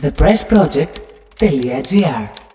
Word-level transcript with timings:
thepressproject.gr 0.00 2.47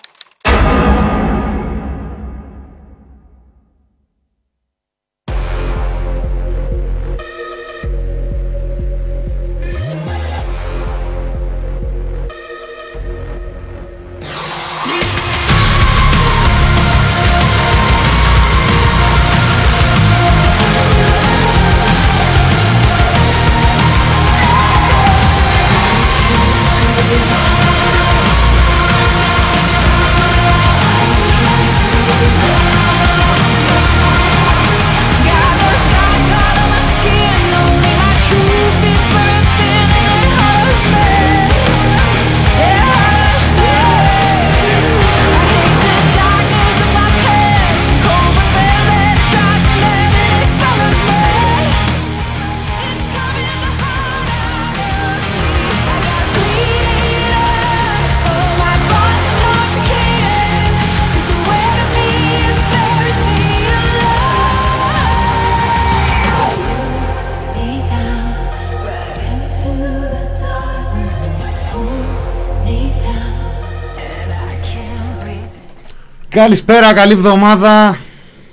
Καλησπέρα, 76.33 76.93
καλή 76.93 77.11
εβδομάδα. 77.13 77.97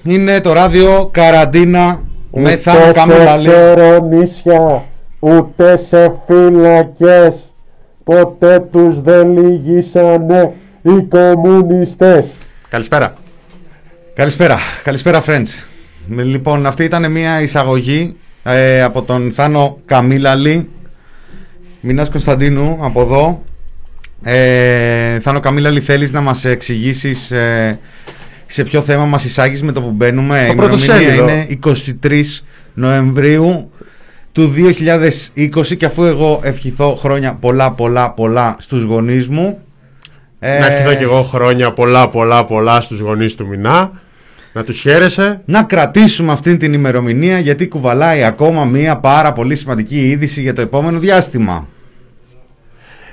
Είναι 0.02 0.40
το 0.40 0.52
ράδιο 0.52 1.08
Καραντίνα 1.12 2.00
με 2.30 2.56
Θάνο 2.56 2.78
Ούτε 2.78 2.92
σε 2.92 2.98
Καμίλαλη. 2.98 3.48
ξέρω 3.48 3.98
νησιά, 4.08 4.84
ούτε 5.18 5.76
σε 5.76 6.12
φυλακές 6.26 7.52
Ποτέ 8.04 8.60
τους 8.72 9.00
δεν 9.00 9.38
λυγίσανε 9.38 10.52
οι 10.82 11.02
κομμουνιστές 11.08 12.30
Καλησπέρα. 12.68 13.14
Καλησπέρα, 14.14 14.58
καλησπέρα 14.82 15.22
friends. 15.26 15.48
Με- 16.06 16.22
Λοιπόν, 16.22 16.66
αυτή 16.66 16.84
ήταν 16.84 17.10
μια 17.12 17.40
εισαγωγή 17.40 18.16
ε, 18.42 18.82
από 18.82 19.02
τον 19.02 19.32
Θάνο 19.34 19.78
Καμίλαλη. 19.86 20.68
Μινάς 21.80 22.10
Κωνσταντίνου 22.10 22.78
από 22.80 23.00
εδώ. 23.00 23.42
Ε, 24.22 25.18
Θάνο 25.20 25.40
Καμίλαλη 25.40 25.80
θέλεις 25.80 26.12
να 26.12 26.20
μας 26.20 26.44
εξηγήσεις 26.44 27.30
ε, 27.30 27.78
σε 28.46 28.62
ποιο 28.64 28.80
θέμα 28.82 29.04
μας 29.04 29.24
εισάγεις 29.24 29.62
με 29.62 29.72
το 29.72 29.80
που 29.80 29.90
μπαίνουμε; 29.90 30.42
Στο 30.42 30.52
Η 30.52 30.54
πρώτο 30.54 30.76
ημερομηνία 30.76 31.12
σέλιδο. 31.12 31.28
είναι 31.28 31.58
23 32.02 32.22
Νοεμβρίου 32.74 33.70
του 34.32 34.54
2020 35.36 35.76
και 35.76 35.84
αφού 35.84 36.04
εγώ 36.04 36.40
ευχηθώ 36.42 36.94
χρόνια 36.94 37.34
πολλά 37.34 37.70
πολλά 37.70 38.10
πολλά 38.10 38.56
στους 38.58 38.82
γονείς 38.82 39.28
μου 39.28 39.58
ε, 40.38 40.58
Να 40.58 40.66
ευχηθώ 40.66 40.94
και 40.94 41.02
εγώ 41.02 41.22
χρόνια 41.22 41.72
πολλά 41.72 42.08
πολλά 42.08 42.44
πολλά 42.44 42.80
στους 42.80 43.00
γονείς 43.00 43.34
του 43.34 43.46
Μινά. 43.46 43.90
Να 44.52 44.62
τους 44.64 44.80
χαίρεσαι. 44.80 45.40
να 45.44 45.62
κρατήσουμε 45.62 46.32
αυτή 46.32 46.56
την 46.56 46.72
ημερομηνία 46.72 47.38
γιατί 47.38 47.68
κουβαλάει 47.68 48.22
ακόμα 48.22 48.64
μία 48.64 48.96
πάρα 48.96 49.32
πολύ 49.32 49.56
σημαντική 49.56 50.08
είδηση 50.08 50.40
για 50.40 50.52
το 50.52 50.60
επόμενο 50.60 50.98
διάστημα. 50.98 51.68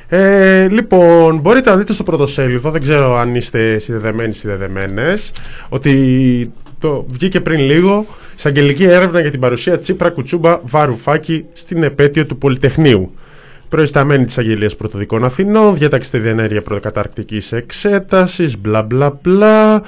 Ε, 0.09 0.67
λοιπόν, 0.67 1.39
μπορείτε 1.39 1.69
να 1.69 1.75
δείτε 1.77 1.93
στο 1.93 2.03
πρωτοσέλιδο, 2.03 2.71
δεν 2.71 2.81
ξέρω 2.81 3.17
αν 3.17 3.35
είστε 3.35 3.79
συνδεδεμένοι 3.79 4.33
συνδεδεμένες, 4.33 5.31
ότι 5.69 6.51
το 6.79 7.05
βγήκε 7.07 7.41
πριν 7.41 7.59
λίγο 7.59 8.05
εισαγγελική 8.35 8.83
έρευνα 8.83 9.19
για 9.19 9.31
την 9.31 9.39
παρουσία 9.39 9.79
Τσίπρα 9.79 10.09
Κουτσούμπα 10.09 10.59
Βαρουφάκη 10.63 11.45
στην 11.53 11.83
επέτειο 11.83 12.25
του 12.25 12.37
Πολυτεχνείου. 12.37 13.11
Προϊσταμένη 13.69 14.25
της 14.25 14.37
Αγγελίας 14.37 14.75
Πρωτοδικών 14.75 15.23
Αθηνών, 15.23 15.77
διάταξτε 15.77 16.17
διενέργεια 16.17 16.61
προκαταρκτικής 16.61 17.51
εξέτασης, 17.51 18.57
μπλα 18.57 18.81
μπλα 18.83 19.19
μπλα. 19.21 19.83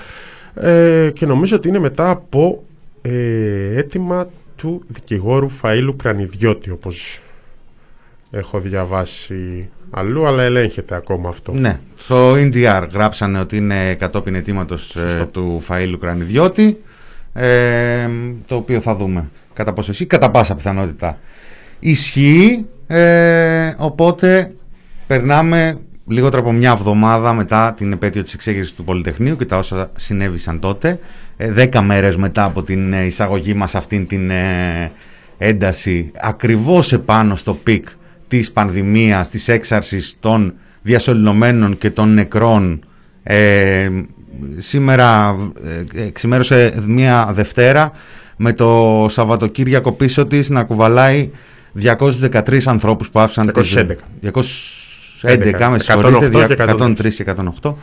Ε, 0.54 1.10
και 1.14 1.26
νομίζω 1.26 1.56
ότι 1.56 1.68
είναι 1.68 1.80
μετά 1.80 2.10
από 2.10 2.64
ε, 3.02 3.78
αίτημα 3.78 4.30
του 4.56 4.84
δικηγόρου 4.88 5.50
Φαΐλου 5.62 5.94
Κρανιδιώτη, 5.98 6.72
όπως 6.72 7.20
έχω 8.32 8.60
διαβάσει 8.60 9.70
αλλού, 9.90 10.28
αλλά 10.28 10.44
ελέγχεται 10.44 10.96
ακόμα 10.96 11.30
αυτό. 11.30 11.52
Ναι, 11.54 11.80
στο 11.98 12.34
NGR 12.34 12.88
γράψανε 12.94 13.40
ότι 13.40 13.58
είναι 13.58 13.94
κατόπιν 13.94 14.36
αιτήματος 14.36 14.96
ε, 14.96 15.00
Σωστό. 15.00 15.26
του 15.26 15.64
Φαΐλου 15.68 15.98
Κρανιδιώτη 16.00 16.82
ε, 17.34 18.10
το 18.46 18.56
οποίο 18.56 18.80
θα 18.80 18.96
δούμε 18.96 19.30
κατά 19.54 19.74
πόσο 19.74 19.92
ισχύει, 19.92 20.06
κατά 20.06 20.32
πάσα 20.32 20.56
πιθανότητα 20.56 21.18
ισχύει 21.80 22.66
ε, 22.88 23.74
οπότε 23.78 24.54
περνάμε 25.08 25.78
λιγότερο 26.08 26.42
από 26.42 26.52
μια 26.52 26.72
εβδομάδα 26.72 27.34
μετά 27.34 27.74
την 27.78 27.92
επέτειο 27.92 28.24
της 28.24 28.34
εξέγερσης 28.34 28.74
του 28.74 28.84
Πολυτεχνείου 28.84 29.36
και 29.36 29.46
τα 29.46 29.58
όσα 29.58 29.92
συνέβησαν 29.96 30.60
τότε 30.60 31.00
ε, 31.38 31.52
δέκα 31.52 31.82
μέρες 31.82 32.16
μετά 32.18 32.44
από 32.44 32.64
την 32.64 32.94
ε, 32.94 33.06
εισαγωγή 33.06 33.54
μας 33.54 33.76
αυτήν 33.76 34.08
την 34.08 34.30
ε, 34.30 34.92
ένταση 35.38 36.12
ακριβώς 36.22 36.94
επάνω 36.94 37.36
στο 37.36 37.54
peak 37.54 37.88
της 38.30 38.52
πανδημίας, 38.52 39.30
της 39.30 39.48
έξαρσης 39.48 40.18
των 40.20 40.54
διασωληνωμένων 40.82 41.78
και 41.78 41.90
των 41.90 42.14
νεκρών 42.14 42.86
ε, 43.24 43.90
σήμερα 44.58 45.36
ε, 45.94 46.10
ξημέρωσε 46.10 46.74
μια 46.86 47.30
Δευτέρα 47.34 47.92
με 48.36 48.54
το 48.54 49.06
Σαββατοκύριακο 49.10 49.92
πίσω 49.92 50.26
της 50.26 50.50
να 50.50 50.64
κουβαλάει 50.64 51.30
213 51.82 52.60
ανθρώπους 52.66 53.10
που 53.10 53.20
άφησαν 53.20 53.52
τη 53.52 53.64
ζωή. 53.64 53.98
211. 54.24 54.32
211 54.34 55.68
με 55.70 55.78
108 55.78 55.82
συγχωρείτε, 55.82 56.46
και 56.48 56.64
103 56.68 57.14
και 57.14 57.26
108 57.62 57.74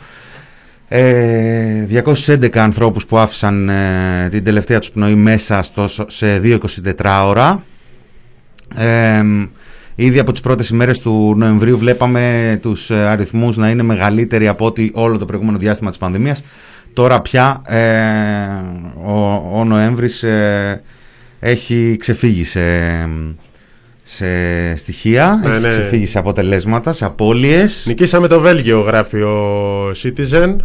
ε, 0.87 2.03
211 2.25 2.57
ανθρώπους 2.57 3.05
που 3.05 3.17
άφησαν 3.17 3.69
ε, 3.69 4.27
την 4.31 4.43
τελευταία 4.43 4.79
τους 4.79 4.91
πνοή 4.91 5.15
μέσα 5.15 5.61
στο, 5.61 5.87
σε 6.07 6.41
2-24 6.43 6.59
ώρα 7.25 7.63
ε, 8.75 9.21
Ήδη 9.99 10.19
από 10.19 10.31
τις 10.31 10.41
πρώτες 10.41 10.69
ημέρες 10.69 10.99
του 10.99 11.33
Νοεμβρίου 11.37 11.77
βλέπαμε 11.77 12.57
τους 12.61 12.89
ε, 12.89 12.95
αριθμούς 12.95 13.57
να 13.57 13.69
είναι 13.69 13.83
μεγαλύτεροι 13.83 14.47
από 14.47 14.65
ό,τι 14.65 14.89
όλο 14.93 15.17
το 15.17 15.25
προηγούμενο 15.25 15.57
διάστημα 15.57 15.89
της 15.89 15.99
πανδημίας. 15.99 16.43
Τώρα 16.93 17.21
πια 17.21 17.61
ε, 17.65 17.81
ο, 19.05 19.43
ο 19.53 19.63
Νοέμβρης 19.63 20.23
ε, 20.23 20.81
έχει 21.39 21.95
ξεφύγει 21.99 22.43
σε, 22.43 22.61
σε 24.03 24.27
στοιχεία, 24.75 25.39
Ναι, 25.43 25.51
έχει 25.51 25.61
ναι. 25.61 25.67
ξεφύγει 25.69 26.05
σε 26.05 26.17
αποτελέσματα, 26.17 26.91
σε 26.91 27.05
απώλειες. 27.05 27.83
Νικήσαμε 27.87 28.27
το 28.27 28.39
Βέλγιο, 28.39 28.79
γράφει 28.79 29.21
ο 29.21 29.91
Citizen. 30.03 30.55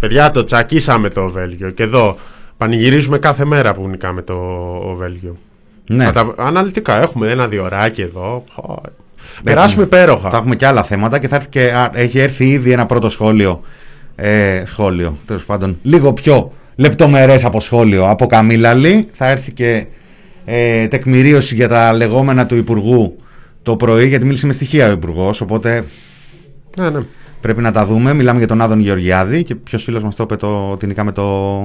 Παιδιά, 0.00 0.30
το 0.30 0.44
τσακίσαμε 0.44 1.08
το 1.08 1.28
Βέλγιο. 1.28 1.70
Και 1.70 1.82
εδώ 1.82 2.16
πανηγυρίζουμε 2.56 3.18
κάθε 3.18 3.44
μέρα 3.44 3.74
που 3.74 3.88
νικάμε 3.88 4.22
το 4.22 4.34
ο 4.84 4.94
Βέλγιο. 4.94 5.36
Ναι. 5.86 6.04
Να 6.04 6.12
τα- 6.12 6.34
αναλυτικά 6.38 7.00
έχουμε 7.02 7.28
ένα 7.30 7.46
διωράκι 7.48 8.02
εδώ. 8.02 8.44
Χω, 8.52 8.80
Περάσουμε 9.44 9.84
υπέροχα. 9.84 10.30
Θα 10.30 10.36
έχουμε 10.36 10.56
και 10.56 10.66
άλλα 10.66 10.82
θέματα 10.82 11.18
και 11.18 11.28
θα 11.28 11.36
έρθει 11.36 11.48
και, 11.48 11.72
α, 11.72 11.90
έχει 11.94 12.18
έρθει 12.18 12.48
ήδη 12.48 12.70
ένα 12.72 12.86
πρώτο 12.86 13.08
σχόλιο. 13.10 13.60
Ε, 14.16 14.62
σχόλιο, 14.66 15.18
τέλος 15.26 15.44
πάντων. 15.44 15.78
Λίγο 15.82 16.12
πιο 16.12 16.52
λεπτομερές 16.76 17.44
από 17.44 17.60
σχόλιο 17.60 18.08
από 18.08 18.26
Καμίλαλη. 18.26 19.08
Θα 19.12 19.28
έρθει 19.28 19.52
και 19.52 19.86
ε, 20.44 20.86
τεκμηρίωση 20.88 21.54
για 21.54 21.68
τα 21.68 21.92
λεγόμενα 21.92 22.46
του 22.46 22.56
Υπουργού 22.56 23.16
το 23.62 23.76
πρωί, 23.76 24.06
γιατί 24.08 24.24
μίλησε 24.24 24.46
με 24.46 24.52
στοιχεία 24.52 24.88
ο 24.88 24.92
Υπουργός. 24.92 25.40
Οπότε 25.40 25.84
Ναι, 26.76 26.90
ναι. 26.90 27.00
πρέπει 27.40 27.60
να 27.62 27.72
τα 27.72 27.86
δούμε. 27.86 28.12
Μιλάμε 28.14 28.38
για 28.38 28.48
τον 28.48 28.60
Άδων 28.60 28.80
Γεωργιάδη 28.80 29.42
και 29.42 29.54
ποιος 29.54 29.82
φίλος 29.82 30.02
μας 30.02 30.14
το 30.16 30.22
είπε 30.22 30.36
το, 30.36 30.70
ότι 30.70 30.86
νικάμε 30.86 31.12
το, 31.12 31.60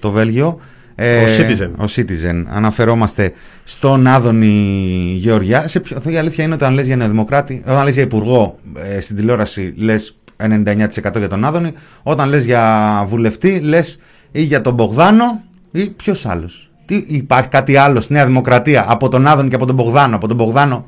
το 0.00 0.10
Βέλγιο. 0.10 0.58
Ε, 0.94 1.22
Ο 1.22 1.26
Citizen. 1.38 1.70
Ο 1.78 1.84
Citizen. 1.96 2.44
Αναφερόμαστε 2.50 3.32
στον 3.64 4.06
Άδωνη 4.06 5.14
Γεωργιά. 5.18 5.68
Σε 5.68 5.80
ποιο, 5.80 5.98
η 6.06 6.16
αλήθεια 6.16 6.44
είναι 6.44 6.54
ότι 6.54 6.62
όταν 6.64 6.74
λες 6.74 6.86
για 6.86 6.96
νεοδημοκράτη, 6.96 7.62
όταν 7.66 7.84
λες 7.84 7.94
για 7.94 8.02
υπουργό 8.02 8.58
ε, 8.96 9.00
στην 9.00 9.16
τηλεόραση 9.16 9.74
λες 9.76 10.16
99% 10.36 10.74
για 11.18 11.28
τον 11.28 11.44
Άδωνη. 11.44 11.72
Όταν 12.02 12.28
λες 12.28 12.44
για 12.44 13.04
βουλευτή 13.08 13.60
λες 13.60 13.98
ή 14.32 14.42
για 14.42 14.60
τον 14.60 14.74
Μπογδάνο 14.74 15.42
ή 15.70 15.90
ποιος 15.90 16.26
άλλος. 16.26 16.70
Υπάρχει 17.06 17.48
κάτι 17.48 17.76
άλλο 17.76 18.00
στη 18.00 18.12
Νέα 18.12 18.26
Δημοκρατία 18.26 18.84
από 18.88 19.08
τον 19.08 19.26
Άδωνη 19.26 19.48
και 19.48 19.54
από 19.54 19.66
τον 19.66 19.74
Μπογδάνο, 19.74 20.16
από 20.16 20.26
τον 20.28 20.36
Μπογδάνο 20.36 20.86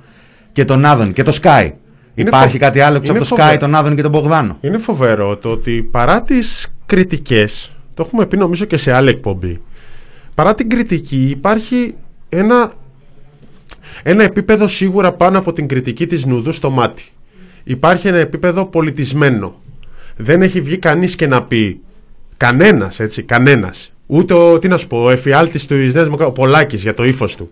και 0.52 0.64
τον 0.64 0.84
Άδωνη 0.84 1.12
και 1.12 1.22
το 1.22 1.38
Sky. 1.42 1.70
Είναι 2.14 2.28
Υπάρχει 2.28 2.52
φο- 2.58 2.58
κάτι 2.64 2.80
άλλο 2.80 2.96
έξω 2.96 3.10
είναι 3.12 3.20
από 3.20 3.28
το 3.28 3.34
φοβερό. 3.36 3.54
Sky, 3.56 3.58
τον 3.58 3.74
Άδων 3.74 3.94
και 3.96 4.02
τον 4.02 4.10
Μπογδάνο. 4.10 4.56
Είναι 4.60 4.78
φοβερό 4.78 5.36
το 5.36 5.48
ότι 5.50 5.88
παρά 5.90 6.22
τις 6.22 6.74
κριτικές, 6.86 7.76
το 7.94 8.02
έχουμε 8.06 8.26
πει 8.26 8.36
νομίζω 8.36 8.64
και 8.64 8.76
σε 8.76 8.92
άλλη 8.92 9.08
εκπομπή, 9.08 9.60
παρά 10.34 10.54
την 10.54 10.68
κριτική 10.68 11.28
υπάρχει 11.30 11.94
ένα, 12.28 12.72
ένα 14.02 14.22
επίπεδο 14.24 14.68
σίγουρα 14.68 15.12
πάνω 15.12 15.38
από 15.38 15.52
την 15.52 15.66
κριτική 15.68 16.06
της 16.06 16.24
νουδού 16.24 16.52
στο 16.52 16.70
μάτι. 16.70 17.02
Υπάρχει 17.64 18.08
ένα 18.08 18.18
επίπεδο 18.18 18.66
πολιτισμένο. 18.66 19.60
Δεν 20.16 20.42
έχει 20.42 20.60
βγει 20.60 20.76
κανείς 20.78 21.14
και 21.16 21.26
να 21.26 21.42
πει 21.42 21.80
κανένας 22.36 23.00
έτσι, 23.00 23.22
κανένας. 23.22 23.92
Ούτε 24.06 24.34
ο, 24.34 24.58
τι 24.58 24.68
να 24.68 24.76
σου 24.76 24.86
πω, 24.86 25.02
ο 25.04 25.10
εφιάλτης 25.10 25.66
του 25.66 25.74
Νέας 25.74 25.90
Δημοκρατίας, 25.92 26.28
ο 26.28 26.32
Πολάκης 26.32 26.82
για 26.82 26.94
το 26.94 27.04
ύφος 27.04 27.34
του. 27.36 27.50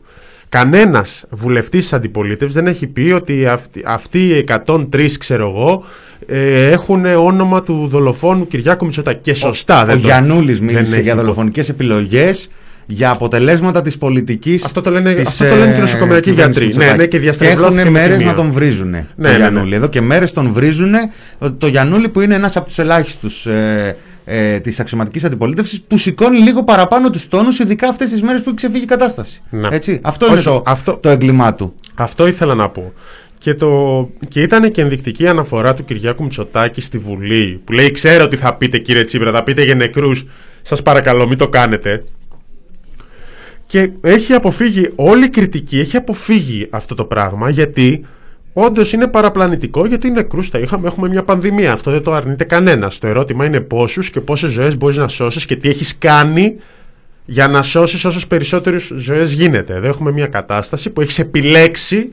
Κανένας 0.49 1.25
βουλευτής 1.31 1.81
της 1.83 1.93
αντιπολίτευσης 1.93 2.55
δεν 2.55 2.67
έχει 2.67 2.87
πει 2.87 3.11
ότι 3.11 3.47
αυτοί, 3.47 3.83
αυτοί 3.87 4.29
οι 4.29 4.45
103 4.67 5.17
ξέρω 5.19 5.49
εγώ 5.49 5.85
ε, 6.27 6.71
έχουν 6.71 7.05
όνομα 7.05 7.63
του 7.63 7.87
δολοφόνου 7.89 8.47
Κυριάκου 8.47 8.85
Μητσοτάκη. 8.85 9.21
Και 9.21 9.35
σωστά 9.35 9.83
Ο 9.83 9.87
δεν 9.87 9.95
το- 10.01 10.07
Γιαννούλης 10.07 10.59
δεν 10.59 10.67
μίλησε 10.67 10.93
έχει 10.93 11.03
για 11.03 11.13
υπο- 11.13 11.23
δολοφονικές 11.23 11.69
επιλογές 11.69 12.51
για 12.87 13.11
αποτελέσματα 13.11 13.83
της 13.83 13.99
πολιτικής 13.99 14.65
Αυτό 14.65 14.81
το 14.81 14.91
λένε- 14.91 15.15
της, 15.17 15.29
αυτό 15.29 15.45
το 15.49 15.55
λένε 15.55 15.71
και 15.71 15.77
ε, 15.77 15.81
νοσοκομιακοί 15.81 16.31
κυβέρνησης 16.31 16.63
γιατροί. 16.63 16.65
Μητσοτάκη. 16.65 16.91
Ναι, 16.97 17.03
ναι, 17.03 17.07
και 17.09 17.19
διαστρεβλώθηκε 17.19 17.81
έχουν 17.81 17.93
με 17.93 17.99
τη 17.99 18.07
μέρες 18.07 18.17
μία. 18.17 18.27
να 18.27 18.35
τον 18.35 18.53
βρίζουνε 18.53 18.99
Ναι, 18.99 19.07
το 19.17 19.23
ναι, 19.23 19.31
ναι. 19.31 19.37
Γιαννούλη. 19.37 19.75
Εδώ 19.75 19.87
και 19.89 20.01
μέρες 20.01 20.33
τον 20.33 20.53
βρίζουνε 20.53 20.99
το, 21.39 21.53
το 21.53 21.67
Γιαννούλη 21.67 22.09
που 22.09 22.21
είναι 22.21 22.35
ένας 22.35 22.57
από 22.57 22.67
τους 22.67 22.79
ελάχιστους 22.79 23.47
ε, 23.47 23.97
ε, 24.25 24.59
της 24.61 24.81
αξιωματικής 24.81 25.25
αντιπολίτευσης 25.25 25.83
που 25.87 25.99
σηκώνει 25.99 26.39
λίγο 26.39 26.65
παραπάνω 26.65 27.11
τους 27.11 27.29
τόνους 27.29 27.59
ειδικά 27.59 27.89
αυτές 27.89 28.11
τις 28.11 28.23
μέρες 28.23 28.41
που 28.41 28.47
έχει 28.49 28.57
ξεφύγει 28.57 28.83
η 28.83 28.87
κατάσταση. 28.87 29.41
Ναι. 29.51 29.69
Έτσι, 29.71 29.99
αυτό 30.03 30.25
Όχι, 30.27 30.35
είναι 30.35 30.43
το, 30.43 30.63
αυτό- 30.67 30.97
το 31.03 31.09
έγκλημά 31.09 31.55
του. 31.55 31.75
Αυτό 31.95 32.27
ήθελα 32.27 32.55
να 32.55 32.69
πω. 32.69 32.93
Και, 33.39 33.55
το... 33.55 34.09
και 34.29 34.43
ήταν 34.43 34.71
και 34.71 34.81
ενδεικτική 34.81 35.27
αναφορά 35.29 35.75
του 35.75 35.85
Κυριάκου 35.85 36.23
Μητσοτάκη 36.23 36.81
στη 36.81 36.99
Βουλή 36.99 37.61
που 37.65 37.73
λέει 37.73 37.91
ξέρω 37.91 38.25
ότι 38.25 38.37
θα 38.37 38.55
πείτε 38.55 38.79
κύριε 38.79 39.05
Τσίπρα, 39.05 39.31
θα 39.33 39.43
πείτε 39.43 39.65
για 39.65 39.75
νεκρούς, 39.75 40.25
σας 40.63 40.83
παρακαλώ 40.83 41.29
μην 41.29 41.39
το 41.39 41.49
κάνετε. 41.49 42.05
Και 43.73 43.91
έχει 44.01 44.33
αποφύγει, 44.33 44.91
όλη 44.95 45.25
η 45.25 45.29
κριτική 45.29 45.79
έχει 45.79 45.97
αποφύγει 45.97 46.67
αυτό 46.71 46.95
το 46.95 47.05
πράγμα 47.05 47.51
γιατί 47.51 48.05
όντως 48.53 48.93
είναι 48.93 49.07
παραπλανητικό 49.07 49.87
γιατί 49.87 50.11
νεκρούς 50.11 50.49
θα 50.49 50.59
είχαμε, 50.59 50.87
έχουμε 50.87 51.09
μια 51.09 51.23
πανδημία. 51.23 51.73
Αυτό 51.73 51.91
δεν 51.91 52.03
το 52.03 52.13
αρνείται 52.13 52.45
κανένας. 52.45 52.99
Το 52.99 53.07
ερώτημα 53.07 53.45
είναι 53.45 53.61
πόσους 53.61 54.11
και 54.11 54.21
πόσες 54.21 54.51
ζωές 54.51 54.77
μπορείς 54.77 54.97
να 54.97 55.09
σώσεις 55.09 55.45
και 55.45 55.57
τι 55.57 55.69
έχεις 55.69 55.99
κάνει 55.99 56.57
για 57.25 57.49
να 57.49 57.63
σώσεις 57.63 58.05
όσες 58.05 58.27
περισσότερες 58.27 58.93
ζωές 58.97 59.33
γίνεται. 59.33 59.75
Εδώ 59.75 59.89
έχουμε 59.89 60.13
μια 60.13 60.27
κατάσταση 60.27 60.91
που 60.91 61.01
έχεις 61.01 61.19
επιλέξει 61.19 62.13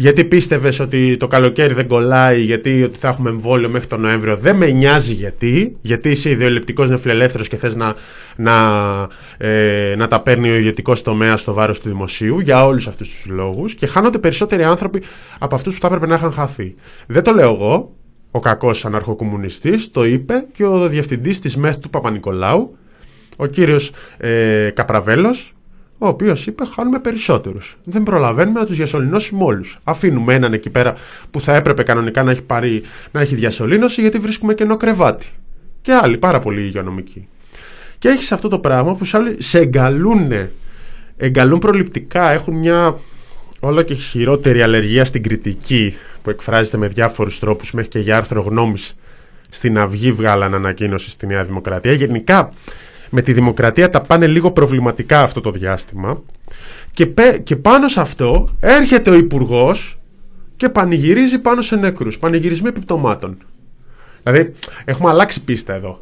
γιατί 0.00 0.24
πίστευες 0.24 0.80
ότι 0.80 1.16
το 1.16 1.26
καλοκαίρι 1.26 1.74
δεν 1.74 1.86
κολλάει, 1.86 2.40
γιατί 2.40 2.82
ότι 2.82 2.98
θα 2.98 3.08
έχουμε 3.08 3.30
εμβόλιο 3.30 3.68
μέχρι 3.68 3.88
τον 3.88 4.00
Νοέμβριο; 4.00 4.36
Δεν 4.36 4.56
με 4.56 4.66
νοιάζει 4.70 5.14
γιατί, 5.14 5.76
γιατί 5.80 6.10
είσαι 6.10 6.30
ιδεολειπτικός 6.30 6.90
νεφιλελεύθερος 6.90 7.48
και 7.48 7.56
θες 7.56 7.74
να, 7.74 7.94
να, 8.36 8.52
ε, 9.38 9.94
να 9.96 10.08
τα 10.08 10.22
παίρνει 10.22 10.50
ο 10.50 10.54
ιδιωτικός 10.54 11.02
τομέας 11.02 11.40
στο 11.40 11.52
βάρος 11.52 11.80
του 11.80 11.88
δημοσίου 11.88 12.40
για 12.40 12.66
όλους 12.66 12.86
αυτούς 12.86 13.14
τους 13.14 13.26
λόγους 13.26 13.74
και 13.74 13.86
χάνονται 13.86 14.18
περισσότεροι 14.18 14.64
άνθρωποι 14.64 15.02
από 15.38 15.54
αυτούς 15.54 15.74
που 15.74 15.80
θα 15.80 15.86
έπρεπε 15.86 16.06
να 16.06 16.14
είχαν 16.14 16.32
χαθεί. 16.32 16.74
Δεν 17.06 17.22
το 17.22 17.32
λέω 17.32 17.54
εγώ, 17.54 17.96
ο 18.30 18.40
κακός 18.40 18.84
αναρχοκομμουνιστής, 18.84 19.90
το 19.90 20.04
είπε 20.04 20.46
και 20.52 20.64
ο 20.64 20.88
διευθυντής 20.88 21.38
της 21.38 21.56
ΜΕΘ 21.56 21.76
του 21.78 21.90
Παπα-Νικολάου, 21.90 22.76
ο 23.36 23.46
κύριος 23.46 23.90
ε, 24.16 24.70
Καπραβέλος, 24.74 25.52
ο 25.98 26.06
οποίος 26.06 26.46
είπε: 26.46 26.64
Χάνουμε 26.74 26.98
περισσότερους. 26.98 27.76
Δεν 27.84 28.02
προλαβαίνουμε 28.02 28.60
να 28.60 28.66
τους 28.66 28.76
διασωληνώσουμε 28.76 29.44
όλους. 29.44 29.78
Αφήνουμε 29.84 30.34
έναν 30.34 30.52
εκεί 30.52 30.70
πέρα 30.70 30.94
που 31.30 31.40
θα 31.40 31.54
έπρεπε 31.54 31.82
κανονικά 31.82 32.22
να 32.22 32.30
έχει, 32.30 32.42
πάρει, 32.42 32.82
να 33.10 33.20
έχει 33.20 33.34
διασωλήνωση 33.34 34.00
γιατί 34.00 34.18
βρίσκουμε 34.18 34.54
κενό 34.54 34.76
κρεβάτι. 34.76 35.26
Και 35.80 35.92
άλλοι 35.92 36.18
πάρα 36.18 36.38
πολύ 36.38 36.62
υγειονομικοί. 36.62 37.28
Και 37.98 38.08
έχεις 38.08 38.32
αυτό 38.32 38.48
το 38.48 38.58
πράγμα 38.58 38.94
που 38.94 39.04
σε, 39.04 39.16
άλλοι 39.16 39.36
σε 39.38 39.58
εγκαλούν, 39.58 40.32
εγκαλούν 41.16 41.58
προληπτικά, 41.58 42.30
έχουν 42.30 42.54
μια 42.54 42.98
όλο 43.60 43.82
και 43.82 43.94
χειρότερη 43.94 44.62
αλλεργία 44.62 45.04
στην 45.04 45.22
κριτική 45.22 45.96
που 46.22 46.30
εκφράζεται 46.30 46.76
με 46.76 46.88
διάφορους 46.88 47.38
τρόπους 47.38 47.72
μέχρι 47.72 47.90
και 47.90 47.98
για 47.98 48.16
άρθρο 48.16 48.40
γνώμης 48.42 48.94
στην 49.48 49.78
Αυγή 49.78 50.12
βγάλαν 50.12 50.54
ανακοίνωση 50.54 51.10
στη 51.10 51.26
Νέα 51.26 51.44
Δημοκρατία. 51.44 51.92
Γενικά 51.92 52.52
με 53.10 53.22
τη 53.22 53.32
Δημοκρατία 53.32 53.90
τα 53.90 54.00
πάνε 54.00 54.26
λίγο 54.26 54.50
προβληματικά 54.50 55.22
αυτό 55.22 55.40
το 55.40 55.50
διάστημα 55.50 56.22
και, 56.92 57.06
πέ- 57.06 57.42
και 57.42 57.56
πάνω 57.56 57.88
σε 57.88 58.00
αυτό 58.00 58.48
έρχεται 58.60 59.10
ο 59.10 59.14
υπουργός 59.14 59.98
και 60.56 60.68
πανηγυρίζει 60.68 61.38
πάνω 61.38 61.60
σε 61.60 61.76
νεκρούς, 61.76 62.18
πανηγυρισμοί 62.18 62.68
επιπτωμάτων. 62.68 63.36
Δηλαδή 64.22 64.52
έχουμε 64.84 65.10
αλλάξει 65.10 65.44
πίστα 65.44 65.74
εδώ. 65.74 66.00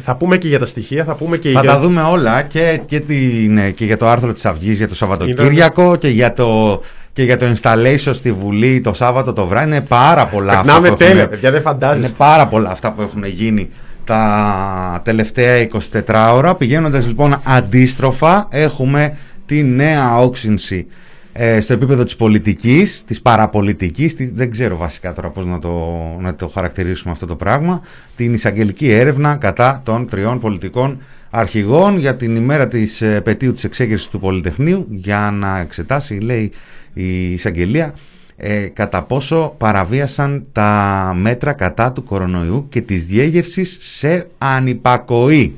Θα 0.00 0.16
πούμε 0.16 0.38
και 0.38 0.48
για 0.48 0.58
τα 0.58 0.66
στοιχεία, 0.66 1.04
θα 1.04 1.14
πούμε 1.14 1.36
και 1.36 1.50
Θα 1.52 1.60
για... 1.60 1.70
τα 1.72 1.80
δούμε 1.80 2.02
όλα 2.02 2.42
και, 2.42 2.80
και, 2.86 3.00
την, 3.00 3.74
και 3.74 3.84
για 3.84 3.96
το 3.96 4.08
άρθρο 4.08 4.32
της 4.32 4.44
Αυγής 4.44 4.76
για 4.78 4.88
το 4.88 4.94
Σαββατοκύριακο 4.94 5.96
και 5.96 6.08
για 6.08 6.32
το, 6.32 6.80
και 7.12 7.22
για 7.22 7.36
το 7.36 7.46
installation 7.54 8.10
στη 8.14 8.32
Βουλή 8.32 8.80
το 8.80 8.92
Σάββατο 8.92 9.32
το 9.32 9.46
βράδυ. 9.46 9.66
Είναι 9.66 9.80
πάρα 9.80 10.26
πολλά 10.26 10.52
αυτά 10.52 10.64
Περνάμε 10.64 10.88
που 10.88 10.96
τέλεια, 10.96 11.14
έχουν- 11.14 11.28
παιδιά, 11.28 11.50
δεν 11.50 11.60
Είναι 11.60 11.68
φαντάζεστε. 11.70 12.14
πάρα 12.16 12.46
πολλά 12.48 12.70
αυτά 12.70 12.92
που 12.92 13.02
έχουν 13.02 13.24
γίνει 13.24 13.70
τα 14.04 15.00
τελευταία 15.04 15.68
24 16.02 16.30
ώρα. 16.34 16.54
Πηγαίνοντας 16.54 17.06
λοιπόν 17.06 17.40
αντίστροφα 17.44 18.48
έχουμε 18.50 19.16
τη 19.46 19.62
νέα 19.62 20.18
όξυνση 20.18 20.86
ε, 21.32 21.60
στο 21.60 21.72
επίπεδο 21.72 22.04
της 22.04 22.16
πολιτικής, 22.16 23.04
της 23.04 23.20
παραπολιτικής, 23.22 24.14
της, 24.14 24.30
δεν 24.30 24.50
ξέρω 24.50 24.76
βασικά 24.76 25.12
τώρα 25.12 25.30
πώς 25.30 25.46
να 25.46 25.58
το, 25.58 25.98
να 26.20 26.34
το 26.34 26.48
χαρακτηρίσουμε 26.48 27.12
αυτό 27.12 27.26
το 27.26 27.36
πράγμα, 27.36 27.82
την 28.16 28.34
εισαγγελική 28.34 28.90
έρευνα 28.90 29.36
κατά 29.36 29.80
των 29.84 30.08
τριών 30.08 30.40
πολιτικών 30.40 30.98
αρχηγών 31.30 31.98
για 31.98 32.16
την 32.16 32.36
ημέρα 32.36 32.68
της 32.68 33.00
ε, 33.00 33.14
επαιτίου 33.14 33.52
της 33.52 33.64
εξέγερσης 33.64 34.08
του 34.08 34.20
Πολυτεχνείου 34.20 34.86
για 34.90 35.30
να 35.32 35.58
εξετάσει, 35.58 36.14
λέει 36.14 36.52
η 36.94 37.32
εισαγγελία, 37.32 37.94
ε, 38.36 38.66
κατά 38.66 39.02
πόσο 39.02 39.54
παραβίασαν 39.58 40.46
τα 40.52 41.12
μέτρα 41.16 41.52
κατά 41.52 41.92
του 41.92 42.04
κορονοϊού 42.04 42.66
και 42.68 42.80
της 42.80 43.06
διέγερσης 43.06 43.78
σε 43.80 44.26
ανυπακοή. 44.38 45.54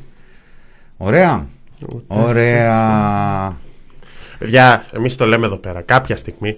Ωραία. 0.96 1.46
Ωραία. 2.06 3.56
Παιδιά, 4.38 4.87
εμείς 4.93 5.17
το 5.17 5.26
λέμε 5.26 5.46
εδώ 5.46 5.56
πέρα. 5.56 5.81
Κάποια 5.81 6.17
στιγμή 6.17 6.56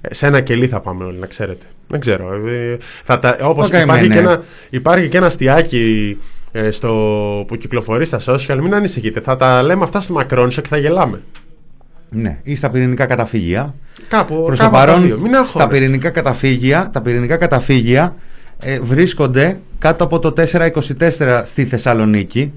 ε, 0.00 0.14
σε 0.14 0.26
ένα 0.26 0.40
κελί 0.40 0.66
θα 0.66 0.80
πάμε 0.80 1.04
όλοι, 1.04 1.18
να 1.18 1.26
ξέρετε. 1.26 1.66
Δεν 1.86 2.00
ξέρω. 2.00 2.48
ε, 2.48 2.76
Θα 3.04 3.18
τα, 3.18 3.36
όπως 3.42 3.66
Οκ, 3.66 3.72
υπάρχει, 3.72 4.08
ναι, 4.08 4.14
και 4.14 4.20
ναι. 4.20 4.26
ένα, 4.32 4.42
υπάρχει 4.70 5.08
και 5.08 5.16
ένα 5.16 5.26
αστειάκι 5.26 6.18
ε, 6.52 6.70
στο, 6.70 7.44
που 7.46 7.56
κυκλοφορεί 7.56 8.04
στα 8.04 8.20
social, 8.26 8.58
μην 8.60 8.74
ανησυχείτε. 8.74 9.20
Θα 9.20 9.36
τα 9.36 9.62
λέμε 9.62 9.84
αυτά 9.84 10.00
στη 10.00 10.12
Μακρόνισσα 10.12 10.60
και 10.60 10.68
θα 10.68 10.76
γελάμε. 10.76 11.22
Ναι, 12.10 12.38
ή 12.42 12.54
στα 12.56 12.70
πυρηνικά 12.70 13.06
καταφύγια. 13.06 13.74
Κάπου, 14.08 14.42
Προς 14.44 14.58
κάπου 14.58 14.70
το 14.72 14.78
από 14.78 14.86
τα 14.86 14.92
παρόν, 14.92 15.06
δύο. 15.06 15.18
Μην 15.20 15.30
στα 15.30 15.38
αγχώνεστε. 15.40 15.74
πυρηνικά 15.74 16.10
καταφύγια, 16.10 16.90
τα 16.92 17.00
πυρηνικά 17.00 17.36
καταφύγια 17.36 18.14
ε, 18.58 18.80
βρίσκονται 18.80 19.60
κάτω 19.78 20.04
από 20.04 20.18
το 20.18 20.34
424 20.52 21.42
στη 21.44 21.64
Θεσσαλονίκη, 21.64 22.52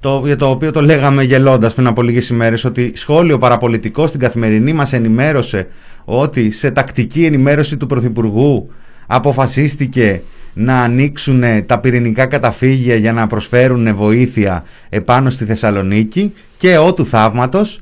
το, 0.00 0.22
για 0.24 0.36
το 0.36 0.50
οποίο 0.50 0.70
το 0.70 0.82
λέγαμε 0.82 1.22
γελώντας 1.22 1.74
πριν 1.74 1.86
από 1.86 2.02
λίγες 2.02 2.28
ημέρες, 2.28 2.64
ότι 2.64 2.92
σχόλιο 2.94 3.38
παραπολιτικό 3.38 4.06
στην 4.06 4.20
καθημερινή 4.20 4.72
μας 4.72 4.92
ενημέρωσε 4.92 5.66
ότι 6.04 6.50
σε 6.50 6.70
τακτική 6.70 7.24
ενημέρωση 7.24 7.76
του 7.76 7.86
Πρωθυπουργού 7.86 8.68
αποφασίστηκε 9.06 10.22
να 10.54 10.80
ανοίξουν 10.80 11.42
τα 11.66 11.78
πυρηνικά 11.78 12.26
καταφύγια 12.26 12.94
για 12.94 13.12
να 13.12 13.26
προσφέρουν 13.26 13.94
βοήθεια 13.94 14.64
επάνω 14.88 15.30
στη 15.30 15.44
Θεσσαλονίκη 15.44 16.32
και 16.58 16.76
ό 16.76 16.94
του 16.94 17.06
θαύματος 17.06 17.80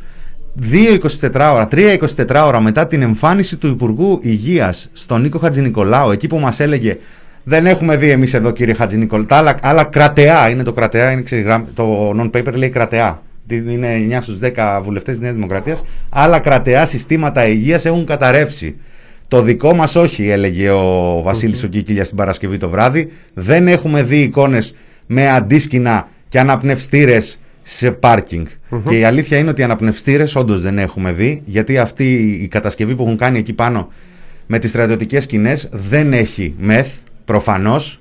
2-24 0.60 1.00
ώρα, 1.34 1.68
3-24 1.70 2.42
ώρα 2.46 2.60
μετά 2.60 2.86
την 2.86 3.02
εμφάνιση 3.02 3.56
του 3.56 3.66
Υπουργού 3.66 4.18
Υγείας 4.22 4.90
στον 4.92 5.20
Νίκο 5.20 5.38
Χατζηνικολάου, 5.38 6.10
εκεί 6.10 6.26
που 6.26 6.38
μας 6.38 6.60
έλεγε 6.60 6.96
δεν 7.44 7.66
έχουμε 7.66 7.96
δει 7.96 8.10
εμείς 8.10 8.34
εδώ 8.34 8.50
κύριε 8.50 8.74
Χατζηνικολάου, 8.74 9.26
τα 9.26 9.36
άλλα, 9.36 9.58
άλλα 9.62 9.84
κρατεά, 9.84 10.48
είναι 10.48 10.62
το 10.62 10.72
κρατεά, 10.72 11.10
είναι 11.10 11.22
ξεγραμ... 11.22 11.64
το 11.74 12.10
non-paper 12.20 12.52
λέει 12.54 12.68
κρατεά. 12.68 13.22
Είναι 13.48 14.18
9 14.18 14.18
στους 14.20 14.38
10 14.42 14.80
βουλευτές 14.82 15.12
της 15.12 15.22
Νέας 15.22 15.34
Δημοκρατίας. 15.34 15.82
Άλλα 16.10 16.38
κρατεά 16.38 16.86
συστήματα 16.86 17.46
υγείας 17.46 17.84
έχουν 17.84 18.06
καταρρεύσει. 18.06 18.76
Το 19.28 19.42
δικό 19.42 19.74
μας 19.74 19.96
όχι, 19.96 20.28
έλεγε 20.28 20.70
ο 20.70 21.20
Βασίλης 21.22 21.62
ο 21.62 21.66
Κίκυλιας 21.66 22.08
την 22.08 22.16
Παρασκευή 22.16 22.58
το 22.58 22.68
βράδυ. 22.68 23.12
Δεν 23.34 23.68
έχουμε 23.68 24.02
δει 24.02 24.20
εικόνες 24.20 24.74
με 25.06 25.30
αντίσκηνα 25.30 26.08
και 26.28 26.38
αναπνευστήρες 26.38 27.38
σε 27.62 27.90
πάρκινγκ. 27.90 28.46
Και 28.88 28.98
η 28.98 29.04
αλήθεια 29.04 29.38
είναι 29.38 29.50
ότι 29.50 29.62
αναπνευστήρες 29.62 30.34
όντως 30.34 30.60
δεν 30.62 30.78
έχουμε 30.78 31.12
δει, 31.12 31.42
γιατί 31.44 31.78
αυτή 31.78 32.14
η 32.42 32.48
κατασκευή 32.48 32.94
που 32.94 33.02
έχουν 33.02 33.16
κάνει 33.16 33.38
εκεί 33.38 33.52
πάνω 33.52 33.92
με 34.46 34.58
τις 34.58 34.70
στρατιωτικές 34.70 35.22
σκηνές 35.22 35.68
δεν 35.72 36.12
έχει 36.12 36.54
μεθ, 36.58 36.88
προφανώς, 37.24 38.00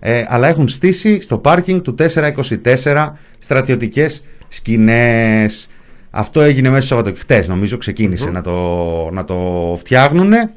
ε, 0.00 0.24
αλλά 0.28 0.48
έχουν 0.48 0.68
στήσει 0.68 1.20
στο 1.20 1.38
πάρκινγκ 1.38 1.80
του 1.80 1.94
424 1.94 3.18
στρατιωτικές 3.38 4.24
σκηνές. 4.48 5.68
Αυτό 6.10 6.40
έγινε 6.40 6.68
μέσα 6.68 6.80
στο 6.86 6.94
Σαββατοκύριακο. 6.94 7.32
Χτες 7.34 7.48
νομίζω 7.48 7.76
ξεκίνησε 7.78 8.30
να 8.30 8.40
το, 8.40 9.08
να 9.12 9.24
το 9.24 9.74
φτιάγνουνε 9.78 10.52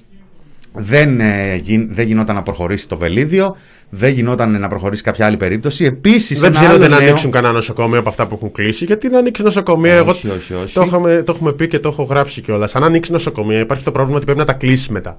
δεν, 0.73 1.19
ε, 1.19 1.55
γι- 1.55 1.87
δεν 1.91 2.07
γινόταν 2.07 2.35
να 2.35 2.43
προχωρήσει 2.43 2.87
το 2.87 2.97
βελίδιο, 2.97 3.55
δεν 3.97 4.13
γινόταν 4.13 4.59
να 4.59 4.67
προχωρήσει 4.67 5.03
κάποια 5.03 5.25
άλλη 5.25 5.37
περίπτωση. 5.37 5.85
Επίσης, 5.85 6.39
Δεν 6.39 6.49
ένα 6.49 6.59
ψήνονται 6.59 6.83
άλλο 6.83 6.93
να 6.93 6.97
νέο- 6.99 7.07
ανοίξουν 7.07 7.31
κανένα 7.31 7.53
νοσοκομείο 7.53 7.99
από 7.99 8.09
αυτά 8.09 8.27
που 8.27 8.35
έχουν 8.35 8.51
κλείσει. 8.51 8.85
Γιατί 8.85 9.09
να 9.09 9.17
ανοίξει 9.17 9.43
νοσοκομεία, 9.43 10.01
Όχι, 10.01 10.25
εγώ 10.27 10.35
όχι, 10.35 10.53
όχι. 10.63 10.73
Το, 10.73 10.81
έχουμε, 10.81 11.23
το 11.25 11.31
έχουμε 11.35 11.51
πει 11.53 11.67
και 11.67 11.79
το 11.79 11.89
έχω 11.89 12.03
γράψει 12.03 12.41
κιόλας. 12.41 12.75
Αν 12.75 12.83
ανοίξει 12.83 13.11
νοσοκομεία, 13.11 13.59
υπάρχει 13.59 13.83
το 13.83 13.91
πρόβλημα 13.91 14.15
ότι 14.15 14.25
πρέπει 14.25 14.39
να 14.39 14.45
τα 14.45 14.53
κλείσει 14.53 14.91
μετά. 14.91 15.17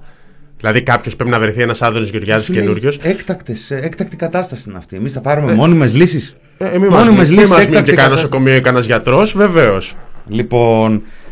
Δηλαδή, 0.57 0.81
κάποιος 0.81 1.15
πρέπει 1.15 1.29
να 1.29 1.39
βρεθεί 1.39 1.61
ένας 1.61 1.81
Άδωνης 1.81 2.09
Γεωργιάδης 2.09 2.45
Σου 2.45 2.53
λέει, 2.53 2.61
καινούριος. 2.61 2.97
έκτακτες, 3.01 3.71
ε, 3.71 3.79
έκτακτη 3.83 4.15
κατάσταση 4.15 4.63
είναι 4.69 4.77
αυτή. 4.77 4.95
Εμείς 4.95 5.13
θα 5.13 5.21
πάρουμε 5.21 5.53
μόνιμες 5.53 5.93
λύσεις. 5.93 6.35
Ε, 6.57 6.77
μην 6.77 6.89
Μόνιμες 6.89 7.17
μας 7.17 7.29
λύσεις, 7.31 7.49
μείνει 7.49 7.49
και 7.49 7.67
έκτακτη 7.67 7.71
κανένα 7.73 7.95
κατάσταση. 7.95 8.09
νοσοκομείο 8.23 8.55
ή 8.55 8.59
κανένας 8.59 8.85
γιατρός, 8.85 9.33
βεβαίως. 9.37 9.95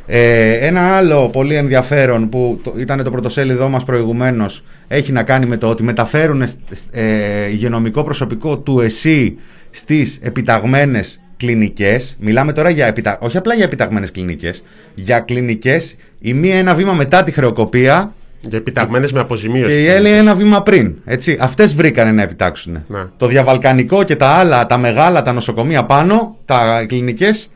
Λοιπόν, 0.08 0.22
ε, 0.22 0.52
ένα 0.68 0.96
άλλο 0.96 1.30
πολύ 1.30 1.56
ενδιαφέρον 1.56 2.30
που 2.30 2.60
το, 2.64 2.74
ήταν 2.78 3.04
το 3.04 3.12
πρωτοσέλιδό 3.12 3.70
μας 3.70 3.84
προηγουμένως 3.84 4.64
έχει 4.88 5.12
να 5.12 5.24
κάνει 5.24 5.46
με 5.46 5.58
το 5.58 5.70
ότι 5.70 5.84
μεταφέρουν 5.84 6.48
σ- 6.48 6.58
σ- 6.74 6.86
ε, 6.92 7.48
υγειονομικό 7.52 8.04
προσωπικό 8.04 8.58
του 8.58 8.80
ΕΣΥ 8.80 9.38
στις 9.70 10.20
επιταγμένες 10.22 11.20
κλινικές. 11.38 12.16
Μιλάμε 12.20 12.54
τώρα 12.54 12.70
για 12.70 12.86
επιτα... 12.88 13.18
όχι 13.22 13.38
απλά 13.38 13.54
για 13.54 13.64
επιταγμένες 13.64 14.12
κλινικές, 14.12 14.64
για 14.96 15.20
κλινικές 15.20 15.96
η 16.20 16.34
μία 16.34 16.56
ένα 16.56 16.74
βήμα 16.76 16.94
μετά 16.94 17.24
τη 17.24 17.32
χρεοκοπία 17.32 18.14
Για 18.42 18.58
επιταγμένες 18.58 19.12
με 19.12 19.20
αποζημίωση. 19.20 19.76
και 19.76 19.84
η 19.84 19.90
άλλη 19.90 20.10
ένα 20.10 20.36
βήμα 20.36 20.64
πριν. 20.64 20.96
Έτσι. 21.06 21.38
Αυτές 21.40 21.76
βρήκανε 21.76 22.12
να 22.12 22.22
επιτάξουν. 22.22 22.84
Ναι. 22.88 23.04
Το 23.18 23.28
διαβαλκανικό 23.28 24.04
και 24.04 24.16
τα 24.16 24.28
άλλα, 24.28 24.66
τα 24.66 24.78
μεγάλα, 24.78 25.22
τα 25.22 25.34
νοσοκομεία 25.34 25.84
πάνω, 25.86 26.38
τα 26.46 26.86
κλινικές, 26.88 27.52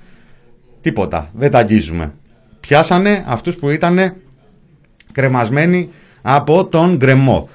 τίποτα. 0.81 1.29
Δεν 1.33 1.51
τα 1.51 1.57
αγγίζουμε. 1.59 2.11
Πιάσανε 2.59 3.23
αυτούς 3.27 3.55
που 3.55 3.69
ήταν 3.69 4.13
κρεμασμένοι 5.11 5.89
από 6.21 6.65
τον 6.65 6.95
γκρεμό. 6.95 7.49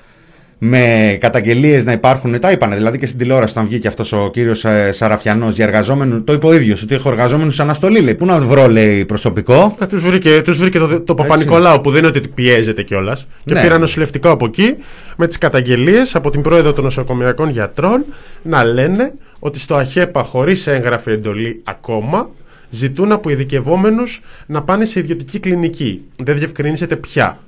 Με 0.58 1.16
καταγγελίες 1.20 1.84
να 1.84 1.92
υπάρχουν, 1.92 2.40
τα 2.40 2.50
είπανε 2.50 2.76
δηλαδή 2.76 2.98
και 2.98 3.06
στην 3.06 3.18
τηλεόραση 3.18 3.52
όταν 3.52 3.68
βγήκε 3.68 3.88
αυτός 3.88 4.12
ο 4.12 4.30
κύριος 4.32 4.64
Σαραφιανός 4.90 5.54
για 5.54 5.64
εργαζόμενους. 5.64 6.24
Το 6.24 6.32
είπε 6.32 6.46
ο 6.46 6.54
ίδιος 6.54 6.82
ότι 6.82 6.94
έχω 6.94 7.08
εργαζόμενους 7.10 7.54
σε 7.54 7.62
αναστολή. 7.62 8.00
Λέει, 8.00 8.14
Πού 8.14 8.24
να 8.26 8.38
βρω, 8.38 8.68
λέει, 8.68 9.04
προσωπικό; 9.04 9.76
Τους 9.88 10.02
βρήκε, 10.02 10.42
τους 10.44 10.58
βρήκε 10.58 10.78
το, 10.78 11.00
το 11.00 11.14
Παπα-Νικολάου 11.14 11.80
που 11.80 11.90
δεν 11.90 11.98
είναι 11.98 12.06
ότι 12.06 12.28
πιέζεται 12.28 12.82
κιόλας. 12.82 13.26
Και 13.44 13.54
Ναι. 13.54 13.60
πήραν 13.62 13.80
νοσηλευτικό 13.80 14.30
από 14.30 14.44
εκεί 14.44 14.76
με 15.16 15.26
τις 15.26 15.38
καταγγελίες 15.38 16.14
από 16.14 16.30
την 16.30 16.40
πρόεδρο 16.40 16.72
των 16.72 16.84
νοσοκομειακών 16.84 17.48
γιατρών 17.48 18.04
να 18.42 18.64
λένε 18.64 19.12
ότι 19.38 19.60
στο 19.60 19.74
ΑΧΕΠΑ 19.74 20.22
χωρίς 20.22 20.66
έγγραφη 20.66 21.10
εντολή 21.10 21.60
ακόμα 21.64 22.30
ζητούν 22.70 23.12
από 23.12 23.30
ειδικευόμενους 23.30 24.20
να 24.46 24.62
πάνε 24.62 24.84
σε 24.84 25.00
ιδιωτική 25.00 25.38
κλινική. 25.38 26.02
Δεν 26.22 26.38
διευκρινίζεται 26.38 26.96
πια. 26.96 27.38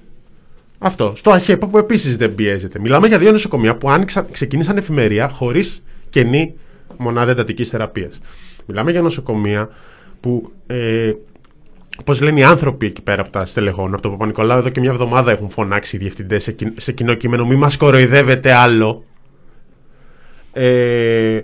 Αυτό. 0.78 1.12
Στο 1.16 1.30
ΑΧΕΠΑ 1.30 1.66
που 1.66 1.78
επίσης 1.78 2.16
δεν 2.16 2.34
πιέζεται. 2.34 2.78
Μιλάμε 2.78 3.06
για 3.06 3.18
δύο 3.18 3.32
νοσοκομεία 3.32 3.76
που 3.76 3.90
άνοιξαν, 3.90 4.26
ξεκίνησαν 4.30 4.76
εφημερία 4.76 5.28
χωρίς 5.28 5.82
κενή 6.10 6.54
μονάδα 6.96 7.30
εντατικής 7.30 7.68
θεραπείας. 7.68 8.20
Μιλάμε 8.66 8.90
για 8.90 9.02
νοσοκομεία 9.02 9.68
που 10.20 10.52
ε, 10.66 11.12
Πώς 12.04 12.20
λένε 12.20 12.40
οι 12.40 12.44
άνθρωποι 12.44 12.86
εκεί 12.86 13.02
πέρα 13.02 13.20
από 13.22 13.30
τα 13.30 13.44
στελεχών, 13.44 13.92
από 13.92 14.02
τον 14.02 14.10
Παπα-Νικολάου, 14.10 14.58
εδώ 14.58 14.68
και 14.68 14.80
μια 14.80 14.90
εβδομάδα 14.90 15.30
έχουν 15.30 15.48
φωνάξει 15.50 15.96
οι 15.96 15.98
διευθυντές 15.98 16.42
σε, 16.42 16.52
κι- 16.52 16.72
σε 16.76 16.92
κοινό 16.92 17.14
κείμενο. 17.14 17.46
Μη 17.46 17.54
μας 17.54 17.76
κοροϊδεύετε 17.76 18.52
άλλο. 18.52 19.04
Ε, 20.52 21.40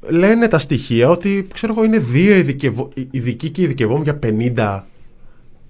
λένε 0.00 0.48
τα 0.48 0.58
στοιχεία 0.58 1.08
ότι 1.08 1.46
ξέρω 1.54 1.72
εγώ, 1.76 1.84
είναι 1.84 1.98
δύο 1.98 2.34
ειδικευο- 2.36 2.92
ειδικοί 3.10 3.50
και 3.50 3.62
ειδικευόμενοι 3.62 4.04
για 4.04 4.18
50 4.18 4.86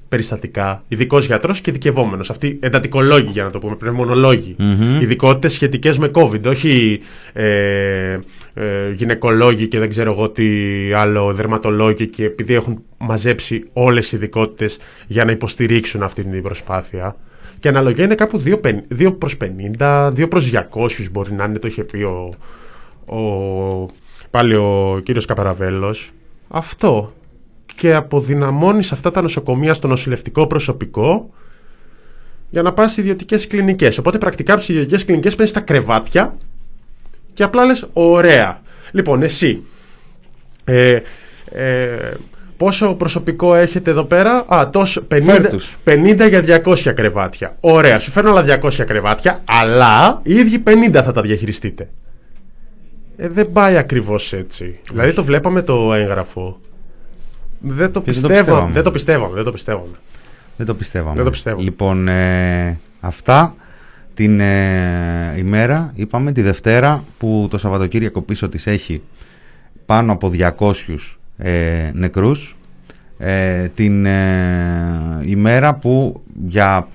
περιστατικά. 0.08 0.82
Ειδικός 0.88 1.26
γιατρός 1.26 1.60
και 1.60 1.70
ειδικευόμενος. 1.70 2.30
Αυτοί 2.30 2.56
εντατικολόγοι, 2.60 3.30
για 3.30 3.44
να 3.44 3.50
το 3.50 3.58
πούμε, 3.58 3.76
πνευμονολόγοι. 3.76 4.56
Ειδικότητες 5.00 5.52
σχετικές 5.52 5.98
με 5.98 6.10
COVID, 6.14 6.44
όχι 6.46 7.00
ε, 7.32 8.18
ε, 8.54 8.90
γυναικολόγοι 8.94 9.66
και 9.68 9.78
δεν 9.78 9.88
ξέρω 9.88 10.12
εγώ 10.12 10.30
τι 10.30 10.46
άλλο, 10.92 11.32
δερματολόγοι 11.34 12.06
και 12.06 12.24
επειδή 12.24 12.54
έχουν 12.54 12.82
μαζέψει 12.98 13.64
όλες 13.72 14.12
οι 14.12 14.16
ειδικότητες 14.16 14.78
για 15.06 15.24
να 15.24 15.30
υποστηρίξουν 15.30 16.02
αυτή 16.02 16.22
την 16.24 16.42
προσπάθεια. 16.42 17.16
Και 17.58 17.68
αναλογία 17.68 18.04
είναι 18.04 18.14
κάπου 18.14 18.42
2, 18.44 18.60
2 18.98 19.12
προς 19.18 19.36
50, 19.78 20.12
2 20.16 20.28
προς 20.28 20.50
200 20.50 21.10
μπορεί 21.10 21.32
να 21.32 21.44
είναι, 21.44 21.58
το 21.58 21.66
είχε 21.66 21.84
πει 21.84 21.96
ο, 22.02 22.34
ο, 23.06 23.20
πάλι 24.30 24.54
ο 24.54 25.00
κύριος 25.04 25.24
Καπαραβέλος. 25.24 26.10
Αυτό 26.48 27.12
και 27.76 27.94
αποδυναμώνεις 27.94 28.92
αυτά 28.92 29.10
τα 29.10 29.22
νοσοκομεία 29.22 29.74
στο 29.74 29.88
νοσηλευτικό 29.88 30.46
προσωπικό 30.46 31.30
για 32.50 32.62
να 32.62 32.72
πας 32.72 32.92
σε 32.92 33.00
ιδιωτικές 33.00 33.46
κλινικές. 33.46 33.98
Οπότε 33.98 34.18
πρακτικά 34.18 34.52
από 34.52 34.60
τις 34.60 34.70
ιδιωτικές 34.70 35.04
κλινικές 35.04 35.34
παίρνεις 35.34 35.52
τα 35.52 35.60
κρεβάτια 35.60 36.34
και 37.32 37.42
απλά 37.42 37.64
λες 37.64 37.86
ωραία. 37.92 38.60
Λοιπόν, 38.92 39.22
εσύ 39.22 39.62
ε, 40.64 41.00
ε, 41.50 42.12
πόσο 42.56 42.94
προσωπικό 42.94 43.54
έχετε 43.54 43.90
εδώ 43.90 44.04
πέρα; 44.04 44.44
Α, 44.46 44.70
τόσο 44.70 45.06
50, 45.14 45.22
Φέρ 45.22 45.50
τους. 45.50 45.76
50 45.84 46.28
για 46.28 46.62
200 46.64 46.92
κρεβάτια. 46.94 47.56
Ωραία, 47.60 47.98
σου 47.98 48.10
φέρνω 48.10 48.30
άλλα 48.30 48.60
200 48.62 48.84
κρεβάτια, 48.86 49.42
αλλά 49.44 50.20
οι 50.22 50.34
ίδιοι 50.34 50.62
50 50.66 51.02
θα 51.04 51.12
τα 51.12 51.20
διαχειριστείτε. 51.20 51.88
Ε, 53.16 53.28
δεν 53.28 53.52
πάει 53.52 53.76
ακριβώς 53.76 54.32
έτσι. 54.32 54.80
Δηλαδή 54.90 55.12
το 55.12 55.24
βλέπαμε 55.24 55.62
το 55.62 55.94
έγγραφο. 55.94 56.60
Δεν 57.60 57.92
το, 57.92 58.00
Και 58.00 58.12
δεν 58.12 58.20
το 58.22 58.28
πιστεύαμε, 58.28 58.32
πιστεύαμε. 58.32 58.72
δεν 58.72 58.82
το 58.82 58.90
πιστεύαμε. 58.90 59.34
Δεν 59.34 59.44
το 59.44 59.52
πιστεύαμε. 59.52 59.96
Δεν 60.56 60.66
το 60.66 60.74
πιστεύαμε. 60.74 61.14
Δεν 61.16 61.24
το 61.24 61.30
πιστεύω. 61.30 61.60
Λοιπόν, 61.60 62.08
ε, 62.08 62.80
αυτά 63.00 63.54
την 64.14 64.40
ε, 64.40 65.34
ημέρα, 65.38 65.92
είπαμε, 65.94 66.32
τη 66.32 66.42
Δευτέρα 66.42 67.04
που 67.18 67.46
το 67.50 67.58
Σαββατοκύριακο 67.58 68.22
πίσω 68.22 68.48
της 68.48 68.66
έχει 68.66 69.02
πάνω 69.86 70.12
από 70.12 70.30
200 70.58 70.72
ε, 71.36 71.90
νεκρούς. 71.94 72.56
Ε, 73.18 73.68
την 73.68 74.06
ε, 74.06 75.20
ημέρα 75.24 75.74
που 75.74 76.22
για 76.46 76.88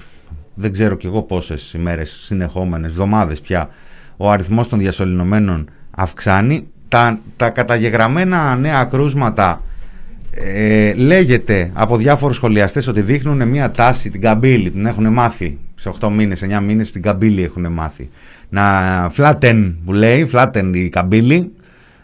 δεν 0.54 0.72
ξέρω 0.72 0.96
κι 0.96 1.06
εγώ 1.06 1.22
πόσες 1.22 1.74
ημέρες 1.74 2.20
συνεχόμενες, 2.24 2.92
εβδομάδες 2.92 3.42
πια, 3.42 3.70
ο 4.18 4.32
αριθμός 4.32 4.68
των 4.68 4.80
διασωληνωμένων 4.80 5.70
αυξάνει. 5.92 6.68
Τα, 6.88 7.20
τα 7.38 7.50
καταγεγραμμένα 7.50 8.56
νέα 8.56 8.84
κρούσματα 8.84 9.62
ε, 10.32 10.94
λέγεται 10.94 11.72
από 11.74 11.98
διάφορους 11.98 12.36
σχολιαστές 12.36 12.88
ότι 12.88 13.02
δείχνουν 13.02 13.48
μια 13.48 13.72
τάση, 13.72 14.10
την 14.10 14.22
καμπύλη, 14.22 14.72
την 14.72 14.86
έχουν 14.86 15.08
μάθει 15.08 15.58
σε 15.76 15.94
8 16.00 16.10
μήνες, 16.12 16.44
9 16.44 16.60
μήνες 16.62 16.92
την 16.92 17.02
καμπύλη 17.02 17.44
έχουν 17.44 17.72
μάθει. 17.72 18.10
Να 18.50 18.62
flatten 19.18 19.74
που 19.86 19.94
λέει, 19.94 20.30
flatten 20.34 20.72
η 20.74 20.90
καμπύλη. 20.90 21.52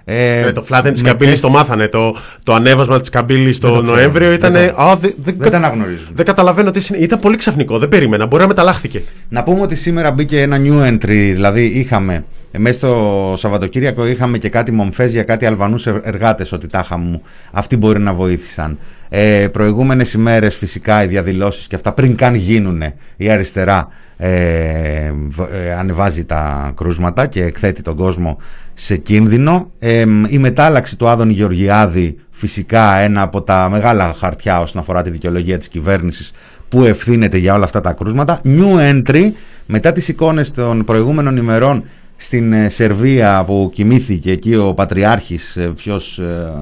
Ε, 0.10 0.40
Ε, 0.48 0.52
το 0.52 0.64
φλάτεν 0.64 0.94
της 0.94 1.02
με 1.02 1.08
καμπύλης 1.10 1.32
τεστ- 1.32 1.46
το 1.46 1.52
μάθανε. 1.52 1.88
Το, 1.88 2.16
το 2.44 2.54
ανέβασμα 2.54 3.00
της 3.00 3.10
καμπύλης 3.10 3.58
Δεν 3.58 3.70
το 3.70 3.76
το 3.76 3.82
ξέρω. 3.82 3.96
Νοέμβριο 3.98 4.32
ήταν. 4.32 4.54
Δεν 4.54 4.74
το- 4.74 4.82
Α, 4.82 4.96
δεν, 4.96 5.14
δεν, 5.22 5.36
Δεν 5.38 5.52
τα 5.52 5.58
αναγνωρίζουν. 5.58 6.08
δεν 6.14 6.26
καταλαβαίνω 6.26 6.72
τι 6.72 6.88
είναι. 6.90 7.04
Ήταν 7.04 7.20
πολύ 7.20 7.38
ξαφνικό. 7.38 7.78
Δεν 7.80 7.90
περίμενα. 7.90 8.26
Μπορεί 8.26 8.42
να 8.42 8.48
μεταλλάχθηκε. 8.48 9.04
Να 9.30 9.44
πούμε 9.44 9.62
ότι 9.62 9.76
σήμερα 9.76 10.12
μπήκε 10.12 10.42
ένα 10.42 10.58
new 10.64 10.88
entry, 10.94 11.32
δηλαδή 11.34 11.66
είχαμε 11.66 12.24
ε, 12.52 12.58
μέσα 12.58 12.78
στο 12.78 13.34
Σαββατοκύριακο 13.38 14.08
είχαμε 14.08 14.38
και 14.38 14.50
κάτι 14.50 14.72
μομφές 14.72 15.12
για 15.12 15.24
κάτι 15.24 15.46
Αλβανούς 15.46 15.88
ερ- 15.88 16.06
εργάτες 16.08 16.52
ότι 16.52 16.68
τάχα 16.68 16.98
μου 16.98 17.22
αυτοί 17.52 17.78
μπορεί 17.78 18.00
να 18.00 18.14
βοήθησαν. 18.14 18.78
Ε, 19.10 19.48
προηγούμενες 19.52 20.14
ημέρες 20.14 20.56
φυσικά 20.56 21.04
οι 21.04 21.08
διαδηλώσεις 21.08 21.68
και 21.68 21.76
αυτά 21.76 21.92
πριν 21.92 22.16
καν 22.16 22.36
γίνουν 22.36 22.84
η 23.18 23.30
αριστερά 23.30 23.88
ε, 24.18 25.12
β- 25.28 25.40
ε, 25.68 25.74
ανεβάζει 25.80 26.24
τα 26.26 26.72
κρούσματα 26.76 27.26
και 27.26 27.44
εκθέτει 27.44 27.82
τον 27.82 27.96
κόσμο 27.96 28.38
σε 28.80 28.98
κίνδυνο. 28.98 29.72
Ε, 29.80 30.06
η 30.30 30.38
μετάλλαξη 30.38 30.98
του 30.98 31.08
Άδωνη 31.08 31.34
Γεωργιάδη 31.34 32.18
φυσικά 32.30 32.98
ένα 32.98 33.22
από 33.22 33.42
τα 33.42 33.70
μεγάλα 33.70 34.16
χαρτιά 34.20 34.60
όσον 34.60 34.82
αφορά 34.82 35.02
τη 35.02 35.10
δικαιολογία 35.10 35.58
της 35.58 35.68
κυβέρνησης 35.68 36.32
που 36.70 36.84
ευθύνεται 36.84 37.38
για 37.38 37.54
όλα 37.54 37.64
αυτά 37.64 37.82
τα 37.82 37.94
κρούσματα. 37.94 38.42
New 38.44 38.92
entry 38.92 39.32
μετά 39.66 39.92
τις 39.92 40.08
εικόνες 40.08 40.52
των 40.52 40.84
προηγούμενων 40.84 41.38
ημερών 41.38 41.84
στην 42.18 42.54
ε, 42.54 42.70
Σερβία 42.70 43.44
που 43.46 43.72
κοιμήθηκε 43.74 44.32
εκεί 44.32 44.56
ο 44.56 44.74
Πατριάρχης, 44.74 45.56
ε, 45.56 45.72
ποιος, 45.76 46.20
ε, 46.20 46.54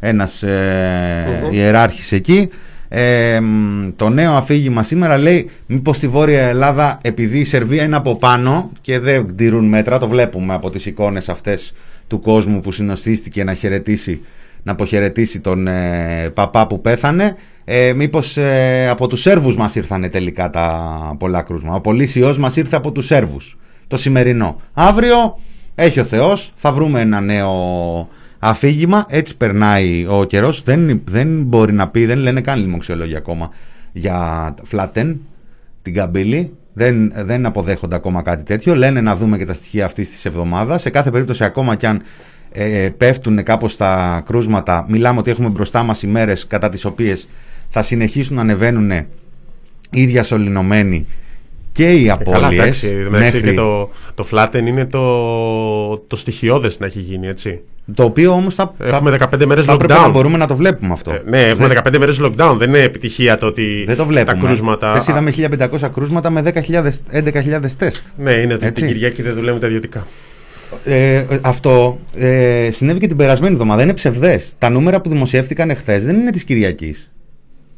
ένας 0.00 0.42
ε, 0.42 1.48
ιεράρχης 1.52 2.12
εκεί. 2.12 2.48
Ε, 2.92 3.40
μ, 3.40 3.88
το 3.96 4.08
νέο 4.08 4.32
αφήγημα 4.32 4.82
σήμερα 4.82 5.18
λέει 5.18 5.50
μήπως 5.66 5.96
στη 5.96 6.08
Βόρεια 6.08 6.42
Ελλάδα 6.48 6.98
επειδή 7.02 7.38
η 7.38 7.44
Σερβία 7.44 7.82
είναι 7.82 7.96
από 7.96 8.16
πάνω 8.16 8.70
και 8.80 8.98
δεν 8.98 9.36
τηρούν 9.36 9.64
μέτρα, 9.64 9.98
το 9.98 10.08
βλέπουμε 10.08 10.54
από 10.54 10.70
τις 10.70 10.86
εικόνες 10.86 11.28
αυτές 11.28 11.74
του 12.06 12.20
κόσμου 12.20 12.60
που 12.60 12.72
συνοστίστηκε 12.72 13.44
να 13.44 13.54
χαιρετήσει 13.54 14.20
να 14.62 14.72
αποχαιρετήσει 14.72 15.40
τον 15.40 15.66
ε, 15.66 16.30
παπά 16.34 16.66
που 16.66 16.80
πέθανε 16.80 17.36
ε, 17.64 17.92
μήπως 17.92 18.36
ε, 18.36 18.88
από 18.88 19.06
τους 19.06 19.20
Σέρβους 19.20 19.56
μας 19.56 19.74
ήρθανε 19.74 20.08
τελικά 20.08 20.50
τα 20.50 21.16
πολλά 21.18 21.42
κρούσμα. 21.42 21.74
Ο 21.74 21.80
πολύς 21.80 22.16
ιός 22.16 22.38
μας 22.38 22.56
ήρθε 22.56 22.76
από 22.76 22.92
τους 22.92 23.06
Σέρβους 23.06 23.58
το 23.86 23.96
σημερινό. 23.96 24.60
Αύριο 24.72 25.38
έχει 25.74 26.00
ο 26.00 26.04
Θεός 26.04 26.52
θα 26.54 26.72
βρούμε 26.72 27.00
ένα 27.00 27.20
νέο 27.20 27.48
αφήγημα 28.42 29.04
έτσι 29.08 29.36
περνάει 29.36 30.06
ο 30.08 30.24
καιρός 30.24 30.62
δεν, 30.62 31.00
δεν 31.04 31.42
μπορεί 31.42 31.72
να 31.72 31.88
πει 31.88 32.06
δεν 32.06 32.18
λένε 32.18 32.40
καν 32.40 32.60
λοιμοξιολόγια 32.60 33.18
ακόμα 33.18 33.50
για 33.92 34.54
φλατέν 34.62 35.20
την 35.82 35.94
καμπύλη 35.94 36.52
Δεν, 36.72 37.12
δεν 37.14 37.46
αποδέχονται 37.46 37.94
ακόμα 37.94 38.22
κάτι 38.22 38.42
τέτοιο. 38.42 38.74
Λένε 38.74 39.00
να 39.00 39.16
δούμε 39.16 39.38
και 39.38 39.46
τα 39.46 39.54
στοιχεία 39.54 39.84
αυτής 39.84 40.10
της 40.10 40.24
εβδομάδας. 40.24 40.82
Σε 40.82 40.90
κάθε 40.90 41.10
περίπτωση, 41.10 41.44
ακόμα 41.44 41.76
κι 41.76 41.86
αν 41.86 42.02
ε, 42.52 42.88
πέφτουν 42.96 43.42
κάπως 43.42 43.76
τα 43.76 44.22
κρούσματα, 44.26 44.84
μιλάμε 44.88 45.18
ότι 45.18 45.30
έχουμε 45.30 45.48
μπροστά 45.48 45.82
μας 45.82 46.02
ημέρες 46.02 46.46
κατά 46.46 46.68
τις 46.68 46.84
οποίες 46.84 47.28
θα 47.68 47.82
συνεχίσουν 47.82 48.36
να 48.36 48.42
ανεβαίνουν 48.42 48.90
οι 49.90 50.04
διασωληνωμένοι 50.04 51.06
και 51.72 51.92
οι 51.92 52.02
Ε, 52.08 52.16
Καλά, 52.24 52.36
απώλειες 52.36 52.62
εντάξει, 52.62 52.86
εντάξει, 53.06 53.40
και 53.42 53.52
το, 53.52 53.90
το 54.14 54.26
flatten 54.30 54.62
είναι 54.66 54.86
το, 54.86 55.98
το 55.98 56.16
στοιχειώδες 56.16 56.78
να 56.78 56.86
έχει 56.86 57.00
γίνει, 57.00 57.28
έτσι. 57.28 57.60
το 57.94 58.04
οποίο 58.04 58.32
όμως 58.32 58.54
θα, 58.54 58.74
θα, 58.78 58.86
Έχουμε 58.86 59.16
15 59.32 59.44
μέρες 59.44 59.64
θα 59.64 59.72
έπρεπε 59.72 59.94
lockdown. 59.94 60.00
να 60.00 60.08
μπορούμε 60.08 60.36
να 60.36 60.46
το 60.46 60.56
βλέπουμε 60.56 60.92
αυτό. 60.92 61.10
Ε, 61.10 61.22
ναι, 61.26 61.40
έχουμε 61.42 61.80
15 61.84 61.98
μέρες 61.98 62.20
lockdown. 62.22 62.54
Δεν 62.58 62.68
είναι 62.68 62.82
επιτυχία 62.82 63.38
το 63.38 63.46
ότι 63.46 63.84
Δεν 63.86 63.96
το 63.96 64.06
βλέπουμε. 64.06 64.40
τα 64.40 64.46
κρούσματα. 64.46 64.90
Χθες 64.90 65.06
είδαμε 65.06 65.32
1500 65.80 65.88
κρούσματα 65.94 66.30
με 66.30 66.42
10.000, 66.44 66.90
11.000 67.12 67.70
τεστ. 67.78 68.02
Ναι, 68.18 68.32
είναι 68.32 68.54
ότι 68.54 68.66
Έτσι. 68.66 68.82
την 68.82 68.92
Κυριακή 68.92 69.22
δεν 69.22 69.34
δουλεύουμε 69.34 69.60
τα 69.60 69.66
ιδιωτικά. 69.66 70.06
Ε, 70.84 71.14
ε, 71.14 71.24
αυτό 71.42 71.98
ε, 72.14 72.68
συνέβη 72.70 72.98
και 73.00 73.06
την 73.06 73.16
περασμένη 73.16 73.52
εβδομάδα. 73.52 73.82
Είναι 73.82 73.94
ψευδές. 73.94 74.54
Τα 74.58 74.68
νούμερα 74.70 75.00
που 75.00 75.08
δημοσιεύτηκαν 75.08 75.70
εχθές 75.70 76.04
δεν 76.04 76.16
είναι 76.16 76.30
της 76.30 76.44
Κυριακής. 76.44 77.10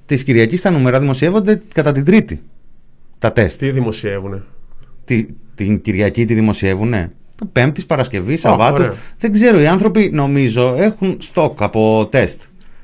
Της 0.07 0.23
Κυριακής 0.25 0.61
τα 0.63 0.71
νούμερα 0.71 1.01
δημοσιεύονται 1.01 1.63
κατά 1.75 1.93
την 1.93 2.05
Τρίτη. 2.05 2.41
Τα 3.23 3.33
τεστ. 3.33 3.59
Τι 3.59 3.71
δημοσιεύουνε; 3.71 4.43
Τη, 5.05 5.27
την 5.55 5.81
Κυριακή 5.81 6.25
τη 6.25 6.35
δημοσιεύουνε; 6.35 7.13
Το 7.35 7.45
Πέμπτης, 7.53 7.87
Παρασκευή, 7.87 8.37
Σαββάτου. 8.37 8.75
ωραία. 8.75 8.95
δεν 9.19 9.33
ξέρω. 9.33 9.61
Οι 9.61 9.67
άνθρωποι 9.67 10.11
νομίζω 10.13 10.75
έχουν 10.79 11.17
στόκ 11.21 11.63
από 11.63 12.09
τεστ. 12.11 12.41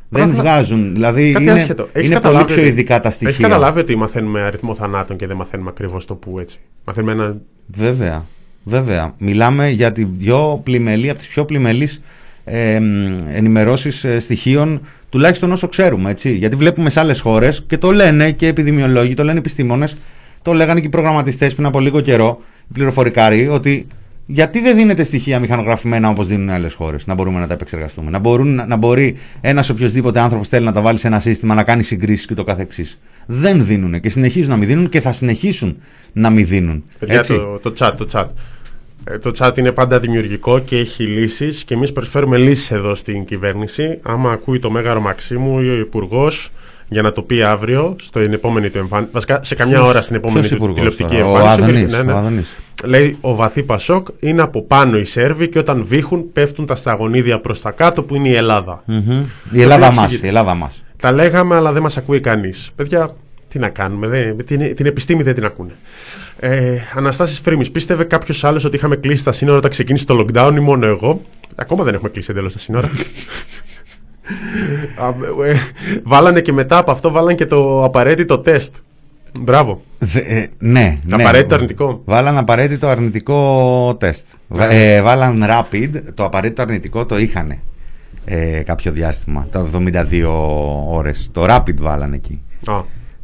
Δεν 0.08 0.22
Πράγμα- 0.22 0.42
βγάζουν. 0.42 0.92
Δηλαδή 0.92 1.32
Κάτι 1.32 1.44
είναι, 1.44 1.52
άσχετο. 1.52 1.88
Έχεις 1.92 2.08
είναι 2.10 2.20
πολύ 2.20 2.34
καταλάβει 2.34 2.52
πιο 2.52 2.62
ότι- 2.62 2.70
ειδικά 2.70 3.00
τα 3.00 3.10
στοιχεία. 3.10 3.28
Έχεις 3.28 3.42
καταλάβει 3.42 3.80
ότι 3.80 3.96
μαθαίνουμε 3.96 4.40
αριθμό 4.40 4.74
θανάτων 4.74 5.16
και 5.16 5.26
δεν 5.26 5.36
μαθαίνουμε 5.36 5.68
ακριβώς 5.70 6.04
το 6.04 6.14
που 6.14 6.38
έτσι; 6.38 6.58
Μαθαίνουμε 6.84 7.12
ένα. 7.12 7.36
Βέβαια, 7.66 8.24
βέβαια. 8.64 9.14
Μιλάμε 9.18 9.68
για 9.70 9.92
την 9.92 10.18
πιο 10.18 10.60
πλημελή, 10.64 11.08
από 11.10 11.18
τις 11.18 11.28
πιο 11.28 11.44
πλημελείς 11.44 12.02
ε, 12.44 12.80
μ, 12.80 13.16
ενημερώσεις 13.34 14.04
ε, 14.04 14.18
στοιχείων, 14.20 14.80
τουλάχιστον 15.08 15.52
όσο 15.52 15.68
ξέρουμε, 15.68 16.10
έτσι. 16.10 16.30
Γιατί 16.32 16.56
βλέπουμε 16.56 16.90
σε 16.90 17.00
άλλες 17.00 17.20
χώρες 17.20 17.64
και 17.66 17.78
το 17.78 17.90
λένε 17.90 18.30
και 18.30 18.46
επιδημιολόγοι, 18.46 19.14
το 19.14 19.24
λένε 19.24 19.38
επιστήμονες, 19.38 19.96
το 20.42 20.52
λέγανε 20.52 20.80
και 20.80 20.86
οι 20.86 20.90
προγραμματιστές 20.90 21.54
πριν 21.54 21.66
από 21.66 21.80
λίγο 21.80 22.00
καιρό, 22.00 22.40
οι 22.68 22.72
πληροφορικάροι, 22.72 23.48
ότι 23.48 23.86
γιατί 24.30 24.60
δεν 24.60 24.76
δίνεται 24.76 25.04
στοιχεία 25.04 25.38
μηχανογραφημένα 25.38 26.08
όπως 26.08 26.26
δίνουν 26.26 26.50
άλλες 26.50 26.74
χώρες, 26.74 27.06
να 27.06 27.14
μπορούμε 27.14 27.40
να 27.40 27.46
τα 27.46 27.54
επεξεργαστούμε. 27.54 28.10
Να, 28.10 28.18
μπορούν, 28.18 28.54
να, 28.54 28.66
να 28.66 28.76
μπορεί 28.76 29.16
ένας 29.40 29.68
οποιοδήποτε 29.68 30.20
άνθρωπος 30.20 30.48
θέλει 30.48 30.64
να 30.64 30.72
τα 30.72 30.80
βάλει 30.80 30.98
σε 30.98 31.06
ένα 31.06 31.20
σύστημα, 31.20 31.54
να 31.54 31.62
κάνει 31.62 31.82
συγκρίσεις 31.82 32.26
και 32.26 32.34
το 32.34 32.44
καθεξής. 32.44 32.98
Δεν 33.26 33.66
δίνουν 33.66 34.00
και 34.00 34.08
συνεχίζουν 34.08 34.50
να 34.50 34.56
μην 34.56 34.68
δίνουν 34.68 34.88
και 34.88 35.00
θα 35.00 35.12
συνεχίσουν 35.12 35.76
να 36.12 36.30
μην 36.30 36.46
δίνουν. 36.46 36.84
Παιδιά, 36.98 37.18
Έτσι. 37.18 37.34
το, 37.34 37.70
το 37.70 37.72
chat, 37.78 37.92
το 37.96 38.06
chat. 38.12 38.26
Ε, 39.04 39.18
Το 39.18 39.30
chat 39.38 39.58
είναι 39.58 39.72
πάντα 39.72 39.98
δημιουργικό 39.98 40.58
και 40.58 40.78
έχει 40.78 41.04
λύσεις 41.06 41.64
και 41.64 41.74
εμείς 41.74 41.92
προσφέρουμε 41.92 42.36
λύσεις 42.36 42.70
εδώ 42.70 42.94
στην 42.94 43.24
κυβέρνηση. 43.24 43.98
Άμα 44.02 44.32
ακούει 44.32 44.58
το 44.58 44.70
μέγαρο 44.70 45.00
Μαξίμου 45.00 45.60
ή 45.60 45.68
ο 45.68 45.78
Υπουργός 45.78 46.52
για 46.88 47.02
να 47.02 47.12
το 47.12 47.22
πει 47.22 47.42
αύριο 47.42 47.96
στην 48.00 48.32
επόμενη 48.32 48.70
του 48.70 48.78
εμφάνιση. 48.78 49.10
Βασικά 49.12 49.40
σε 49.42 49.54
καμιά 49.54 49.82
ώρα 49.82 50.00
στην 50.02 50.16
επόμενη 50.16 50.38
Ποιος 50.46 50.58
του 50.58 50.64
υπουργός 50.64 50.96
τηλεοπτική 50.96 51.22
τώρα; 51.22 51.26
Ο 51.32 51.38
εμφάνιση. 51.38 51.62
Άδωνης, 51.62 51.92
Ναι, 51.92 52.02
ναι. 52.02 52.12
ο 52.12 52.16
Άδωνης. 52.16 52.54
Λέει 52.84 53.16
ο 53.20 53.34
βαθύ 53.34 53.62
Πασόκ 53.62 54.06
είναι 54.20 54.42
από 54.42 54.62
πάνω 54.62 54.98
οι 54.98 55.04
Σέρβοι 55.04 55.48
και 55.48 55.58
όταν 55.58 55.84
βήχουν 55.84 56.32
πέφτουν 56.32 56.66
τα 56.66 56.74
σταγονίδια 56.74 57.38
προς 57.40 57.60
τα 57.60 57.70
κάτω 57.70 58.02
που 58.02 58.14
είναι 58.14 58.28
η 58.28 58.34
Ελλάδα. 58.34 58.82
Μμμ. 58.86 59.22
Η 59.52 59.62
Ελλάδα 59.62 59.86
οποίο 59.86 59.96
μας. 60.00 60.04
εξηγεί. 60.04 60.24
Η 60.24 60.28
Ελλάδα 60.28 60.54
μας. 60.54 60.84
Τα 60.96 61.12
λέγαμε, 61.12 61.54
αλλά 61.54 61.72
δεν 61.72 61.82
μας 61.82 61.96
ακούει 61.96 62.20
κανείς. 62.20 62.70
Παιδιά, 62.76 63.14
τι 63.48 63.58
να 63.58 63.68
κάνουμε, 63.68 64.06
δεν, 64.08 64.44
την, 64.46 64.76
την 64.76 64.86
επιστήμη 64.86 65.22
δεν 65.22 65.34
την 65.34 65.44
ακούνε. 65.44 65.72
Ε, 66.38 66.78
Αναστάσει 66.94 67.42
Φρήμη, 67.42 67.68
πίστευε 67.70 68.04
κάποιος 68.04 68.44
άλλος 68.44 68.64
ότι 68.64 68.76
είχαμε 68.76 68.96
κλείσει 68.96 69.24
τα 69.24 69.32
σύνορα 69.32 69.56
όταν 69.56 69.70
ξεκίνησε 69.70 70.04
το 70.06 70.24
lockdown 70.24 70.52
ή 70.56 70.60
μόνο 70.60 70.86
εγώ; 70.86 71.20
Ακόμα 71.54 71.84
δεν 71.84 71.94
έχουμε 71.94 72.08
κλείσει 72.10 72.30
εντελώς 72.30 72.52
τα 72.52 72.58
σύνορα. 72.58 72.90
Α, 74.96 75.08
ε, 75.46 75.54
βάλανε 76.04 76.40
και 76.40 76.52
μετά 76.52 76.78
από 76.78 76.90
αυτό, 76.90 77.10
βάλανε 77.10 77.34
και 77.34 77.46
το 77.46 77.84
απαραίτητο 77.84 78.38
τεστ. 78.38 78.74
Μπράβο. 79.40 79.80
Δε- 79.98 80.20
ε, 80.20 80.46
ναι, 80.58 80.98
ναι. 81.04 81.14
Απαραίτητο 81.22 81.54
αρνητικό. 81.54 82.02
Βάλαν 82.04 82.38
απαραίτητο 82.38 82.86
αρνητικό 82.88 83.96
τεστ. 84.00 84.26
Βα- 84.48 84.70
ε, 84.70 85.02
βάλαν 85.02 85.44
rapid. 85.50 85.90
Το 86.14 86.24
απαραίτητο 86.24 86.62
αρνητικό 86.62 87.06
το 87.06 87.18
είχαν 87.18 87.58
ε, 88.24 88.36
κάποιο 88.64 88.92
διάστημα. 88.92 89.46
Το 89.52 89.66
72 89.74 90.24
ώρες. 90.88 91.28
Το 91.32 91.44
rapid 91.48 91.74
βάλαν 91.80 92.12
εκεί. 92.12 92.40
Α. 92.66 92.74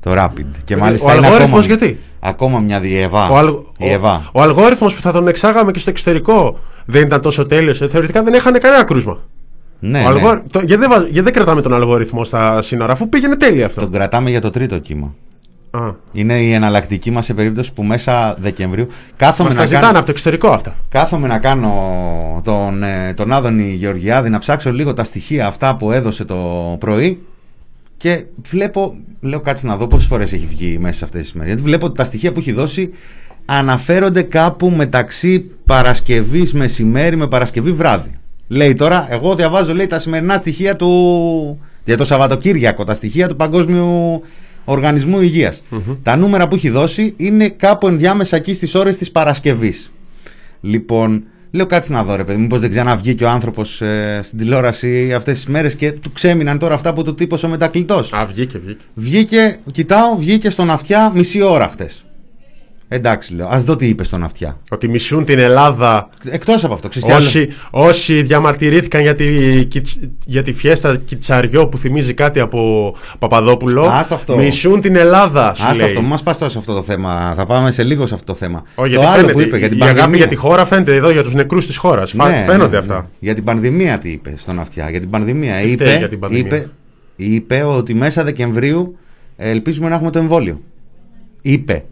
Το 0.00 0.12
rapid. 0.22 0.44
Και 0.64 0.74
Ε, 0.74 0.76
μάλιστα 0.76 1.12
ο 1.12 1.16
είναι 1.16 1.26
αλγόριθμος 1.26 1.64
ακόμα, 1.64 1.76
γιατί; 1.78 1.98
Ακόμα 2.20 2.58
μια 2.60 2.80
διεβά. 2.80 3.28
Ο, 3.28 3.36
αλ, 3.36 3.54
Η 3.78 3.88
Εβά. 3.90 4.14
ο, 4.32 4.40
ο 4.40 4.42
αλγόριθμος 4.42 4.94
που 4.94 5.00
θα 5.00 5.12
τον 5.12 5.28
εξάγαμε 5.28 5.70
και 5.70 5.78
στο 5.78 5.90
εξωτερικό 5.90 6.58
δεν 6.84 7.02
ήταν 7.02 7.20
τόσο 7.20 7.46
τέλειος. 7.46 7.80
Ε, 7.80 7.88
Θεωρητικά 7.88 8.22
δεν 8.22 8.34
έχανε 8.34 8.58
κανένα 8.58 8.84
κρούσμα. 8.84 9.18
Ναι, 9.90 9.98
Ο 9.98 10.02
ναι. 10.02 10.08
αλγόρι- 10.08 10.42
το- 10.52 10.58
γιατί, 10.66 10.76
δεν, 10.80 10.90
βάζ- 10.90 11.04
γιατί 11.04 11.20
δεν 11.20 11.32
κρατάμε 11.32 11.62
τον 11.62 11.74
αλγόριθμο 11.74 12.24
στα 12.24 12.62
σύνορα, 12.62 12.92
αφού 12.92 13.08
πήγαινε 13.08 13.36
τέλεια 13.36 13.66
αυτό. 13.66 13.80
Τον 13.80 13.92
κρατάμε 13.92 14.30
για 14.30 14.40
το 14.40 14.50
τρίτο 14.50 14.78
κύμα. 14.78 15.14
Α, 15.70 15.90
Είναι 16.12 16.34
η 16.42 16.52
εναλλακτική 16.52 17.10
μας 17.10 17.24
σε 17.24 17.34
περίπτωση 17.34 17.72
που 17.72 17.82
μέσα 17.82 18.34
Δεκεμβρίου 18.40 18.86
κάθομαι 19.16 19.48
Μας 19.48 19.58
να 19.58 19.64
τα 19.64 19.66
κάνω... 19.68 19.80
ζητάνε 19.80 19.96
από 19.98 20.06
το 20.06 20.10
εξωτερικό 20.12 20.48
αυτά. 20.48 20.76
Κάθομαι 20.88 21.26
να 21.28 21.38
κάνω 21.38 21.72
τον, 22.44 22.82
ε, 22.82 23.12
τον 23.16 23.32
Άδωνη 23.32 23.70
Γεωργιάδη 23.72 24.28
να 24.28 24.38
ψάξω 24.38 24.72
λίγο 24.72 24.94
τα 24.94 25.04
στοιχεία 25.04 25.46
αυτά 25.46 25.76
που 25.76 25.92
έδωσε 25.92 26.24
το 26.24 26.36
πρωί 26.80 27.22
και 27.96 28.24
βλέπω, 28.50 28.96
λέω 29.20 29.40
κάτσε 29.40 29.66
να 29.66 29.76
δω 29.76 29.86
πόσες 29.86 30.08
φορές 30.08 30.32
έχει 30.32 30.46
βγει 30.46 30.78
μέσα 30.80 30.96
σε 30.98 31.04
αυτές 31.04 31.20
τις 31.22 31.32
μέρες. 31.32 31.48
Γιατί 31.52 31.68
βλέπω 31.68 31.86
ότι 31.86 31.96
τα 31.96 32.04
στοιχεία 32.04 32.32
που 32.32 32.38
έχει 32.38 32.52
δώσει 32.52 32.90
αναφέρονται 33.44 34.22
κάπου 34.22 34.70
μεταξύ 34.70 35.50
Παρασκευής 35.66 36.52
μεσημέρι 36.52 37.16
με 37.16 37.26
Παρασκευή 37.28 37.72
βράδυ. 37.72 38.10
Λέει 38.48 38.72
τώρα, 38.72 39.06
εγώ 39.10 39.34
διαβάζω 39.34 39.74
λέει 39.74 39.86
τα 39.86 39.98
σημερινά 39.98 40.36
στοιχεία 40.36 40.76
του 40.76 41.60
για 41.84 41.96
το 41.96 42.04
Σαββατοκύριακο, 42.04 42.84
τα 42.84 42.94
στοιχεία 42.94 43.28
του 43.28 43.36
Παγκόσμιου 43.36 44.22
Οργανισμού 44.64 45.20
Υγείας. 45.20 45.62
Τα 46.02 46.16
νούμερα 46.16 46.48
που 46.48 46.54
έχει 46.54 46.70
δώσει 46.70 47.14
είναι 47.16 47.48
κάπου 47.48 47.88
ενδιάμεσα 47.88 48.36
εκεί 48.36 48.54
στις 48.54 48.74
ώρες 48.74 48.96
της 48.96 49.10
Παρασκευής. 49.10 49.90
Λοιπόν, 50.60 51.24
λέω 51.50 51.66
κάτσε 51.66 51.92
να 51.92 52.02
δω 52.04 52.16
ρε 52.16 52.24
παιδί, 52.24 52.40
μήπως 52.40 52.60
δεν 52.60 52.70
ξαναβγήκε 52.70 53.24
ο 53.24 53.28
άνθρωπος 53.28 53.80
ε, 53.80 54.20
στην 54.22 54.38
τηλεόραση 54.38 55.14
αυτές 55.14 55.34
τις 55.34 55.46
μέρες 55.46 55.74
και 55.74 55.92
του 55.92 56.12
ξέμειναν 56.12 56.58
τώρα 56.58 56.74
αυτά 56.74 56.92
που 56.92 57.02
του 57.02 57.14
τύπωσε 57.14 57.46
ο 57.46 57.48
μετακλητός. 57.48 58.12
Α, 58.12 58.26
βγήκε, 58.26 58.58
βγήκε. 58.58 58.84
Βγήκε, 58.94 59.58
κοιτάω, 59.70 60.16
βγήκε 60.16 60.50
στον 60.50 60.70
αυτιά 60.70 61.12
μισή 61.14 61.42
ώρα 61.42 61.68
χτες. 61.68 62.04
Εντάξει 62.88 63.34
λέω, 63.34 63.46
ας 63.48 63.64
δω 63.64 63.76
τι 63.76 63.88
είπες 63.88 64.06
στον 64.06 64.22
αυτιά. 64.24 64.58
Ότι 64.70 64.88
μισούν 64.88 65.24
την 65.24 65.38
Ελλάδα 65.38 66.08
Εκτός 66.24 66.64
από 66.64 66.74
αυτό, 66.74 66.88
ξέρεις 66.88 67.06
τι 67.08 67.12
άλλο; 67.14 67.24
όσοι, 67.24 67.48
όσοι 67.70 68.22
διαμαρτυρήθηκαν 68.22 69.00
για 69.02 69.14
τη, 69.14 69.24
κιτς- 69.64 69.98
για 70.26 70.42
τη 70.42 70.52
φιέστα 70.52 70.96
Κιτσαριό 70.96 71.66
που 71.68 71.78
θυμίζει 71.78 72.14
κάτι 72.14 72.40
από 72.40 72.94
Παπαδόπουλο. 73.18 73.82
Άστο 73.82 74.14
αυτό. 74.14 74.36
Μισούν 74.36 74.80
την 74.80 74.96
Ελλάδα, 74.96 75.54
σου 75.54 75.62
Άστο 75.64 75.76
λέει. 75.78 75.86
αυτό, 75.86 76.00
μην 76.00 76.08
μας 76.10 76.22
πας 76.22 76.38
τώρα 76.38 76.50
σε 76.50 76.58
αυτό 76.58 76.74
το 76.74 76.82
θέμα. 76.82 77.34
Θα 77.36 77.46
πάμε 77.46 77.72
σε 77.72 77.82
λίγο 77.82 78.06
σε 78.06 78.14
αυτό 78.14 78.32
το 78.32 78.38
θέμα. 78.38 78.62
Όχι, 78.74 78.94
το 78.94 79.00
γιατί 79.00 79.04
άλλο 79.04 79.14
φαίνεται, 79.16 79.32
που 79.32 79.40
είπε 79.40 79.58
για 79.58 79.68
την 79.68 79.78
η 79.78 79.82
αγάπη 79.82 79.96
πανδημία. 79.98 80.18
για 80.18 80.28
τη 80.28 80.34
χώρα 80.34 80.64
φαίνεται 80.64 80.94
εδώ 80.94 81.10
για 81.10 81.22
τους 81.22 81.34
νεκρούς 81.34 81.66
της 81.66 81.76
χώρας. 81.76 82.10
Φα- 82.10 82.28
Ναι, 82.28 82.42
φαίνονται 82.46 82.70
ναι, 82.70 82.78
αυτά. 82.78 82.94
ναι. 82.96 83.06
Για 83.18 83.34
την 83.34 83.44
πανδημία 83.44 83.98
τι 83.98 84.08
είπε 84.10 84.34
στον 84.36 84.58
αυτιά. 84.60 84.90
Για 84.90 85.00
την 85.00 85.10
πανδημία. 85.10 85.54
Τι 85.54 85.70
είπε, 85.70 85.84
φταίει 85.84 85.98
για 85.98 86.08
την 86.08 86.18
πανδημία; 86.18 86.56
Είπε, 86.56 86.70
είπε 87.16 87.62
ότι 87.62 87.94
μέσα 87.94 88.24
Δεκεμβρίου 88.24 88.96
ε, 89.36 89.50
ελπίζουμε 89.50 89.88
να 89.88 89.94
έχουμε 89.94 90.10
το 90.10 90.18
εμβόλιο. 90.18 90.60
Είπε 91.42 91.84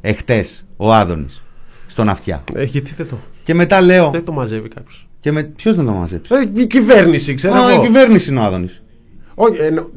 εχθές 0.00 0.64
ο 0.76 0.94
Άδωνης 0.94 1.42
στον 1.86 2.08
αυτιά. 2.08 2.44
Ε, 2.54 2.64
γιατί 2.64 2.94
δεν 2.96 3.08
το, 3.08 3.18
Και 3.44 3.54
μετά 3.54 3.80
λέω. 3.80 4.10
δεν 4.10 4.24
το 4.24 4.32
μαζεύει 4.32 4.68
κάποιος. 4.68 5.08
Και 5.20 5.32
με, 5.32 5.42
ποιος 5.42 5.74
δεν 5.74 5.84
το 5.84 5.92
μαζέψει; 5.92 6.34
Ε, 6.54 6.60
η 6.60 6.66
κυβέρνηση, 6.66 7.34
ξέρω 7.34 7.54
Α, 7.54 7.70
η 7.70 7.72
εγώ. 7.74 7.82
κυβέρνηση 7.82 8.30
είναι 8.30 8.40
ο 8.40 8.42
Άδωνης. 8.42 8.82
Όχι, 9.34 9.60
εννο- 9.60 9.90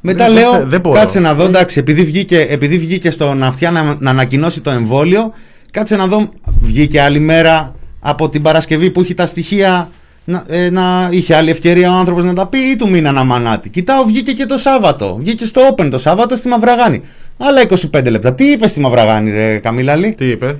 Μετά 0.00 0.24
Δεν- 0.24 0.34
λέω, 0.34 0.52
δεν- 0.52 0.68
δεν 0.68 0.80
μπορώ. 0.80 0.98
κάτσε 1.00 1.20
να 1.20 1.34
δω, 1.34 1.44
εντάξει, 1.44 1.78
επειδή 1.78 2.04
βγήκε, 2.04 2.40
επειδή 2.40 2.78
βγήκε 2.78 3.10
στον 3.10 3.42
αυτιά 3.42 3.70
να, 3.70 3.96
να 3.98 4.10
ανακοινώσει 4.10 4.60
το 4.60 4.70
εμβόλιο, 4.70 5.32
κάτσε 5.70 5.96
να 5.96 6.06
δω, 6.06 6.28
βγήκε 6.60 7.00
άλλη 7.00 7.18
μέρα 7.18 7.74
από 8.00 8.28
την 8.28 8.42
Παρασκευή 8.42 8.90
που 8.90 9.02
είχε 9.02 9.14
τα 9.14 9.26
στοιχεία, 9.26 9.90
να, 10.24 10.44
ε, 10.46 10.70
να 10.70 11.08
είχε 11.10 11.34
άλλη 11.34 11.50
ευκαιρία 11.50 11.90
ο 11.90 11.94
άνθρωπος 11.98 12.24
να 12.24 12.34
τα 12.34 12.46
πει 12.46 12.58
ή 12.58 12.76
του 12.76 12.90
μείναν 12.90 13.26
μανάτι. 13.26 13.68
Κοιτάω, 13.68 14.04
βγήκε 14.04 14.32
και 14.32 14.46
το 14.46 14.58
Σάββατο, 14.58 15.16
βγήκε 15.20 15.46
στο 15.46 15.74
Open 15.74 15.88
το 15.90 15.98
Σάββατο 15.98 16.36
στη 16.36 16.48
Μαυραγάνη. 16.48 17.02
Άλλα 17.38 17.60
25 17.92 18.10
λεπτά. 18.10 18.34
Τι 18.34 18.44
είπε 18.50 18.68
στη 18.68 18.80
Μαυραγάνη, 18.80 19.30
ρε 19.30 19.58
Καμίλαλη; 19.58 20.14
τι 20.14 20.28
είπε; 20.28 20.58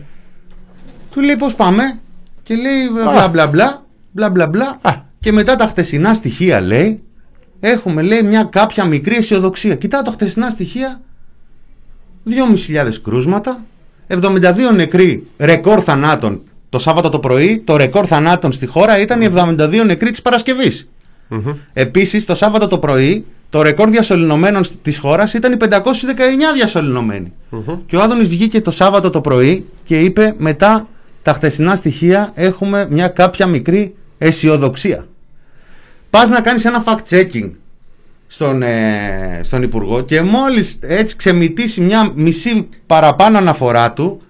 Του 1.10 1.20
λέει 1.20 1.36
πώς 1.36 1.54
πάμε; 1.54 1.82
Και 2.42 2.54
λέει 2.54 2.88
μπλα 2.92 3.28
μπλα 3.28 3.46
μπλα 3.46 3.82
μπλα 4.10 4.30
μπλα 4.30 4.46
μπλα 4.46 4.78
Α. 4.82 4.92
και 5.20 5.32
μετά 5.32 5.56
τα 5.56 5.66
χτεσινά 5.66 6.14
στοιχεία 6.14 6.60
λέει 6.60 7.02
έχουμε 7.60 8.02
λέει 8.02 8.22
μια 8.22 8.44
κάποια 8.44 8.84
μικρή 8.84 9.16
αισιοδοξία. 9.16 9.74
Κοιτάω 9.74 10.02
τα 10.02 10.10
χτεσινά 10.10 10.50
στοιχεία 10.50 11.00
2.500 12.30 12.90
κρούσματα 13.02 13.64
72 14.08 14.52
νεκροί 14.74 15.26
ρεκόρ 15.38 15.82
θανάτων 15.84 16.42
το 16.74 16.80
Σάββατο 16.80 17.08
το 17.08 17.18
πρωί 17.18 17.62
το 17.64 17.76
ρεκόρ 17.76 18.04
θανάτων 18.08 18.52
στη 18.52 18.66
χώρα 18.66 19.00
ήταν 19.00 19.22
οι 19.22 19.30
72 19.34 19.82
νεκροί 19.86 20.10
της 20.10 20.22
Παρασκευής. 20.22 20.88
Μμμ. 21.28 21.54
Επίσης 21.72 22.24
το 22.24 22.34
Σάββατο 22.34 22.68
το 22.68 22.78
πρωί 22.78 23.24
Το 23.50 23.62
ρεκόρ 23.62 23.88
διασωληνωμένων 23.90 24.62
της 24.82 24.98
χώρας 24.98 25.34
ήταν 25.34 25.52
οι 25.52 25.56
519 25.56 25.66
διασωληνωμένοι. 26.54 27.32
Και 27.86 27.96
ο 27.96 28.02
Άδωνης 28.02 28.28
βγήκε 28.28 28.60
το 28.60 28.70
Σάββατο 28.70 29.10
το 29.10 29.20
πρωί 29.20 29.66
και 29.84 30.00
είπε 30.00 30.34
μετά 30.38 30.88
τα 31.22 31.32
χτεσινά 31.32 31.76
στοιχεία 31.76 32.30
έχουμε 32.34 32.86
μια 32.90 33.08
κάποια 33.08 33.46
μικρή 33.46 33.94
αισιοδοξία. 34.18 35.06
Πας 36.10 36.28
να 36.28 36.40
κάνεις 36.40 36.64
ένα 36.64 36.84
fact-checking 36.86 37.50
στον, 38.26 38.62
ε, 38.62 39.40
στον 39.42 39.62
Υπουργό 39.62 40.00
και 40.00 40.22
μόλις 40.22 40.78
έτσι 40.80 41.16
ξεμητήσει 41.16 41.80
μια 41.80 42.12
μισή 42.14 42.68
παραπάνω 42.86 43.38
αναφορά 43.38 43.92
του, 43.92 44.22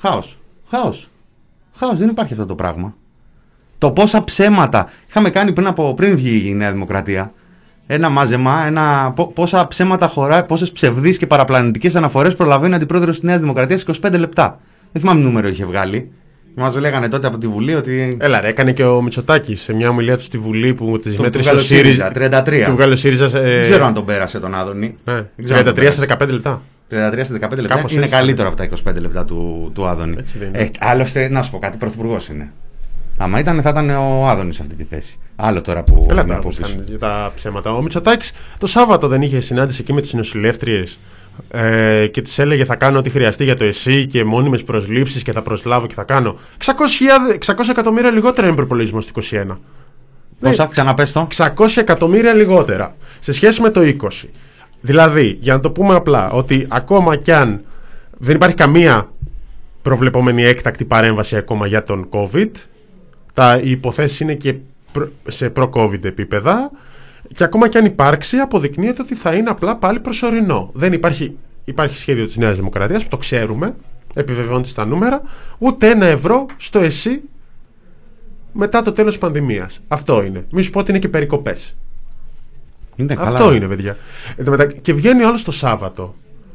χάος, 0.00 0.38
χάος, 0.70 1.08
χάος, 1.84 1.98
δεν 1.98 2.08
υπάρχει 2.08 2.32
αυτό 2.32 2.46
το 2.46 2.54
πράγμα. 2.54 2.94
Το 3.78 3.90
πόσα 3.90 4.24
ψέματα 4.24 4.88
είχαμε 5.08 5.30
κάνει 5.30 5.52
πριν, 5.52 5.66
από, 5.66 5.94
πριν 5.94 6.16
βγει 6.16 6.42
η 6.48 6.54
Νέα 6.54 6.72
Δημοκρατία, 6.72 7.32
ένα 7.86 8.08
μάζεμα, 8.08 8.66
ένα, 8.66 9.12
πο- 9.16 9.26
πόσα 9.26 9.66
ψέματα 9.68 10.06
χωράει, 10.08 10.42
πόσες 10.44 10.72
ψευδείς 10.72 11.16
και 11.18 11.26
παραπλανητικές 11.26 11.96
αναφορές 11.96 12.34
προλαβαίνει 12.34 12.72
ο 12.72 12.76
αντιπρόεδρος 12.76 13.14
της 13.14 13.24
Νέας 13.24 13.40
Δημοκρατίας 13.40 13.80
σε 13.80 13.86
25 14.02 14.18
λεπτά. 14.18 14.58
Δεν 14.92 15.02
θυμάμαι 15.02 15.20
τι 15.20 15.26
νούμερο 15.26 15.48
είχε 15.48 15.64
βγάλει. 15.64 16.10
Μας 16.56 16.76
λέγανε 16.76 17.08
τότε 17.08 17.26
από 17.26 17.38
τη 17.38 17.46
Βουλή 17.46 17.74
ότι 17.74 18.16
Έλα, 18.20 18.40
ρε, 18.40 18.48
έκανε 18.48 18.72
και 18.72 18.84
ο 18.84 19.02
Μητσοτάκης 19.02 19.60
σε 19.62 19.74
μια 19.74 19.88
ομιλία 19.88 20.16
του 20.16 20.22
στη 20.22 20.38
Βουλή 20.38 20.74
που 20.74 20.98
τη 20.98 21.14
Του- 21.14 21.22
μέτρησε 21.22 21.50
του 21.50 21.56
ο 21.60 21.60
βγάλε 21.60 21.60
ο 21.60 21.62
ΣΥΡΙΖΑ, 21.82 22.06
ΣΥΡΙΖΑ. 22.12 22.42
33. 22.44 22.64
Του 22.66 22.72
βγάλε 22.76 22.92
ο 22.92 22.96
ΣΥΡΙΖΑ. 22.96 23.24
Ε, 23.38 23.52
δεν 23.52 23.62
ξέρω 23.62 23.84
αν 23.84 23.94
τον 23.94 24.04
πέρασε 24.04 24.40
τον 24.40 24.54
Άδωνη. 24.54 24.94
Ναι, 25.04 25.14
Δεν 25.14 25.44
ξέρω 25.44 25.58
αν 25.58 25.64
τον 25.64 25.74
33 25.74 25.76
σε 25.92 26.00
πέρασε. 26.00 26.16
15 26.24 26.28
λεπτά. 26.32 26.62
33 26.90 26.94
σε 27.24 27.34
15 27.34 27.40
λεπτά 27.40 27.74
Κάπως 27.74 27.92
είναι 27.92 28.02
έτσι 28.02 28.14
καλύτερο 28.14 28.48
ήταν. 28.52 28.66
από 28.68 28.76
τα 28.84 28.90
25 28.92 29.00
λεπτά 29.00 29.24
του, 29.24 29.70
του 29.74 29.86
Άδωνη. 29.86 30.16
Έτσι 30.18 30.38
δεν 30.38 30.48
είναι. 30.48 30.58
Ε, 30.58 30.70
άλλωστε, 30.78 31.28
να 31.28 31.42
σου 31.42 31.50
πω 31.50 31.58
κάτι, 31.58 31.76
πρωθυπουργός 31.76 32.28
είναι. 32.28 32.52
Άμα 33.16 33.38
ήταν, 33.38 33.62
θα 33.62 33.70
ήταν 33.70 33.90
ο 33.90 34.28
Άδωνης 34.28 34.56
σε 34.56 34.62
αυτή 34.62 34.74
τη 34.74 34.84
θέση. 34.84 35.18
Άλλο 35.36 35.60
τώρα 35.60 35.82
που 35.82 36.06
Έλα 36.10 36.12
είναι 36.12 36.22
τώρα 36.22 36.34
από 36.38 36.48
που 36.48 36.54
πίσω. 36.56 36.70
κάνουν 36.70 36.84
για 36.88 36.98
τα 36.98 37.32
ψέματα. 37.34 37.72
Ο 37.74 37.82
Μητσοτάκης 37.82 38.32
το 38.58 38.66
Σάββατο 38.66 39.08
δεν 39.08 39.22
είχε 39.22 39.40
συνάντηση 39.40 39.80
εκεί 39.82 39.92
με 39.92 40.00
τις 40.00 40.12
νοσηλεύτριες 40.12 40.98
ε, 41.50 42.06
και 42.06 42.22
της 42.22 42.38
έλεγε 42.38 42.64
θα 42.64 42.76
κάνω 42.76 42.98
ό,τι 42.98 43.10
χρειαστεί 43.10 43.44
για 43.44 43.56
το 43.56 43.64
ΕΣΥ 43.64 44.06
και 44.06 44.24
μόνιμες 44.24 44.62
προσλήψεις 44.62 45.22
και 45.22 45.32
θα 45.32 45.42
προσλάβω 45.42 45.86
και 45.86 45.94
θα 45.94 46.02
κάνω. 46.02 46.36
600, 46.64 47.54
600 47.54 47.54
εκατομμύρια 47.70 48.10
λιγότερα 48.10 48.46
είναι 48.46 48.56
προπολογισμός 48.56 49.04
στο 49.04 49.20
21. 49.30 49.56
Πόσα, 50.40 50.66
ξαναπες 50.66 51.12
το. 51.12 51.28
600 51.36 51.48
εκατομμύρια 51.76 52.34
λιγότερα 52.34 52.94
σε 53.20 53.32
σχέση 53.32 53.62
με 53.62 53.70
το 53.70 53.80
20. 53.80 54.28
Δηλαδή, 54.84 55.38
για 55.40 55.52
να 55.54 55.60
το 55.60 55.70
πούμε 55.70 55.94
απλά, 55.94 56.30
ότι 56.30 56.66
ακόμα 56.68 57.16
κι 57.16 57.32
αν 57.32 57.64
δεν 58.18 58.34
υπάρχει 58.34 58.56
καμία 58.56 59.12
προβλεπόμενη 59.82 60.44
έκτακτη 60.44 60.84
παρέμβαση 60.84 61.36
ακόμα 61.36 61.66
για 61.66 61.82
τον 61.82 62.08
COVID, 62.10 62.50
τα 63.34 63.58
οι 63.62 63.70
υποθέσεις 63.70 64.20
είναι 64.20 64.34
και 64.34 64.54
προ- 64.92 65.12
σε 65.28 65.50
προ-COVID 65.50 66.04
επίπεδα 66.04 66.70
και 67.34 67.44
ακόμα 67.44 67.68
κι 67.68 67.78
αν 67.78 67.84
υπάρξει 67.84 68.36
αποδεικνύεται 68.36 69.02
ότι 69.02 69.14
θα 69.14 69.34
είναι 69.34 69.50
απλά 69.50 69.76
πάλι 69.76 70.00
προσωρινό. 70.00 70.70
Δεν 70.74 70.92
υπάρχει, 70.92 71.36
υπάρχει 71.64 71.98
σχέδιο 71.98 72.24
της 72.24 72.36
Νέας 72.36 72.56
Δημοκρατίας 72.56 73.02
που 73.02 73.08
το 73.08 73.16
ξέρουμε, 73.16 73.74
επιβεβαιώνεται 74.14 74.68
στα 74.68 74.86
νούμερα, 74.86 75.22
ούτε 75.58 75.90
ένα 75.90 76.06
ευρώ 76.06 76.46
στο 76.56 76.78
ΕΣΥ 76.78 77.20
μετά 78.52 78.82
το 78.82 78.92
τέλος 78.92 79.10
της 79.10 79.20
πανδημίας. 79.20 79.80
Αυτό 79.88 80.22
είναι. 80.22 80.46
Μη 80.50 80.62
σου 80.62 80.70
πω 80.70 80.78
ότι 80.78 80.90
είναι 80.90 80.98
και 80.98 81.08
περικοπές. 81.08 81.76
Είναι 82.96 83.14
καλά. 83.14 83.28
Αυτό 83.28 83.54
είναι, 83.54 83.66
παιδιά. 83.66 83.96
Εν 84.36 84.44
τω 84.44 84.50
μετα- 84.50 84.66
Και 84.66 84.92
βγαίνει 84.92 85.24
όλο 85.24 85.38
το 85.44 85.52
Σάββατο. 85.52 86.14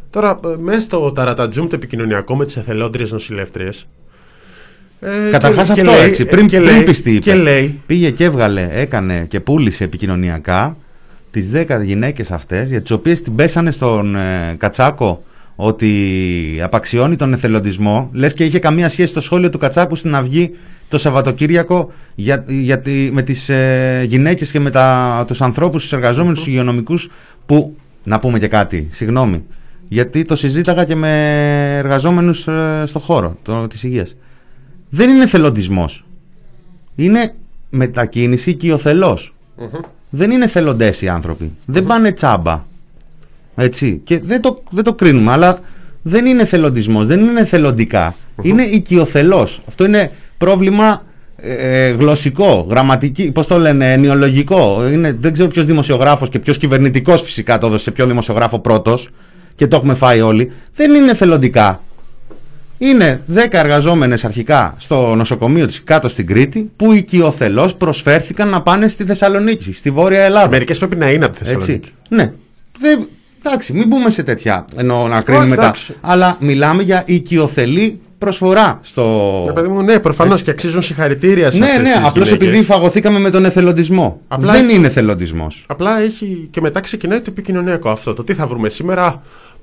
Τώρα, 0.09 0.39
ε, 0.45 0.47
μέσα 0.61 0.79
στο 0.79 1.11
ταρατατζούμ 1.11 1.67
το 1.67 1.75
επικοινωνιακό 1.75 2.35
με 2.35 2.45
τις 2.45 2.57
εθελόντριες 2.57 3.11
νοσηλεύτριες. 3.11 3.87
Ε, 4.99 5.29
Καταρχάς 5.31 5.67
και- 5.67 5.73
και 5.73 5.81
αυτό 5.81 5.93
λέει- 5.93 6.07
έτσι. 6.07 6.21
ε, 6.21 6.25
Πριν, 6.25 6.47
και 6.47 6.59
πριν 6.59 6.69
λέει- 6.75 6.83
πιστεί, 6.83 7.09
είπε. 7.11 7.19
Και 7.19 7.33
λέει. 7.35 7.81
Πήγε 7.85 8.09
και 8.09 8.23
έβγαλε, 8.23 8.69
έκανε 8.73 9.25
και 9.29 9.39
πούλησε 9.39 9.83
επικοινωνιακά 9.83 10.77
τις 11.31 11.49
10 11.49 11.81
γυναίκες 11.83 12.31
αυτές, 12.31 12.69
για 12.69 12.81
τις 12.81 12.91
οποίες 12.91 13.21
την 13.21 13.35
πέσανε 13.35 13.71
στον 13.71 14.15
ε, 14.15 14.55
Κατσάκο 14.57 15.23
ότι 15.61 16.59
απαξιώνει 16.63 17.15
τον 17.15 17.33
εθελοντισμό. 17.33 18.09
Λες 18.13 18.33
και 18.33 18.45
είχε 18.45 18.59
καμία 18.59 18.89
σχέση 18.89 19.13
το 19.13 19.21
σχόλιο 19.21 19.49
του 19.49 19.57
Κατσάκου 19.57 19.95
στην 19.95 20.15
Αυγή 20.15 20.51
το 20.87 20.97
Σαββατοκύριακο 20.97 21.91
για, 22.15 22.43
για 22.47 22.79
τη- 22.79 23.09
με 23.13 23.21
τις 23.21 23.49
ε, 23.49 24.05
γυναίκες 24.07 24.51
και 24.51 24.59
με 24.59 24.69
τα, 24.69 25.23
τους 25.27 25.41
ανθρώπους, 25.41 25.81
τους 25.81 25.93
εργαζόμενους, 25.93 26.37
τους 26.37 26.47
υγειονομικούς 26.47 27.09
που. 27.45 27.75
Να 28.03 28.19
πούμε 28.19 28.39
και 28.39 28.47
κάτι, 28.47 28.87
συγγνώμη. 28.91 29.43
Γιατί 29.87 30.25
το 30.25 30.35
συζήταγα 30.35 30.83
και 30.85 30.95
με 30.95 31.11
εργαζόμενους 31.77 32.47
ε, 32.47 32.83
στο 32.85 32.99
χώρο 32.99 33.37
το, 33.43 33.67
της 33.67 33.83
υγείας. 33.83 34.15
Δεν 34.89 35.09
είναι 35.09 35.23
εθελοντισμός 35.23 36.03
είναι 36.95 37.33
μετακίνηση 37.69 38.49
οικειοθελώς. 38.49 39.33
Δεν 40.09 40.31
είναι 40.31 40.47
θελοντές 40.47 41.01
οι 41.01 41.07
άνθρωποι. 41.09 41.51
Δεν 41.65 41.85
πάνε 41.85 42.11
τσάμπα. 42.11 42.63
Έτσι. 43.59 44.01
Και 44.03 44.19
δεν 44.19 44.41
το, 44.41 44.63
δεν 44.69 44.83
το 44.83 44.93
κρίνουμε, 44.93 45.31
αλλά 45.31 45.59
δεν 46.01 46.25
είναι 46.25 46.45
θελοντισμός, 46.45 47.05
δεν 47.05 47.19
είναι 47.19 47.45
θελοντικά. 47.45 48.15
Είναι 48.41 48.63
οικειοθελώς. 48.63 49.61
Αυτό 49.67 49.85
είναι 49.85 50.11
πρόβλημα 50.37 51.03
ε, 51.41 51.53
ε, 51.53 51.89
γλωσσικό, 51.89 52.67
γραμματική, 52.69 53.31
πώς 53.31 53.47
το 53.47 53.57
λένε, 53.57 53.93
ενοιολογικό. 53.93 54.87
Είναι, 54.91 55.17
δεν 55.19 55.33
ξέρω 55.33 55.49
ποιος 55.49 55.65
δημοσιογράφος 55.65 56.29
και 56.29 56.39
ποιος 56.39 56.57
κυβερνητικός 56.57 57.21
φυσικά 57.21 57.57
το 57.57 57.67
έδωσε 57.67 57.83
σε 57.83 57.91
ποιο 57.91 58.05
δημοσιογράφο 58.05 58.59
πρώτος 58.59 59.09
και 59.55 59.67
το 59.67 59.75
έχουμε 59.75 59.93
φάει 59.93 60.21
όλοι. 60.21 60.51
Δεν 60.75 60.95
είναι 60.95 61.13
θελοντικά. 61.13 61.81
Είναι 62.77 63.21
10 63.35 63.47
εργαζόμενες 63.51 64.25
αρχικά 64.25 64.75
στο 64.77 65.15
νοσοκομείο 65.15 65.65
της 65.65 65.83
κάτω 65.83 66.07
στην 66.07 66.27
Κρήτη 66.27 66.71
που 66.75 66.93
οικειοθελώς 66.93 67.75
προσφέρθηκαν 67.75 68.49
να 68.49 68.61
πάνε 68.61 68.87
στη 68.87 69.03
Θεσσαλονίκη, 69.03 69.73
στη 69.73 69.91
Βόρεια 69.91 70.21
Ελλάδα. 70.21 70.49
Μερικές 70.49 70.77
πρέπει 70.77 70.95
να 70.95 71.11
είναι 71.11 71.25
από 71.25 71.33
τη 71.33 71.39
Έτσι. 71.41 71.53
Θεσσαλονίκη. 71.53 71.89
Ναι. 72.09 72.31
Δεν, 72.79 73.07
εντάξει, 73.45 73.73
μην 73.73 73.87
μπούμε 73.87 74.09
σε 74.09 74.23
τέτοια 74.23 74.65
ενώ 74.75 75.07
να 75.07 75.21
κρίνουμε 75.21 75.55
τα. 75.55 75.61
εντάξει. 75.61 75.93
Αλλά 76.01 76.37
μιλάμε 76.39 76.83
για 76.83 77.03
οικειοθελή 77.05 77.99
προσφορά 78.17 78.79
στο. 78.83 79.43
Ναι, 79.47 79.53
παιδί 79.53 79.67
μου, 79.67 79.81
ναι, 79.81 79.99
προφανώς 79.99 80.41
και 80.41 80.49
αξίζουν 80.51 80.81
συγχαρητήρια 80.81 81.51
σε 81.51 81.57
Ναι, 81.57 81.65
αυτές 81.65 81.77
ναι, 81.83 81.91
τις 81.93 82.05
απλώς 82.05 82.27
γυναίκες. 82.27 82.47
επειδή 82.47 82.63
φαγωθήκαμε 82.65 83.19
με 83.19 83.29
τον 83.29 83.45
εθελοντισμό. 83.45 84.21
Απλά 84.27 84.51
Δεν 84.51 84.65
έχει- 84.65 84.75
είναι 84.75 84.87
εθελοντισμός. 84.87 85.63
Απλά 85.67 85.99
έχει 85.99 86.47
και 86.51 86.61
μετά 86.61 86.79
ξεκινάει 86.79 87.19
το 87.19 87.25
επικοινωνιακό 87.29 87.89
αυτό. 87.89 88.13
Το 88.13 88.23
τι 88.23 88.33
θα 88.33 88.47
βρούμε 88.47 88.69
σήμερα. 88.69 89.21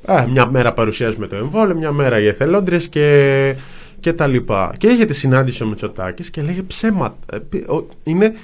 Ε, 0.08 0.24
μια 0.32 0.46
μέρα 0.50 0.72
παρουσιάζουμε 0.72 1.26
το 1.26 1.36
εμβόλιο, 1.36 1.74
μια 1.74 1.92
μέρα 1.92 2.20
οι 2.20 2.26
εθελόντριες 2.26 2.88
και, 2.88 3.54
και 4.00 4.12
τα 4.12 4.26
λοιπά. 4.26 4.72
Και 4.78 4.86
είχε 4.86 5.04
τη 5.04 5.14
συνάντηση 5.14 5.62
ο 5.62 5.66
Μητσοτάκης 5.66 6.30
και 6.30 6.42
λέγε 6.42 6.62
ψέματα. 6.62 7.16
Ε, 7.32 7.36
πι- 7.48 7.68
ο- 7.70 7.86
Είναι, 8.04 8.34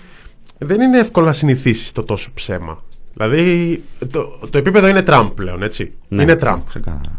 δεν 0.58 0.80
είναι 0.80 0.98
εύκολο 0.98 1.26
να 1.26 1.32
συνηθίσεις 1.32 1.92
το 1.92 2.02
τόσο 2.02 2.30
ψέμα. 2.34 2.82
Δηλαδή 3.14 3.82
το, 4.10 4.38
το 4.50 4.58
επίπεδο 4.58 4.88
είναι 4.88 5.02
Τραμπ 5.02 5.28
πλέον, 5.28 5.62
έτσι. 5.62 5.92
Ναι, 6.08 6.22
Είναι 6.22 6.36
Τραμπ. 6.36 6.60
Ξεκάθαρα. 6.68 7.18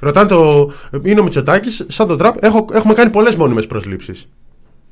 Ρωτάνε 0.00 0.28
το. 0.28 0.70
Είναι 1.02 1.20
ο 1.20 1.22
Μητσοτάκης, 1.22 1.84
σαν 1.88 2.06
τον 2.06 2.18
Τραμπ, 2.18 2.34
έχω, 2.40 2.66
έχουμε 2.72 2.94
κάνει 2.94 3.10
πολλές 3.10 3.36
μόνιμες 3.36 3.66
προσλήψεις. 3.66 4.28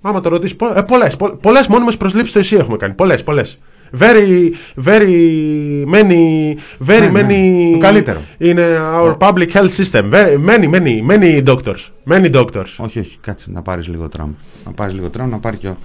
Άμα 0.00 0.20
το 0.20 0.28
ρωτήσεις, 0.28 0.56
ε, 0.74 0.80
πολλές. 0.82 1.16
Πολλές 1.40 1.66
μόνιμες 1.66 1.96
προσλήψεις 1.96 2.30
στο 2.30 2.38
ΕΣΥ 2.38 2.56
έχουμε 2.56 2.76
κάνει. 2.76 2.94
Πολλές, 2.94 3.22
πολλές. 3.22 3.58
Very, 3.98 4.52
very 4.84 5.84
many, 5.94 6.54
very 6.86 7.10
Ναι, 7.10 7.22
ναι. 7.22 7.26
many. 7.28 7.72
Το 7.72 7.78
καλύτερο. 7.78 8.20
Είναι 8.38 8.62
our 9.02 9.16
public 9.18 9.48
health 9.52 9.70
system. 9.76 10.10
Very, 10.10 10.36
many, 10.48 10.70
many, 10.70 11.02
many 11.10 11.44
doctors. 11.44 11.88
Many 12.10 12.30
doctors. 12.34 12.74
Όχι, 12.78 12.98
όχι, 12.98 13.18
κάτσε 13.20 13.50
να 13.50 13.62
πάρεις 13.62 13.88
λίγο 13.88 14.08
Τραμπ. 14.08 14.30
Να 14.64 14.70
πάρεις 14.70 14.94
λίγο 14.94 15.08
Τραμπ, 15.08 15.30
να 15.30 15.38
πάρει 15.38 15.56
και 15.56 15.68
ο, 15.68 15.76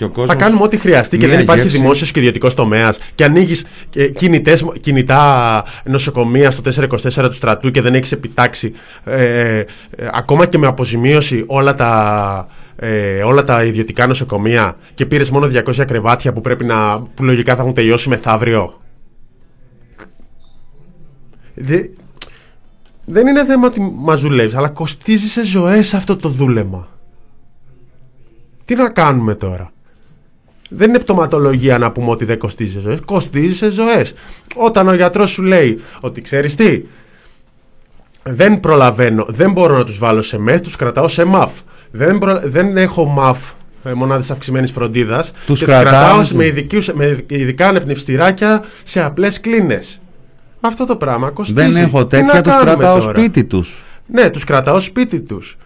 και 0.00 0.06
ο 0.06 0.08
κόσμο. 0.08 0.32
Θα 0.32 0.38
κάνουμε 0.38 0.62
ό,τι 0.62 0.76
χρειαστεί 0.76 1.18
και 1.18 1.26
Μία 1.26 1.34
δεν 1.34 1.44
υπάρχει 1.44 1.62
γεύση. 1.62 1.78
δημόσιος 1.78 2.10
και 2.10 2.18
ιδιωτικός 2.18 2.54
τομέας. 2.54 2.98
Και 3.14 3.24
ανοίγεις 3.24 3.64
κινητά 4.80 5.64
νοσοκομεία 5.84 6.50
στο 6.50 6.62
424 6.62 7.28
του 7.28 7.32
στρατού 7.32 7.70
και 7.70 7.80
δεν 7.80 7.94
έχεις 7.94 8.12
επιτάξει 8.12 8.72
ε, 9.04 9.58
ε, 9.58 9.64
ακόμα 10.12 10.46
και 10.46 10.58
με 10.58 10.66
αποζημίωση 10.66 11.44
όλα 11.46 11.74
τα, 11.74 12.48
ε, 12.76 13.22
όλα 13.22 13.44
τα 13.44 13.64
ιδιωτικά 13.64 14.06
νοσοκομεία 14.06 14.76
και 14.94 15.06
πήρες 15.06 15.30
μόνο 15.30 15.46
200 15.46 15.84
κρεβάτια 15.86 16.32
που, 16.32 16.40
πρέπει 16.40 16.64
να, 16.64 17.00
που 17.00 17.24
λογικά 17.24 17.54
θα 17.54 17.62
έχουν 17.62 17.74
τελειώσει 17.74 18.08
μεθαύριο. 18.08 18.80
Δε, 21.54 21.82
δεν 23.04 23.26
είναι 23.26 23.44
θέμα 23.44 23.66
ότι 23.66 23.80
μαζουλεύει, 23.80 24.56
αλλά 24.56 24.68
κοστίζει 24.68 25.26
σε 25.26 25.44
ζωές 25.44 25.94
αυτό 25.94 26.16
το 26.16 26.28
δούλεμα. 26.28 26.88
Τι 28.64 28.74
να 28.74 28.90
κάνουμε 28.90 29.34
τώρα; 29.34 29.72
Δεν 30.72 30.88
είναι 30.88 30.98
πτωματολογία 30.98 31.78
να 31.78 31.92
πούμε 31.92 32.10
ότι 32.10 32.24
δεν 32.24 32.38
κοστίζει 32.38 32.72
σε 32.72 32.80
ζωές. 32.80 32.98
Κοστίζει 33.04 33.56
σε 33.56 33.70
ζωές. 33.70 34.14
Όταν 34.56 34.88
ο 34.88 34.94
γιατρός 34.94 35.30
σου 35.30 35.42
λέει 35.42 35.80
ότι 36.00 36.20
ξέρεις 36.20 36.54
τι, 36.54 36.82
δεν 38.22 38.60
προλαβαίνω, 38.60 39.24
δεν 39.28 39.52
μπορώ 39.52 39.76
να 39.78 39.84
τους 39.84 39.98
βάλω 39.98 40.22
σε 40.22 40.38
μεθ, 40.38 40.60
τους 40.62 40.76
κρατάω 40.76 41.08
σε 41.08 41.24
μαφ. 41.24 41.52
Δεν, 41.90 42.18
προ- 42.18 42.40
δεν 42.44 42.76
έχω 42.76 43.04
μαφ 43.04 43.50
ε, 43.84 43.92
μονάδες 43.92 44.30
αυξημένης 44.30 44.70
φροντίδας. 44.70 45.32
Τους 45.46 45.58
και 45.58 45.64
τους 45.64 45.74
κρατάω 45.74 45.92
κρατάω 45.92 46.22
του- 46.22 46.36
με, 46.36 46.46
ειδικούς, 46.46 46.92
με 46.92 47.24
ειδικά 47.26 47.68
ανεπνευστηράκια 47.68 48.64
σε 48.82 49.02
απλές 49.02 49.40
κλίνες. 49.40 50.00
Αυτό 50.60 50.86
το 50.86 50.96
πράγμα 50.96 51.30
κοστίζει. 51.30 51.72
Δεν 51.72 51.82
έχω 51.84 52.06
Τι 52.06 52.16
να 52.16 52.22
τέτοια, 52.22 52.40
τους 52.42 52.52
κάνουμε 52.52 52.74
κρατάω 52.74 52.98
τώρα; 53.00 53.10
σπίτι 53.18 53.44
τους. 53.44 53.82
Ναι, 54.06 54.30
τους 54.30 54.44
κρατάω 54.44 54.80
σπίτι 54.80 55.20
τους. 55.20 55.56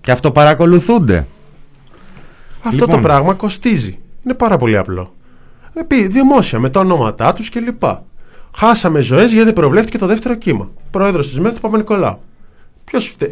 Και 0.00 0.10
αυτό 0.10 0.30
παρακολουθούνται. 0.30 1.26
Αυτό 2.62 2.76
Λοιπόν. 2.78 2.94
το 2.94 3.00
πράγμα 3.02 3.34
κοστίζει. 3.34 3.98
Είναι 4.24 4.34
πάρα 4.34 4.56
πολύ 4.56 4.76
απλό. 4.76 5.14
Επί 5.74 6.06
δημόσια 6.06 6.58
με 6.58 6.70
τα 6.70 6.80
ονόματά 6.80 7.32
τους 7.32 7.48
και 7.48 7.60
λοιπά. 7.60 8.04
Χάσαμε 8.56 9.00
ζωές 9.00 9.32
γιατί 9.32 9.52
προβλέφθηκε 9.52 9.98
το 9.98 10.06
δεύτερο 10.06 10.34
κύμα. 10.34 10.70
Πρόεδρος 10.90 11.28
της 11.28 11.40
ΜΕΘ 11.40 11.54
του 11.54 11.60
Παπα-Νικολάου. 11.60 12.18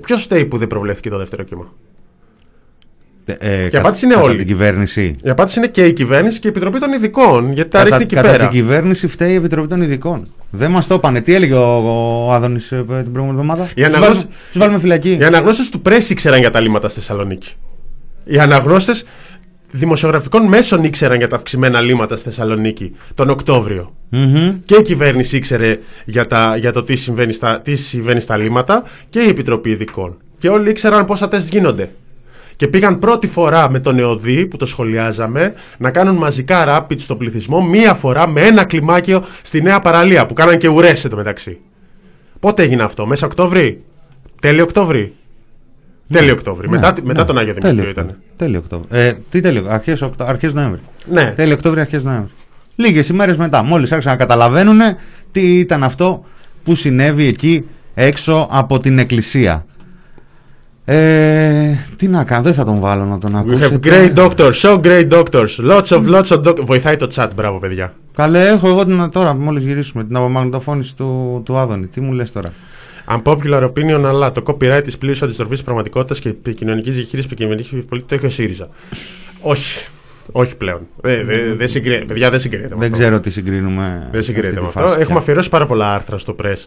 Ποιος 0.03 0.23
φταίει 0.23 0.45
που 0.45 0.57
δεν 0.57 0.69
προβλέφθηκε 0.69 1.09
το 1.11 1.19
δεύτερο 1.19 1.43
κύμα; 1.43 1.73
Ε, 3.25 3.69
Και 3.69 3.77
η 3.77 3.79
απάντηση 3.79 4.05
είναι 4.05 4.15
κατά 4.15 4.27
όλοι. 4.27 4.37
την 4.39 4.47
κυβέρνηση. 4.47 5.15
Η 5.25 5.31
απάντηση 5.31 5.59
είναι 5.59 5.69
και 5.69 5.85
η 5.87 5.93
κυβέρνηση 5.93 6.39
και 6.41 6.47
η 6.47 6.51
Επιτροπή 6.51 6.79
των 6.79 6.93
Ειδικών. 6.93 7.53
Γιατί 7.53 7.71
τα 7.71 7.79
Κατά, 7.79 7.85
ρίχνει 7.91 8.03
εκεί 8.03 8.15
κατά 8.15 8.29
πέρα. 8.31 8.43
την 8.49 8.53
κυβέρνηση 8.61 9.07
φταίει 9.07 9.33
η 9.33 9.35
Επιτροπή 9.35 9.69
των 9.69 9.81
Ειδικών. 9.83 10.29
Δεν 10.51 10.71
μας 10.71 10.87
το 10.87 10.95
είπανε. 10.95 11.21
Τι 11.21 11.35
έλεγε 11.35 11.55
ο, 11.55 11.83
ο 12.27 12.33
Άδωνης 12.33 12.69
την 12.69 12.87
προηγούμενη 12.87 13.31
εβδομάδα; 13.31 13.65
Η 13.65 13.75
Τους 13.75 13.85
αναγνώση- 13.85 14.13
βάλουμε, 14.15 14.35
τους 14.51 14.59
βάλουμε 14.59 14.79
φυλακή. 14.79 15.17
Οι 15.21 15.25
αναγνώστες 15.25 15.69
του 15.69 15.81
Πρέσ 15.81 16.11
ήξεραν 16.11 16.39
για 16.41 16.51
τα 16.51 16.61
λίμματα 16.61 16.89
στη 16.89 16.99
Θεσσαλονίκη. 16.99 17.53
Οι 18.25 18.39
αναγνώστες 18.39 19.05
δημοσιογραφικών 19.73 20.47
μέσων 20.47 20.85
ήξεραν 20.85 21.19
για 21.19 21.29
τα 21.29 21.37
αυξημένα 21.37 21.81
λίμματα 21.81 22.17
στη 22.17 22.25
Θεσσαλονίκη 22.25 22.97
τον 23.15 23.31
Οκτώβριο. 23.31 23.95
Μμμ. 24.09 24.61
Και 24.65 24.75
η 24.75 24.83
κυβέρνηση 24.83 25.37
ήξερε 25.37 25.79
για, 26.05 26.27
τα, 26.27 26.57
για 26.57 26.73
το 26.73 26.83
τι 26.83 26.97
συμβαίνει, 26.97 27.33
στα, 27.33 27.61
τι 27.61 27.75
συμβαίνει 27.75 28.21
στα 28.21 28.37
λίμματα 28.37 28.83
και 29.09 29.21
η 29.21 29.29
Επιτροπή 29.29 29.71
Ειδικών. 29.71 30.17
Και 30.39 30.49
όλοι 30.49 30.71
ήξεραν 30.71 31.05
πόσα 31.05 31.29
τεστ 31.29 31.49
γίνονται. 31.53 31.91
Και 32.57 32.69
πήγαν 32.69 32.99
πρώτη 32.99 33.27
φορά 33.27 33.71
με 33.71 33.79
τον 33.79 33.99
ΕΟΔΗ 33.99 34.47
που 34.47 34.57
το 34.57 34.67
σχολιάζαμε 34.67 35.55
να 35.79 35.91
κάνουν 35.91 36.17
μαζικά 36.17 36.65
rapid 36.69 36.99
στον 36.99 37.19
πληθυσμό 37.19 37.63
μία 37.63 37.95
φορά 37.95 38.29
με 38.29 38.41
ένα 38.41 38.65
κλιμάκιο 38.65 39.25
στη 39.43 39.63
νέα 39.63 39.81
παραλία 39.81 40.27
που 40.27 40.35
κάναν 40.35 40.59
και 40.59 40.69
ουρές 40.69 41.09
μεταξύ. 41.15 41.61
Πότε 42.41 42.63
έγινε 42.63 42.83
αυτό, 42.83 43.07
μέσα 43.07 43.27
Οκτώβρη, 43.27 43.85
τέλειο 44.41 44.63
Οκτώβρη. 44.63 45.15
Τέλειο 46.09 46.33
Οκτώβρη, 46.33 46.69
Ναι, 46.69 46.77
μετά, 46.77 46.93
ναι. 46.93 47.01
μετά 47.07 47.25
τον 47.25 47.39
Άγιο 47.39 47.53
Δημήτριο 47.55 47.75
Τέλειο 47.77 47.91
ήταν. 47.91 48.05
Οκτώβρη. 48.05 48.27
Τέλειο 48.37 48.59
Οκτώβρη. 48.59 48.87
Ε, 48.91 49.13
τι 49.31 49.41
τέλειο, 49.41 49.67
αρχές, 49.69 50.03
Οκτώ- 50.03 50.25
αρχές 50.29 50.53
Νοέμβρη. 50.55 50.81
Ναι, 51.11 51.33
Τέλειο 51.37 51.55
Οκτώβρη, 51.55 51.81
αρχές 51.81 52.03
Νοέμβρη. 52.03 52.31
Λίγες 52.77 53.09
ημέρες 53.09 53.37
μετά, 53.37 53.63
μόλις 53.63 53.93
άρχισαν 53.93 54.13
να 54.13 54.19
καταλαβαίνουν 54.19 54.81
τι 55.33 55.59
ήταν 55.59 55.83
αυτό 55.83 56.25
που 56.65 56.75
συνέβη 56.75 57.27
εκεί 57.27 57.65
έξω 57.95 58.49
από 58.51 58.79
την 58.79 58.99
εκκλησία. 58.99 59.65
Ε, 60.85 61.75
τι 61.97 62.09
να 62.09 62.25
κάνω, 62.25 62.43
δεν 62.43 62.55
θα 62.55 62.65
τον 62.65 62.79
βάλω 62.81 63.05
να 63.05 63.19
τον 63.19 63.31
We 63.35 63.37
ακούσετε. 63.39 63.79
have 63.83 63.87
great 63.87 64.15
doctors, 64.15 64.53
so 64.53 64.81
great 64.81 65.09
doctors. 65.09 65.47
Lots 65.71 65.85
of, 65.85 66.09
lots 66.15 66.25
of 66.25 66.43
doctors. 66.43 66.65
Βοηθάει 66.65 66.97
το 66.97 67.09
chat, 67.15 67.29
μπράβο 67.35 67.59
παιδιά. 67.59 67.93
Καλέ, 68.17 68.49
έχω 68.49 68.69
εγώ 68.69 68.85
την, 68.85 69.11
τώρα 69.11 69.35
μόλις 69.35 69.65
γυρίσουμε 69.65 70.05
την 70.05 70.17
απομαγνητοφώνηση 70.17 70.97
του, 70.97 71.43
του 71.45 71.57
Άδωνη. 71.59 71.87
Τι 71.87 72.01
μου 72.01 72.13
λες 72.13 72.33
τώρα; 72.33 72.49
Unpopular 73.17 73.65
opinion, 73.73 74.03
αλλά 74.05 74.33
το 74.33 74.43
copyright 74.47 74.81
της 74.85 74.99
πλήρους 74.99 75.23
αντιστροφής 75.23 75.55
της 75.55 75.65
πραγματικότητας 75.65 76.21
και 76.21 76.29
επικοινωνική 76.29 76.91
διαχείριση 76.91 77.27
επικοινωνική 77.31 77.77
πολιτική 77.77 78.09
το 78.09 78.15
έχει 78.15 78.27
ο 78.27 78.29
ΣΥΡΙΖΑ. 78.31 78.69
Όχι. 79.41 79.87
Όχι 80.33 80.57
πλέον. 80.57 80.81
Ε, 81.03 81.25
δε- 81.25 81.53
δεν 81.55 81.69
συγκρίνεται. 81.69 82.05
Παιδιά, 82.05 82.31
δεν 82.31 82.39
συγκρίνεται. 82.41 82.75
με 82.75 82.81
Δεν 82.81 82.93
αυτό. 82.93 83.03
ξέρω 83.03 83.21
τι 83.21 83.31
συγκρίνουμε. 83.31 84.09
Δεν 84.13 84.23
συγκρίνεται 84.23 84.61
με 84.61 84.67
αυτή 84.67 84.79
αυτό. 84.79 84.81
τη 84.81 84.87
φάση 84.89 84.95
Έχουμε 85.01 85.15
πια. 85.15 85.19
αφιερώσει 85.23 85.49
πάρα 85.49 85.67
πολλά 85.67 85.95
άρθρα 85.95 86.19
στο 86.19 86.35
press 86.43 86.65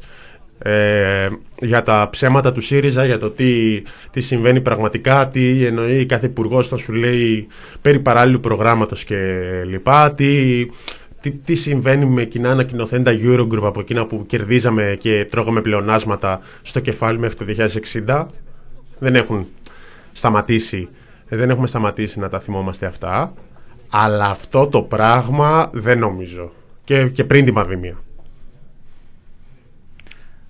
ε, 0.60 1.28
για 1.60 1.84
τα 1.84 2.08
ψέματα 2.12 2.52
του 2.52 2.62
ΣΥΡΙΖΑ, 2.62 3.06
για 3.06 3.18
το 3.18 3.30
τι, 3.30 3.82
τι 4.12 4.22
συμβαίνει 4.22 4.62
πραγματικά, 4.62 5.28
τι 5.28 5.66
εννοεί 5.66 6.06
κάθε 6.06 6.26
υπουργός 6.26 6.66
όταν 6.66 6.80
σου 6.80 6.94
λέει 6.94 7.48
περί 7.82 8.00
παράλληλου 8.00 8.40
προγράμματος 8.40 9.04
και 9.04 9.18
λοιπά, 9.68 10.14
τι, 10.14 10.66
τι, 11.26 11.32
τι 11.32 11.56
συμβαίνει 11.56 12.06
με 12.06 12.24
κοινά 12.24 12.52
ανακοινοθέντα 12.52 13.12
Eurogroup 13.24 13.64
από 13.64 13.80
εκείνα 13.80 14.06
που 14.06 14.26
κερδίζαμε 14.26 14.98
και 15.00 15.28
τρώγαμε 15.32 15.62
πλεονάσματα 15.62 16.40
στο 16.62 16.80
κεφάλι 16.80 17.20
μέχρι 17.20 17.36
το 17.36 17.68
2060. 18.06 18.26
Δεν 19.00 19.16
έχουν 19.16 19.48
σταματήσει, 20.12 20.88
δεν 21.28 21.50
έχουμε 21.50 21.68
σταματήσει 21.68 22.20
να 22.20 22.30
τα 22.30 22.40
θυμόμαστε 22.40 22.86
αυτά. 22.86 23.34
Αλλά 23.90 24.26
αυτό 24.26 24.68
το 24.68 24.82
πράγμα 24.82 25.70
δεν 25.74 26.00
νομίζω. 26.00 26.52
Και, 26.84 27.08
και 27.08 27.24
πριν 27.24 27.46
την 27.46 27.54
πανδημία. 27.54 27.98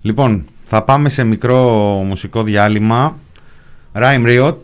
Λοιπόν, 0.02 0.46
θα 0.66 0.84
πάμε 0.84 1.10
σε 1.10 1.24
μικρό 1.24 1.64
μουσικό 2.06 2.44
διάλειμμα. 2.44 3.18
Rhyme 3.94 4.26
Riot. 4.26 4.56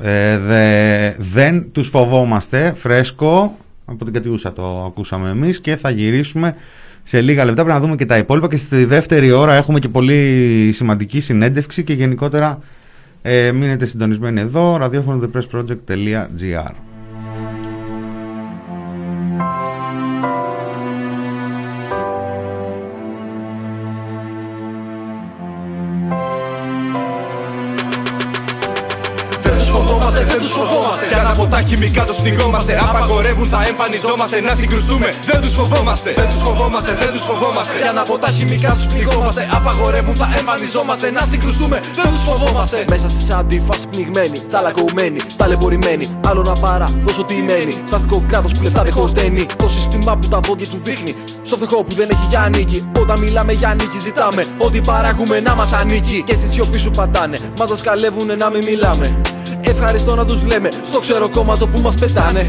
Ε, 0.00 0.38
δε- 0.38 1.14
δεν 1.18 1.72
τους 1.72 1.88
φοβόμαστε. 1.88 2.72
Φρέσκο. 2.76 3.56
Από 3.88 4.04
την 4.04 4.14
κατιούσα 4.14 4.52
το 4.52 4.84
ακούσαμε 4.84 5.28
εμείς. 5.30 5.60
Και 5.60 5.76
θα 5.76 5.90
γυρίσουμε 5.90 6.54
σε 7.02 7.20
λίγα 7.20 7.44
λεπτά. 7.44 7.62
Πρέπει 7.62 7.78
να 7.78 7.84
δούμε 7.84 7.96
και 7.96 8.06
τα 8.06 8.18
υπόλοιπα. 8.18 8.48
Και 8.48 8.56
στη 8.56 8.84
δεύτερη 8.84 9.30
ώρα 9.30 9.54
έχουμε 9.54 9.78
και 9.78 9.88
πολύ 9.88 10.70
σημαντική 10.72 11.20
συνέντευξη. 11.20 11.84
Και 11.84 11.92
γενικότερα 11.92 12.58
ε, 13.22 13.52
μείνετε 13.52 13.86
συντονισμένοι 13.86 14.40
εδώ. 14.40 14.76
ραδιόφωνο 14.76 15.30
thepressproject.gr 15.32 16.85
από 31.46 31.54
τα 31.54 31.62
χημικά 31.62 32.04
τους 32.04 32.16
πνιγόμαστε, 32.16 32.78
απαγορεύουν, 32.88 33.48
θα 33.48 33.60
εμφανιζόμαστε 33.70 34.40
να 34.40 34.54
συγκρουστούμε. 34.54 35.14
Δεν 35.26 35.40
τους 35.40 35.52
φοβόμαστε, 35.52 36.12
δεν 36.16 36.26
τους 36.26 36.40
φοβόμαστε, 36.42 36.92
δεν 37.02 37.10
τους 37.12 37.22
φοβόμαστε. 37.22 37.76
Κι 37.80 37.88
αν 37.88 37.98
από 37.98 38.18
τα 38.18 38.30
χημικά 38.30 38.70
τους 38.76 38.86
πνιγόμαστε, 38.86 39.48
απαγορεύουν, 39.52 40.14
θα 40.14 40.28
εμφανιζόμαστε 40.38 41.10
να 41.10 41.22
συγκρουστούμε. 41.24 41.80
Δεν 41.94 42.12
τους 42.12 42.22
φοβόμαστε. 42.22 42.84
Μέσα 42.88 43.08
στις 43.08 43.30
αντιφάσεις 43.30 43.86
πνιγμένοι, 43.86 44.38
τσαλακωμένοι, 44.48 45.20
ταλαιπωρημένοι. 45.36 46.06
Άλλο 46.26 46.42
να 46.42 46.52
παρά, 46.52 46.88
δώσω 47.04 47.24
τι 47.24 47.34
μένει. 47.34 47.74
Σταστικό 47.86 48.22
κράτος 48.28 48.52
που 48.52 48.62
λεφτά 48.62 48.82
δεν 48.82 48.92
χορταίνει. 48.92 49.46
Το 49.56 49.68
σύστημα 49.68 50.16
που 50.16 50.28
τα 50.28 50.40
δόντια 50.40 50.66
τους 50.66 50.82
δείχνει. 50.82 51.14
Στο 51.42 51.56
φτωχό 51.56 51.84
που 51.84 51.94
δεν 51.94 52.08
έχει 52.10 52.26
για 52.28 52.48
νίκη. 52.54 52.90
Όταν 52.98 53.18
μιλάμε 53.18 53.52
για 53.52 53.74
νίκη, 53.78 53.98
ζητάμε 53.98 54.44
ότι 54.58 54.80
παράγουμε 54.80 55.40
να 55.40 55.54
μας 55.54 55.72
ανήκει. 55.72 56.22
Και 56.26 56.34
στη 56.34 56.48
σιωπή 56.48 56.78
σου 56.78 56.90
πατάνε, 56.90 57.38
μας 57.58 57.68
δασκαλεύουνε 57.68 58.34
να 58.34 58.50
μην 58.50 58.64
μιλάμε. 58.64 59.20
Ευχαριστώ 59.60 60.14
να 60.14 60.24
τους 60.26 60.42
λέμε, 60.42 60.68
στο 60.90 60.98
ξέρω 60.98 61.28
κόμμα 61.28 61.56
το 61.56 61.66
που 61.68 61.80
μας 61.80 61.94
πετάνε. 61.94 62.46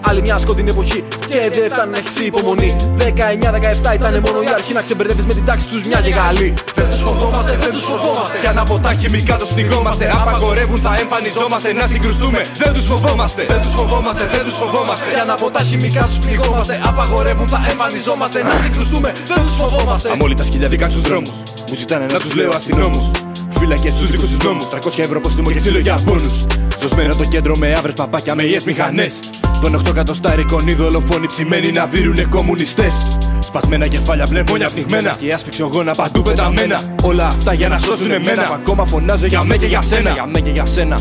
Άλλη 0.00 0.22
μια 0.22 0.38
σκοτεινή 0.38 0.70
εποχή 0.70 1.04
και 1.28 1.50
δεν 1.54 1.70
φτάνει 1.70 1.90
να 1.90 1.98
έχεις 1.98 2.18
υπομονή. 2.18 2.76
19-17 2.98 3.94
ήταν 3.94 4.12
μόνο 4.26 4.42
η 4.42 4.50
αρχή 4.54 4.72
να 4.72 4.82
ξεμπερδεύεις 4.82 5.26
με 5.26 5.34
την 5.34 5.44
τάξη 5.44 5.66
τους 5.66 5.84
μια 5.84 6.00
και 6.00 6.10
καλή. 6.10 6.54
Δεν 6.74 6.88
τους 6.90 7.00
φοβόμαστε, 7.00 7.56
δεν 7.60 7.72
τους 7.72 7.84
φοβόμαστε. 7.84 8.38
Κι 8.38 8.46
αν 8.46 8.58
από 8.58 8.78
τα 8.78 8.92
χημικά 8.94 9.36
τους 9.36 9.48
πνιγόμαστε, 9.48 10.10
απαγορεύουν, 10.20 10.80
θα 10.80 10.96
εμφανιζόμαστε 11.00 11.72
να 11.72 11.86
συγκρουστούμε. 11.86 12.46
Δεν 12.58 12.72
τους 12.72 12.84
φοβόμαστε, 12.84 13.44
δεν 13.48 13.60
τους 13.62 13.72
φοβόμαστε, 13.72 14.24
δεν 14.32 14.42
τους 14.44 14.54
φοβόμαστε. 14.54 15.08
Κι 15.14 15.20
αν 15.20 15.30
από 15.30 15.50
τα 15.50 15.60
χημικά 15.60 16.02
τους 16.08 16.18
πνιγόμαστε, 16.18 16.80
απαγορεύουν, 16.84 17.48
θα 17.48 17.60
εμφανιζόμαστε 17.70 18.42
να 18.42 18.54
συγκρουστούμε. 18.62 19.12
Δεν 19.28 19.44
τους 19.46 19.54
φοβόμαστε. 19.54 20.10
Αμόλυτα 20.10 20.44
σκυλιά 20.44 20.68
βγήκαν 20.68 20.90
στους 20.90 21.02
δρόμους 21.02 21.34
Μου 21.68 21.74
ζητάνε 21.78 22.06
να 22.12 22.18
τους 22.18 22.34
λέω 22.34 22.50
αστυνόμους 22.54 23.29
Φύλακες 23.60 23.92
στους 23.92 24.10
δικούς 24.10 24.30
τους 24.30 24.44
νόμους. 24.44 24.68
300 24.68 25.02
ευρώ 25.02 25.20
ποστιμό 25.20 25.50
και 25.50 25.58
συλλογιά 25.58 26.00
πόνους 26.04 26.46
Ζωσμένο 26.80 27.14
το 27.14 27.24
κέντρο 27.24 27.56
με 27.56 27.74
άβρες 27.74 27.94
παπάκια 27.94 28.34
με 28.34 28.42
ιετ 28.42 28.62
μηχανές. 28.62 29.20
Των 29.60 29.74
8 29.74 29.90
εκατοστάρικων 29.90 30.76
δολοφόνοι 30.76 31.26
ψημένοι 31.26 31.72
να 31.72 31.86
δίνουνε 31.86 32.24
κομμουνιστές. 32.24 33.06
Σπασμένα 33.40 33.86
κεφάλια 33.86 34.26
πνευμόνια 34.26 34.70
πνιγμένα 34.70 35.16
Και 35.18 35.32
ασφυξιογόνα 35.32 35.94
παντού 35.94 36.22
πεταμένα. 36.22 36.94
Όλα 37.02 37.26
αυτά 37.26 37.52
για 37.52 37.68
να 37.68 37.78
σώσουν 37.78 38.10
εμένα 38.10 38.42
Που 38.42 38.52
ακόμα 38.52 38.86
φωνάζω 38.86 39.26
για 39.26 39.44
μέ 39.44 39.56
και 39.56 39.66
για 39.66 39.82
σένα. 39.82 40.10
Για 40.10 40.26
μέ 40.26 40.40
και 40.40 40.50
για 40.50 40.66
σένα 40.66 40.98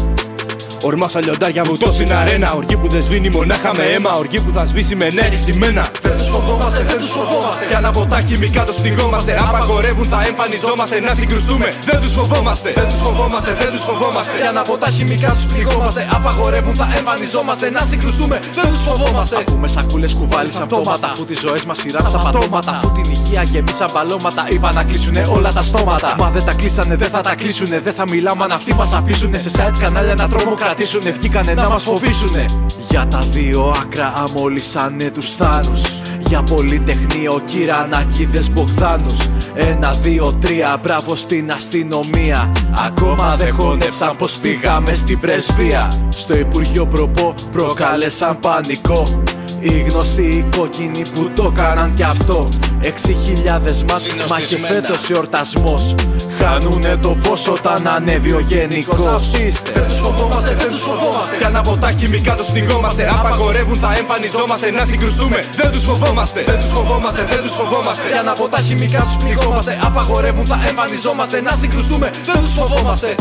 Ορμά 0.84 1.10
σαν 1.10 1.22
λιοντάρια 1.24 1.64
βουτώ 1.64 1.92
στην 1.92 2.14
αρένα. 2.14 2.54
Οργή 2.54 2.78
που 2.78 2.88
δεν 2.88 3.02
σβήνει 3.02 3.30
μονάχα 3.30 3.72
με 3.78 3.84
αίμα. 3.84 4.14
Οργή 4.14 4.40
που 4.40 4.52
θα 4.56 4.66
σβήσει 4.66 4.96
με 4.96 5.10
νέα 5.10 5.28
κεκτημένα. 5.28 5.88
Δεν 6.02 6.18
τους 6.18 6.28
φοβόμαστε, 6.28 6.84
δεν 6.84 7.00
τους 7.00 7.12
φοβόμαστε. 7.12 7.66
Κι 7.66 7.74
αν 7.74 7.86
από 7.86 8.06
τα 8.06 8.22
χημικά 8.28 8.64
τους 8.64 8.76
πνιγόμαστε, 8.76 9.32
απαγορεύουν, 9.48 10.06
θα 10.06 10.20
εμφανιζόμαστε 10.28 11.00
να 11.00 11.14
συγκρουστούμε. 11.14 11.74
Δεν 11.86 12.02
τους 12.02 12.14
φοβόμαστε, 12.14 12.72
δεν 12.76 12.86
τους 12.86 13.00
φοβόμαστε, 13.04 13.52
δεν 13.60 13.72
τους 13.72 13.84
φοβόμαστε. 13.84 14.38
Κι 14.38 14.48
αν 14.48 14.58
από 14.58 14.78
τα 14.78 14.90
χημικά 14.90 15.30
τους 15.32 15.46
πνιγόμαστε, 15.46 16.08
απαγορεύουν, 16.14 16.76
θα 16.76 16.88
εμφανιζόμαστε 16.98 17.70
να 17.70 17.82
συγκρουστούμε. 17.82 18.40
Δεν 18.56 18.68
τους 18.72 18.82
φοβόμαστε. 18.82 19.36
Ακούμε 19.40 19.68
σακούλες 19.68 20.14
κουβάλι 20.14 20.50
σαν 20.50 20.68
πτώματα. 20.68 21.08
Αφού 21.12 21.26
τις 21.26 21.40
ζωές 21.40 21.66
μας 21.66 21.78
σειρά 21.78 22.00
στα 22.10 22.18
πατώματα. 22.18 22.72
Αφού 22.72 22.92
την 22.92 23.12
υγεία 23.12 23.44
γεμίσαν 23.44 23.90
μπαλώματα. 23.94 24.46
Είπα 24.50 24.72
να 24.72 24.84
κλείσουνε 24.84 25.28
όλα 25.36 25.52
τα 25.52 25.64
στόματα. 25.64 26.16
Μα 26.20 26.30
δεν 26.30 26.44
τα 26.46 26.54
κλείσανε, 26.54 26.96
δεν 26.96 27.10
θα 27.10 27.22
τα 27.22 27.36
κλείσουνε. 27.36 27.80
Δεν 27.80 27.94
θα 27.94 28.04
μιλάμε 28.10 28.44
αν 28.44 28.52
αυτοί 28.52 28.74
μας 28.74 28.94
αφήσουνε. 28.94 29.38
Σε 29.38 29.52
site 29.58 29.78
κανάλια 29.80 30.16
να 30.16 30.28
τρομοκρατήσουνε. 30.70 31.12
Βγήκανε 31.12 31.54
να 31.54 31.70
μας 31.70 31.84
φοβήσουνε. 31.84 32.46
Για 32.90 33.08
τα 33.08 33.26
δύο 33.32 33.74
άκρα 33.82 34.14
αμόλυσανε 34.16 35.10
τους 35.10 35.34
θάνους. 35.34 35.82
Για 36.28 36.44
πολυτεχνείο 36.44 37.42
κυρανακίδες 37.46 38.52
Μπογδάνους 38.52 39.18
Ένα, 39.54 39.94
δύο, 39.94 40.38
τρία, 40.42 40.80
μπράβο 40.84 41.16
στην 41.16 41.52
αστυνομία 41.52 42.52
Ακόμα 42.88 43.36
δεν 43.36 43.54
χωνεύσαν 43.54 44.16
πως 44.18 44.34
πήγαμε 44.38 44.94
στην 44.94 45.20
πρεσβεία 45.20 46.08
Στο 46.10 46.38
Υπουργείο 46.38 46.86
Προπό 46.86 47.34
προκάλεσαν 47.52 48.40
πανικό 48.40 49.24
Οι 49.60 49.80
γνωστοί 49.80 50.22
οι 50.22 50.46
κόκκινοι 50.58 51.02
που 51.14 51.30
το 51.36 51.54
έκαναν 51.56 51.94
κι 51.94 52.04
αυτό. 52.04 52.50
Έξι 52.82 53.18
χιλιάδες 53.26 53.84
μάτς, 53.90 54.08
μα 54.30 54.40
και 54.40 54.58
φέτος 54.58 55.10
εορτασμός. 55.10 55.96
Χάνουνε 56.40 56.98
το 57.02 57.18
φως 57.22 57.48
όταν 57.48 57.88
ανέβει 57.88 58.32
ο 58.32 58.40
γενικός. 58.40 59.02
Δεν 59.74 59.84
τους 59.88 60.00
φοβόμαστε, 60.00 60.54
δεν 60.54 60.70
τους 60.70 60.82
φοβόμαστε. 60.82 61.36
Κι 61.38 61.44
αν 61.44 61.56
από 61.56 61.78
τα 61.78 61.92
χημικά 61.92 62.36
τους 62.36 62.48
πνιγόμαστε 62.48 63.10
Απαγορεύουν 63.20 63.78
θα 63.78 63.94
εμφανιζόμαστε 63.98 64.72
να 64.72 64.86
συγκρουστούμε 64.86 65.44
Δεν 65.56 65.72
τους 65.72 65.84
φοβόμαστε, 65.84 66.44
δεν 66.46 66.56
τους 66.60 66.70
φοβόμαστε, 66.70 67.26
δεν 67.30 67.42
τους 67.42 67.54
φοβόμαστε. 67.54 68.08
Κι 68.08 68.18
αν 68.18 68.28
από 68.30 68.48
τα 68.48 68.60
χημικά 68.62 69.02
τους 69.02 69.16
πνιγόμαστε 69.16 69.80
Απαγορεύουν 69.84 70.46
θα 70.46 70.60
εμφανιζόμαστε 70.70 71.42
να 71.42 71.54
συγκρουστούμε 71.56 72.10
Δεν 72.26 72.44
τους 72.44 72.54
φοβόμαστε 72.54 73.16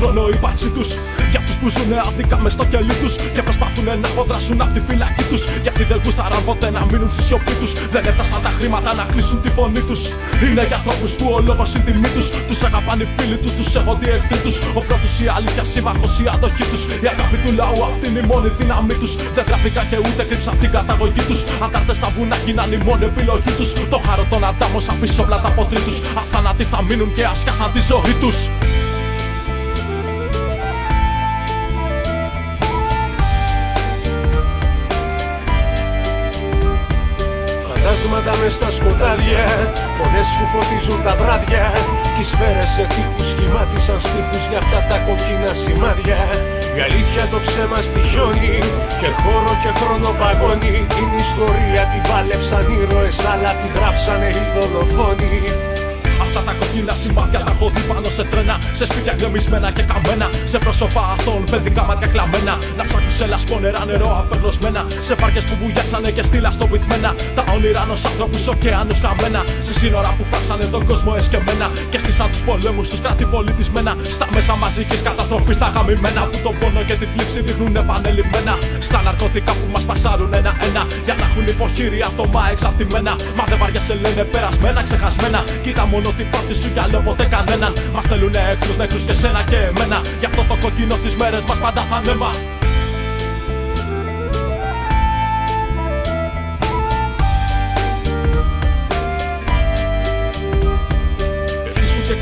ζωντανή 0.00 0.08
μέσα 0.08 0.08
στο 0.08 0.08
χρόνο 0.08 0.28
ύπαρξη 0.34 0.68
τους. 0.76 0.88
Για 1.30 1.38
αυτούς 1.42 1.56
που 1.60 1.68
ζουν 1.74 1.92
άδικα 2.08 2.36
μες 2.42 2.52
στο 2.52 2.64
κελί 2.72 2.94
τους 3.02 3.14
και 3.34 3.42
προσπαθούν 3.42 3.84
να 4.02 4.08
αποδράσουν 4.12 4.60
από 4.64 4.72
τη 4.74 4.80
φυλακή 4.88 5.24
τους. 5.30 5.42
Γιατί 5.64 5.82
δεν 5.90 5.98
γούσταραν 6.04 6.42
ποτέ 6.48 6.68
να 6.76 6.80
μείνουν 6.90 7.10
στη 7.14 7.22
σιωπή 7.22 7.54
τους. 7.60 7.72
Δεν 7.94 8.02
έφτασαν 8.10 8.40
τα 8.46 8.50
χρήματα 8.58 8.90
να 8.98 9.04
κλείσουν 9.12 9.38
τη 9.44 9.50
φωνή 9.56 9.82
τους. 9.88 10.00
Είναι 10.44 10.64
για 10.68 10.76
ανθρώπους 10.80 11.10
που 11.18 11.26
ο 11.36 11.38
λόγος 11.48 11.70
είναι 11.74 11.84
τιμή 11.86 12.10
τους. 12.16 12.26
Τους 12.48 12.60
αγαπάνε 12.68 13.02
οι 13.04 13.08
φίλοι 13.16 13.36
τους, 13.42 13.52
τους 13.56 13.66
σέβονται 13.72 14.06
οι 14.08 14.12
εχθροί 14.18 14.38
τους. 14.44 14.56
Ο 14.78 14.80
πρώτος 14.86 15.12
η 15.24 15.26
αλήθεια, 15.36 15.64
σύμμαχος 15.72 16.12
η 16.22 16.24
αντοχή 16.34 16.64
τους. 16.70 16.82
Η 17.04 17.06
αγάπη 17.12 17.36
του 17.42 17.50
λαού 17.58 17.80
αυτή 17.90 18.04
είναι 18.08 18.20
η 18.24 18.26
μόνη 18.30 18.48
δύναμή 18.58 18.94
τους. 19.00 19.12
Δεν 19.36 19.44
γράφηκα 19.48 19.82
και 19.90 19.96
ούτε 20.06 20.22
κρύψαν 20.28 20.54
την 20.62 20.70
καταγωγή 20.76 21.22
τους. 21.28 21.40
Αντάρτες 21.64 21.96
στα 22.00 22.08
βουνά 22.14 22.36
γίναν 22.44 22.70
η 22.76 22.78
μόνη 22.86 23.04
επιλογή 23.12 23.52
τους. 23.58 23.70
Το 23.92 23.98
χαρό 24.06 24.24
των 24.30 24.40
αντάμωσαν 24.50 24.94
πίσω 25.00 25.22
πλάτα 25.28 25.48
από 25.52 25.62
τρίτου. 25.70 25.92
Αθάνατοι 26.20 26.64
θα 26.72 26.78
μείνουν 26.86 27.10
και 27.16 27.24
ασκάσαν 27.32 27.70
τη 27.74 27.80
ζωή 27.90 28.14
τους. 28.22 28.36
Φαντάσματα 38.30 38.44
μες 38.44 38.54
στα 38.54 38.70
σκοτάδια 38.70 39.44
Φωνές 39.98 40.28
που 40.36 40.44
φωτίζουν 40.52 41.02
τα 41.06 41.14
βράδια 41.20 41.64
Κι 42.14 42.20
οι 42.20 42.26
σφαίρες 42.30 42.70
σε 42.76 42.84
τείχους 42.92 43.26
σχημάτισαν 43.30 44.00
στίχους 44.06 44.44
Για 44.50 44.58
αυτά 44.62 44.78
τα 44.88 44.96
κοκκίνα 45.06 45.52
σημάδια. 45.62 46.20
Η 46.76 46.80
αλήθεια 46.86 47.22
το 47.32 47.38
ψέμα 47.46 47.78
στη 47.88 48.00
χιόνι 48.08 48.56
Και 49.00 49.08
χώρο 49.20 49.52
και 49.62 49.70
χρόνο 49.80 50.10
παγώνει. 50.20 50.76
Είναι 50.98 51.18
ιστορία 51.26 51.82
την 51.92 52.02
πάλεψαν 52.08 52.64
ήρωες 52.80 53.18
Αλλά 53.32 53.50
τη 53.60 53.66
γράψανε 53.76 54.28
οι 54.38 54.44
δολοφόνοι 54.54 55.36
Αυτά 56.70 56.82
τα 56.82 56.94
κοκκίνα 56.94 56.94
σημάδια 57.02 57.40
τα 57.46 57.52
έχω 57.54 57.68
δει 57.74 57.82
πάνω 57.90 58.08
σε 58.16 58.24
τρένα. 58.30 58.54
Σε 58.72 58.84
σπίτια 58.84 59.14
γκρεμισμένα 59.16 59.70
και 59.76 59.82
καμένα. 59.90 60.26
Σε 60.52 60.58
πρόσωπα 60.58 61.02
αθών, 61.14 61.44
παιδικά 61.50 61.82
μάτια 61.88 62.08
κλαμμένα. 62.12 62.54
Να 62.76 62.82
ψάχνει 62.88 63.10
σε 63.18 63.26
λασπό 63.26 63.56
νερό 63.86 64.10
απεγνωσμένα. 64.20 64.82
Σε 65.00 65.14
βάρκε 65.14 65.40
που 65.48 65.54
βουλιάξανε 65.60 66.10
και 66.16 66.22
στήλα 66.22 66.50
στο 66.56 66.66
βυθμένα. 66.72 67.10
Τα 67.36 67.42
όνειρά 67.54 67.82
ενός 67.86 68.04
άνθρωπου 68.04 68.38
ωκεάνους 68.52 68.98
χαμένα. 69.04 69.40
Σε 69.66 69.72
σύνορα 69.80 70.10
που 70.16 70.24
φάξανε 70.30 70.64
τον 70.74 70.82
κόσμο 70.86 71.12
εσκεμμένα. 71.20 71.66
Και 71.90 71.98
στήσαν 71.98 72.28
του 72.32 72.40
πολέμους 72.46 72.88
τους 72.90 73.00
κράτη 73.04 73.24
πολιτισμένα. 73.24 73.92
Στα 74.16 74.26
μέσα 74.34 74.54
μαζικής 74.62 75.00
καταστροφής 75.08 75.56
στα 75.60 75.68
χαμημένα. 75.74 76.22
Που 76.30 76.38
τον 76.44 76.54
πόνο 76.58 76.80
και 76.88 76.94
τη 77.00 77.06
θλίψη 77.12 77.38
δείχνουν 77.46 77.76
επανελειμμένα. 77.82 78.54
Στα 78.78 78.98
ναρκωτικά 79.02 79.52
που 79.58 79.66
μας 79.74 79.84
πασάρουν 79.88 80.32
ένα-ένα. 80.40 80.82
Για 81.06 81.14
να 81.20 81.24
έχουν 81.28 81.44
υποχείρια 81.54 82.06
άτομα 82.10 82.42
εξαρτημένα. 82.52 83.12
Μα 83.36 83.44
δεν 83.50 83.58
βαριέσαι 83.62 83.94
λένε 84.02 84.22
περασμένα, 84.32 84.80
ξεχασμένα. 84.82 85.40
Κοίτα 85.64 85.84
μόνο 85.92 86.08
την 86.18 86.26
πρώτη 86.32 86.54
σου 86.60 86.72
κι 86.72 86.78
άλλο 86.78 87.00
ποτέ 87.04 87.24
κανέναν. 87.24 87.72
Μας 87.94 88.06
θέλουνε 88.06 88.40
εχθρούς 88.52 88.76
νεκρούς 88.76 89.02
και 89.02 89.12
σένα 89.12 89.42
και 89.50 89.56
εμένα. 89.56 89.98
Γι' 90.20 90.26
αυτό 90.26 90.42
το 90.48 90.56
κοκκινό 90.62 90.96
στις 90.96 91.14
μέρες 91.16 91.44
μας 91.44 91.58
πάντα 91.58 91.82
θα 91.90 91.96
ανέμα. 91.96 92.30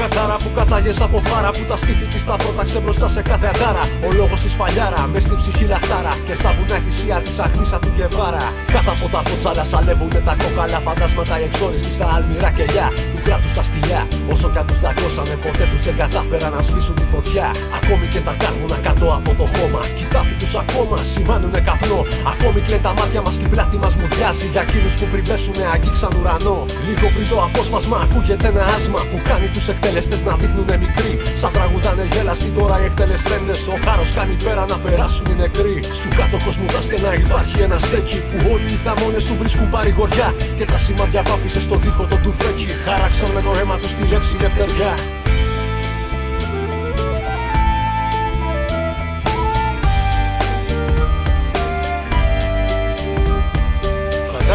Κατάρα 0.09 0.37
που 0.43 0.51
κατάγες 0.59 1.01
από 1.01 1.19
φάρα 1.29 1.51
Που 1.57 1.65
τα 1.69 1.77
στήθη 1.77 2.07
της 2.13 2.25
τα 2.25 2.37
πρόταξε 2.43 2.79
μπροστά 2.83 3.09
σε 3.09 3.23
κάθε 3.31 3.47
αντάρα 3.55 3.85
Ο 4.07 4.09
λόγος 4.19 4.41
της 4.45 4.53
φαλιάρα, 4.59 5.01
μες 5.13 5.23
στην 5.23 5.37
ψυχή 5.41 5.65
λαχτάρα 5.73 6.13
Και 6.27 6.35
στα 6.41 6.51
βουνά 6.57 6.77
η 6.81 6.83
θυσία 6.87 7.19
της 7.27 7.39
αχτίσα 7.45 7.79
του 7.83 7.91
Γεβάρα. 7.97 8.45
Κάτω 8.75 8.91
από 8.97 9.07
τα 9.15 9.21
φωτσάλα 9.27 9.65
σαλεύουνε 9.71 10.21
τα 10.27 10.35
κόκαλα 10.41 10.79
Φαντάσματα 10.87 11.35
οι 11.41 11.45
εξόριστοι 11.49 11.91
στα 11.97 12.07
αλμυρά 12.15 12.51
κελιά. 12.59 12.87
Του 13.13 13.19
κράτους 13.27 13.53
τα 13.57 13.63
σκυλιά 13.69 14.03
Όσο 14.33 14.47
κι 14.53 14.59
αν 14.63 14.67
τους 14.69 14.81
δακώσανε 14.85 15.35
ποτέ 15.45 15.65
τους 15.71 15.83
δεν 15.87 15.97
κατάφεραν 16.01 16.51
να 16.57 16.61
σβήσουν 16.67 16.95
τη 17.01 17.05
φωτιά. 17.13 17.47
Ακόμη 17.79 18.07
και 18.13 18.21
τα 18.27 18.35
κάρβουνα 18.43 18.79
κάτω 18.87 19.05
από 19.19 19.31
το 19.41 19.45
χώμα 19.55 19.81
Κι 19.97 20.05
οι 20.07 20.09
τάφοι 20.15 20.35
τους 20.41 20.53
ακόμα 20.63 20.97
σημάνουνε 21.11 21.61
καπνό. 21.69 22.01
Ακόμη 22.33 22.59
κλαίνουν 22.67 22.85
τα 22.87 22.93
μάτια 22.99 23.21
μας 23.25 23.35
και 23.41 23.47
η 23.49 23.51
πλάτη 23.55 23.77
μας 23.83 23.95
μουδιάζει 23.99 24.47
Για 24.55 24.63
εκείνους 24.67 24.93
που 24.99 25.07
πριν 25.13 25.25
πέσουνε 25.29 25.65
αγγίξαν 25.75 26.13
ουρανό. 26.19 26.59
Λίγο 26.87 27.07
πριν 27.15 27.27
το 27.31 27.37
απόσπασμα 27.47 27.97
ακούγεται 28.05 28.47
ένα 28.53 28.63
άσμα 28.77 29.01
Που 29.11 29.19
κάνει 29.29 29.49
τους 29.55 29.67
εκτελεστές 29.99 30.23
να 30.31 30.37
δείχνουνε 30.41 30.77
μικροί. 30.85 31.13
Σαν 31.41 31.53
τραγουδάνε 31.53 32.05
γέλαστοι 32.13 32.51
τώρα 32.59 32.81
οι 32.81 32.85
εκτελεστέντες 32.85 33.69
Ο 33.69 33.77
χάρος 33.85 34.11
κάνει 34.17 34.37
πέρα 34.45 34.65
να 34.73 34.77
περάσουν 34.85 35.27
οι 35.31 35.35
νεκροί. 35.43 35.77
Στου 35.99 36.09
κάτω 36.19 36.37
κόσμου 36.45 36.67
τα 36.75 36.81
στενά 36.87 37.11
υπάρχει 37.25 37.61
ένα 37.67 37.79
στέκι 37.79 38.19
Που 38.31 38.39
όλοι 38.53 38.71
οι 38.75 38.81
θαμώνες 38.85 39.25
του 39.27 39.35
βρίσκουν 39.41 39.71
παρηγοριά. 39.71 40.29
Και 40.59 40.65
τα 40.73 40.79
σημάδια 40.85 41.23
που 41.23 41.33
άφησες 41.37 41.63
στον 41.63 41.81
τοίχο 41.81 42.05
το 42.13 42.17
τουφέκι. 42.25 42.67
Χάραξαν 42.85 43.31
με 43.37 43.41
το 43.47 43.51
αίμα 43.59 43.77
του 43.83 43.89
τη 43.99 44.05
λέξη 44.13 44.35
ελευθεριά 44.39 44.93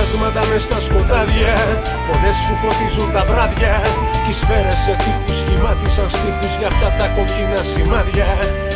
Φαντάσματα 0.03 0.43
μες 0.49 0.63
στα 0.67 0.79
σκοτάδια 0.85 1.53
Φωνές 2.07 2.37
που 2.45 2.55
φωτίζουν 2.61 3.09
τα 3.15 3.23
βράδια 3.29 3.73
Κι 4.23 4.31
οι 4.33 4.37
σφαίρες 4.39 4.79
σε 4.85 4.93
τείχους 5.01 5.35
σχημάτισαν 5.41 6.09
στίχους 6.15 6.53
Για 6.59 6.67
αυτά 6.73 6.89
τα 6.99 7.07
κοκκίνα 7.15 7.61
σημάδια. 7.71 8.29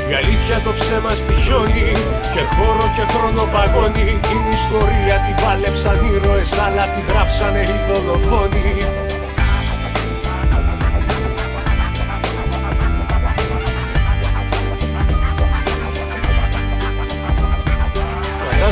Η 0.10 0.14
αλήθεια 0.20 0.58
το 0.66 0.72
ψέμα 0.80 1.14
στη 1.22 1.34
χιόνι 1.44 1.90
Και 2.34 2.44
χώρο 2.56 2.86
και 2.96 3.06
χρόνο 3.14 3.44
παγώνει. 3.54 4.10
Είναι 4.32 4.52
ιστορία 4.60 5.16
την 5.26 5.36
πάλεψαν 5.44 5.98
ήρωες 6.14 6.52
Αλλά 6.66 6.86
τη 6.94 7.02
γράψανε 7.10 7.62
οι 7.72 7.78
δολοφόνοι 7.88 8.70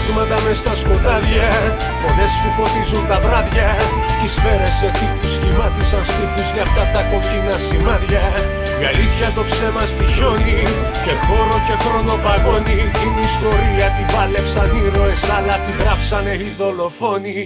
Φαντάσματα 0.08 0.48
μες 0.48 0.58
στα 0.58 0.76
σκοτάδια. 0.82 1.48
Φωνές 2.02 2.34
που 2.41 2.50
φωτίζουν 2.58 3.04
τα 3.12 3.18
βράδια. 3.26 3.68
Κι 4.20 4.26
οι 4.26 4.32
σφαίρες 4.36 4.74
σε 4.80 4.89
τείχους 4.98 5.32
σχημάτισαν 5.36 6.04
στίχους 6.10 6.48
Για 6.54 6.63
αυτά 6.68 6.84
τα 6.94 7.02
κοκκίνα 7.10 7.56
σημάδια. 7.65 8.24
Η 8.82 8.84
αλήθεια 8.91 9.28
το 9.36 9.44
ψέμα 9.50 9.84
στη 9.94 10.06
χιόνι 10.13 10.60
Και 11.06 11.13
χώρο 11.26 11.58
και 11.68 11.76
χρόνο 11.84 12.13
παγώνει. 12.26 12.80
Είναι 13.02 13.24
ιστορία 13.32 13.88
την 13.96 14.08
πάλεψαν 14.13 14.70
ήρωες 14.84 15.24
Αλλά 15.36 15.56
τη 15.63 15.72
γράψανε 15.82 16.34
οι 16.41 16.50
δολοφόνοι 16.60 17.39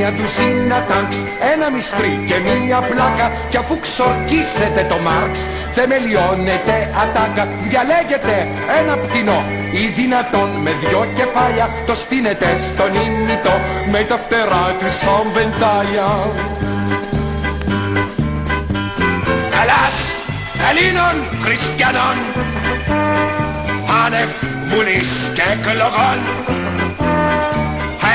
Παίρνετε 0.00 0.12
μία 0.12 0.12
ντουζίνα 0.12 0.78
τάγκς, 0.88 1.18
ένα 1.52 1.70
μυστρί 1.70 2.12
και 2.28 2.36
μία 2.38 2.78
πλάκα. 2.90 3.26
Κι 3.50 3.56
αφού 3.56 3.74
ξορκίσετε 3.80 4.82
το 4.90 4.98
Μάρξ, 5.06 5.38
θεμελιώνετε 5.74 6.74
ατάκα. 7.02 7.44
Διαλέγετε 7.68 8.34
ένα 8.80 8.94
πτηνό 9.02 9.40
ή 9.82 9.84
δυνατόν 9.98 10.50
με 10.64 10.72
δυο 10.80 11.02
κεφάλια. 11.18 11.66
Το 11.86 11.94
στείνετε 12.02 12.48
στον 12.68 12.90
ήμιτο 13.04 13.54
με 13.92 14.00
τα 14.08 14.16
φτερά 14.22 14.66
του 14.78 14.88
σαν 15.00 15.24
βεντάλια. 15.34 16.08
Ελλάς, 19.60 19.96
Ελλήνων, 20.68 21.16
Χριστιανών 21.44 22.16
άνευ 24.04 24.30
βουλής 24.70 25.10
και 25.36 25.44
εκλογών 25.52 26.18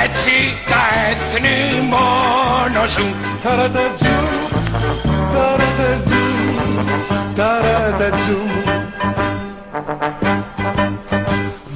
έτσι 0.05 0.37
τα 0.71 0.83
έθνη 1.09 1.57
μόνο 1.93 2.79
ζουν 2.93 3.13
Ταρατατζού, 3.43 4.19
ταρατατζού, 5.33 6.25
ταρατατζού 7.35 8.41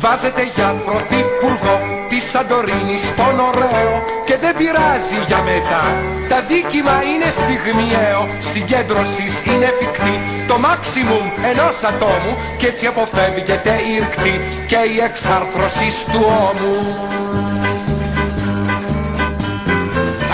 Βάζετε 0.02 0.44
για 0.56 0.70
πρωθυπουργό 0.86 1.76
τη 2.10 2.20
Σαντορίνη 2.32 2.98
στον 3.10 3.40
ωραίο 3.50 3.94
και 4.28 4.38
δεν 4.44 4.54
πειράζει 4.58 5.20
για 5.28 5.42
μετά. 5.50 5.84
Τα 6.32 6.40
δίκημα 6.50 6.96
είναι 7.10 7.30
στιγμιαίο, 7.40 8.22
συγκέντρωσης 8.52 9.34
είναι 9.50 9.66
εφικτή 9.74 10.16
το 10.48 10.56
maximum 10.66 11.26
ενός 11.52 11.76
ατόμου 11.90 12.34
και 12.58 12.68
έτσι 12.68 12.86
αποφεύγεται 12.86 13.74
η 13.92 14.00
ρκτή 14.04 14.36
και 14.68 14.80
η 14.94 14.96
εξάρθρωσης 15.08 15.96
του 16.12 16.22
ώμου. 16.50 17.49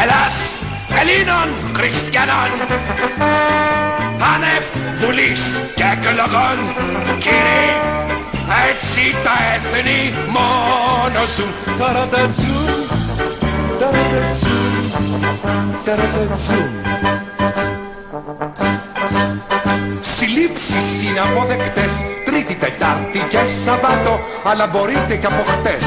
Ελλάς 0.01 0.35
Ελλήνων 0.99 1.47
Χριστιανών. 1.77 2.49
Άνευ 4.33 4.65
βουλής 5.01 5.41
και 5.75 5.83
εκλογών 5.93 6.57
κύριοι 7.23 7.95
έτσι 8.69 9.03
τα 9.23 9.35
έθνη 9.53 10.13
μόνο 10.35 11.25
ζουν. 11.35 11.77
Ταρατατζούν, 11.79 12.69
ταρατατζούν, 13.79 14.91
ταρατατζούν 15.85 17.74
Συλλήψεις 20.45 21.03
είναι 21.03 21.19
αποδεκτές 21.19 21.91
Τρίτη, 22.25 22.55
Τετάρτη 22.55 23.19
και 23.31 23.39
Σαββάτο 23.65 24.19
Αλλά 24.43 24.67
μπορείτε 24.67 25.15
και 25.21 25.25
από 25.25 25.43
χτες. 25.51 25.85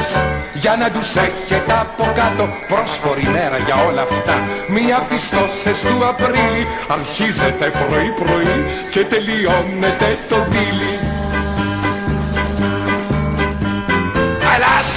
Για 0.53 0.75
να 0.81 0.87
τους 0.91 1.09
έχετε 1.27 1.73
από 1.85 2.03
κάτω 2.19 2.43
Πρόσφορη 2.71 3.27
μέρα 3.35 3.57
για 3.65 3.77
όλα 3.87 4.01
αυτά. 4.01 4.35
Μία 4.75 4.97
πιστώσες 5.09 5.79
του 5.87 5.97
Απρίλη 6.09 6.63
Αρχίζετε 6.95 7.65
πρωί 7.79 8.09
πρωί 8.21 8.55
Και 8.93 9.03
τελειώνετε 9.11 10.07
το 10.29 10.37
δίλη 10.51 10.93
Ελλάς 14.53 14.89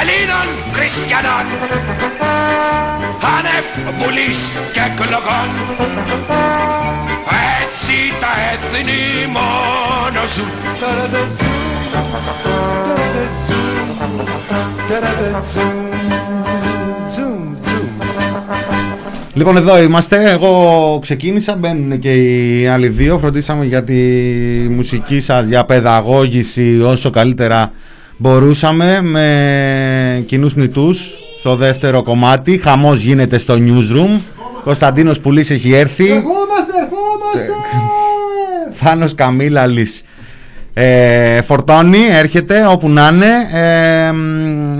Ελλήνων 0.00 0.48
Χριστιανών 0.74 1.46
άνευ 3.36 3.66
βουλής 3.98 4.40
και 4.74 4.80
εκλογών. 4.88 5.48
έτσι 5.86 6.85
τα 8.60 8.66
έθνη 8.66 9.26
μόνο 9.36 10.20
ζουν 10.36 10.50
Ταρατατζούν, 10.80 11.76
ταρατατζούν, 11.92 12.46
ταρατατζούν, 14.88 15.86
τζουν, 17.10 17.56
τζουν. 17.62 17.88
Λοιπόν, 19.34 19.56
εδώ 19.56 19.82
είμαστε. 19.82 20.30
Εγώ 20.30 20.98
ξεκίνησα. 21.02 21.56
Μπαίνουν 21.56 21.98
και 21.98 22.12
οι 22.14 22.66
άλλοι 22.66 22.88
δύο. 22.88 23.18
Φροντίσαμε 23.18 23.64
για 23.64 23.84
τη 23.84 23.94
μουσική 24.70 25.20
σας, 25.20 25.46
για 25.46 25.64
παιδαγώγηση 25.64 26.80
όσο 26.82 27.10
καλύτερα 27.10 27.72
μπορούσαμε. 28.16 29.00
Με 29.02 30.24
κοινούς 30.26 30.54
νητούς 30.54 31.18
στο 31.38 31.56
δεύτερο 31.56 32.02
κομμάτι. 32.02 32.58
Χαμός 32.58 33.00
γίνεται 33.00 33.38
στο 33.38 33.54
newsroom. 33.54 34.20
Κωνσταντίνος 34.64 35.20
Πουλής 35.20 35.50
έχει 35.50 35.74
έρθει. 35.74 36.04
Ερχόμαστε, 36.04 36.72
ερχόμαστε! 36.82 38.05
Φάνος 38.76 39.14
Καμίλαλης 39.14 40.02
ε, 40.74 41.42
φορτώνει, 41.42 41.98
έρχεται 42.10 42.66
όπου 42.66 42.88
να 42.88 43.08
είναι. 43.12 43.26
Ε, 43.52 44.12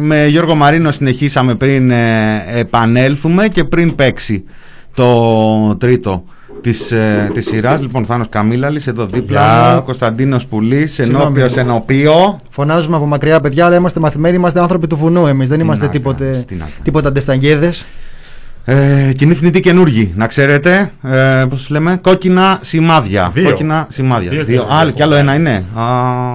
με 0.00 0.26
Γιώργο 0.26 0.54
Μαρίνο 0.54 0.92
συνεχίσαμε 0.92 1.54
πριν 1.54 1.90
ε, 1.90 2.44
επανέλθουμε 2.54 3.48
και 3.48 3.64
πριν 3.64 3.94
παίξει 3.94 4.44
το 4.94 5.76
τρίτο 5.76 6.24
της, 6.60 6.92
ε, 6.92 7.30
της 7.34 7.46
σειράς. 7.46 7.80
Λοιπόν, 7.80 8.04
Θάνος 8.06 8.28
Καμίλαλης 8.28 8.86
εδώ 8.86 9.06
δίπλα 9.06 9.40
Γεια. 9.64 9.74
μου, 9.74 9.82
Κωνσταντίνος 9.82 10.46
Πουλής, 10.46 10.92
Συγγνώμη. 10.92 11.24
ενώπιος 11.24 11.56
ενωπίο. 11.56 12.36
Φωνάζουμε 12.50 12.96
από 12.96 13.06
μακριά, 13.06 13.40
παιδιά, 13.40 13.66
αλλά 13.66 13.76
είμαστε 13.76 14.00
μαθημένοι, 14.00 14.36
είμαστε 14.36 14.60
άνθρωποι 14.60 14.86
του 14.86 14.96
βουνού 14.96 15.26
εμείς. 15.26 15.48
Δεν 15.48 15.60
είμαστε 15.60 15.84
να 15.84 15.90
τίποτε, 15.90 16.24
κάνεις, 16.24 16.44
τι 16.44 16.54
να 16.54 16.60
κάνεις. 16.60 16.74
τίποτα 16.82 17.12
ντεσταγγέδε. 17.12 17.72
Ε, 18.68 19.12
κοινή 19.16 19.34
θνητή 19.34 19.60
καινούργη, 19.60 20.12
να 20.16 20.26
ξέρετε. 20.26 20.92
Ε, 21.02 21.44
πώς 21.48 21.70
λέμε, 21.70 21.96
κόκκινα 22.02 22.58
σημάδια. 22.62 23.30
Δύο. 23.34 23.44
Κόκκινα 23.50 23.86
σημάδια. 23.90 24.30
Δύο 24.30 24.44
Δύο. 24.44 24.62
και 24.68 24.74
Α, 24.74 24.82
δύο. 24.84 24.92
κι 24.92 25.02
άλλο 25.02 25.14
ένα 25.14 25.34
είναι. 25.34 25.50
Α, 25.50 25.82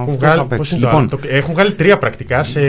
αυτό 0.00 0.16
βγάλει, 0.18 0.36
θα 0.36 0.44
πώς 0.44 0.56
παίξει. 0.56 0.74
είναι 0.74 0.82
το 0.84 0.86
Λοιπόν, 0.90 1.00
άλλο; 1.00 1.08
Το- 1.08 1.36
έχουν 1.36 1.52
βγάλει 1.54 1.72
τρία 1.72 1.98
πρακτικά 1.98 2.42
σε, 2.42 2.60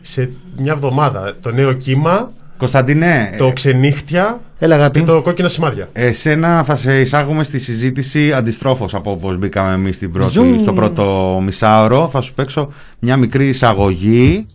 σε 0.00 0.30
μια 0.58 0.72
εβδομάδα. 0.72 1.36
Το 1.42 1.50
νέο 1.50 1.72
κύμα, 1.72 2.30
Κωνσταντίνε, 2.56 3.34
το 3.38 3.52
ξενύχτια 3.52 4.40
Έλα, 4.58 4.74
και 4.76 4.80
αγάπη. 4.80 5.00
το 5.02 5.22
κόκκινα 5.22 5.48
σημάδια. 5.48 5.88
Εσένα 5.92 6.64
θα 6.64 6.76
σε 6.76 7.00
εισάγουμε 7.00 7.44
στη 7.44 7.58
συζήτηση 7.58 8.32
αντιστρόφως 8.32 8.94
από 8.94 9.10
όπως 9.10 9.36
μπήκαμε 9.38 9.72
εμείς 9.72 9.96
στην 9.96 10.10
πρώτη, 10.12 10.30
Ζουμ. 10.30 10.58
στο 10.60 10.72
πρώτο 10.72 11.40
μισάωρο. 11.44 12.08
Θα 12.12 12.20
σου 12.20 12.34
παίξω 12.34 12.72
μια 12.98 13.16
μικρή 13.16 13.48
εισαγωγή. 13.48 14.46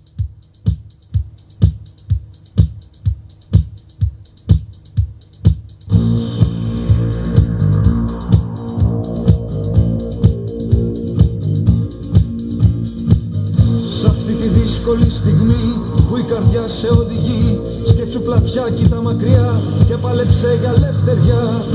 Καρδιά 16.64 16.68
σε 16.68 16.88
οδηγεί. 16.88 17.61
Σκέψου 17.88 18.22
πλατιά, 18.22 18.70
κοίτα 18.76 19.01
μακριά 19.01 19.61
και 19.88 19.95
πάλεψε 19.97 20.57
για 20.61 20.74
ελευθεριά. 20.76 21.66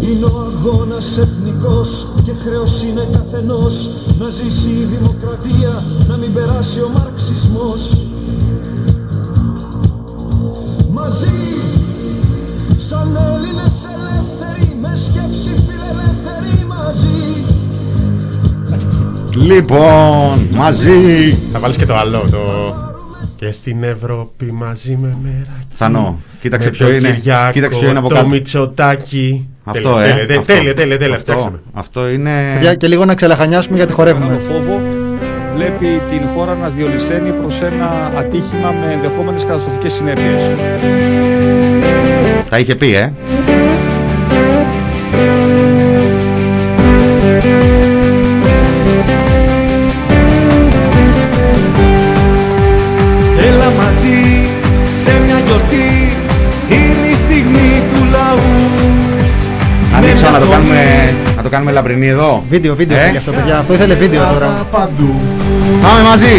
Είναι 0.00 0.24
ο 0.24 0.50
αγώνας 0.50 1.18
εθνικός 1.18 2.06
και 2.24 2.32
χρέος 2.32 2.82
είναι 2.82 3.08
καθενός. 3.12 3.90
Να 4.18 4.30
ζήσει 4.30 4.68
η 4.68 4.84
δημοκρατία, 4.84 5.84
να 6.08 6.16
μην 6.16 6.32
περάσει 6.32 6.80
ο 6.80 6.88
μαρξισμός. 6.88 8.06
Μαζί, 10.92 11.40
σαν 12.88 13.16
Έλληνες 13.16 13.93
Λοιπόν, 19.36 20.48
μαζί. 20.50 21.38
Θα 21.52 21.58
βάλεις 21.58 21.76
και 21.76 21.86
το 21.86 21.94
άλλο. 21.94 22.26
Το... 22.30 22.74
Και 23.36 23.50
στην 23.50 23.82
Ευρώπη 23.82 24.52
μαζί 24.52 24.98
με 25.02 25.16
μέρα. 25.22 25.58
Θανό, 25.68 26.18
κοίταξε 26.40 26.68
με 26.68 26.76
ποιο 26.76 26.86
τον 26.86 26.96
είναι. 26.96 27.10
Κυριάκο, 27.10 27.52
Κοίταξε 27.52 27.78
ποιο 27.78 27.88
είναι 27.88 27.98
από 27.98 28.08
το 28.08 28.14
κάτω. 28.14 28.28
Μητσοτάκι. 28.28 29.48
Αυτό, 29.64 29.94
τέλεια, 29.94 30.14
ε. 30.14 30.26
Τέλεια, 30.26 30.26
τέλεια, 30.26 30.38
αυτό. 30.40 30.52
τέλεια, 30.52 30.74
τέλεια, 30.74 30.98
τέλεια, 30.98 31.14
Αυτό, 31.14 31.32
φτιάξαμε. 31.32 31.60
αυτό 31.72 32.08
είναι. 32.08 32.50
Παιδιά, 32.54 32.74
και 32.74 32.86
λίγο 32.86 33.04
να 33.04 33.14
ξελαχανιάσουμε 33.14 33.76
γιατί 33.76 33.92
χορεύουμε. 33.92 34.38
φόβο 34.38 34.80
βλέπει 35.54 36.02
την 36.08 36.28
χώρα 36.34 36.54
να 36.54 36.68
διολυσθένει 36.68 37.30
προς 37.32 37.60
ένα 37.62 38.12
ατύχημα 38.18 38.70
με 38.80 38.92
ενδεχόμενες 38.92 39.44
καταστροφικές 39.44 39.92
συνέπειες. 39.92 40.50
Θα 42.48 42.58
είχε 42.58 42.74
πει, 42.74 42.94
ε. 42.94 43.12
Ανοίξω 60.26 60.32
να 60.32 60.38
το 60.38 60.46
κάνουμε, 60.54 60.80
να 61.36 61.42
το 61.42 61.48
κάνουμε 61.48 61.70
λαμπρινή 61.72 62.08
εδώ. 62.08 62.42
Βίντεο, 62.48 62.74
βίντεο 62.74 62.98
Ε; 62.98 63.00
θέλει 63.00 63.16
αυτό, 63.16 63.32
παιδιά. 63.32 63.58
Αυτό 63.58 63.72
ήθελε 63.74 63.94
βίντεο 63.94 64.22
τώρα. 64.32 64.66
παντού 64.70 65.14
Πάμε 65.82 66.02
μαζί. 66.10 66.36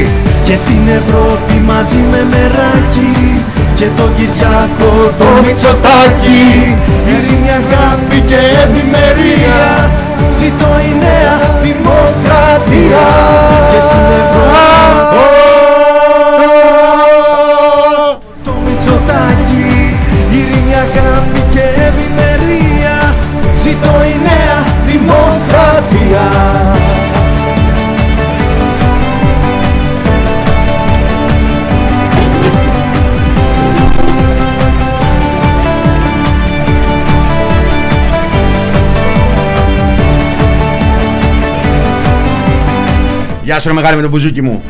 Και 0.48 0.56
στην 0.56 0.84
Ευρώπη 1.00 1.54
μαζί 1.72 2.00
με 2.12 2.20
μεράκι 2.32 3.14
Και 3.76 3.88
τον 3.98 4.10
Κυριάκο 4.18 4.92
το 5.20 5.26
Μητσοτάκι 5.46 6.44
Ειρήνη, 7.12 7.50
αγάπη 7.62 8.18
και 8.30 8.40
ευημερία 8.64 9.64
Ζήτω 10.38 10.70
η 10.90 10.92
νέα 11.04 11.36
δημοκρατία 11.66 13.06
Και 13.72 13.80
στην 13.88 14.06
Ευρώπη 14.22 14.54
το 18.46 18.52
Μητσοτάκι 18.66 19.98
Ειρήνη, 20.38 20.74
αγάπη 20.86 21.42
και 21.54 21.66
ευημερία 21.88 22.35
Ζήτω 23.66 24.04
η 24.04 24.20
νέα 24.24 24.64
δημοκρατία 24.86 26.22
Γεια 43.44 43.60
σου 43.60 43.68
ρε 43.68 43.74
μεγάλη 43.74 43.96
με 43.96 44.02
τον 44.02 44.12
μπουζούκι 44.12 44.42
μου. 44.42 44.64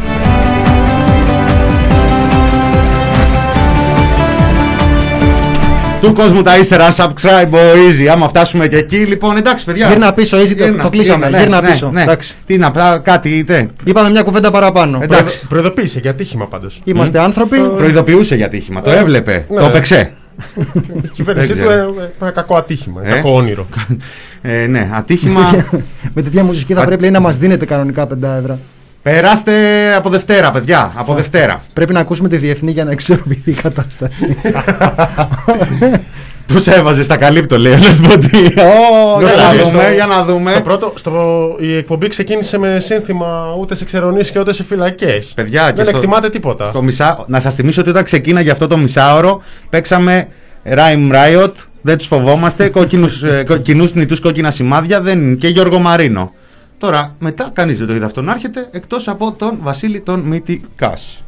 Του 6.06 6.14
κόσμου 6.14 6.42
τα 6.42 6.58
ύστερα, 6.58 6.88
subscribe 6.96 7.50
ο 7.52 7.58
Easy. 7.58 8.06
Άμα 8.12 8.28
φτάσουμε 8.28 8.68
και 8.68 8.78
εκεί, 8.78 8.96
λοιπόν, 8.98 9.38
εντάξει, 9.38 9.66
παιδιά. 9.66 9.88
Γύρνα 9.88 10.14
πίσω, 10.14 10.38
Easy, 10.38 10.56
το- 10.58 10.64
Γύρνα, 10.64 10.84
το 10.84 10.90
κλείσαμε. 10.90 11.26
γύρνα, 11.26 11.40
Γύρνα 11.42 11.62
ναι, 11.62 11.68
πίσω. 11.70 11.90
ναι. 11.94 12.02
Εντάξει. 12.02 12.36
Τι 12.46 12.58
να 12.58 12.72
πά- 12.72 13.02
κάτι, 13.04 13.30
είτε. 13.30 13.70
Είπαμε 13.84 14.10
μια 14.10 14.22
κουβέντα 14.24 14.52
παραπάνω. 14.52 15.00
Εντάξει. 15.02 15.48
Προειδοποίησε 15.48 16.00
για 16.00 16.14
τύχημα 16.16 16.48
πάντως. 16.48 16.82
Είμαστε 16.84 17.20
άνθρωποι. 17.20 17.58
Προειδοποιούσε 17.60 18.36
για 18.36 18.50
τύχημα. 18.50 18.82
Το 18.82 18.92
Ε, 18.92 18.98
έβλεπε. 18.98 19.46
ναι. 19.50 19.60
Το 19.60 19.66
έπαιξε. 19.66 20.12
Η 21.04 21.08
κυβέρνησή 21.14 21.54
Δεν 21.54 21.58
του 21.64 21.68
ξέρω. 21.70 21.82
ε, 22.00 22.04
ε, 22.04 22.10
ένα 22.22 22.32
κακό 22.32 22.56
ατύχημα, 22.56 23.02
Ε; 23.06 23.10
κακό 23.10 23.34
όνειρο. 23.36 23.68
Ε, 24.42 24.66
ναι, 24.68 24.90
ατύχημα. 24.94 25.50
Με 26.14 26.22
τέτοια 26.22 26.44
μουσική 26.44 26.74
θα 26.74 26.86
πρέπει 26.86 27.02
λέει, 27.02 27.12
να 27.12 27.20
μας 27.20 27.38
δίνετε 27.38 27.66
κανονικά 27.66 28.08
πεντάευρα. 28.08 28.60
Περάστε 29.10 29.54
από 29.96 30.10
Δευτέρα, 30.10 30.52
παιδιά. 30.52 30.92
Από 30.96 31.14
Δευτέρα. 31.14 31.62
Πρέπει 31.74 31.94
να 31.94 32.00
ακούσουμε 32.00 32.30
τη 32.30 32.38
διεθνή 32.38 32.72
για 32.72 32.84
να 32.86 32.92
εξορροπηθεί 32.92 33.50
η 33.52 33.54
κατάσταση. 33.54 34.38
Του 36.48 36.64
έβαζες 36.72 37.06
στα 37.06 37.18
καλύπτω, 37.18 37.58
λέει 37.58 37.74
ο 37.74 37.78
Λεσμποντή. 37.78 38.46
Ω, 38.46 39.20
Για 39.22 39.36
να 39.36 39.54
Στο- 39.54 39.66
δούμε, 39.70 39.92
για 39.94 40.06
να 40.06 40.24
δούμε. 40.24 40.52
Στο 40.52 40.62
πρώτο, 40.62 40.94
στο, 40.96 41.12
η 41.60 41.76
εκπομπή 41.78 42.08
ξεκίνησε 42.08 42.58
με 42.58 42.80
σύνθημα 42.80 43.56
ούτε 43.60 43.76
σε 43.76 43.86
ξερονήσει 43.86 44.32
και 44.32 44.40
ούτε 44.40 44.54
σε 44.54 44.64
φυλακές. 44.64 45.32
Παιδιά, 45.36 45.66
και 45.68 45.74
Δεν 45.76 45.86
στο- 45.86 45.98
εκτιμάτε 45.98 46.30
τίποτα. 46.30 46.70
Στο 46.70 46.82
μισά... 46.84 47.24
Να 47.28 47.40
σας 47.40 47.56
θυμίσω 47.56 47.82
ότι 47.82 47.90
όταν 47.90 48.04
ξεκίναγε 48.04 48.52
αυτό 48.52 48.68
το 48.68 48.78
μισάωρο, 48.78 49.42
παίξαμε 49.70 50.28
Rhyme 50.70 51.12
Riot, 51.12 51.52
δεν 51.82 51.98
τους 51.98 52.08
φοβόμαστε, 52.08 52.70
κόκκινους, 52.70 53.24
ε, 53.24 53.44
κο- 53.48 53.58
κοινούς 53.58 53.94
νητούς 53.94 54.20
κόκκινα 54.20 54.52
σημάδια 54.52 55.02
δεν... 55.02 55.38
και 55.38 55.48
Γιώργο 55.48 55.80
Μαρίνο. 55.80 56.34
Τώρα, 56.86 57.16
μετά 57.20 57.50
κανείς 57.54 57.78
δεν 57.78 57.88
το 57.88 57.96
είδε 57.96 58.06
αυτό 58.06 58.22
να 58.22 58.32
έρχεται, 58.32 58.68
εκτός 58.72 59.08
από 59.08 59.32
τον 59.32 59.58
Βασίλη 59.62 60.00
τον 60.00 60.20
Μύτη 60.20 60.62
Κάς. 60.76 61.24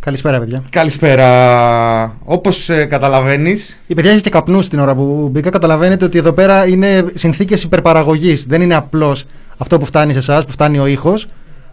Καλησπέρα, 0.00 0.38
παιδιά. 0.38 0.62
Καλησπέρα. 0.70 2.16
Όπως 2.24 2.68
ε, 2.68 2.84
καταλαβαίνει. 2.84 3.56
Η 3.86 3.94
παιδιά 3.94 4.10
έχει 4.10 4.20
και 4.20 4.30
καπνούς 4.30 4.68
την 4.68 4.78
ώρα 4.78 4.94
που 4.94 5.28
μπήκα. 5.32 5.50
Καταλαβαίνετε 5.50 6.04
ότι 6.04 6.18
εδώ 6.18 6.32
πέρα 6.32 6.66
είναι 6.66 7.04
συνθήκες 7.14 7.62
υπερπαραγωγής. 7.62 8.44
Δεν 8.44 8.60
είναι 8.60 8.74
απλώς 8.74 9.24
αυτό 9.56 9.78
που 9.78 9.84
φτάνει 9.84 10.12
σε 10.12 10.18
εσάς, 10.18 10.44
που 10.44 10.52
φτάνει 10.52 10.78
ο 10.78 10.86
ήχος. 10.86 11.26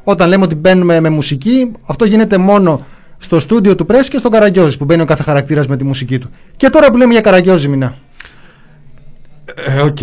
Όταν 0.03 0.29
λέμε 0.29 0.43
ότι 0.43 0.55
μπαίνουμε 0.55 0.99
με 0.99 1.09
μουσική, 1.09 1.71
αυτό 1.85 2.05
γίνεται 2.05 2.37
μόνο 2.37 2.85
στο 3.17 3.39
στούντιο 3.39 3.75
του 3.75 3.85
Πρέσ 3.85 4.09
και 4.09 4.17
στον 4.17 4.31
Καραγκιόζης 4.31 4.77
που 4.77 4.85
μπαίνει 4.85 5.01
ο 5.01 5.05
κάθε 5.05 5.23
χαρακτήρας 5.23 5.67
με 5.67 5.77
τη 5.77 5.83
μουσική 5.83 6.17
του. 6.19 6.29
Και 6.57 6.69
τώρα 6.69 6.91
που 6.91 6.97
λέμε 6.97 7.11
για 7.11 7.21
Καραγκιόζη, 7.21 7.67
μηνά. 7.67 7.95
Ε, 9.55 9.81
οκ. 9.81 9.97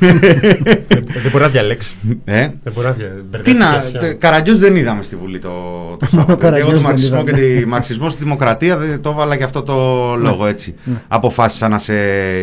Δεν 0.00 1.30
μπορεί 1.30 1.42
να 1.44 1.48
διαλέξει. 1.48 1.94
Ε; 2.24 2.48
Δεν 2.62 2.72
μπορεί 2.72 2.86
να 2.86 2.92
δια- 2.92 3.06
Τι 3.08 3.22
μπερδεύει 3.30 3.58
να. 3.58 3.78
πια. 3.90 3.98
τε- 4.00 4.18
Καραγκιόζη 4.18 4.58
δεν 4.60 4.76
είδαμε 4.76 5.02
στη 5.02 5.16
Βουλή 5.16 5.38
το, 5.38 5.50
το 5.98 6.06
Σάββατο. 6.06 6.36
Καραγκιόζη 6.36 6.60
Εγώ 6.70 6.70
το 6.70 6.76
δεν 6.78 6.86
μαρξισμό 6.86 7.24
και 7.24 7.30
είδαμε. 7.40 7.60
τη 7.60 7.66
μαρξισμό 7.66 8.08
στη 8.08 8.22
δημοκρατία 8.22 8.76
δεν 8.76 9.00
το 9.00 9.10
έβαλα 9.10 9.34
για 9.34 9.44
αυτό 9.44 9.62
το 9.62 9.74
λόγο 10.16 10.46
έτσι. 10.46 10.74
Ναι. 10.84 10.94
Αποφάσισα 11.08 11.68
να 11.68 11.78
σε 11.78 11.94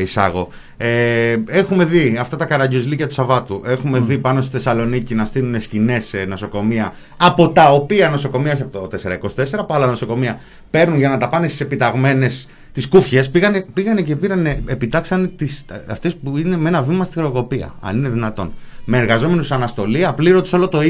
εισάγω. 0.01 0.47
Ε, 0.77 1.35
έχουμε 1.47 1.85
δει 1.85 2.17
αυτά 2.19 2.35
τα 2.37 2.45
καραγκιόζλικια 2.45 3.07
του 3.07 3.13
Σαββάτου. 3.13 3.61
Έχουμε 3.65 3.99
δει 3.99 4.17
πάνω 4.17 4.41
στη 4.41 4.51
Θεσσαλονίκη 4.51 5.15
να 5.15 5.25
στείλουν 5.25 5.61
σκηνές 5.61 6.05
σε 6.05 6.17
νοσοκομεία. 6.17 6.93
Από 7.17 7.49
τα 7.49 7.71
οποία 7.73 8.09
νοσοκομεία, 8.09 8.53
όχι 8.53 8.61
από 8.61 8.71
το 8.79 8.87
424, 8.87 9.43
από 9.51 9.73
άλλα 9.73 9.85
νοσοκομεία 9.87 10.39
παίρνουν 10.69 10.97
για 10.97 11.09
να 11.09 11.17
τα 11.17 11.29
πάνε 11.29 11.47
στις 11.47 11.61
επιταγμένες 11.61 12.47
τις 12.73 12.87
κούφιες. 12.87 13.29
Πήγανε, 13.29 13.65
πήγανε 13.73 14.01
και 14.01 14.15
πήραν, 14.15 14.45
επιτάξανε 14.45 15.27
τις, 15.27 15.65
αυτές 15.87 16.15
που 16.15 16.37
είναι 16.37 16.57
με 16.57 16.69
ένα 16.69 16.81
βήμα 16.81 17.05
στη 17.05 17.13
χρεοκοπία. 17.13 17.75
Αν 17.79 17.97
είναι 17.97 18.09
δυνατόν. 18.09 18.51
Με 18.85 18.97
εργαζόμενους 18.97 19.51
αναστολή, 19.51 20.05
απλήρωτου 20.05 20.49
όλο 20.53 20.67
το 20.67 20.79
20. 20.79 20.83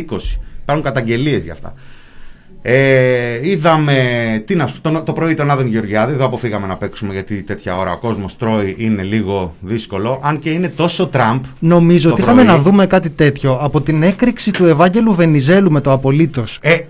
Υπάρχουν 0.62 0.84
καταγγελίες 0.84 1.44
γι' 1.44 1.50
αυτά. 1.50 1.74
Ε, 2.64 3.50
είδαμε 3.50 4.44
τι 4.46 4.56
να 4.56 4.68
σου, 4.68 4.82
το, 4.82 5.04
το 5.06 5.14
πρωί 5.14 5.34
τον 5.34 5.52
Άδων 5.52 5.68
Γεωργιάδη. 5.68 6.14
Εδώ 6.14 6.26
αποφύγαμε 6.26 6.68
να 6.68 6.78
παίξουμε 6.78 7.14
γιατί 7.14 7.42
τέτοια 7.42 7.78
ώρα 7.78 7.92
ο 7.92 7.98
κόσμος 7.98 8.38
τρώει 8.38 8.76
είναι 8.78 9.04
λίγο 9.04 9.56
δύσκολο. 9.62 10.20
Αν 10.24 10.40
και 10.40 10.50
είναι 10.50 10.70
τόσο 10.70 11.08
Τραμπ. 11.08 11.44
Νομίζω 11.60 12.08
το 12.08 12.14
ότι 12.14 12.22
είχαμε 12.22 12.44
πρωί. 12.44 12.56
να 12.56 12.62
δούμε 12.62 12.86
κάτι 12.86 13.10
τέτοιο 13.10 13.58
από 13.62 13.82
την 13.82 14.04
έκρηξη 14.04 14.52
του 14.52 14.66
Ευάγγελου 14.66 15.14
Βενιζέλου 15.14 15.72
με 15.72 15.82
το 15.82 15.92
απολύτως. 15.92 16.60
Ε, 16.62 16.74
ε, 16.74 16.86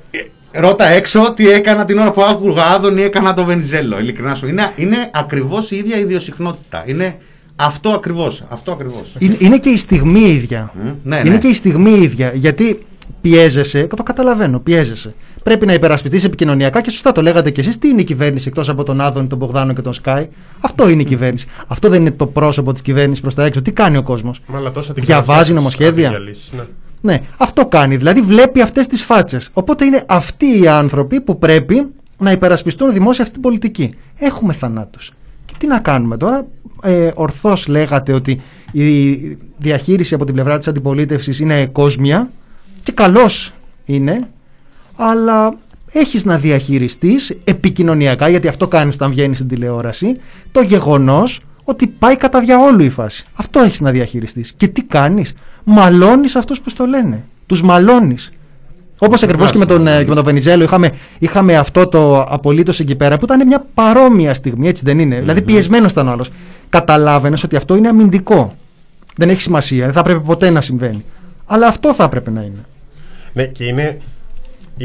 ρώτα 0.52 0.88
έξω 0.88 1.34
τι 1.36 1.50
έκανα 1.50 1.86
την 1.86 1.98
ώρα 1.98 2.12
που 2.12 2.22
άκουγα 2.22 2.66
Άδων 2.66 2.98
ή 2.98 3.02
έκανα 3.02 3.34
το 3.34 3.46
Βενιζέλο. 3.46 4.00
Ειλικρινά 4.00 4.36
σου. 4.36 4.48
Είναι, 4.48 4.72
είναι 4.76 5.10
ακριβώς 5.14 5.72
η 5.72 5.76
ίδια 5.76 5.98
ιδιοσυχνότητα. 5.98 6.84
Είναι 6.88 7.18
αυτό 7.56 7.90
ακριβώς. 7.90 8.44
Αυτό 8.50 8.72
ακριβώς. 8.72 9.16
Είναι, 9.18 9.36
είναι 9.40 9.58
και 9.58 9.70
η 9.70 9.78
στιγμή 9.78 10.20
ίδια. 10.20 10.74
ναι, 11.04 11.18
είναι 11.18 11.30
ναι. 11.30 11.38
και 11.38 11.48
η 11.48 11.54
στιγμή 11.54 11.92
ίδια. 11.92 12.32
Γιατί 12.34 12.86
πιέζεσαι, 13.22 13.88
το 13.88 14.04
καταλαβαίνω, 14.04 14.60
πιέζεσαι. 14.60 15.14
Πρέπει 15.44 15.66
να 15.66 15.74
υπερασπιστείς 15.74 16.24
επικοινωνιακά 16.24 16.82
και 16.82 16.90
σωστά 16.90 17.12
το 17.12 17.22
λέγατε 17.22 17.52
κι 17.52 17.60
εσείς. 17.60 17.78
Τι 17.78 17.90
είναι 17.90 18.02
η 18.02 18.04
κυβέρνηση 18.04 18.48
εκτός 18.48 18.70
από 18.70 18.84
τον 18.84 19.02
Άδων, 19.02 19.28
τον 19.28 19.38
Μπογδάνο 19.38 19.74
και 19.74 19.82
τον 19.82 19.94
Σκάι. 19.94 20.28
Αυτό 20.62 20.90
είναι 20.90 21.02
η 21.02 21.06
κυβέρνηση. 21.06 21.48
Αυτό 21.68 21.90
δεν 21.90 22.02
είναι 22.02 22.12
το 22.12 22.28
πρόσωπο 22.28 22.72
της 22.72 22.82
κυβέρνησης 22.82 23.22
προς 23.22 23.36
τα 23.36 23.46
έξω. 23.46 23.62
Τι 23.62 23.72
κάνει 23.72 23.98
ο 23.98 24.04
κόσμος; 24.04 24.40
Μα 24.46 24.58
αλλά 24.58 24.72
τόσα 24.72 24.94
Διαβάζει 24.94 25.28
τεχνολογία 25.28 25.56
νομοσχέδια; 25.56 26.10
διαλύσεις, 26.10 26.52
ναι. 26.52 26.64
Ναι, 27.02 27.22
αυτό 27.38 27.66
κάνει. 27.66 27.96
Δηλαδή 27.98 28.22
βλέπει 28.22 28.62
αυτές 28.62 28.88
τις 28.88 29.04
φάτσες. 29.04 29.50
Οπότε 29.54 29.86
είναι 29.86 30.04
αυτοί 30.08 30.60
οι 30.60 30.68
άνθρωποι 30.68 31.22
που 31.22 31.38
πρέπει 31.38 31.94
να 32.18 32.32
υπερασπιστούν 32.32 32.94
δημόσια 32.94 33.24
αυτή 33.24 33.34
την 33.34 33.44
πολιτική. 33.44 33.96
Έχουμε 34.18 34.54
θανάτους. 34.54 35.12
Και 35.46 35.54
τι 35.58 35.68
να 35.68 35.80
κάνουμε 35.80 36.18
τώρα; 36.18 36.48
Ε, 36.84 37.12
Ορθώς 37.14 37.68
λέγατε 37.68 38.14
ότι 38.14 38.42
η 38.72 39.12
διαχείριση 39.58 40.14
από 40.14 40.26
την 40.26 40.34
πλευρά 40.34 40.58
της 40.58 40.68
αντιπολίτευσης 40.68 41.40
είναι 41.40 41.66
κόσμια 41.66 42.32
και 42.84 42.92
καλώ 42.92 43.30
είναι, 43.86 44.30
αλλά 44.96 45.58
έχεις 45.92 46.26
να 46.26 46.38
διαχειριστείς 46.38 47.38
επικοινωνιακά, 47.44 48.30
γιατί 48.30 48.48
αυτό 48.48 48.68
κάνεις 48.68 48.96
όταν 48.96 49.12
βγαίνεις 49.12 49.38
στην 49.38 49.50
τηλεόραση, 49.50 50.18
το 50.52 50.62
γεγονός 50.62 51.40
ότι 51.64 51.88
πάει 51.88 52.16
κατά 52.18 52.40
διαόλου 52.40 52.84
η 52.84 52.90
φάση. 52.90 53.26
Αυτό 53.34 53.60
έχεις 53.60 53.80
να 53.80 53.92
διαχειριστείς. 53.92 54.54
Και 54.58 54.68
τι 54.68 54.84
κάνεις, 54.84 55.34
μαλώνεις 55.64 56.36
αυτούς 56.36 56.62
που 56.62 56.70
στο 56.70 56.86
λένε. 56.86 57.24
Τους 57.46 57.62
μαλώνεις. 57.62 58.32
Όπως 59.04 59.24
ακριβώς 59.24 59.52
και, 59.52 59.58
με 59.58 59.66
τον, 59.66 59.88
ε, 59.88 60.04
και 60.04 60.10
με 60.10 60.16
τον 60.16 60.24
Βενιζέλο 60.24 60.64
είχαμε, 60.64 60.92
είχαμε 61.20 61.58
αυτό 61.58 61.88
το 61.88 62.22
απολύτως 62.22 62.80
εκεί 62.80 62.96
πέρα 62.96 63.18
που 63.18 63.26
ήταν 63.26 63.48
μια 63.48 63.66
παρόμοια 63.74 64.34
στιγμή, 64.34 64.68
έτσι 64.68 64.84
δεν 64.86 65.00
είναι; 65.00 65.20
Δηλαδή 65.20 65.42
πιεσμένος 65.42 65.92
ήταν 65.92 66.08
ο 66.08 66.12
άλλος. 66.12 66.30
Καταλάβαινες 66.70 67.44
ότι 67.44 67.56
αυτό 67.56 67.76
είναι 67.76 67.88
αμυντικό. 67.88 68.56
Δεν 69.16 69.30
έχει 69.30 69.42
σημασία, 69.42 69.84
δεν 69.86 69.94
θα 69.94 70.00
έπρεπε 70.00 70.20
ποτέ 70.20 70.50
να 70.50 70.62
συμβαίνει. 70.62 71.06
Αλλά 71.46 71.68
αυτό 71.68 71.94
θα 71.94 72.04
έπρεπε 72.04 72.32
να 72.32 72.42
είναι. 72.42 72.66
Ναι, 73.34 73.46
και 73.46 73.64
είναι, 73.64 73.98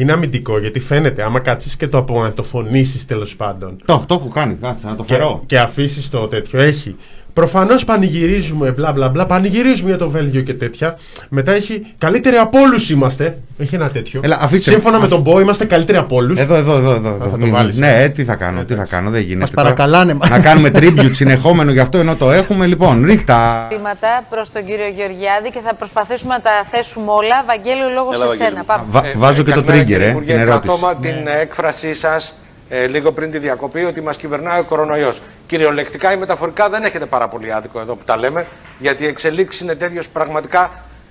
είναι 0.01 0.13
αμυντικό 0.13 0.59
γιατί 0.59 0.81
φαίνεται 0.81 1.23
άμα 1.23 1.41
κάτσεις 1.41 1.77
και 1.77 1.89
το 1.89 1.99
απομακροφωνήσει 1.99 3.07
τέλος 3.07 3.37
πάντων. 3.37 3.77
Το, 3.85 4.05
το 4.09 4.15
έχω 4.15 4.29
κάνει, 4.29 4.55
κάτσε 4.55 4.87
να 4.87 4.97
το 4.97 5.05
Και, 5.05 5.15
φερώ. 5.15 5.43
και 5.47 5.59
αφήσεις 5.59 6.11
το 6.11 6.27
τέτοιο. 6.29 6.61
Έχει. 6.61 6.97
Προφανώς 7.41 7.85
πανηγυρίζουμε, 7.85 8.71
μπλα 8.71 8.93
μπλα 8.93 9.09
μπλα, 9.09 9.27
πανηγυρίζουμε 9.27 9.89
για 9.89 9.99
το 9.99 10.11
Βέλγιο 10.11 10.41
και 10.43 10.55
τέτοια. 10.55 10.99
Μετά 11.29 11.53
έχει 11.53 11.87
καλύτεροι 11.99 12.37
από 12.37 12.59
όλους 12.61 12.91
είμαστε. 12.91 13.39
Έχει 13.59 13.75
ένα 13.75 13.89
τέτοιο. 13.89 14.21
Έλα, 14.25 14.39
αφήστε- 14.41 14.73
Σύμφωνα 14.73 14.97
με 14.97 15.03
αφ- 15.03 15.13
τον 15.13 15.21
Μπό, 15.21 15.41
είμαστε 15.41 15.65
καλύτεροι 15.65 15.99
από 15.99 16.17
όλους. 16.17 16.39
Εδώ, 16.39 16.55
εδώ, 16.55 16.77
εδώ. 16.77 16.91
εδώ, 16.91 17.09
εδώ. 17.09 17.25
θα 17.25 17.31
το 17.31 17.37
Μην- 17.37 17.51
βάλεις, 17.53 17.79
ναι, 17.79 17.89
ε. 18.01 18.03
ε, 18.03 18.09
τι 18.09 18.25
θα 18.25 18.35
κάνω, 18.35 18.65
τι 18.65 18.75
θα 18.75 18.85
κάνω, 18.85 19.11
δεν 19.11 19.21
γίνεται. 19.21 19.39
Μας 19.39 19.51
παρακαλάνε, 19.51 20.15
Τώρα, 20.15 20.29
Να 20.37 20.43
κάνουμε 20.43 20.71
tribute 20.75 21.11
συνεχόμενο 21.13 21.71
γι' 21.71 21.79
αυτό 21.81 21.99
ενώ 21.99 22.15
το 22.17 22.33
έχουμε. 22.33 22.67
Λοιπόν, 22.67 23.05
ρίχτα. 23.05 23.67
ερωτήματα 23.71 24.09
προς 24.31 24.53
τον 24.53 24.65
κύριο 24.65 24.89
Γεωργιάδη 24.97 25.51
και 25.51 25.61
θα 25.65 25.75
προσπαθήσουμε 25.75 26.35
να 26.35 26.41
τα 26.41 26.51
θέσουμε 26.71 27.11
όλα. 27.11 27.45
Βαγγέλη, 27.47 27.83
ο 27.85 27.93
λόγος 27.95 28.17
σε 28.17 28.29
σένα. 28.29 28.65
Πάμε. 28.65 28.85
Βα- 28.91 29.03
βάζω 29.17 29.43
και 29.43 29.51
το 29.51 29.63
καλημέρα, 29.63 29.83
trigger, 29.83 29.87
κύριε 29.87 30.07
ε, 30.07 30.11
Υπουργέ. 30.11 30.33
την 30.33 30.41
ερώτηση. 30.41 30.67
Κρατώ 30.79 30.87
μα 30.87 30.97
την 30.97 31.15
έκφρασή 31.43 31.95
σας 31.95 32.35
ε, 32.69 32.87
λίγο 32.87 33.13
πριν 33.13 33.31
τη 33.31 33.39
διακοπή 33.39 33.85
ότι 33.85 34.01
μας 34.01 34.17
κυβερνάει 34.17 34.61
ο 34.61 34.65
κορονοϊός. 34.65 35.21
Κυριολεκτικά 35.47 36.13
ή 36.13 36.17
μεταφορικά 36.17 36.69
δεν 36.69 36.83
έχετε 36.85 37.07
πάρα 37.07 37.29
πολύ 37.29 37.53
άδικο 37.53 37.81
εδώ 37.81 37.95
που 37.97 38.05
τα 38.05 38.17
λέμε, 38.17 38.47
γιατί 38.79 39.03
οι 39.05 39.07
εξελίξεις 39.07 39.61
είναι 39.61 39.75
τέτοιες 39.75 40.07
που 40.07 40.13
πραγματικά 40.13 40.61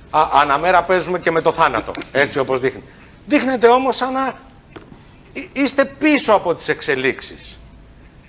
α, 0.09 0.21
αναμέρα 0.41 0.83
παίζουμε 0.83 1.19
και 1.19 1.31
με 1.31 1.41
το 1.41 1.51
θάνατο. 1.51 1.91
Έτσι 2.11 2.39
όπως 2.39 2.59
δείχνει. 2.59 2.83
Δείχνετε 3.25 3.67
όμως 3.67 3.95
σαν 3.95 4.13
να 4.13 4.33
εί- 5.33 5.49
είστε 5.53 5.85
πίσω 5.85 6.33
από 6.33 6.55
τις 6.55 6.67
εξελίξεις. 6.67 7.59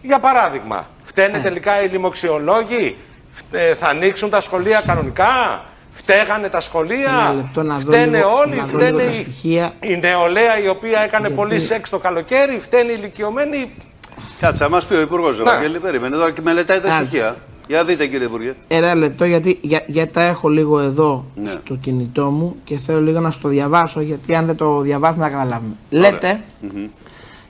Για 0.03 0.19
παράδειγμα, 0.19 0.89
φταίνε 1.05 1.39
τελικά 1.39 1.83
οι 1.83 1.87
λοιμοξιολόγοι, 1.89 2.97
Φτε- 3.33 3.77
θα 3.79 3.89
ανοίξουν 3.89 4.31
τα 4.31 4.41
σχολεία 4.41 4.83
κανονικά, 4.87 5.65
φταίγανε 5.97 6.49
τα 6.49 6.61
σχολεία, 6.61 7.11
Ένα 7.27 7.35
λεπτό 7.35 7.63
να 7.63 7.75
δω 7.79 7.93
φταίνε 7.93 8.17
λίγο- 8.17 8.29
όλοι, 8.47 8.57
να 8.57 8.63
δω 8.65 8.79
φταίνε 8.79 8.87
λίγο 8.91 8.99
τα 8.99 9.05
οι, 9.05 9.15
στοιχεία. 9.21 9.73
η 9.81 9.97
νεολαία 9.97 10.59
η 10.65 10.69
οποία 10.69 11.01
έκανε 11.01 11.31
πολύ 11.31 11.59
σεξ 11.61 11.91
το 11.91 11.99
καλοκαίρι, 11.99 12.59
φταίνε 12.61 12.93
οι 12.93 12.95
ηλικιωμένοι. 12.99 13.71
Κάτσε, 14.41 14.63
να 14.63 14.69
μα 14.71 14.81
πει 14.89 14.95
ο 14.95 15.01
Υπουργός 15.01 15.37
Ναι. 15.39 15.43
Ευαγγέλη, 15.51 15.79
περίμενε 15.79 16.17
τώρα 16.17 16.31
και 16.31 16.41
μελετάει 16.45 16.81
τα 16.81 16.89
Κάτσε. 16.89 17.07
στοιχεία. 17.07 17.37
Για 17.69 17.85
δείτε, 17.85 18.07
κύριε 18.07 18.27
Υπουργέ. 18.27 18.55
Ένα 18.69 18.95
λεπτό 18.95 19.25
γιατί 19.25 19.59
για, 19.63 19.83
γιατί 19.87 20.13
τα 20.13 20.23
έχω 20.23 20.49
λίγο 20.49 20.81
εδώ 20.81 21.25
Ναι. 21.35 21.51
στο 21.51 21.75
κινητό 21.75 22.25
μου 22.25 22.57
και 22.65 22.77
θέλω 22.77 23.01
λίγο 23.01 23.21
να 23.21 23.31
σου 23.31 23.41
το 23.41 23.49
διαβάσω 23.49 24.01
γιατί 24.01 24.35
αν 24.35 24.47
δεν 24.47 24.57
το 24.57 24.81
διαβάσουμε 24.81 25.23
δεν 25.25 25.33
θα 25.33 25.39
καταλάβουμε. 25.39 25.75
Λέτε, 25.91 26.41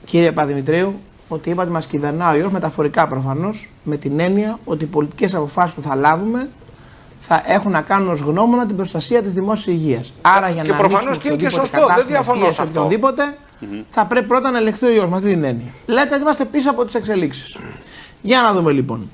κύριε 0.05 0.31
Παδημητρίου, 0.31 0.99
ότι 1.27 1.49
είπατε 1.49 1.69
μας 1.69 1.85
κυβερνά 1.85 2.31
ο 2.31 2.35
ιός 2.35 2.51
μεταφορικά 2.51 3.07
προφανώς 3.07 3.69
με 3.83 3.97
την 3.97 4.19
έννοια 4.19 4.59
ότι 4.65 4.83
οι 4.83 4.87
πολιτικές 4.87 5.35
αποφάσεις 5.35 5.75
που 5.75 5.81
θα 5.81 5.95
λάβουμε 5.95 6.49
θα 7.19 7.43
έχουν 7.45 7.71
να 7.71 7.81
κάνουν 7.81 8.09
ως 8.09 8.19
γνώμονα 8.19 8.65
την 8.65 8.75
προστασία 8.75 9.21
της 9.21 9.31
δημόσιας 9.31 9.75
υγείας. 9.75 10.13
Άρα 10.21 10.49
για 10.49 10.63
Και 10.63 10.71
να 10.71 10.77
προφανώς 10.77 11.05
ανοίξουμε 11.05 11.35
και 11.35 11.43
είναι 11.43 11.49
και 11.49 11.55
οποιοδήποτε 11.55 11.77
σωστό, 11.77 11.77
δεν 11.77 11.87
κατάστημα 11.87 12.11
διαφωνώ 12.11 12.39
πίεσης 12.39 12.55
σε 12.55 12.61
αυτό. 12.61 12.79
οποιονδήποτε, 12.79 13.37
θα 13.89 14.05
πρέπει 14.05 14.27
πρώτα 14.27 14.51
να 14.51 14.57
ελεγχθεί 14.57 14.85
ο 14.85 14.91
ιό 14.91 15.07
με 15.07 15.15
αυτή 15.15 15.29
την 15.29 15.43
έννοια. 15.43 15.71
Λέτε 15.85 16.13
ότι 16.13 16.21
είμαστε 16.21 16.45
πίσω 16.45 16.69
από 16.69 16.85
τις 16.85 16.93
εξελίξεις. 16.95 17.57
Για 18.21 18.41
να 18.41 18.53
δούμε 18.53 18.71
λοιπόν. 18.71 19.09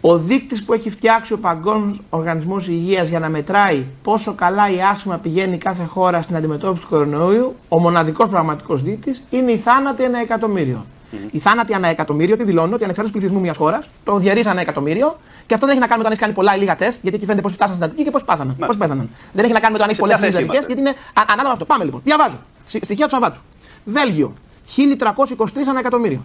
Ο 0.00 0.18
δείκτης 0.18 0.64
που 0.64 0.72
έχει 0.72 0.90
φτιάξει 0.90 1.32
ο 1.32 1.38
Παγκόσμιος 1.38 2.02
Οργανισμός 2.10 2.68
Υγείας 2.68 3.08
για 3.08 3.18
να 3.18 3.28
μετράει 3.28 3.84
πόσο 4.02 4.34
καλά 4.34 4.70
η 4.70 4.82
άσθημα 4.90 5.16
πηγαίνει 5.16 5.58
κάθε 5.58 5.84
χώρα 5.84 6.22
στην 6.22 6.36
αντιμετώπιση 6.36 6.82
του 6.82 6.88
κορονοϊού, 6.88 7.56
ο 7.68 7.78
μοναδικός 7.78 8.28
πραγματικός 8.28 8.82
δείκτης 8.82 9.22
είναι 9.30 9.52
η 9.52 9.56
θάνατη 9.56 10.02
ένα 10.02 10.20
εκατομμύριο. 10.20 10.86
Η 11.30 11.38
θάνατη 11.38 11.74
ανά 11.74 11.88
εκατομμύριο 11.88 12.36
τι 12.36 12.44
δηλώνει 12.44 12.72
ότι 12.74 12.84
ανεξάρτητα 12.84 13.18
πληθυσμού 13.18 13.40
μιας 13.42 13.56
χώρας 13.56 13.88
το 14.04 14.16
διαρρεί 14.18 14.42
ανά 14.46 14.60
εκατομμύριο 14.60 15.18
και 15.46 15.54
αυτό 15.54 15.66
δεν 15.66 15.74
έχει 15.76 15.84
να 15.84 15.90
κάνει 15.90 16.02
με 16.02 16.08
το 16.08 16.08
αν 16.08 16.12
έχεις 16.12 16.20
κάνει 16.24 16.32
πολλά 16.32 16.56
ή 16.56 16.58
λίγα 16.58 16.76
τεστ, 16.76 16.98
γιατί 17.02 17.16
εκεί 17.16 17.26
φαίνεται 17.26 17.42
πώ 17.42 17.48
φτάσαν 17.48 17.74
στην 17.74 17.84
Αττική 17.88 18.04
και 18.04 18.10
πώ 18.10 18.18
πάθαναν. 18.24 18.56
Πώς 18.66 18.76
πέθαναν. 18.76 19.10
Δεν 19.32 19.44
έχει 19.44 19.52
να 19.52 19.60
κάνει 19.60 19.72
με 19.72 19.78
το 19.78 19.84
αν 19.84 19.90
έχεις 19.90 20.02
Σε 20.02 20.14
πολλές 20.14 20.18
ποια 20.20 20.30
θέση 20.30 20.42
αντικέ, 20.50 20.64
γιατί 20.66 20.80
είναι 20.80 20.90
α- 20.90 21.22
ανάλογα 21.26 21.44
με 21.46 21.52
αυτό. 21.52 21.64
Πάμε 21.64 21.84
λοιπόν. 21.84 22.00
Διαβάζω. 22.04 22.38
Σ- 22.66 22.84
Στοιχεία 22.84 23.04
του 23.04 23.10
Σαββάτου. 23.10 23.40
Βέλγιο 23.84 24.32
1323 24.76 25.68
ανά 25.68 25.78
εκατομμύριο. 25.78 26.24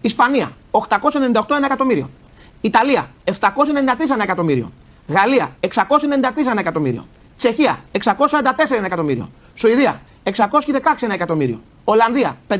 Ισπανία 0.00 0.50
898 0.70 1.54
ανά 1.56 1.66
εκατομμύριο. 1.66 2.10
Ιταλία 2.60 3.10
793 3.24 3.32
ανά 4.12 4.22
εκατομμύριο. 4.22 4.72
Γαλλία 5.08 5.56
693 5.60 6.50
ανά 6.50 6.60
εκατομμύριο. 6.60 7.06
Τσεχία 7.36 7.78
644 7.92 8.76
ανά 8.76 8.86
εκατομμύριο. 8.86 9.30
Σουηδία 9.54 10.00
616 10.22 10.32
ανά 11.04 11.14
εκατομμύριο. 11.14 11.60
Ολλανδία 11.84 12.36
501 12.48 12.56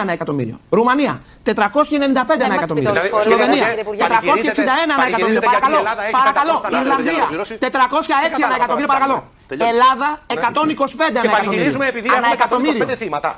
ανά 0.00 0.12
εκατομμύριο. 0.12 0.56
Ρουμανία 0.70 1.20
495 1.44 2.44
ανά 2.44 2.54
εκατομμύριο. 2.54 2.90
Δηλαδή, 2.90 3.10
Σλοβενία 3.22 3.64
κύριε 3.68 3.80
Υπουργέ, 3.86 4.02
461 4.02 4.92
ανά 4.96 5.06
εκατομμύριο. 5.08 5.40
πανηγυρίζετε 5.40 5.44
γιατί 5.44 5.46
η 5.46 5.48
Παρακαλώ, 5.48 5.78
Ελλάδα 5.84 6.02
έχει 6.02 6.16
παρακαλώ. 6.20 6.54
100 6.56 6.60
θανάτους. 6.64 6.80
Ιρλανδία 6.86 7.24
Τελειώσει. 7.30 7.54
406 7.58 8.42
ανά 8.48 8.54
εκατομμύριο. 8.60 8.88
Παρακαλώ. 8.92 9.18
Τελειώσει. 9.50 9.70
Ελλάδα 9.72 10.08
125 10.26 11.20
Και 11.22 11.28
ανά 11.28 11.30
πανηγυρίζουμε 11.36 11.86
εκατομμύριο. 11.86 11.88
επειδή 11.88 12.08
Ανά 12.08 12.16
έχουμε 12.16 12.36
εκατομμύριο. 12.38 12.84
125 12.86 12.96
θύματα. 13.02 13.30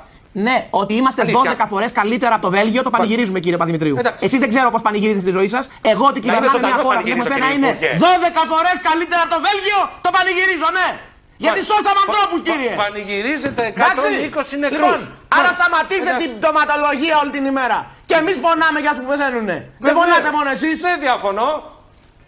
Ναι, 0.47 0.57
ότι 0.81 0.93
είμαστε 0.99 1.21
Αλήθεια. 1.21 1.55
12 1.59 1.65
φορές 1.73 1.91
καλύτερα 1.99 2.33
από 2.37 2.43
το 2.47 2.51
Βέλγιο, 2.57 2.81
το 2.87 2.91
πανηγυρίζουμε 2.95 3.39
κύριε 3.43 3.57
Παδημητρίου. 3.61 3.95
Εσείς 4.25 4.39
δεν 4.43 4.49
ξέρω 4.53 4.67
πώς 4.75 4.81
πανηγυρίζετε 4.87 5.23
στη 5.27 5.33
ζωή 5.37 5.49
σας. 5.55 5.63
Εγώ 5.91 6.05
ότι 6.11 6.19
Να 6.19 6.25
είμαι 6.25 6.47
κυβερνάμε 6.47 6.47
μια 6.47 6.55
ζωντανός 6.55 6.81
χώρα 6.85 6.99
που 6.99 7.03
πανηγυρίζω, 7.03 7.23
μου 7.23 7.31
φαίνεται 7.31 7.45
να 7.45 7.51
κύριε 7.51 7.57
είναι 7.57 7.69
Υπουργέ. 7.75 7.91
12 8.39 8.43
φορές 8.53 8.75
καλύτερα 8.89 9.21
από 9.25 9.31
το 9.35 9.39
Βέλγιο, 9.47 9.79
το 10.05 10.09
πανηγυρίζω, 10.15 10.69
ναι. 10.77 10.87
Γιατί 11.43 11.59
Μα- 11.61 11.67
σώσαμε 11.69 11.93
πα- 11.99 12.03
ανθρώπους, 12.05 12.39
πα- 12.41 12.47
κύριε. 12.49 12.73
Πανηγυρίζετε 12.83 13.61
Εντάξει. 13.71 13.91
120 13.91 14.55
νεκρούς. 14.63 14.79
Λοιπόν, 14.79 14.99
άρα 15.37 15.51
Μα- 15.51 15.57
σταματήστε 15.59 16.09
Εντάξει. 16.11 16.21
την 16.23 16.29
πτωματολογία 16.39 17.15
όλη 17.21 17.31
την 17.37 17.45
ημέρα. 17.53 17.77
Και 18.09 18.15
εμείς 18.21 18.35
πονάμε 18.45 18.79
για 18.83 18.91
αυτούς 18.93 19.03
που 19.05 19.11
πεθαίνουν. 19.13 19.45
Δεν 19.55 19.61
Βέβαια. 19.85 19.97
πονάτε 19.99 20.29
μόνο 20.37 20.49
εσείς. 20.57 20.75
Δεν 20.87 20.95
διαφωνώ. 21.05 21.49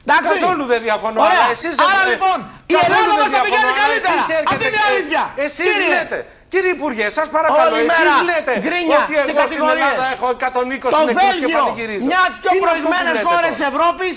Εντάξει. 0.06 0.30
Καθόλου 0.34 0.64
δεν 0.72 0.80
διαφωνώ. 0.88 1.20
Ωραία. 1.26 1.42
Αλλά 1.42 1.48
εσείς 1.58 1.74
Άρα 1.90 2.04
ε, 2.08 2.12
λοιπόν, 2.14 2.38
η 2.72 2.74
καθόλου 2.76 2.94
Ελλάδα 2.94 3.16
δεν 3.22 3.24
μας 3.24 3.32
τα 3.36 3.40
πηγαίνει 3.46 3.66
διαφωνώ, 3.66 3.84
αλλά 3.86 3.86
καλύτερα. 3.86 4.20
εσείς 4.20 4.28
έρχεται 4.40 4.52
Αυτή 4.54 4.66
είναι 4.70 4.80
η 4.80 4.84
και- 4.84 4.90
αλήθεια. 4.92 5.24
Εσείς 5.46 5.68
Κύριε. 5.70 5.90
λέτε. 5.96 6.18
Κύριε 6.54 6.72
Υπουργέ, 6.78 7.06
σας 7.18 7.28
παρακαλώ, 7.36 7.76
Όλη 7.76 7.84
εσείς 7.86 7.92
μέρα 8.00 8.16
λέτε 8.32 8.54
γκρίνια 8.64 8.98
ότι 9.02 9.08
και 9.12 9.18
εγώ 9.22 9.26
στην 9.28 9.36
κατηγορίες. 9.44 9.86
Ελλάδα 9.90 10.06
έχω 10.16 10.26
120 10.38 10.86
Το 10.96 11.00
νεκρούς 11.08 11.14
και 11.14 11.26
Βέλγιο, 11.26 11.48
πανηγυρίζω. 11.58 12.06
μια 12.12 12.22
από 12.28 12.36
πιο 12.42 12.50
Τι 12.52 12.56
είναι 12.58 12.72
αυτό 12.76 12.88
που 12.88 12.94
προηγμένες 12.94 13.14
λέτε 13.16 13.28
χώρες 13.30 13.52
τώρα; 13.54 13.58
τη 13.58 13.64
Ευρώπης, 13.72 14.16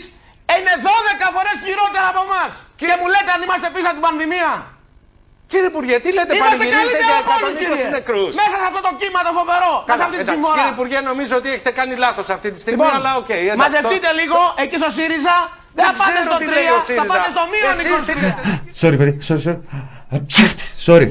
είναι 0.56 0.72
12 0.88 1.26
φορές 1.36 1.56
χειρότερα 1.66 2.06
από 2.12 2.20
εμάς. 2.28 2.50
Και 2.80 2.88
μου 3.00 3.06
λέτε 3.14 3.30
αν 3.36 3.40
είμαστε 3.46 3.66
πίσω 3.74 3.86
από 3.90 3.96
την 3.98 4.04
πανδημία. 4.08 4.50
Κύριε 5.52 5.68
Υπουργέ, 5.74 5.96
τι 6.04 6.10
λέτε, 6.16 6.32
Είμαστε 6.36 6.56
πανηγυρίζετε 6.56 6.98
καλύτερα 6.98 7.16
για 7.18 7.24
από 7.24 7.32
όλους, 7.36 7.52
120 7.52 7.60
κύριε. 7.60 7.88
νεκρούς; 7.96 8.32
Μέσα 8.40 8.56
σε 8.62 8.66
αυτό 8.70 8.80
το 8.86 8.92
κύμα 9.00 9.20
το 9.28 9.32
φοβερό. 9.38 9.72
Μέσα 9.76 9.84
σε 9.84 9.90
Καλά, 9.90 10.02
αυτή 10.06 10.16
τη 10.18 10.22
εντάξει, 10.24 10.34
συμμορά. 10.36 10.56
κύριε 10.56 10.72
Υπουργέ, 10.76 10.98
νομίζω 11.10 11.34
ότι 11.40 11.48
έχετε 11.54 11.70
κάνει 11.78 11.92
λάθος 12.04 12.26
αυτή 12.36 12.48
τη 12.54 12.58
στιγμή, 12.64 12.78
Λοιπόν, 12.84 12.90
αλλά 12.98 13.10
οκ. 13.22 13.30
εντάξει, 13.44 13.60
μαζευτείτε 13.64 14.08
το- 14.12 14.18
λίγο 14.20 14.38
εκεί 14.62 14.76
στο 14.82 14.90
ΣΥΡΙΖΑ. 14.96 15.36
Δεν 15.76 15.84
θα 15.88 15.92
πάτε 15.98 16.10
ξέρω 16.12 16.24
στο 16.30 16.38
τι 16.42 16.46
λέει 16.54 16.66
3, 16.70 16.76
ο 16.76 16.80
θα 16.80 16.86
ΣΥΡΙΖΑ. 16.88 17.10
πάτε 17.12 17.28
στο 17.34 17.42
μείον 17.52 17.74
Εσείς 17.80 17.92
20. 18.00 18.06
τι 18.08 18.14
λέτε; 18.22 18.42
Sorry, 18.80 18.96
παιδί. 19.00 19.12
Sorry, 19.28 19.40
sorry. 19.46 19.58
Sorry. 20.86 21.08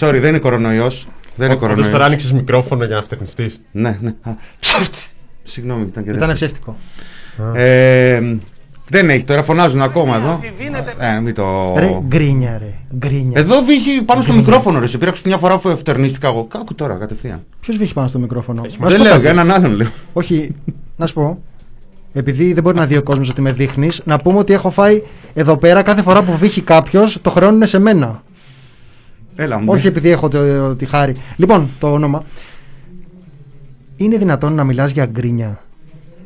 Sorry, 0.00 0.18
δεν 0.24 0.30
είναι 0.32 0.38
κορονοϊός. 0.46 0.94
Δεν 1.38 1.46
είναι 1.46 1.54
Όντως 1.54 1.58
κορονοϊός. 1.64 1.90
τώρα 1.94 2.04
άνοιξες 2.08 2.32
μικρόφωνο 2.40 2.84
για 2.84 2.96
να 2.96 3.02
φτερνιστείς. 3.02 3.52
Ναι, 3.84 3.92
ναι. 4.00 4.12
Α, 4.22 4.30
Συγγνώμη, 5.44 5.82
ήταν 5.92 6.04
και 6.04 6.10
Ήταν 6.10 6.26
δεν- 6.26 6.34
ψεύτικο. 6.34 6.76
Ε, 7.54 8.20
δεν 8.88 9.10
έχει, 9.10 9.24
τώρα 9.24 9.42
φωνάζουν 9.42 9.82
ακόμα 9.82 10.16
εδώ. 10.16 10.40
Ε, 10.98 11.20
μην 11.20 11.34
το... 11.34 11.74
Ρε, 11.76 11.98
γκρίνια, 12.06 12.58
ρε. 12.58 12.72
Γκρίνια. 12.96 13.40
Εδώ 13.40 13.62
βύχει 13.62 14.02
πάνω 14.02 14.22
στο 14.22 14.32
μικρόφωνο, 14.32 14.78
ρε. 14.78 14.86
Σε 14.86 14.98
πήραξε 14.98 15.22
μια 15.24 15.36
φορά 15.36 15.58
που 15.58 15.68
ευτερνίστηκα 15.68 16.26
εγώ. 16.28 16.44
Κάκου 16.44 16.74
τώρα, 16.74 16.94
κατευθείαν. 16.94 17.44
Ποιος 17.60 17.76
βγήκε 17.76 17.92
πάνω 17.92 18.08
στο 18.08 18.18
μικρόφωνο; 18.18 18.62
Να 18.62 18.68
σου 18.68 18.76
Δεν 18.78 18.96
πω 18.96 19.02
λέω, 19.02 19.12
κάτι. 19.12 19.20
για 19.20 19.30
έναν 19.30 19.50
άλλον 19.50 19.72
λέω. 19.72 19.88
Όχι, 20.12 20.54
να 20.96 21.06
σου 21.06 21.14
πω. 21.14 21.38
Επειδή 22.12 22.52
δεν 22.52 22.62
μπορεί 22.62 22.76
να 22.76 22.86
δει 22.86 22.96
ο 22.96 23.02
κόσμος 23.02 23.28
ότι 23.28 23.40
με 23.40 23.52
δείχνεις, 23.52 24.00
να 24.04 24.18
πούμε 24.18 24.38
ότι 24.38 24.52
έχω 24.52 24.70
φάει 24.70 25.02
εδώ 25.34 25.56
πέρα 25.56 25.82
κάθε 25.82 26.02
φορά 26.02 26.22
που 26.22 26.36
βύχει 26.36 26.60
κάποιος, 26.60 27.18
το 27.22 27.30
χρεώνουν 27.30 27.66
σε 27.66 27.78
μένα. 27.78 28.22
Έλα 29.36 29.58
μου. 29.58 29.64
Όχι 29.68 29.86
επειδή 29.86 30.10
έχω 30.10 30.28
το, 30.28 30.76
τη 30.76 30.84
χάρη. 30.84 31.16
Λοιπόν, 31.36 31.70
το 31.78 31.92
όνομα. 31.92 32.22
Είναι 33.96 34.18
δυνατόν 34.18 34.52
να 34.52 34.64
μιλάς 34.64 34.90
για 34.90 35.06
γκρίνια; 35.06 35.62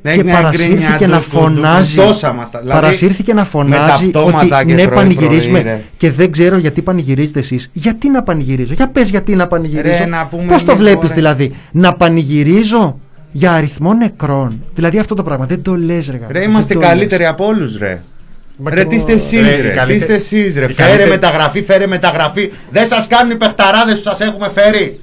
Ναι, 0.02 0.14
και 0.14 0.20
είναι 0.20 0.32
παρασύρθηκε 0.32 0.74
γκρίνια, 0.74 1.06
να 1.06 1.16
του- 1.18 1.24
του- 1.24 1.30
του- 1.30 1.36
φωνάζει. 1.38 1.96
του 1.96 2.02
δώσα 2.02 2.32
μας 2.32 2.50
τα- 2.50 2.58
δηλαδή, 2.60 2.80
παρασύρθηκε 2.80 3.32
να 3.34 3.40
με 3.40 3.46
φωνάζει 3.46 4.10
τα 4.10 4.18
πτώματα 4.20 4.56
ότι 4.58 4.66
και 4.66 4.74
ναι, 4.74 4.84
πρωί, 4.84 4.96
πανηγυρίζουμε. 4.96 5.60
πρωί, 5.60 5.72
ρε. 5.72 5.80
και 5.96 6.10
δεν 6.10 6.30
ξέρω 6.32 6.56
γιατί 6.56 6.82
πανηγυρίζετε 6.82 7.38
εσείς. 7.38 7.68
Γιατί 7.72 8.10
να 8.10 8.22
πανηγυρίζω; 8.22 8.72
Για 8.74 8.88
πες 8.88 9.08
γιατί 9.10 9.34
να 9.34 9.46
πανηγυρίζω. 9.46 9.96
Ρε, 9.98 10.06
να 10.06 10.26
πούμε 10.26 10.44
Πώς 10.46 10.64
το 10.64 10.72
λίγο, 10.72 10.84
βλέπεις 10.84 11.08
ρε. 11.08 11.14
δηλαδή; 11.14 11.54
Να 11.72 11.92
πανηγυρίζω 11.94 12.98
για 13.32 13.52
αριθμό 13.52 13.94
νεκρών. 13.94 14.62
Δηλαδή 14.74 14.98
αυτό 14.98 15.14
το 15.14 15.22
πράγμα. 15.22 15.46
Δεν 15.46 15.62
το 15.62 15.74
λες, 15.76 16.08
ρε. 16.10 16.16
γάμο. 16.16 16.32
Ρε, 16.32 16.40
Δεν 16.40 16.50
είμαστε 16.50 16.74
το 16.74 16.80
καλύτεροι 16.80 17.26
από 17.26 17.46
όλους, 17.46 17.78
ρε. 17.78 18.02
Μα 18.56 18.70
Ρε, 18.70 18.82
και 18.82 18.88
τι 18.88 18.96
είστε 18.96 19.12
εγώ- 19.12 19.20
εσείς, 19.20 19.42
Ρε, 19.42 19.52
η 19.54 19.60
ρε. 19.62 19.68
Τι 19.68 19.74
καλύτερη- 19.76 20.00
είστε 20.00 20.14
εσείς, 20.14 20.56
ρε. 20.56 20.64
η 20.64 20.68
Φέρε 20.72 20.86
καλύτερη- 20.88 21.10
μεταγραφή, 21.10 21.62
φέρε 21.62 21.86
μεταγραφή. 21.86 22.52
Δεν 22.70 22.88
σας 22.88 23.06
κάνουν 23.06 23.30
οι 23.32 23.36
παιχταράδες 23.36 23.94
που 23.94 24.02
σας 24.02 24.20
έχουμε 24.20 24.50
φέρει. 24.54 25.00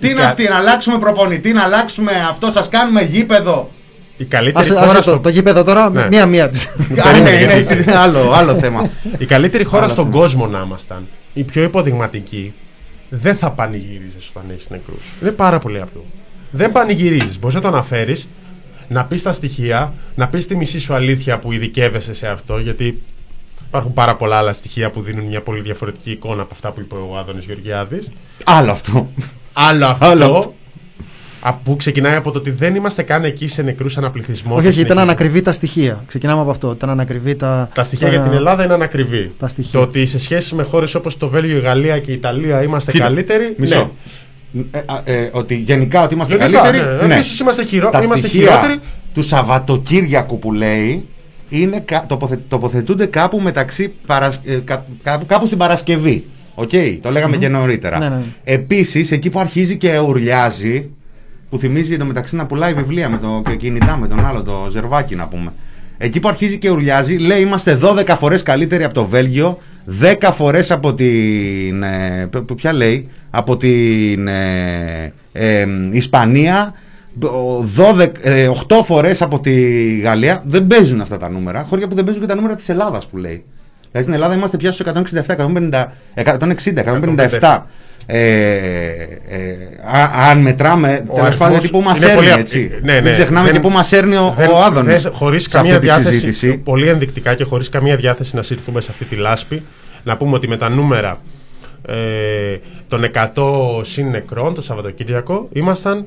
Τι 0.00 0.08
είναι 0.08 0.20
κα- 0.20 0.26
αυτή, 0.28 0.48
να 0.48 0.56
αλλάξουμε 0.56 0.98
προπονητή, 0.98 1.52
να 1.52 1.62
αλλάξουμε 1.62 2.12
αυτό, 2.30 2.50
σας 2.54 2.68
κάνουμε 2.68 3.02
γήπεδο. 3.02 3.70
Η 4.16 4.24
καλύτερη 4.24 4.64
Άσε, 4.64 4.72
χώρα 4.74 4.90
άσε 4.90 5.02
στο... 5.02 5.12
το, 5.12 5.18
το 5.20 5.28
γήπεδο 5.28 5.64
τώρα, 5.64 5.90
Ναι. 5.90 6.06
μία-μία 6.06 6.48
της. 6.48 6.66
Α, 7.06 7.18
ναι, 7.22 7.30
είναι 7.30 7.60
στη- 7.60 7.90
άλλο, 7.90 8.32
άλλο 8.32 8.54
θέμα. 8.54 8.90
Η 9.18 9.24
καλύτερη 9.24 9.64
χώρα 9.64 9.82
Άλλο 9.82 9.90
στον 9.92 10.04
θέμα. 10.04 10.16
κόσμο 10.16 10.46
να 10.46 10.62
ήμασταν, 10.66 11.06
η 11.32 11.42
πιο 11.42 11.62
υποδειγματική, 11.62 12.52
δεν 13.08 13.36
θα 13.36 13.50
πανηγύριζε 13.50 14.16
όταν 14.34 14.50
έχεις 14.52 14.70
νεκρούς. 14.70 15.06
Είναι 15.22 15.30
πάρα 15.30 15.58
πολύ 15.58 15.80
απλό. 15.80 16.04
Δεν 16.50 16.72
πανηγυρίζεις. 16.72 17.38
Μπορείς 17.38 17.54
να 17.56 17.62
το 17.62 17.68
αναφέρεις, 17.68 18.28
να 18.88 19.04
πεις 19.04 19.22
τα 19.22 19.32
στοιχεία, 19.32 19.92
να 20.14 20.28
πεις 20.28 20.46
τη 20.46 20.56
μισή 20.56 20.80
σου 20.80 20.94
αλήθεια 20.94 21.38
που 21.38 21.52
ειδικεύεσαι 21.52 22.14
σε 22.14 22.28
αυτό, 22.28 22.58
γιατί 22.58 23.02
υπάρχουν 23.66 23.92
πάρα 23.92 24.14
πολλά 24.16 24.36
άλλα 24.36 24.52
στοιχεία 24.52 24.90
που 24.90 25.00
δίνουν 25.00 25.24
μια 25.24 25.40
πολύ 25.40 25.60
διαφορετική 25.60 26.10
εικόνα 26.10 26.42
από 26.42 26.50
αυτά 26.54 26.70
που 26.70 26.80
είπε 26.80 26.94
ο 26.94 27.16
Άδωνης 27.18 27.44
Γεωργιάδης. 27.44 28.08
Άλλο 28.44 28.70
αυτό. 28.70 29.10
Άλλο 29.52 29.86
αυτό. 29.86 30.06
Άλλο 30.06 30.24
αυτό. 30.24 30.54
Α, 31.48 31.52
Που 31.52 31.76
ξεκινάει 31.76 32.14
από 32.16 32.30
το 32.30 32.38
ότι 32.38 32.50
δεν 32.50 32.74
είμαστε 32.74 33.02
καν 33.02 33.24
εκεί 33.24 33.46
σε 33.46 33.62
νεκρούς 33.62 33.98
αναπληθισμό. 33.98 34.54
Όχι, 34.54 34.62
και 34.62 34.68
όχι, 34.68 34.80
ήταν 34.80 34.88
συνεχίζει. 34.96 35.10
ανακριβή 35.18 35.42
τα 35.42 35.52
στοιχεία. 35.52 36.04
Ξεκινάμε 36.06 36.40
από 36.40 36.50
αυτό. 36.50 36.70
Ήταν 36.72 36.90
ανακριβή 36.90 37.34
τα. 37.34 37.68
Τα 37.74 37.82
στοιχεία 37.84 38.08
για 38.08 38.20
την 38.20 38.32
Ελλάδα 38.32 38.64
είναι 38.64 38.72
ανακριβή. 38.72 39.32
Τα 39.38 39.48
στοιχεία. 39.48 39.72
Το 39.80 39.86
ότι 39.86 40.06
σε 40.06 40.18
σχέση 40.18 40.54
με 40.54 40.62
χώρες 40.62 40.94
όπως 40.94 41.16
το 41.16 41.28
Βέλγιο, 41.28 41.56
η 41.56 41.60
Γαλλία 41.60 41.98
και 41.98 42.10
η 42.10 42.14
Ιταλία 42.14 42.62
είμαστε 42.62 42.90
Κοίτα, 42.92 43.04
καλύτεροι. 43.04 43.54
Μισό. 43.56 43.92
Ε, 44.70 44.78
α, 44.86 45.00
ε, 45.04 45.28
ότι 45.32 45.54
γενικά 45.54 46.02
ότι 46.02 46.14
είμαστε 46.14 46.36
Γενικά, 46.36 46.60
καλύτεροι. 46.60 47.06
ναι. 47.06 47.14
Εμείς 47.14 47.38
είμαστε 47.40 47.64
χειρο- 47.64 47.90
Τα 47.90 48.00
είμαστε 48.02 48.28
στοιχεία 48.28 48.50
χειρότεροι. 48.50 48.78
του 49.14 49.22
Σαββατοκύριακου 49.22 50.38
που 50.38 50.52
λέει 50.52 51.04
είναι, 51.48 51.80
κα- 51.80 52.04
τοποθε- 52.08 52.40
τοποθετούνται 52.48 53.06
κάπου 53.06 53.40
μεταξύ 53.40 53.92
παρασ- 54.06 54.40
ε, 54.48 54.54
κα- 54.64 54.84
κάπου, 55.02 55.26
κάπου 55.26 55.46
στην 55.46 55.58
Παρασκευή. 55.58 56.24
Οκ, 56.54 56.70
το 57.02 57.10
λέγαμε 57.10 57.36
και 57.36 57.48
νωρίτερα. 57.48 57.98
Ναι, 57.98 58.08
ναι. 58.08 58.22
Επίσης, 58.44 59.12
εκεί 59.12 59.30
που 59.30 59.38
αρχίζει 59.40 59.76
και 59.76 59.98
ουρλιάζει, 59.98 60.90
που 61.50 61.58
θυμίζει 61.58 61.94
εντωμεταξύ 61.94 62.36
να 62.36 62.46
πουλάει 62.46 62.74
βιβλία 62.74 63.08
με 63.08 63.18
το, 63.18 63.42
και 63.44 63.56
κινητά 63.56 63.96
με 63.96 64.08
τον 64.08 64.26
άλλο, 64.26 64.42
το 64.42 64.66
ζερβάκι 64.70 65.14
να 65.14 65.26
πούμε. 65.26 65.52
Εκεί 65.98 66.20
που 66.20 66.28
αρχίζει 66.28 66.58
και 66.58 66.70
ουρλιάζει, 66.70 67.16
λέει 67.16 67.40
είμαστε 67.40 67.78
12 67.82 68.14
φορές 68.18 68.42
καλύτεροι 68.42 68.84
από 68.84 68.94
το 68.94 69.04
Βέλγιο, 69.04 69.58
10 70.20 70.30
φορές 70.32 70.70
από 70.70 70.94
την. 70.94 71.82
Ε, 71.82 72.28
π- 72.30 72.38
π- 72.38 72.54
ποια 72.54 72.72
λέει, 72.72 73.08
από 73.30 73.56
την 73.56 74.28
ε, 74.28 75.12
ε, 75.32 75.66
Ισπανία, 75.90 76.74
ο 77.22 77.64
12, 77.76 78.08
ε, 78.20 78.48
8 78.68 78.80
φορές 78.84 79.22
από 79.22 79.40
τη 79.40 79.52
Γαλλία. 79.98 80.42
Δεν 80.46 80.66
παίζουν 80.66 81.00
αυτά 81.00 81.16
τα 81.16 81.30
νούμερα. 81.30 81.62
Χώρια 81.62 81.88
που 81.88 81.94
δεν 81.94 82.04
παίζουν 82.04 82.22
και 82.22 82.28
τα 82.28 82.34
νούμερα 82.34 82.54
της 82.56 82.68
Ελλάδας 82.68 83.06
που 83.06 83.16
λέει. 83.16 83.44
Δηλαδή 83.90 84.02
στην 84.02 84.12
Ελλάδα 84.12 84.34
είμαστε 84.34 84.56
πια 84.56 84.72
στους 84.72 84.86
167, 84.86 85.36
150, 85.36 85.92
160, 86.14 86.84
157. 87.40 87.62
Ε, 88.08 88.18
ε, 89.28 89.56
α- 89.84 90.30
αν 90.30 90.38
μετράμε, 90.38 90.88
τέλος 90.88 91.08
αριθμός 91.20 91.36
πάντων, 91.36 91.56
εκεί 91.56 91.70
που 91.70 91.80
μας 91.80 91.96
είναι 91.96 92.06
έρνει, 92.06 92.16
πολύ- 92.16 92.38
έτσι. 92.40 92.70
ναι, 92.82 92.92
ναι, 92.92 93.00
Μην 93.00 93.12
ξεχνάμε 93.12 93.44
δεν- 93.46 93.54
και 93.54 93.60
που 93.68 93.70
μας 93.74 93.92
έρνει 93.92 94.16
ο, 94.16 94.34
δεν- 94.36 94.50
ο 94.50 94.62
Άδωνης. 94.62 95.02
δεν- 95.02 95.12
χωρίς 95.12 95.42
σε 95.42 95.48
καμία 95.48 95.70
αυτή 95.74 95.86
τη 95.86 95.92
διάθεση, 95.92 96.12
συζήτηση. 96.18 96.56
πολύ 96.58 96.88
ενδεικτικά 96.88 97.34
και 97.34 97.44
χωρίς 97.44 97.68
καμία 97.68 97.96
διάθεση 97.96 98.36
να 98.36 98.42
σύρθουμε 98.42 98.80
σε 98.80 98.90
αυτή 98.90 99.04
τη 99.04 99.14
λάσπη, 99.16 99.62
να 100.04 100.16
πούμε 100.16 100.34
ότι 100.34 100.48
με 100.48 100.56
τα 100.56 100.68
νούμερα 100.68 101.20
ε, 101.88 101.94
των 102.88 103.04
100 103.04 103.84
συν 103.84 104.08
νεκρών 104.10 104.54
το 104.54 104.60
Σαββατοκύριακο 104.62 105.48
ήμασταν 105.52 106.06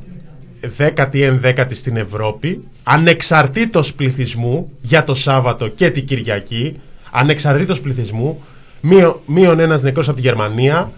10η 0.77 1.21
ενδέκατη 1.23 1.75
στην 1.75 1.97
Ευρώπη, 1.97 2.63
ανεξαρτήτως 2.83 3.93
πληθυσμού 3.93 4.71
για 4.81 5.03
το 5.03 5.13
Σάββατο 5.13 5.67
και 5.67 5.89
την 5.89 6.05
Κυριακή, 6.05 6.79
ανεξαρτήτως 7.11 7.81
πληθυσμού, 7.81 8.43
μείον, 8.81 9.19
μείον 9.25 9.59
ένας 9.59 9.81
νεκρός 9.81 10.07
από 10.07 10.17
τη 10.17 10.23
Γερμανία, 10.23 10.91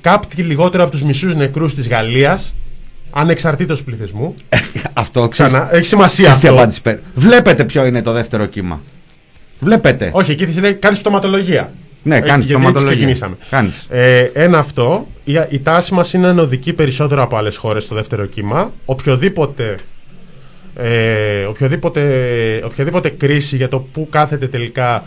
κάποιοι 0.00 0.44
λιγότερο 0.48 0.82
από 0.82 0.92
τους 0.92 1.02
μισούς 1.02 1.34
νεκρούς 1.34 1.74
της 1.74 1.88
Γαλλίας, 1.88 2.54
ανεξαρτήτως 3.10 3.82
πληθυσμού. 3.82 4.34
Αυτό 4.92 5.28
Ξανά, 5.28 5.48
ξέρεις- 5.58 5.72
έχει 5.78 5.86
σημασία 5.86 6.24
ξέρεις 6.24 6.40
τι 6.40 6.46
αυτό. 6.46 6.58
απάντηση 6.58 6.82
παίρνει. 6.82 7.00
Βλέπετε 7.14 7.64
ποιο 7.64 7.84
είναι 7.86 8.02
το 8.02 8.12
δεύτερο 8.12 8.46
κύμα. 8.46 8.80
Βλέπετε. 9.60 10.10
Όχι, 10.12 10.30
εκεί 10.30 10.46
λέει 10.60 10.74
κάνεις 10.74 10.98
πτωματολογία. 11.00 11.72
Ναι, 12.02 12.16
Ε, 12.16 12.20
κάνεις 12.20 12.30
γιατί 12.32 12.42
έτσι 12.44 12.54
πτωματολογία. 12.54 12.90
ξεκινήσαμε. 12.94 13.36
Κάνεις. 13.50 13.86
Ε, 13.90 14.18
ένα 14.32 14.58
αυτό. 14.58 15.06
Η, 15.24 15.32
η 15.48 15.60
τάση 15.60 15.94
μας 15.94 16.12
είναι 16.12 16.28
ενωδική 16.28 16.72
περισσότερο 16.72 17.22
από 17.22 17.36
άλλες 17.36 17.56
χώρες 17.56 17.84
στο 17.84 17.94
δεύτερο 17.94 18.26
κύμα. 18.26 18.72
Οποιοδήποτε, 18.84 19.76
ε, 20.76 21.42
οποιοδήποτε, 21.44 22.02
οποιαδήποτε 22.64 23.08
κρίση 23.08 23.56
για 23.56 23.68
το 23.68 23.78
πού 23.78 24.08
κάθεται 24.10 24.46
τελικά 24.48 25.04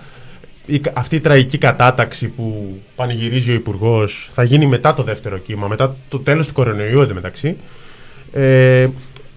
η, 0.66 0.82
αυτή 0.94 1.16
η 1.16 1.20
τραγική 1.20 1.58
κατάταξη 1.58 2.28
που 2.28 2.78
πανηγυρίζει 2.96 3.52
ο 3.52 3.54
Υπουργός 3.54 4.30
θα 4.34 4.44
γίνει 4.44 4.66
μετά 4.66 4.94
το 4.94 5.04
δεύτερο 5.04 5.38
κύμα, 5.38 5.68
μετά 5.68 5.96
το 6.10 6.20
τέλος 6.20 6.48
του 6.48 6.54
κορονοϊού 6.54 7.02
εντωμεταξύ. 7.02 7.58
Ε, 8.34 8.88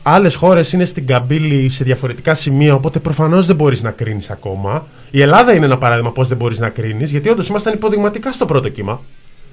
Άλλες 0.07 0.35
χώρες 0.35 0.73
είναι 0.73 0.85
στην 0.85 1.07
καμπύλη 1.07 1.69
σε 1.71 1.85
διαφορετικά 1.85 2.35
σημεία, 2.35 2.75
οπότε 2.75 2.99
προφανώς 2.99 3.47
δεν 3.47 3.57
μπορείς 3.57 3.83
να 3.83 3.91
κρίνεις 3.91 4.31
ακόμα. 4.31 4.87
Η 5.11 5.21
Ελλάδα 5.23 5.55
είναι 5.55 5.65
ένα 5.65 5.79
παράδειγμα 5.79 6.13
πώς 6.13 6.29
δεν 6.29 6.37
μπορείς 6.37 6.59
να 6.59 6.69
κρίνεις, 6.69 7.11
γιατί 7.11 7.29
όντως 7.29 7.49
ήμασταν 7.49 7.73
υποδειγματικά 7.75 8.33
στο 8.33 8.47
πρώτο 8.47 8.69
κύμα. 8.69 9.01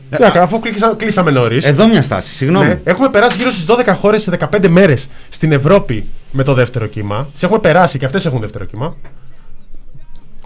Ε, 0.09 0.15
Τι 0.15 0.21
να 0.21 0.29
κάνω, 0.29 0.45
αφού 0.45 0.59
κλείσα- 0.59 0.95
κλείσαμε 0.97 1.31
νωρίς. 1.31 1.65
Εδώ 1.65 1.87
μια 1.87 2.01
στάση, 2.01 2.35
συγγνώμη. 2.35 2.79
έχουμε 2.83 3.09
περάσει 3.09 3.37
γύρω 3.37 3.49
στις 3.51 3.65
12 3.65 3.93
χώρες 3.93 4.21
σε 4.21 4.29
15 4.31 4.67
μέρες 4.67 5.09
στην 5.29 5.51
Ευρώπη 5.51 6.05
με 6.31 6.43
το 6.43 6.53
δεύτερο 6.53 6.85
κύμα. 6.85 7.27
Τις 7.33 7.43
έχουμε 7.43 7.59
περάσει 7.59 7.97
και 7.97 8.05
αυτές 8.05 8.25
έχουν 8.25 8.39
δεύτερο 8.39 8.65
κύμα. 8.65 8.95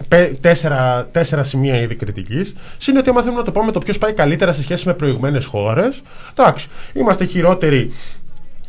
Πε- 0.07 0.41
Τέσσερα, 0.41 1.07
τέσσερα 1.11 1.43
σημεία 1.43 1.81
ήδη 1.81 1.95
κριτικής. 1.95 2.55
Συν 2.77 2.97
ότι 2.97 3.09
άμα 3.09 3.21
θέλουμε 3.21 3.39
να 3.39 3.45
το 3.45 3.51
πάμε 3.51 3.71
το 3.71 3.79
ποιος 3.79 3.97
πάει 3.97 4.13
καλύτερα 4.13 4.53
σε 4.53 4.61
σχέση 4.61 4.87
με 4.87 4.93
προηγμένε 4.93 5.43
χώρες. 5.43 6.01
Εντάξει, 6.37 6.67
είμαστε 6.93 7.25
χειρότεροι 7.25 7.93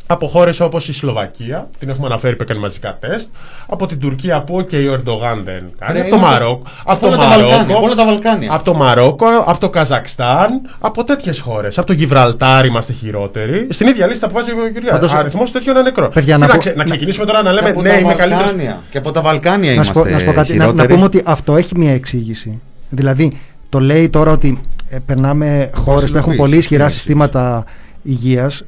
από 0.07 0.27
χώρε 0.27 0.51
όπως 0.59 0.87
η 0.87 0.93
Σλοβακία, 0.93 1.67
την 1.79 1.89
έχουμε 1.89 2.05
αναφέρει 2.07 2.35
που 2.35 2.43
έκανε 2.43 2.59
μαζικά 2.59 2.97
τεστ. 2.99 3.27
Από 3.67 3.85
την 3.85 3.99
Τουρκία 3.99 4.41
που 4.41 4.65
και 4.69 4.77
ο 4.89 4.93
Ερντογάν 4.93 5.41
δεν 5.45 5.63
κάνει. 5.79 5.93
Ρε, 5.93 5.99
από 5.99 6.09
το 6.09 6.15
είναι 6.15 6.25
Μαρόκο. 6.25 6.61
από 6.85 6.91
Από 6.91 6.99
το 6.99 7.07
όλα 7.07 7.17
τα 7.17 7.27
Βαλκάνια, 7.27 7.55
Μαρόκο. 7.57 7.73
από 7.77 7.85
όλα 7.85 7.95
τα 7.95 8.05
Βαλκάνια. 8.05 8.53
Από 8.53 8.63
το 8.63 8.73
Μαρόκο, 8.73 9.25
από 9.45 9.59
το 9.59 9.69
Καζακστάν, 9.69 10.49
από 10.79 11.03
τέτοιες 11.03 11.39
χώρες. 11.39 11.77
Από 11.77 11.87
το 11.87 11.93
Γιβραλτάρ 11.93 12.65
είμαστε 12.65 12.93
χειρότεροι. 12.93 13.67
Στην 13.69 13.87
ίδια 13.87 14.07
λίστα 14.07 14.27
που 14.27 14.33
βάζει 14.33 14.51
ο 14.51 14.55
Κυριάκο. 14.73 14.91
Πάντως- 14.97 15.13
Αριθμός 15.13 15.51
τέτοιο 15.51 15.71
ένα 15.71 15.81
νεκρό. 15.81 16.09
Παιδιά, 16.09 16.33
Τι 16.35 16.41
να 16.41 16.47
να, 16.47 16.53
πω- 16.53 16.59
ξε- 16.59 16.75
να 16.75 16.83
να- 16.83 16.89
ξεκινήσουμε 16.89 17.25
τώρα 17.25 17.41
να 17.41 17.51
λέμε 17.51 17.69
από 17.69 17.81
ναι, 17.81 17.89
τα 17.89 17.97
είμαι 17.97 18.13
καλύτερος. 18.13 18.45
Βαλκάνια. 18.45 18.81
Και 18.91 18.97
από 18.97 19.11
τα 19.11 19.21
Βαλκάνια 19.21 19.73
να 19.75 19.83
σου 19.83 19.91
πω, 19.93 19.99
είμαστε 19.99 20.13
να 20.13 20.19
σου 20.19 20.25
πω 20.25 20.41
κάτι. 20.41 20.51
Να, 20.53 20.57
να 20.57 20.63
χειρότεροι. 20.71 20.93
πούμε 20.93 21.05
ότι 21.05 21.21
αυτό 21.25 21.55
έχει 21.55 21.77
μια 21.77 21.93
εξήγηση. 21.93 22.61
Δηλαδή, 22.89 23.31
το 23.69 23.79
λέει 23.79 24.09
τώρα 24.09 24.31
ότι 24.31 24.61
ε, 24.89 24.97
περνάμε 25.05 25.69
χώρες 25.75 26.11
που 26.11 26.17
έχουν 26.17 26.31
υλοποιήσει, 26.31 26.37
πολύ 26.37 26.55
ισχυρά 26.57 26.83
ναι, 26.83 26.89
συστήματα 26.89 27.65
υγείας. 28.03 28.63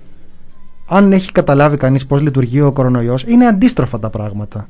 Αν 0.89 1.11
έχει 1.11 1.31
καταλάβει 1.31 1.77
κανείς 1.77 2.05
πώς 2.05 2.21
λειτουργεί 2.21 2.61
ο 2.61 2.71
κορονοϊός, 2.71 3.23
είναι 3.27 3.45
αντίστροφα 3.45 3.99
τα 3.99 4.09
πράγματα. 4.09 4.67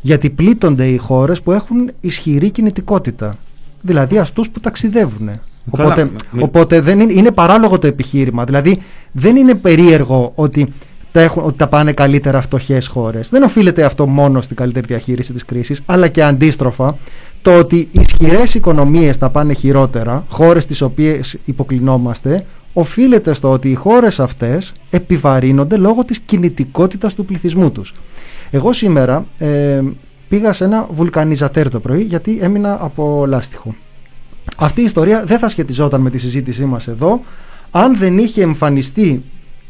Γιατί 0.00 0.30
πλήττονται 0.30 0.86
οι 0.86 0.96
χώρες 0.96 1.42
που 1.42 1.52
έχουν 1.52 1.90
ισχυρή 2.00 2.50
κινητικότητα. 2.50 3.34
Δηλαδή 3.80 4.18
αυτού 4.18 4.50
που 4.50 4.60
ταξιδεύουν. 4.60 5.30
Καλά, 5.76 5.88
Οπότε, 5.88 6.10
μη- 6.30 6.42
οπότε 6.42 6.80
δεν 6.80 7.00
είναι, 7.00 7.12
είναι 7.12 7.30
παράλογο 7.30 7.78
το 7.78 7.86
επιχείρημα. 7.86 8.44
Δηλαδή 8.44 8.82
δεν 9.12 9.36
είναι 9.36 9.54
περίεργο 9.54 10.32
ότι 10.34 10.72
τα, 11.12 11.20
έχουν, 11.20 11.42
ότι 11.44 11.56
τα 11.56 11.68
πάνε 11.68 11.92
καλύτερα 11.92 12.40
φτωχές 12.40 12.86
χώρες. 12.86 13.28
Δεν 13.28 13.42
οφείλεται 13.42 13.84
αυτό 13.84 14.06
μόνο 14.06 14.40
στην 14.40 14.56
καλύτερη 14.56 14.86
διαχείριση 14.86 15.32
της 15.32 15.44
κρίσης, 15.44 15.82
αλλά 15.86 16.08
και 16.08 16.22
αντίστροφα 16.22 16.96
το 17.42 17.58
ότι 17.58 17.88
ισχυρές 17.90 18.54
οικονομίες 18.54 19.18
τα 19.18 19.30
πάνε 19.30 19.52
χειρότερα, 19.52 20.24
χώρες 20.28 20.66
τις 20.66 20.80
οποίες 20.80 21.38
υποκλινόμαστε, 21.44 22.46
οφείλεται 22.72 23.32
στο 23.32 23.50
ότι 23.50 23.70
οι 23.70 23.74
χώρες 23.74 24.20
αυτές 24.20 24.72
επιβαρύνονται 24.90 25.76
λόγω 25.76 26.04
της 26.04 26.18
κινητικότητας 26.18 27.14
του 27.14 27.24
πληθυσμού 27.24 27.70
τους. 27.70 27.92
Εγώ 28.50 28.72
σήμερα 28.72 29.26
ε, 29.38 29.82
πήγα 30.28 30.52
σε 30.52 30.64
ένα 30.64 30.86
βουλκανιζατέρ 30.92 31.68
το 31.68 31.80
πρωί 31.80 32.02
γιατί 32.02 32.38
έμεινα 32.40 32.78
από 32.80 33.24
λάστιχο. 33.26 33.74
Αυτή 34.56 34.80
η 34.80 34.84
ιστορία 34.84 35.24
δεν 35.24 35.38
θα 35.38 35.48
σχετιζόταν 35.48 36.00
με 36.00 36.10
τη 36.10 36.18
συζήτησή 36.18 36.64
μας 36.64 36.88
εδώ 36.88 37.20
αν 37.70 37.96
δεν 37.96 38.18
είχε 38.18 38.42
εμφανιστεί 38.42 39.22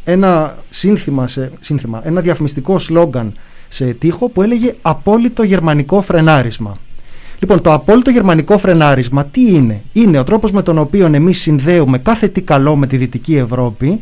ένα 0.05 0.59
σύνθημα, 0.71 1.29
σε, 1.29 1.53
σύνθημα 1.61 2.01
ένα 2.05 2.21
διαφημιστικό 2.21 2.79
σλόγγαν 2.79 3.35
σε 3.69 3.93
τείχο 3.93 4.29
που 4.29 4.43
έλεγε 4.43 4.75
«Απόλυτο 4.83 5.43
γερμανικό 5.43 6.03
φρενάρισμα». 6.03 6.77
Λοιπόν, 7.41 7.61
το 7.61 7.73
απόλυτο 7.73 8.11
γερμανικό 8.11 8.59
φρενάρισμα 8.59 9.25
τι 9.25 9.47
είναι; 9.55 9.83
Είναι 9.93 10.19
ο 10.19 10.25
τρόπος 10.25 10.53
με 10.53 10.63
τον 10.63 10.79
οποίο 10.79 11.07
εμείς 11.07 11.41
συνδέουμε 11.41 11.99
κάθε 11.99 12.29
τι 12.29 12.41
καλό 12.41 12.77
με 12.77 12.87
τη 12.87 12.97
Δυτική 12.97 13.37
Ευρώπη 13.37 14.01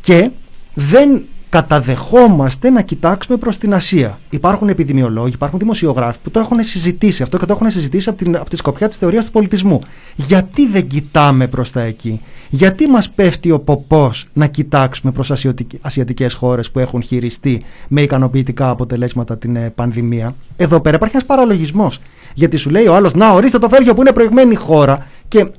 και 0.00 0.30
δεν 0.74 1.26
καταδεχόμαστε 1.50 2.70
να 2.70 2.82
κοιτάξουμε 2.82 3.36
προς 3.36 3.58
την 3.58 3.74
Ασία. 3.74 4.18
Υπάρχουν 4.30 4.68
επιδημιολόγοι, 4.68 5.32
υπάρχουν 5.34 5.58
δημοσιογράφοι 5.58 6.18
που 6.22 6.30
το 6.30 6.40
έχουν 6.40 6.62
συζητήσει 6.62 7.22
αυτό 7.22 7.38
και 7.38 7.46
το 7.46 7.52
έχουν 7.52 7.70
συζητήσει 7.70 8.08
από, 8.08 8.24
την, 8.24 8.36
από 8.36 8.50
τη 8.50 8.56
σκοπιά 8.56 8.88
της 8.88 8.96
θεωρίας 8.96 9.24
του 9.24 9.30
πολιτισμού. 9.30 9.80
Γιατί 10.16 10.68
δεν 10.68 10.86
κοιτάμε 10.86 11.46
προς 11.46 11.70
τα 11.70 11.80
εκεί; 11.80 12.20
Γιατί 12.50 12.86
μας 12.86 13.10
πέφτει 13.10 13.50
ο 13.50 13.60
ποπός 13.60 14.28
να 14.32 14.46
κοιτάξουμε 14.46 15.12
προς 15.12 15.30
ασιατικ- 15.30 15.74
ασιατικές 15.80 16.34
χώρες 16.34 16.70
που 16.70 16.78
έχουν 16.78 17.02
χειριστεί 17.02 17.62
με 17.88 18.00
ικανοποιητικά 18.02 18.70
αποτελέσματα 18.70 19.38
την 19.38 19.56
ε, 19.56 19.72
πανδημία; 19.74 20.34
Εδώ 20.56 20.80
πέρα 20.80 20.96
υπάρχει 20.96 21.16
ένας 21.16 21.26
παραλογισμός. 21.26 21.98
Γιατί 22.34 22.56
σου 22.56 22.70
λέει 22.70 22.86
ο 22.86 22.94
άλλος, 22.94 23.14
να 23.14 23.30
ορίστε 23.32 23.58
το 23.58 23.68
Βέλγιο 23.68 23.94
που 23.94 24.00
είναι 24.00 24.12
προηγμένη 24.12 24.54
χώρα 24.54 25.06
και 25.28 25.50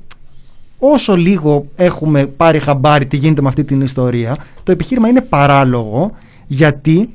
όσο 0.84 1.16
λίγο 1.16 1.66
έχουμε 1.76 2.26
πάρει 2.26 2.58
χαμπάρι 2.58 3.06
τι 3.06 3.16
γίνεται 3.16 3.42
με 3.42 3.48
αυτή 3.48 3.64
την 3.64 3.80
ιστορία, 3.80 4.36
το 4.62 4.72
επιχείρημα 4.72 5.08
είναι 5.08 5.20
παράλογο 5.20 6.12
γιατί 6.46 7.10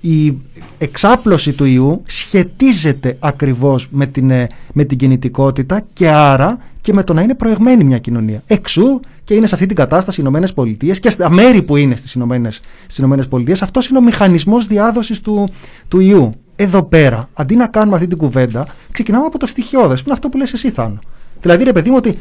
η 0.00 0.36
εξάπλωση 0.78 1.52
του 1.52 1.64
ιού 1.64 2.02
σχετίζεται 2.06 3.16
ακριβώς 3.18 3.88
με 3.90 4.06
την, 4.06 4.30
ε, 4.30 4.46
με 4.72 4.84
την 4.84 4.98
κινητικότητα 4.98 5.86
και 5.92 6.08
άρα 6.08 6.58
και 6.80 6.92
με 6.92 7.02
το 7.02 7.12
να 7.12 7.22
είναι 7.22 7.34
προηγμένη 7.34 7.84
μια 7.84 7.98
κοινωνία. 7.98 8.42
Εξού 8.46 9.00
και 9.24 9.34
είναι 9.34 9.46
σε 9.46 9.54
αυτή 9.54 9.66
την 9.66 9.76
κατάσταση 9.76 10.20
οι 10.20 10.22
Ηνωμένες 10.26 10.52
Πολιτείες 10.52 11.00
και 11.00 11.10
στα 11.10 11.30
μέρη 11.30 11.62
που 11.62 11.76
είναι 11.76 11.96
στις 11.96 12.12
Ηνωμένες, 12.14 12.60
στις 12.82 12.98
Ηνωμένες 12.98 13.28
Πολιτείες 13.28 13.62
αυτός 13.62 13.88
είναι 13.88 13.98
ο 13.98 14.02
μηχανισμός 14.02 14.66
διάδοσης 14.66 15.20
του, 15.20 15.48
του 15.88 16.00
ιού. 16.00 16.32
Εδώ 16.56 16.82
πέρα, 16.82 17.28
αντί 17.34 17.56
να 17.56 17.66
κάνουμε 17.66 17.96
αυτή 17.96 18.08
την 18.08 18.18
κουβέντα, 18.18 18.66
ξεκινάμε 18.90 19.24
από 19.24 19.38
το 19.38 19.46
στοιχειώδες, 19.46 19.98
που 19.98 20.04
είναι 20.04 20.14
αυτό 20.14 20.28
που 20.28 20.36
λες 20.36 20.52
εσύ 20.52 20.70
Θάνο. 20.70 20.98
Δηλαδή 21.40 21.64
ρε 21.64 21.72
παιδί 21.72 21.90
μου 21.90 21.96
ότι 21.98 22.18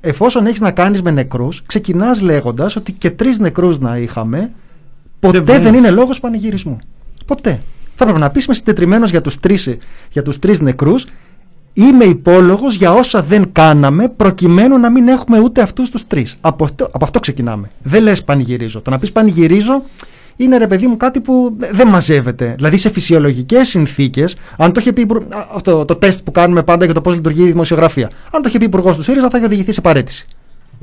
εφόσον 0.00 0.46
έχεις 0.46 0.60
να 0.60 0.70
κάνεις 0.70 1.02
με 1.02 1.10
νεκρούς, 1.10 1.62
ξεκινάς 1.66 2.20
λέγοντας 2.20 2.76
ότι 2.76 2.92
και 2.92 3.10
τρεις 3.10 3.38
νεκρούς 3.38 3.78
να 3.78 3.96
είχαμε, 3.96 4.52
ποτέ 5.20 5.40
Δεν 5.40 5.62
δεν 5.62 5.74
είναι 5.74 5.90
λόγος 5.90 6.20
πανηγυρισμού. 6.20 6.78
Ποτέ. 7.26 7.50
Θα 7.94 8.04
έπρεπε 8.04 8.18
να 8.18 8.30
πεις 8.30 8.44
είμαι 8.44 8.54
συντετριμένος 8.54 9.10
για 9.10 9.20
τους 9.20 9.40
τρεις 9.40 9.76
για 10.10 10.22
τους 10.22 10.38
τρεις 10.38 10.60
νεκρούς. 10.60 11.06
Είμαι 11.72 12.04
υπόλογος 12.04 12.74
για 12.74 12.92
όσα 12.92 13.22
δεν 13.22 13.52
κάναμε 13.52 14.08
προκειμένου 14.08 14.78
να 14.78 14.90
μην 14.90 15.08
έχουμε 15.08 15.38
ούτε 15.38 15.62
αυτούς 15.62 15.90
τους 15.90 16.06
τρεις. 16.06 16.36
Από 16.40 16.64
αυτό, 16.64 16.84
από 16.84 17.04
αυτό 17.04 17.20
ξεκινάμε. 17.20 17.70
Δεν 17.82 18.02
λες 18.02 18.24
πανηγυρίζω. 18.24 18.80
Το 18.80 18.90
να 18.90 18.98
πεις 18.98 19.12
πανηγυρίζω 19.12 19.82
είναι 20.40 20.56
ρε 20.58 20.66
παιδί 20.66 20.86
μου 20.86 20.96
κάτι 20.96 21.20
που 21.20 21.56
δεν 21.72 21.88
μαζεύεται. 21.88 22.52
Δηλαδή 22.56 22.76
σε 22.76 22.90
φυσιολογικές 22.90 23.68
συνθήκες, 23.68 24.36
αν 24.56 24.72
το 24.72 24.80
είχε 24.80 24.92
πει 24.92 25.00
υπουργ- 25.00 25.34
α, 25.34 25.46
αυτό, 25.54 25.84
το 25.84 25.94
τεστ 25.96 26.20
που 26.24 26.32
κάνουμε 26.32 26.62
πάντα 26.62 26.84
για 26.84 26.94
το 26.94 27.00
πώς 27.00 27.14
λειτουργεί 27.14 27.42
η 27.42 27.50
δημοσιογραφία, 27.50 28.10
αν 28.32 28.42
το 28.42 28.48
είχε 28.48 28.58
πει 28.58 28.64
υπουργός 28.64 28.96
του 28.96 29.02
ΣΥΡΙΖΑ 29.02 29.28
θα 29.30 29.36
είχε 29.36 29.46
οδηγηθεί 29.46 29.72
σε 29.72 29.80
παρέτηση. 29.80 30.24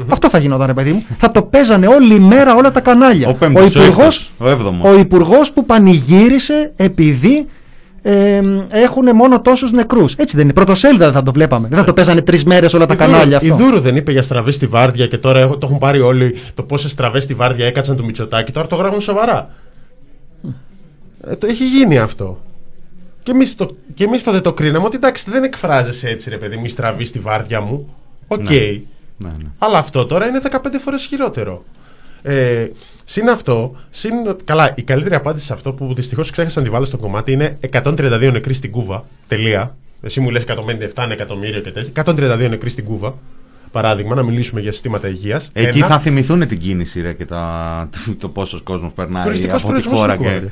Αυτό 0.07 0.29
θα 0.29 0.37
γινόταν, 0.37 0.67
ρε 0.67 0.73
παιδί 0.73 0.91
μου. 0.91 1.05
Θα 1.17 1.31
το 1.31 1.41
παίζανε 1.41 1.87
όλη 1.87 2.15
η 2.15 2.19
μέρα 2.19 2.55
όλα 2.55 2.71
τα 2.71 2.79
κανάλια. 2.79 3.27
Ο 3.29 3.33
πέμπτος, 3.33 3.75
ο 3.75 3.83
υπουργός- 3.83 3.97
έκτος, 3.97 4.31
ο 4.37 4.49
έβδομος. 4.49 4.89
ο 4.95 4.99
υπουργός 4.99 5.51
που 5.51 5.65
πανηγύρισε 5.65 6.71
επειδή 6.75 7.47
ε, 8.07 8.41
έχουν 8.69 9.15
μόνο 9.15 9.41
τόσους 9.41 9.71
νεκρούς. 9.71 10.13
Έτσι 10.13 10.35
δεν 10.35 10.43
είναι. 10.45 10.53
Πρωτοσέλιδα 10.53 11.05
δεν 11.05 11.13
θα 11.13 11.23
το 11.23 11.31
βλέπαμε. 11.31 11.67
Δεν 11.67 11.77
θα 11.77 11.83
το 11.83 11.93
παίζανε 11.93 12.21
τρεις 12.21 12.43
μέρες 12.43 12.73
όλα 12.73 12.85
τα 12.85 12.93
Η 12.93 12.97
Δούρου- 12.97 13.11
κανάλια 13.11 13.39
Η 13.41 13.49
αυτό. 13.51 13.63
Δούρου 13.63 13.79
δεν 13.79 13.95
είπε 13.95 14.11
για 14.11 14.21
στραβή 14.21 14.51
στη 14.51 14.67
βάρδια 14.67 15.07
και 15.07 15.17
τώρα 15.17 15.39
έχω- 15.39 15.57
το 15.57 15.65
έχουν 15.67 15.77
πάρει 15.77 15.99
όλοι 16.01 16.35
το 16.53 16.63
πόσες 16.63 16.91
στραβές 16.91 17.23
στη 17.23 17.33
βάρδια 17.33 17.65
έκατσαν 17.65 17.97
του 17.97 18.05
Μητσοτάκη. 18.05 18.51
Τώρα 18.51 18.67
το 18.67 18.75
γράφουν 18.75 19.01
σοβαρά. 19.01 19.49
Ε, 21.29 21.35
το 21.35 21.47
έχει 21.47 21.67
γίνει 21.67 21.97
αυτό. 21.97 22.39
Και 23.23 23.31
εμείς 23.31 23.55
το, 23.55 23.75
και 23.93 24.03
εμείς 24.03 24.23
τότε 24.23 24.41
το 24.41 24.53
κρίναμε 24.53 24.85
ότι 24.85 24.95
εντάξει 24.95 25.31
δεν 25.31 25.43
εκφράζεσαι 25.43 26.09
έτσι 26.09 26.29
ρε 26.29 26.37
παιδί, 26.37 26.57
μη 26.57 26.69
στραβή 26.69 27.03
στη 27.03 27.19
βάρδια 27.19 27.61
μου. 27.61 27.93
Οκ. 28.27 28.49
Ναι. 28.49 28.55
Ναι, 29.17 29.29
ναι. 29.37 29.49
Αλλά 29.57 29.77
αυτό 29.77 30.05
τώρα 30.05 30.27
είναι 30.27 30.39
15 30.51 30.79
φορές 30.79 31.05
χειρότερο. 31.05 31.63
Ε, 32.21 32.65
συν 33.05 33.29
αυτό, 33.29 33.75
συν, 33.89 34.13
καλά, 34.43 34.73
η 34.75 34.81
καλύτερη 34.83 35.15
απάντηση 35.15 35.45
σε 35.45 35.53
αυτό 35.53 35.73
που 35.73 35.93
δυστυχώς 35.93 36.31
ξέχασα 36.31 36.59
να 36.59 36.65
τη 36.65 36.71
βάλω 36.71 36.85
στο 36.85 36.97
κομμάτι 36.97 37.31
είναι 37.31 37.57
132 37.71 38.29
νεκροί 38.31 38.53
στην 38.53 38.71
Κούβα. 38.71 39.05
Τελεία. 39.27 39.75
Εσύ 40.01 40.19
μου 40.19 40.29
λες 40.29 40.43
157 40.95 41.07
εκατομμύριο 41.11 41.61
και 41.61 41.71
τέτοια. 41.71 42.03
132 42.05 42.49
νεκροί 42.49 42.69
στην 42.69 42.83
Κούβα. 42.83 43.15
Παράδειγμα, 43.71 44.15
να 44.15 44.23
μιλήσουμε 44.23 44.61
για 44.61 44.71
συστήματα 44.71 45.07
υγείας. 45.07 45.49
Εκεί 45.53 45.79
θα 45.79 45.99
θυμηθούν 45.99 46.47
την 46.47 46.59
κίνηση 46.59 47.01
ρε, 47.01 47.13
και 47.13 47.25
τα, 47.25 47.89
το 48.19 48.29
πόσος 48.29 48.61
κόσμος 48.61 48.91
περνάει 48.91 49.23
Τουριστικός 49.23 49.63
από 49.63 49.73
τη 49.73 49.81
προορισμός 49.81 49.99
χώρα. 49.99 50.13
είναι 50.13 50.23
Και... 50.23 50.29
κουβέντα. 50.29 50.51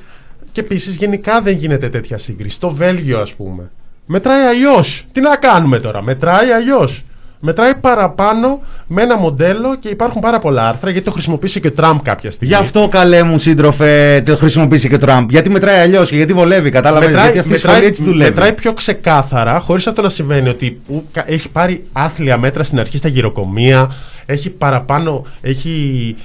Και 0.52 0.62
επίσης 0.62 0.96
γενικά 0.96 1.42
δεν 1.42 1.56
γίνεται 1.56 1.90
τέτοια 1.90 2.18
σύγκριση. 2.18 2.56
Στο 2.56 2.70
Βέλγιο, 2.70 3.20
ας 3.20 3.34
πούμε. 3.34 3.72
Μετράει 4.06 4.46
αλλιώς. 4.46 5.06
Τι 5.12 5.22
να 5.22 5.36
κάνουμε 5.36 5.80
τώρα, 5.80 6.02
μετράει 6.02 6.52
αλλιώς. 6.52 7.04
Μετράει 7.46 7.76
παραπάνω 7.76 8.62
με 8.88 9.02
ένα 9.02 9.18
μοντέλο 9.18 9.76
και 9.80 9.90
υπάρχουν 9.90 10.22
πάρα 10.22 10.40
πολλά 10.40 10.68
άρθρα 10.68 10.90
γιατί 10.90 11.06
το 11.06 11.12
χρησιμοποίησε 11.12 11.60
και 11.60 11.68
ο 11.68 11.72
Τραμπ 11.72 12.00
κάποια 12.04 12.32
στιγμή. 12.32 12.56
Γι' 12.56 12.62
αυτό 12.62 12.88
καλέ 12.92 13.24
μου 13.24 13.40
σύντροφε 13.40 14.22
το 14.26 14.36
χρησιμοποιήσει 14.38 14.90
και 14.90 14.96
ο 14.96 14.98
Τραμπ. 14.98 15.30
Γιατί 15.30 15.50
μετράει 15.50 15.80
αλλιώς 15.80 16.10
και 16.10 16.16
γιατί 16.16 16.34
βολεύει, 16.34 16.70
κατάλαβες. 16.70 17.10
Γιατί 17.12 17.40
αυτή 17.40 17.54
η 17.54 17.58
σχολή 17.58 17.86
έτσι 17.86 18.04
δουλεύει. 18.04 18.30
μετράει 18.30 18.54
πιο 18.54 18.74
ξεκάθαρα, 18.74 19.60
χωρίς 19.60 19.88
αυτό 19.88 20.02
να 20.02 20.10
σημαίνει 20.10 20.50
ότι 20.50 20.82
ου- 20.88 21.04
κα- 21.12 21.26
έχει 21.32 21.50
πάρει 21.50 21.84
άθλια 21.92 22.38
μέτρα 22.38 22.64
στην 22.64 22.80
αρχή 22.80 22.98
στα 22.98 23.08
γυροκομεία, 23.08 23.92
έχει 24.26 24.50
παραπάνω, 24.50 25.26
έχει, 25.42 26.16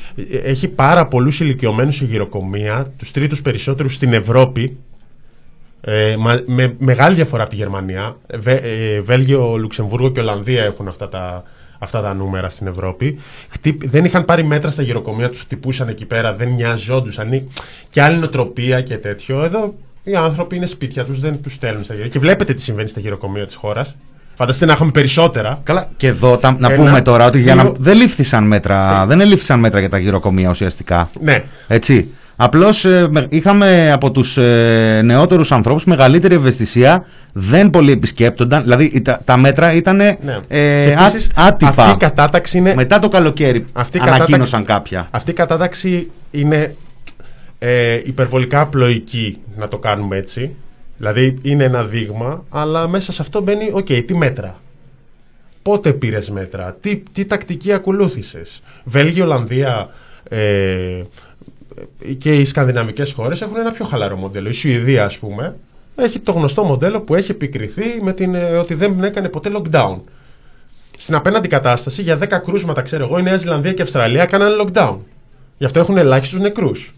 έχει 0.44 0.68
πάρα 0.68 1.06
πολλούς 1.06 1.40
ηλικιωμένους 1.40 1.96
σε 1.96 2.04
γυροκομεία, 2.04 2.92
τους 2.98 3.10
τρίτους 3.10 3.42
περισσότερους 3.42 3.94
στην 3.94 4.12
Ευρώπη. 4.12 4.76
Ε, 5.80 6.16
μα- 6.18 6.42
με 6.46 6.74
μεγάλη 6.78 7.14
διαφορά 7.14 7.42
από 7.42 7.50
τη 7.50 7.56
Γερμανία. 7.56 8.16
Βε, 8.38 8.52
ε, 8.52 9.00
Βέλγιο, 9.00 9.56
Λουξεμβούργο 9.56 10.08
και 10.10 10.20
Ολλανδία 10.20 10.62
έχουν 10.64 10.88
αυτά 10.88 11.08
τα, 11.08 11.42
αυτά 11.78 12.00
τα 12.02 12.14
νούμερα 12.14 12.48
στην 12.48 12.66
Ευρώπη. 12.66 13.18
Χτύπ- 13.48 13.88
δεν 13.88 14.04
είχαν 14.04 14.24
πάρει 14.24 14.44
μέτρα 14.44 14.70
στα 14.70 14.82
γυροκομεία, 14.82 15.30
τους 15.30 15.40
χτυπούσαν 15.40 15.88
εκεί 15.88 16.04
πέρα, 16.04 16.32
δεν 16.34 16.48
νοιαζόντουσαν. 16.48 17.32
ή- 17.32 17.48
Και 17.90 18.02
άλλη 18.02 18.16
νοοτροπία 18.18 18.80
και 18.80 18.96
τέτοιο. 18.96 19.42
Εδώ 19.44 19.74
οι 20.02 20.14
άνθρωποι 20.16 20.56
είναι 20.56 20.66
σπίτια 20.66 21.04
τους, 21.04 21.20
δεν 21.20 21.42
τους 21.42 21.52
στέλνουν 21.52 21.84
στα 21.84 21.94
γυροκομεία. 21.94 22.20
Και 22.20 22.26
βλέπετε 22.26 22.54
τι 22.54 22.62
συμβαίνει 22.62 22.88
στα 22.88 23.00
γυροκομεία 23.00 23.46
της 23.46 23.54
χώρας. 23.54 23.94
Φανταστείτε 24.34 24.66
να 24.66 24.72
έχουμε 24.72 24.90
περισσότερα. 24.90 25.60
Καλά, 25.64 25.88
και 25.96 26.06
εδώ 26.06 26.36
τα, 26.36 26.56
να 26.58 26.72
Ένα- 26.72 26.84
πούμε 26.84 27.00
τώρα 27.00 27.26
ότι 27.26 27.40
για 27.40 27.54
να, 27.54 27.62
δύο- 27.62 27.74
δεν 27.78 27.96
λήφθησαν 27.96 28.44
μέτρα, 28.44 29.06
δεν 29.06 29.20
ελήφθησαν 29.20 29.58
μέτρα 29.60 29.80
για 29.80 29.88
τα 29.88 29.98
γηροκομεία 29.98 30.50
ουσιαστικά. 30.50 31.10
Ναι. 31.20 31.44
Έτσι. 31.68 32.10
Απλώς 32.40 32.86
είχαμε 33.28 33.92
από 33.92 34.10
τους 34.10 34.36
ε, 34.36 35.00
νεότερους 35.04 35.52
ανθρώπους 35.52 35.84
μεγαλύτερη 35.84 36.34
ευαισθησία, 36.34 37.04
δεν 37.32 37.70
πολύ 37.70 37.92
επισκέπτονταν. 37.92 38.62
Δηλαδή 38.62 38.84
η- 38.84 39.02
τα, 39.02 39.20
τα 39.24 39.36
μέτρα 39.36 39.72
ήταν 39.72 39.96
Ναι. 39.96 40.12
ε, 40.48 40.84
Και 40.84 40.96
επίσης, 41.00 41.30
α- 41.34 41.46
άτυπα. 41.46 41.68
Αυτή 41.84 41.90
η 41.92 41.96
κατάταξη 41.96 42.58
είναι. 42.58 42.74
Μετά 42.74 42.98
το 42.98 43.08
καλοκαίρι 43.08 43.64
Αυτή 43.72 43.96
η 43.96 44.00
ανακοίνωσαν 44.00 44.64
κατάταξη- 44.64 44.66
κάποια. 44.66 45.08
Αυτή 45.10 45.30
η 45.30 45.34
κατάταξη 45.34 46.10
είναι 46.30 46.74
ε, 47.58 48.00
υπερβολικά 48.04 48.60
απλοϊκή, 48.60 49.38
να 49.56 49.68
το 49.68 49.78
κάνουμε 49.78 50.16
έτσι. 50.16 50.54
Δηλαδή 50.98 51.38
είναι 51.42 51.64
ένα 51.64 51.84
δείγμα, 51.84 52.44
αλλά 52.50 52.88
μέσα 52.88 53.12
σε 53.12 53.22
αυτό 53.22 53.40
μπαίνει, 53.40 53.70
οκ, 53.72 53.86
τι 54.06 54.16
μέτρα; 54.16 54.60
Πότε 55.62 55.92
πήρες 55.92 56.30
μέτρα, 56.30 56.76
τι, 56.80 57.02
τι 57.12 57.24
τακτική 57.24 57.72
ακολούθησες; 57.72 58.62
Βέλγιο, 58.84 59.24
Ολλανδία 59.24 59.88
ε, 60.28 61.02
και 62.18 62.34
οι 62.34 62.44
σκανδιναμικές 62.44 63.12
χώρες 63.12 63.42
έχουν 63.42 63.56
ένα 63.56 63.72
πιο 63.72 63.84
χαλαρό 63.84 64.16
μοντέλο. 64.16 64.48
Η 64.48 64.52
Σουηδία, 64.52 65.04
ας 65.04 65.18
πούμε, 65.18 65.56
έχει 65.96 66.18
το 66.18 66.32
γνωστό 66.32 66.62
μοντέλο 66.64 67.00
που 67.00 67.14
έχει 67.14 67.30
επικριθεί 67.30 68.02
με 68.02 68.12
την, 68.12 68.34
ε, 68.34 68.44
ότι 68.44 68.74
δεν 68.74 69.04
έκανε 69.04 69.28
ποτέ 69.28 69.50
lockdown. 69.54 70.00
Στην 70.96 71.14
απέναντι 71.14 71.48
κατάσταση, 71.48 72.02
για 72.02 72.16
10 72.16 72.38
κρούσματα, 72.38 72.82
ξέρω 72.82 73.04
εγώ, 73.04 73.18
η 73.18 73.22
Νέα 73.22 73.36
Ζηλανδία 73.36 73.72
και 73.72 73.80
η 73.80 73.82
Αυστραλία 73.82 74.22
έκαναν 74.22 74.50
lockdown. 74.62 74.96
Γι' 75.58 75.64
αυτό 75.64 75.78
έχουν 75.78 75.96
ελάχιστους 75.96 76.40
νεκρούς. 76.40 76.94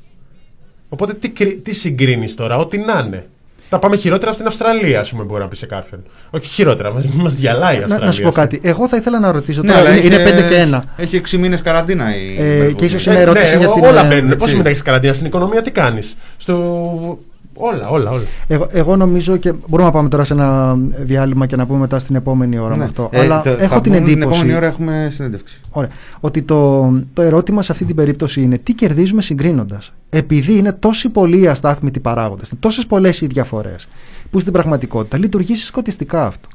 Οπότε 0.89 1.15
τι, 1.15 1.31
κρι- 1.31 1.63
τι 1.65 1.73
συγκρίνεις 1.75 2.35
τώρα, 2.35 2.57
ό,τι 2.57 2.79
να 2.79 3.05
είναι. 3.07 3.27
Τα 3.71 3.79
πάμε 3.79 3.97
χειρότερα 3.97 4.29
από 4.31 4.39
την 4.39 4.47
Αυστραλία, 4.49 5.01
ας 5.01 5.11
πούμε, 5.11 5.23
μπορεί 5.25 5.43
να 5.43 5.49
πει 5.49 5.57
σε 5.57 5.67
κάποιον. 5.67 6.03
Όχι 6.31 6.49
χειρότερα, 6.49 6.93
μας 7.13 7.35
διαλάει 7.35 7.75
η 7.75 7.79
Να, 7.79 7.83
Αυστραλία. 7.85 8.07
να 8.07 8.13
σου 8.13 8.23
πω 8.23 8.31
κάτι. 8.31 8.61
Εγώ 8.63 8.89
θα 8.89 8.97
ήθελα 8.97 9.19
να 9.21 9.33
ρωτήσω. 9.33 9.63
Ναι, 9.63 9.69
τώρα, 9.73 9.81
αλλά 9.81 9.97
είναι 9.97 10.15
έχει- 10.15 10.25
5 10.35 10.43
και 10.49 10.67
1. 10.71 10.85
Έχει 10.97 11.17
6 11.17 11.39
μήνες 11.39 11.63
καραντίνα 11.63 12.17
η. 12.17 12.37
Ε, 12.39 12.43
Μελβούρνη. 12.43 12.75
και 12.75 12.85
ίσως 12.85 13.07
είναι 13.07 13.19
ερώτηση 13.21 13.53
ναι, 13.57 13.65
για 13.65 13.73
την. 13.73 13.85
Όλα 13.85 14.05
ε, 14.05 14.09
μπαίνουν. 14.09 14.25
έτσι. 14.27 14.37
Πώς 14.37 14.55
μήνα 14.55 14.69
έχεις 14.69 14.83
καραντίνα 14.83 15.13
στην 15.13 15.27
οικονομία, 15.27 15.63
τι 15.63 15.71
κάνεις; 15.71 16.17
Στο. 16.37 17.19
Όλα, 17.61 17.89
όλα, 17.89 18.11
όλα. 18.11 18.23
Εγώ, 18.47 18.67
εγώ 18.71 18.97
νομίζω 18.97 19.37
και 19.37 19.53
μπορούμε 19.67 19.89
να 19.89 19.95
πάμε 19.95 20.09
τώρα 20.09 20.25
σε 20.25 20.33
ένα 20.33 20.77
διάλειμμα 21.01 21.47
και 21.47 21.57
να 21.57 21.67
πούμε 21.67 21.79
μετά 21.79 21.99
στην 21.99 22.17
επόμενη 22.17 22.59
ώρα 22.59 22.71
με 22.71 22.77
Ναι. 22.77 22.85
αυτό. 22.85 23.09
Ε, 23.13 23.21
Αλλά 23.21 23.43
το- 23.43 23.51
θα 23.51 23.63
έχω 23.63 23.81
την 23.81 23.93
πούμε 23.93 23.97
εντύπωση. 23.97 24.19
Την 24.21 24.23
επόμενη 24.33 24.55
ώρα 24.55 24.67
έχουμε 24.67 25.09
συνέντευξη. 25.13 25.61
Ωραία. 25.71 25.89
Ότι 26.21 26.43
το, 26.43 26.91
το 27.15 27.23
ερώτημα 27.23 27.63
σε 27.63 27.73
αυτή 27.73 27.85
την 27.85 27.97
περίπτωση 27.97 28.43
είναι 28.43 28.59
τι 28.59 28.73
κερδίζουμε 28.73 29.23
συγκρίνοντας. 29.23 29.93
Επειδή 30.11 30.57
είναι 30.59 30.73
τόσοι 30.73 31.09
πολλοί 31.09 31.41
οι 31.41 31.47
αστάθμητοι 31.47 32.01
παράγοντες, 32.01 32.53
τόσες 32.61 32.87
πολλές 32.87 33.21
οι 33.21 33.27
διαφορές, 33.27 33.89
που 34.31 34.39
στην 34.39 34.53
πραγματικότητα 34.53 35.19
λειτουργεί 35.19 35.55
συσκοτιστικά 35.55 36.27
αυτό. 36.27 36.49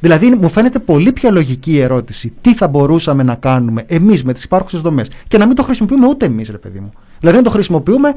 Δηλαδή, 0.00 0.36
μου 0.40 0.48
φαίνεται 0.48 0.78
πολύ 0.78 1.12
πιο 1.12 1.30
λογική 1.30 1.72
η 1.72 1.80
ερώτηση 1.80 2.32
τι 2.40 2.54
θα 2.54 2.68
μπορούσαμε 2.68 3.22
να 3.22 3.34
κάνουμε 3.34 3.84
εμείς 3.86 4.24
με 4.24 4.32
τις 4.32 4.44
υπάρχουσες 4.44 4.80
δομές 4.80 5.10
και 5.28 5.38
να 5.38 5.46
μην 5.46 5.56
το 5.56 5.62
χρησιμοποιούμε 5.62 6.06
ούτε 6.06 6.26
εμείς, 6.26 6.48
ρε 6.50 6.58
παιδί 6.58 6.80
μου. 6.80 6.92
Δηλαδή, 7.20 7.36
να 7.36 7.42
το 7.42 7.50
χρησιμοποιούμε, 7.50 8.12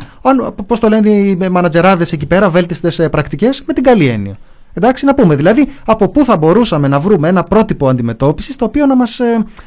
πώς 0.66 0.80
το 0.80 0.90
λένε 0.90 1.10
οι 1.10 1.36
μανατζεράδες 1.50 2.12
εκεί 2.12 2.26
πέρα, 2.26 2.50
βέλτιστες 2.50 3.08
πρακτικές, 3.12 3.64
με 3.66 3.74
την 3.74 3.84
καλή 3.84 4.08
έννοια. 4.08 4.38
Εντάξει, 4.74 5.06
να 5.06 5.14
πούμε 5.14 5.36
δηλαδή 5.36 5.68
από 5.86 6.08
πού 6.08 6.24
θα 6.24 6.38
μπορούσαμε 6.38 6.88
να 6.88 7.00
βρούμε 7.00 7.28
ένα 7.28 7.44
πρότυπο 7.44 7.88
αντιμετώπισης 7.88 8.56
το 8.56 8.66
οποίο 8.66 8.86
να 8.86 8.96
μας 8.96 9.20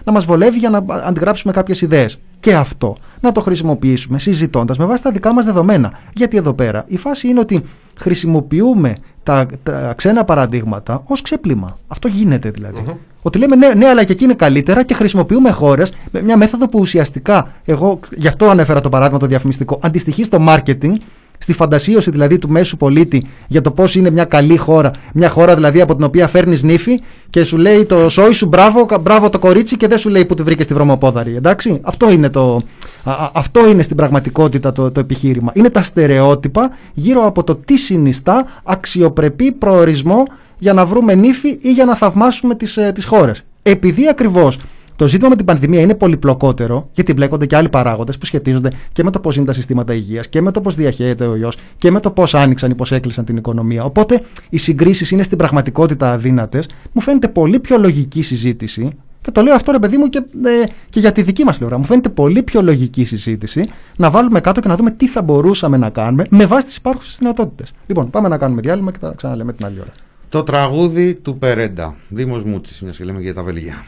να 0.05 0.13
μας 0.13 0.25
βολεύει 0.25 0.59
για 0.59 0.71
να 0.71 0.85
αντιγράψουμε 0.89 1.53
κάποιες 1.53 1.81
ιδέες. 1.81 2.21
Και 2.41 2.55
αυτό 2.55 2.97
να 3.21 3.33
το 3.33 3.41
χρησιμοποιήσουμε 3.41 4.19
συζητώντας 4.19 4.79
με 4.79 4.85
βάση 4.85 5.03
τα 5.03 5.11
δικά 5.11 5.33
μας 5.33 5.45
δεδομένα. 5.45 5.93
Γιατί 6.13 6.37
εδώ 6.37 6.53
πέρα 6.53 6.85
η 6.87 6.97
φάση 6.97 7.29
είναι 7.29 7.41
ότι 7.41 7.63
χρησιμοποιούμε 7.97 8.95
τα, 9.23 9.47
τα 9.63 9.93
ξένα 9.97 10.25
παραδείγματα 10.25 11.03
ως 11.07 11.23
ξέπλυμα. 11.23 11.79
Αυτό 11.89 12.09
γίνεται 12.09 12.51
δηλαδή. 12.51 12.83
Ότι 13.23 13.39
λέμε 13.39 13.57
ναι, 13.57 13.73
ναι, 13.75 13.87
αλλά 13.87 14.05
και 14.05 14.13
εκεί 14.13 14.25
είναι 14.25 14.35
καλύτερα 14.35 14.83
και 14.83 14.95
χρησιμοποιούμε 14.95 15.51
χώρες 15.51 15.93
με 16.11 16.23
μια 16.23 16.37
μέθοδο 16.37 16.69
που 16.69 16.79
ουσιαστικά, 16.79 17.53
εγώ 17.65 18.01
γι' 18.17 18.29
αυτό 18.29 18.49
ανέφερα 18.49 18.81
το 18.81 18.89
παράδειγμα 18.89 19.19
το 19.19 19.27
διαφημιστικό, 19.27 19.79
αντιστοιχεί 19.83 20.23
στο 20.23 20.39
marketing 20.49 20.93
στη 21.39 21.53
φαντασίωση 21.53 22.11
δηλαδή 22.11 22.39
του 22.39 22.49
μέσου 22.49 22.77
πολίτη 22.77 23.27
για 23.47 23.61
το 23.61 23.71
πώς 23.71 23.95
είναι 23.95 24.11
μια 24.11 24.25
καλή 24.25 24.57
χώρα. 24.57 24.91
Μια 25.15 25.29
χώρα 25.29 25.55
δηλαδή 25.55 25.81
από 25.81 25.95
την 25.97 26.05
οποία 26.05 26.29
φέρνεις 26.29 26.63
νύφη 26.63 27.01
και 27.31 27.45
σου 27.45 27.57
λέει 27.57 27.85
το 27.85 28.09
σόι 28.09 28.33
σου 28.33 28.47
μπράβο, 28.47 28.87
κα- 28.87 28.99
μπράβο 28.99 29.31
το 29.31 29.39
κορίτσι 29.39 29.77
και 29.77 29.87
δεν 29.87 29.99
σου 29.99 30.09
λέει 30.09 30.25
που 30.25 30.35
τη 30.35 30.43
βρήκες 30.43 30.65
στη 30.65 30.75
βρωμοπόδαρη. 30.75 31.35
Εντάξει, 31.37 31.81
αυτό 31.83 32.11
είναι, 32.11 32.29
το, 32.29 32.61
α, 33.05 33.13
α, 33.13 33.31
αυτό 33.35 33.69
είναι 33.69 33.83
στην 33.83 33.97
πραγματικότητα 33.97 34.73
το, 34.73 34.91
το 34.91 35.01
επιχείρημα. 35.01 35.51
Είναι 35.55 35.71
τα 35.71 35.83
στερεότυπα 35.83 36.71
γύρω 36.95 37.27
από 37.27 37.45
το 37.45 37.55
τι 37.57 37.77
συνιστά 37.77 38.47
αξιοπρεπή 38.65 39.53
προορισμό 39.53 40.23
για 40.63 40.73
να 40.73 40.87
βρούμε 40.87 41.15
νύφη 41.15 41.59
ή 41.61 41.73
για 41.73 41.85
να 41.85 41.95
θαυμάσουμε 41.95 42.55
τις, 42.55 42.77
ε, 42.77 42.93
τις 42.95 43.05
χώρες. 43.05 43.43
Επειδή 43.63 44.09
ακριβώς 44.09 44.59
το 44.97 45.07
ζήτημα 45.07 45.29
με 45.29 45.37
την 45.37 45.45
πανδημία 45.45 45.81
είναι 45.81 45.95
πολυπλοκότερο, 45.95 46.89
γιατί 46.93 47.13
μπλέκονται 47.13 47.47
και 47.47 47.57
άλλοι 47.57 47.69
παράγοντες 47.69 48.19
που 48.19 48.27
σχετίζονται 48.27 48.71
και 48.93 49.03
με 49.03 49.11
το 49.11 49.21
πώς 49.21 49.37
είναι 49.37 49.47
τα 49.47 49.53
συστήματα 49.53 49.95
υγείας 49.95 50.29
και 50.29 50.41
με 50.41 50.51
το 50.51 50.61
πώς 50.61 50.75
διαχέεται 50.75 51.27
ο 51.27 51.37
ιός 51.37 51.57
και 51.79 51.91
με 51.91 52.01
το 52.01 52.11
πώς 52.11 52.35
άνοιξαν 52.35 52.71
ή 52.71 52.75
πώς 52.75 52.93
έκλεισαν 52.93 53.25
την 53.25 53.37
οικονομία. 53.37 53.85
Οπότε 53.85 54.23
οι 54.49 54.59
συγκρίσεις 54.59 55.11
είναι 55.11 55.23
στην 55.23 55.39
πραγματικότητα 55.39 56.13
αδύνατες. 56.13 56.69
Μου 56.93 57.01
φαίνεται 57.01 57.29
πολύ 57.29 57.61
πιο 57.61 57.79
λογική 57.79 58.23
συζήτηση. 58.23 58.91
Και 59.21 59.31
το 59.31 59.43
λέω 59.43 59.55
αυτό 59.55 59.73
ρε 59.73 59.79
παιδί 59.79 59.97
μου 59.97 60.09
και, 60.09 60.19
ε, 60.19 60.67
και 60.89 61.01
για 61.01 61.13
τη 61.13 61.23
δική 61.23 61.45
μας 61.45 61.59
πλευρά. 61.59 61.79
Μου 61.79 61.85
φαίνεται 61.85 62.09
πολύ 62.09 62.43
πιο 62.43 62.63
λογική 62.63 63.05
συζήτηση 63.05 63.69
να 63.97 64.11
βάλουμε 64.11 64.41
κάτω 64.41 64.61
και 64.61 64.69
να 64.69 64.77
δούμε 64.77 64.91
τι 64.91 65.09
θα 65.09 65.23
μπορούσαμε 65.23 65.77
να 65.77 65.91
κάνουμε 65.91 66.27
με 66.31 66.47
βάση 66.47 66.65
τις 66.65 66.77
υπάρχουσες 66.77 67.17
δυνατότητες. 67.19 67.73
Λοιπόν, 67.87 68.11
πάμε 68.11 68.29
να 68.29 68.39
κάνουμε 68.39 68.61
διάλειμμα 68.61 68.91
και 68.91 68.99
τα 68.99 69.13
ξαναλέμε 69.17 69.53
την 69.53 69.67
άλλη 69.67 69.81
ώρα. 69.81 69.93
Το 70.33 70.43
τραγούδι 70.43 71.15
του 71.15 71.39
Περέντα. 71.39 71.95
Δήμος 72.09 72.43
Μούτσης, 72.43 72.81
μιας 72.81 72.97
και 72.97 73.05
λέμε 73.05 73.21
για 73.21 73.35
τα 73.35 73.43
Βελγία. 73.43 73.85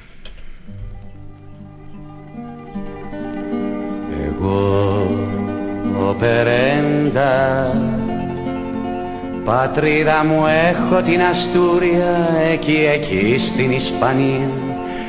Εγώ 4.26 5.06
ο 6.08 6.14
Περέντα 6.20 7.72
Πατρίδα 9.44 10.24
μου 10.24 10.42
έχω 10.68 11.02
την 11.02 11.20
Αστούρια 11.20 12.28
Εκεί 12.52 12.86
εκεί 12.92 13.38
στην 13.38 13.70
Ισπανία 13.70 14.50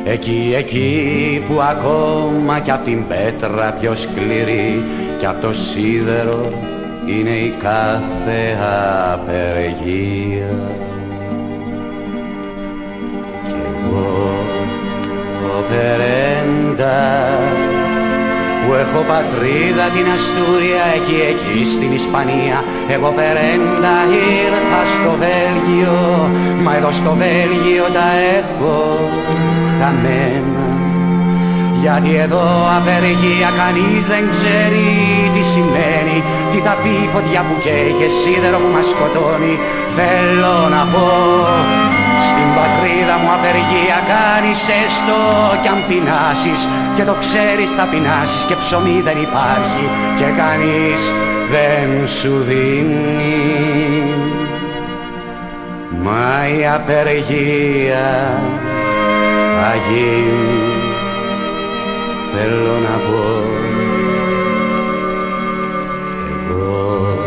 Εκεί 0.03 0.53
εκεί 0.57 1.43
που 1.47 1.61
ακόμα 1.61 2.59
κι 2.59 2.71
απ' 2.71 2.86
την 2.86 3.07
πέτρα 3.07 3.71
πιο 3.79 3.95
σκληρή 3.95 4.83
Κι 5.19 5.25
απ' 5.25 5.41
το 5.41 5.53
σίδερο 5.53 6.47
είναι 7.05 7.29
η 7.29 7.53
κάθε 7.61 8.57
απεργία 9.13 10.84
Κι 13.95 14.01
εγώ 14.01 15.57
ο 15.57 15.63
Περέντα 15.69 16.97
που 18.61 18.73
έχω 18.73 19.01
πατρίδα 19.11 19.85
την 19.95 20.07
Αστούρια 20.15 20.85
εκεί 20.97 21.17
εκεί 21.31 21.59
στην 21.73 21.91
Ισπανία. 21.99 22.57
Εγώ 22.95 23.09
περέντα 23.19 23.95
ήρθα 24.43 24.81
στο 24.95 25.11
Βέλγιο 25.23 25.99
μα 26.63 26.71
εδώ 26.75 26.91
στο 26.91 27.11
Βέλγιο 27.21 27.85
τα 27.97 28.07
έχω 28.37 28.75
χαμένα. 29.79 30.65
Γιατί 31.81 32.11
εδώ 32.25 32.45
απεργία 32.77 33.49
κανείς 33.61 34.03
δεν 34.13 34.23
ξέρει 34.33 34.87
τι 35.33 35.41
σημαίνει. 35.53 36.17
Τι 36.51 36.57
θα 36.65 36.73
πει 36.81 36.93
η 37.05 37.09
φωτιά 37.13 37.41
που 37.47 37.55
καίει 37.63 37.91
και 37.99 38.07
σίδερο 38.19 38.57
που 38.63 38.69
μας 38.75 38.87
σκοτώνει. 38.93 39.53
Θέλω 39.97 40.55
να 40.75 40.81
πω 40.91 41.07
στην 42.28 42.47
πατρίδα 42.57 43.16
μου 43.22 43.32
απεργία 43.38 43.99
κάνεις 44.13 44.61
έστω 44.84 45.20
κι 45.61 45.70
αν 45.74 45.80
πεινάσεις 45.88 46.61
Και 46.95 47.03
το 47.09 47.16
ξέρεις 47.24 47.70
θα 47.78 47.86
πεινάσεις 47.91 48.43
και 48.47 48.55
ψωμί 48.61 48.97
δεν 49.07 49.18
υπάρχει 49.28 49.86
Και 50.20 50.30
κανείς 50.41 51.01
δεν 51.53 52.07
σου 52.07 52.34
δίνει. 52.47 53.36
Μα 56.03 56.47
η 56.59 56.68
απεργία 56.78 58.39
θα 59.57 59.74
γίνει 59.88 60.76
θέλω 62.34 62.78
να 62.89 62.97
πω 62.97 63.43
εγώ 66.49 67.18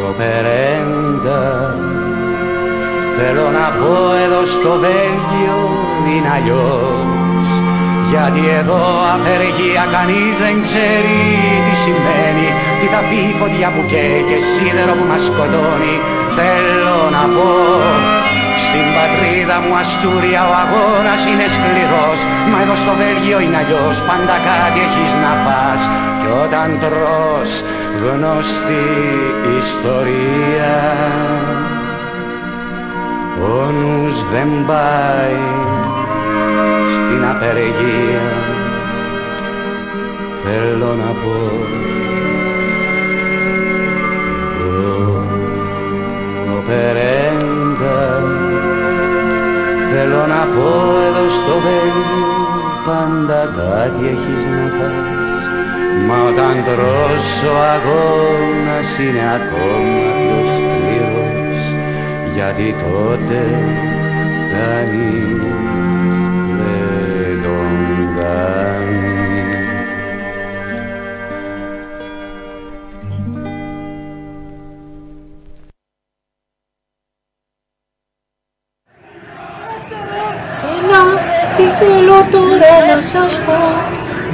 το 0.00 0.14
περέντα 0.18 0.59
θέλω 3.32 3.50
να 3.60 3.66
πω 3.78 3.94
εδώ 4.24 4.42
στο 4.56 4.72
Βέλγιο 4.84 5.58
είναι 6.10 6.30
αλλιώς. 6.36 7.46
Γιατί 8.10 8.42
εδώ 8.60 8.82
απεργία 9.14 9.84
κανείς 9.96 10.32
δεν 10.42 10.56
ξέρει 10.66 11.18
τι 11.64 11.74
σημαίνει. 11.84 12.48
Τι 12.78 12.86
θα 12.92 13.00
πει 13.08 13.18
η 13.32 13.34
φωτιά 13.40 13.68
που 13.74 13.82
καίει 13.90 14.20
και 14.28 14.38
σίδερο 14.50 14.92
που 14.98 15.06
μας 15.10 15.22
σκοτώνει. 15.28 15.94
Θέλω 16.36 16.98
να 17.16 17.24
πω 17.34 17.50
στην 18.64 18.86
πατρίδα 18.96 19.56
μου 19.64 19.74
Αστούρια 19.82 20.42
ο 20.50 20.52
αγώνας 20.62 21.22
είναι 21.30 21.46
σκληρός. 21.56 22.18
Μα 22.50 22.56
εδώ 22.64 22.76
στο 22.82 22.92
Βέλγιο 23.00 23.38
είναι 23.44 23.58
αλλιώς 23.62 23.96
Πάντα 24.08 24.36
κάτι 24.48 24.80
έχεις 24.86 25.12
να 25.22 25.32
πας. 25.44 25.82
Κι 26.20 26.28
όταν 26.44 26.68
τρως 26.82 27.50
γνωστή 28.02 28.86
ιστορία 29.60 30.74
Ο 33.42 33.70
νους 33.70 34.16
δεν 34.32 34.48
πάει 34.66 35.38
στην 36.92 37.24
απεργία. 37.24 38.50
Θέλω 40.44 40.94
να 40.94 41.10
πω 41.22 41.38
Εγώ 44.66 45.24
το 46.46 46.62
περέντα 46.66 47.98
Θέλω 49.92 50.26
να 50.26 50.42
πω 50.54 50.70
εδώ 51.06 51.26
στο 51.38 51.54
Βέλγιο 51.64 52.32
πάντα 52.86 53.40
κάτι 53.56 54.06
έχεις 54.06 54.42
να 54.50 54.66
φας 54.76 54.92
Μα 56.06 56.16
όταν 56.28 56.54
τρως 56.64 57.26
ο 57.50 57.54
αγώνας 57.74 58.98
είναι 58.98 59.24
ακόμα 59.36 60.10
πιο 60.16 60.38
σκληρός 60.38 60.49
Γιατί 62.40 62.74
τότε 62.80 63.40
κανείς 64.52 65.42
δεν 66.56 67.42
τον 67.42 67.68
κάνει 68.20 68.98
Και 80.60 80.72
να, 80.90 81.02
τι 81.56 81.62
θέλω 81.62 82.24
τώρα 82.30 82.94
να 82.94 83.02
σας 83.02 83.40
πω. 83.46 83.52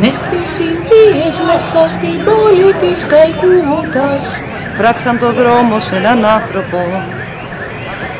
Μες 0.00 0.14
στις 0.14 0.58
Ινδίες 0.58 1.40
μέσα 1.46 1.88
στην 1.88 2.24
πόλη 2.24 2.72
της 2.72 3.06
Καϊκούτας 3.06 4.40
Φράξαν 4.76 5.18
το 5.18 5.32
δρόμο 5.32 5.80
σε 5.80 5.96
έναν 5.96 6.24
άνθρωπο 6.24 6.78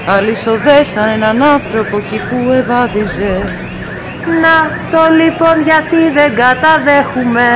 Αλυσοδέσαν 0.09 1.09
έναν 1.09 1.42
άνθρωπο 1.42 1.96
εκεί 1.96 2.18
που 2.28 2.50
ευάδιζε 2.52 3.34
Να 4.42 4.57
το 4.92 5.02
λοιπόν 5.20 5.57
γιατί 5.68 6.00
δεν 6.16 6.30
καταδέχουμε. 6.42 7.48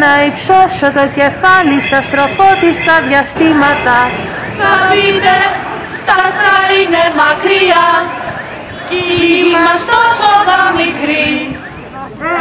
Να 0.00 0.10
υψώσω 0.28 0.86
το 0.98 1.04
κεφάλι 1.18 1.80
στα 1.86 2.00
στροφότιστα 2.08 2.94
διαστήματα. 3.08 3.98
Θα 4.58 4.72
πείτε, 4.90 5.34
τα 6.06 6.14
άστρα 6.24 6.58
είναι 6.78 7.04
μακριά. 7.20 7.86
Κι 8.88 9.00
η 9.10 9.14
γη 9.20 9.40
μας 9.64 9.80
τόσο 9.90 10.30
θα 10.48 10.60
μικρή 10.78 11.30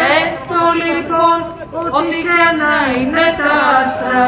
Ε, 0.10 0.20
το 0.52 0.64
λοιπόν, 0.84 1.38
ό,τι 1.98 2.18
και 2.28 2.44
να 2.62 2.76
είναι 2.96 3.26
τα 3.40 3.54
άστρα 3.80 4.26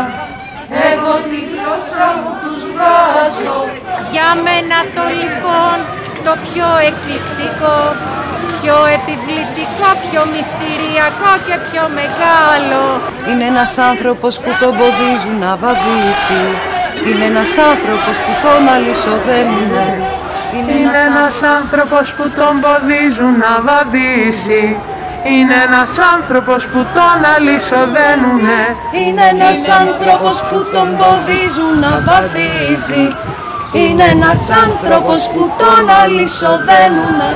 Εγώ 0.91 1.13
τη 1.29 1.39
γλώσσα 1.49 2.07
μου 2.19 2.31
τους 2.41 2.61
βγάζω 2.71 3.57
Για 4.13 4.29
μένα 4.45 4.77
το 4.95 5.03
λοιπόν 5.21 5.75
το 6.25 6.33
πιο 6.47 6.67
εκπληκτικό 6.89 7.77
Πιο 8.61 8.77
επιβλητικό, 8.97 9.89
πιο 10.07 10.21
μυστηριακό 10.33 11.31
και 11.45 11.55
πιο 11.69 11.83
μεγάλο. 11.99 12.81
Είναι 13.29 13.45
ένας 13.53 13.77
άνθρωπος 13.91 14.33
που 14.41 14.51
τον 14.61 14.71
ποδίζουν 14.77 15.37
να 15.45 15.51
βαδίσει. 15.63 16.43
Είναι 17.07 17.25
ένας 17.33 17.51
άνθρωπος 17.71 18.15
που 18.23 18.33
τον 18.43 18.61
αλυσοδένουνε 18.75 19.87
Είναι 20.65 20.99
ένας 21.09 21.35
άνθρωπος 21.57 22.05
που 22.15 22.25
τον 22.39 22.53
ποδίζουν 22.63 23.33
να 23.45 23.53
βαδίσει. 23.67 24.63
Είναι 25.31 25.55
ένας 25.67 25.91
άνθρωπος 26.15 26.67
που 26.67 26.85
τον 26.97 27.17
αλυσοδένουνε 27.35 28.61
Είναι 29.01 29.23
ένας 29.33 29.59
άνθρωπος 29.81 30.35
που 30.49 30.59
τον 30.73 30.87
ποδίζουν 30.99 31.73
να 31.85 31.93
βαδίζει 32.07 33.05
Είναι 33.81 34.05
ένας 34.15 34.41
άνθρωπος 34.63 35.21
που 35.33 35.43
τον 35.61 35.83
αλυσοδένουνε. 36.01 37.31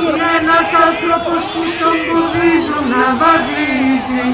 Είναι 0.00 0.28
ένας 0.40 0.68
άνθρωπος 0.88 1.42
που 1.52 1.62
τον 1.80 1.96
ποδίζουν 2.08 2.84
να 2.94 3.06
βαδίζει. 3.20 4.26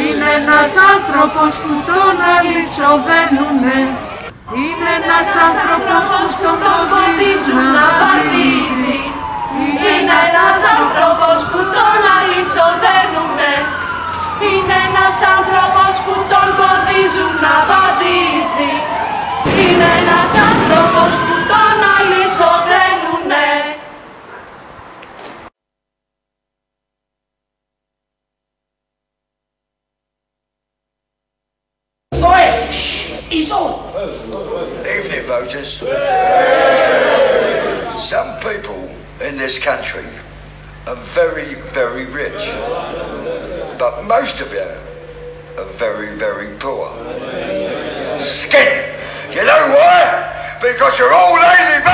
Είναι 0.00 0.28
ένας 0.40 0.72
άνθρωπος 0.92 1.52
που 1.62 1.72
τον 1.88 2.14
αλυσοδένουνε. 2.36 3.80
Είναι 4.60 4.88
ένας 4.98 5.28
άνθρωπος 5.46 6.28
που 6.38 6.50
τον 6.62 6.82
ποδίζουν 6.90 7.64
να 7.76 7.86
βαδίζει. 8.00 9.00
Είναι 9.60 9.90
ένας 10.02 10.58
άνθρωπος 10.76 11.38
που 11.50 11.60
τον 11.74 12.00
αλυσοδένουνε. 12.16 13.54
Είναι 14.46 14.76
ένας 14.88 15.16
άνθρωπος 15.36 15.92
που 16.04 16.14
τον 16.30 16.48
ποδίζουν 16.58 17.32
να 17.44 17.54
βαδίζει. 17.68 18.72
Είναι 19.60 19.88
ένας 20.00 20.30
άνθρωπος 20.42 20.57
που 21.27 21.35
τον 21.49 21.77
αλυσοδένουνε 21.95 23.47
Oi! 32.33 32.45
Shh! 32.71 33.13
He's 33.29 33.51
on! 33.51 33.71
Evening, 34.95 35.25
voters. 35.27 35.71
Some 38.11 38.29
people 38.47 38.81
in 39.27 39.37
this 39.37 39.57
country 39.57 40.07
are 40.87 40.99
very, 41.19 41.55
very 41.79 42.05
rich. 42.21 42.43
But 43.79 43.93
most 44.15 44.41
of 44.41 44.51
you 44.51 44.69
are 45.59 45.69
very, 45.83 46.09
very 46.25 46.49
poor. 46.59 46.87
Skin! 48.19 48.71
You 49.31 49.43
know 49.45 49.63
why? 49.75 50.36
Because 50.60 50.98
you're 50.98 51.12
all 51.12 51.34
lazy 51.34 51.84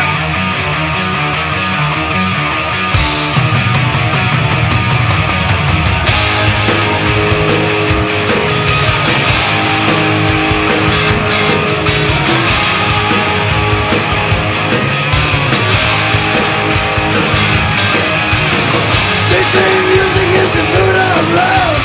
They 19.28 19.44
say 19.44 19.60
music 19.92 20.28
is 20.40 20.52
the 20.54 20.64
food 20.72 20.96
of 20.96 21.24
love. 21.36 21.76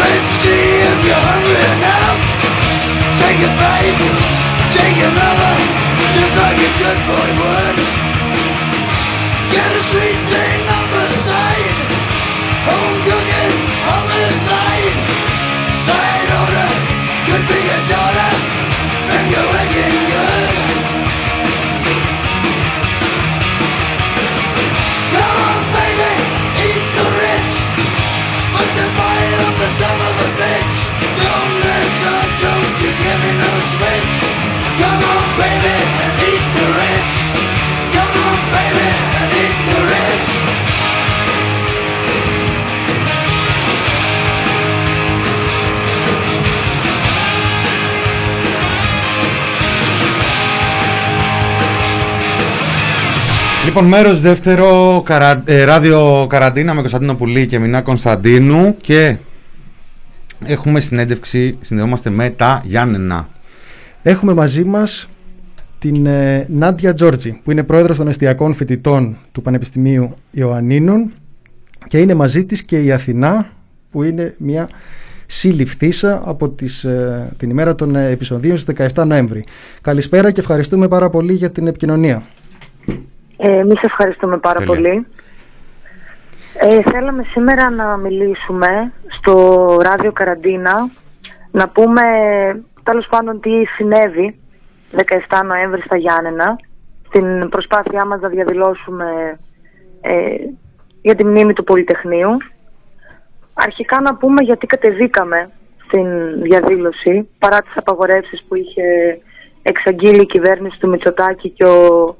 Let's 0.00 0.30
see 0.40 0.48
if 0.48 1.04
you're 1.04 1.20
hungry 1.20 1.60
enough. 1.76 2.20
Take 3.20 3.44
a 3.44 3.52
bite, 3.60 4.72
take 4.72 4.96
another, 5.04 5.51
wish 6.32 6.40
a 6.40 6.50
could 6.54 6.76
get 6.78 6.98
my 7.08 7.28
word 7.40 7.76
Get 9.52 9.70
a 9.76 9.82
sweet 9.90 10.20
name 10.32 10.51
Λοιπόν, 53.74 53.86
μέρος 53.86 54.20
δεύτερο, 54.20 55.02
καρα... 55.04 55.42
ε, 55.44 55.64
ράδιο 55.64 56.26
Καραντίνα 56.28 56.74
με 56.74 56.80
Κωνσταντίνο 56.80 57.14
Πουλή 57.14 57.46
και 57.46 57.58
Μινά 57.58 57.82
Κωνσταντίνου 57.82 58.76
και 58.80 59.16
έχουμε 60.44 60.80
συνέντευξη, 60.80 61.58
συνδεόμαστε 61.60 62.10
με 62.10 62.30
τα 62.30 62.62
Γιάννενα. 62.64 63.28
Έχουμε 64.02 64.34
μαζί 64.34 64.64
μας 64.64 65.08
την 65.78 66.06
ε, 66.06 66.46
Νάντια 66.48 66.94
Τζόρτζη 66.94 67.40
που 67.44 67.50
είναι 67.50 67.62
πρόεδρος 67.62 67.96
των 67.96 68.08
εστιακών 68.08 68.54
φοιτητών 68.54 69.16
του 69.32 69.42
Πανεπιστημίου 69.42 70.16
Ιωαννίνων 70.30 71.12
και 71.86 71.98
είναι 71.98 72.14
μαζί 72.14 72.44
της 72.44 72.62
και 72.62 72.78
η 72.82 72.92
Αθηνά 72.92 73.46
που 73.90 74.02
είναι 74.02 74.34
μια 74.38 74.68
συλληφθήσα 75.26 76.22
από 76.24 76.48
τις, 76.50 76.84
ε, 76.84 77.28
την 77.36 77.50
ημέρα 77.50 77.74
των 77.74 77.96
ε, 77.96 78.08
επεισοδίων 78.08 78.56
στις 78.56 78.74
17 78.94 79.04
Νοέμβρη. 79.06 79.44
Καλησπέρα 79.80 80.30
και 80.30 80.40
ευχαριστούμε 80.40 80.88
πάρα 80.88 81.10
πολύ 81.10 81.32
για 81.32 81.50
την 81.50 81.66
επικοινωνία. 81.66 82.22
Ε, 83.44 83.58
Εμείς 83.58 83.82
ευχαριστούμε 83.82 84.38
πάρα 84.38 84.58
Τέλεια. 84.58 84.74
πολύ. 84.74 85.06
Ε, 86.54 86.82
θέλαμε 86.90 87.24
σήμερα 87.30 87.70
να 87.70 87.96
μιλήσουμε 87.96 88.92
στο 89.18 89.66
ράδιο 89.82 90.12
Καραντίνα, 90.12 90.90
να 91.50 91.68
πούμε 91.68 92.02
τέλος 92.82 93.06
πάντων 93.10 93.40
τι 93.40 93.64
συνέβη 93.64 94.38
17 95.28 95.42
Νοέμβρη 95.44 95.80
στα 95.80 95.96
Γιάννενα, 95.96 96.56
στην 97.08 97.48
προσπάθειά 97.48 98.06
μας 98.06 98.20
να 98.20 98.28
διαδηλώσουμε 98.28 99.38
ε, 100.00 100.34
για 101.02 101.14
τη 101.14 101.24
μνήμη 101.24 101.52
του 101.52 101.64
Πολυτεχνείου. 101.64 102.36
Αρχικά 103.54 104.00
να 104.00 104.14
πούμε 104.16 104.42
γιατί 104.42 104.66
κατεβήκαμε 104.66 105.50
στην 105.86 106.06
διαδήλωση, 106.42 107.28
παρά 107.38 107.58
τις 107.60 107.76
απαγορεύσεις 107.76 108.44
που 108.48 108.54
είχε 108.54 108.82
εξαγγείλει 109.62 110.20
η 110.20 110.26
κυβέρνηση 110.26 110.78
του 110.78 110.88
Μητσοτάκη 110.88 111.48
και 111.50 111.64
ο 111.64 112.16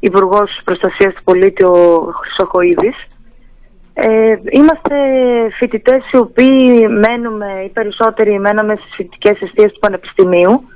Υπουργός 0.00 0.60
Προστασίας 0.64 1.14
του 1.14 1.22
Πολίτη, 1.24 1.64
ο 1.64 1.74
Χρυσοχοίδης. 2.20 2.96
Ε, 3.94 4.34
είμαστε 4.50 4.94
φοιτητές 5.58 6.10
οι 6.12 6.16
οποίοι 6.16 6.88
μένουμε, 6.88 7.62
οι 7.64 7.68
περισσότεροι 7.68 8.38
μέναμε 8.38 8.74
στις 8.74 8.94
φοιτητικές 8.94 9.40
αιστείες 9.40 9.72
του 9.72 9.78
Πανεπιστημίου 9.78 10.68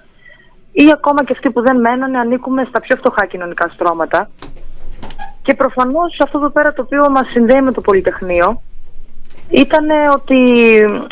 ή 0.73 0.91
ακόμα 0.95 1.25
και 1.25 1.33
αυτοί 1.33 1.51
που 1.51 1.63
δεν 1.63 1.81
μένανε 1.81 2.19
ανήκουμε 2.19 2.65
στα 2.69 2.81
πιο 2.81 2.97
φτωχά 2.97 3.27
κοινωνικά 3.27 3.69
στρώματα. 3.69 4.31
Και 5.43 5.55
προφανώς 5.55 6.21
αυτό 6.23 6.39
εδώ 6.39 6.51
πέρα 6.51 6.73
το 6.73 6.83
οποίο 6.83 7.11
μας 7.11 7.31
συνδέει 7.33 7.61
με 7.61 7.73
το 7.73 7.81
Πολυτεχνείο 7.81 8.63
ήταν 9.49 9.87
ότι 10.13 10.41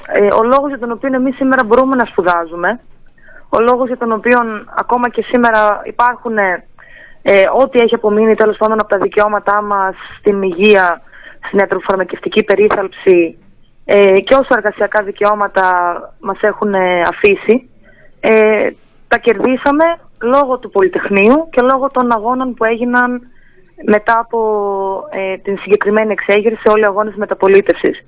ε, 0.06 0.26
ο 0.34 0.42
λόγος 0.42 0.68
για 0.68 0.78
τον 0.78 0.90
οποίο 0.90 1.14
εμείς 1.14 1.34
σήμερα 1.36 1.64
μπορούμε 1.64 1.96
να 1.96 2.04
σπουδάζουμε, 2.04 2.80
ο 3.48 3.60
λόγος 3.60 3.86
για 3.86 3.96
τον 3.96 4.12
οποίο 4.12 4.38
ακόμα 4.76 5.08
και 5.08 5.22
σήμερα 5.22 5.82
υπάρχουν 5.84 6.36
ε, 7.22 7.44
ό,τι 7.62 7.78
έχει 7.82 7.94
απομείνει 7.94 8.34
τέλος 8.34 8.56
πάντων 8.56 8.80
από 8.80 8.88
τα 8.88 8.98
δικαιώματά 8.98 9.62
μας 9.62 9.94
στην 10.18 10.42
υγεία, 10.42 11.02
στην 11.46 11.58
ιατροφαρμακευτική 11.58 12.44
περίθαλψη 12.44 13.38
ε, 13.84 14.20
και 14.20 14.34
όσο 14.34 14.48
εργασιακά 14.56 15.02
δικαιώματα 15.02 15.64
μας 16.20 16.38
έχουν 16.40 16.74
ε, 16.74 17.00
αφήσει, 17.00 17.70
ε, 18.20 18.70
τα 19.08 19.18
κερδίσαμε 19.18 19.84
λόγω 20.22 20.58
του 20.58 20.70
Πολυτεχνείου 20.70 21.48
και 21.50 21.62
λόγω 21.62 21.88
των 21.88 22.12
αγώνων 22.12 22.54
που 22.54 22.64
έγιναν 22.64 23.20
μετά 23.84 24.18
από 24.18 24.38
ε, 25.10 25.36
την 25.36 25.58
συγκεκριμένη 25.58 26.12
εξέγερση 26.12 26.68
όλοι 26.68 26.82
οι 26.82 26.86
αγώνες 26.86 27.14
μεταπολίτευσης 27.14 28.04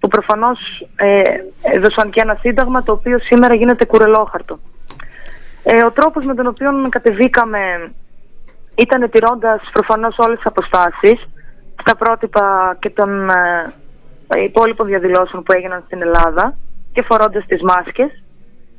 που 0.00 0.08
προφανώς 0.08 0.58
ε, 0.96 1.22
έδωσαν 1.62 2.10
και 2.10 2.20
ένα 2.20 2.36
σύνταγμα 2.40 2.82
το 2.82 2.92
οποίο 2.92 3.18
σήμερα 3.18 3.54
γίνεται 3.54 3.84
κουρελόχαρτο. 3.84 4.58
Ε, 5.62 5.82
ο 5.82 5.90
τρόπος 5.90 6.24
με 6.24 6.34
τον 6.34 6.46
οποίο 6.46 6.70
κατεβήκαμε 6.88 7.58
ήταν 8.74 9.10
τηρώντας 9.10 9.60
προφανώς 9.72 10.18
όλες 10.18 10.36
τις 10.36 10.46
αποστάσεις 10.46 11.18
στα 11.80 11.96
πρότυπα 11.96 12.76
και 12.80 12.90
των 12.90 13.30
ε, 13.30 14.42
υπόλοιπων 14.44 14.86
διαδηλώσεων 14.86 15.42
που 15.42 15.52
έγιναν 15.52 15.82
στην 15.86 16.02
Ελλάδα 16.02 16.56
και 16.92 17.02
φορώντας 17.02 17.44
τις 17.46 17.62
μάσκες. 17.62 18.22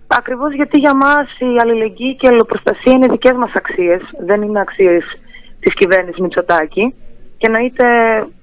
Ακριβώς 0.07 0.53
γιατί 0.53 0.79
για 0.79 0.95
μας 0.95 1.27
η 1.39 1.55
αλληλεγγύη 1.61 2.15
και 2.15 2.25
η 2.25 2.29
αλληλοπροστασία 2.29 2.93
είναι 2.93 3.07
δικές 3.07 3.37
μας 3.37 3.51
αξίες 3.53 4.01
δεν 4.25 4.41
είναι 4.41 4.59
αξίες 4.59 5.03
της 5.59 5.73
κυβέρνησης 5.73 6.21
Μητσοτάκη. 6.21 6.95
Και 7.37 7.47
εννοείται 7.47 7.85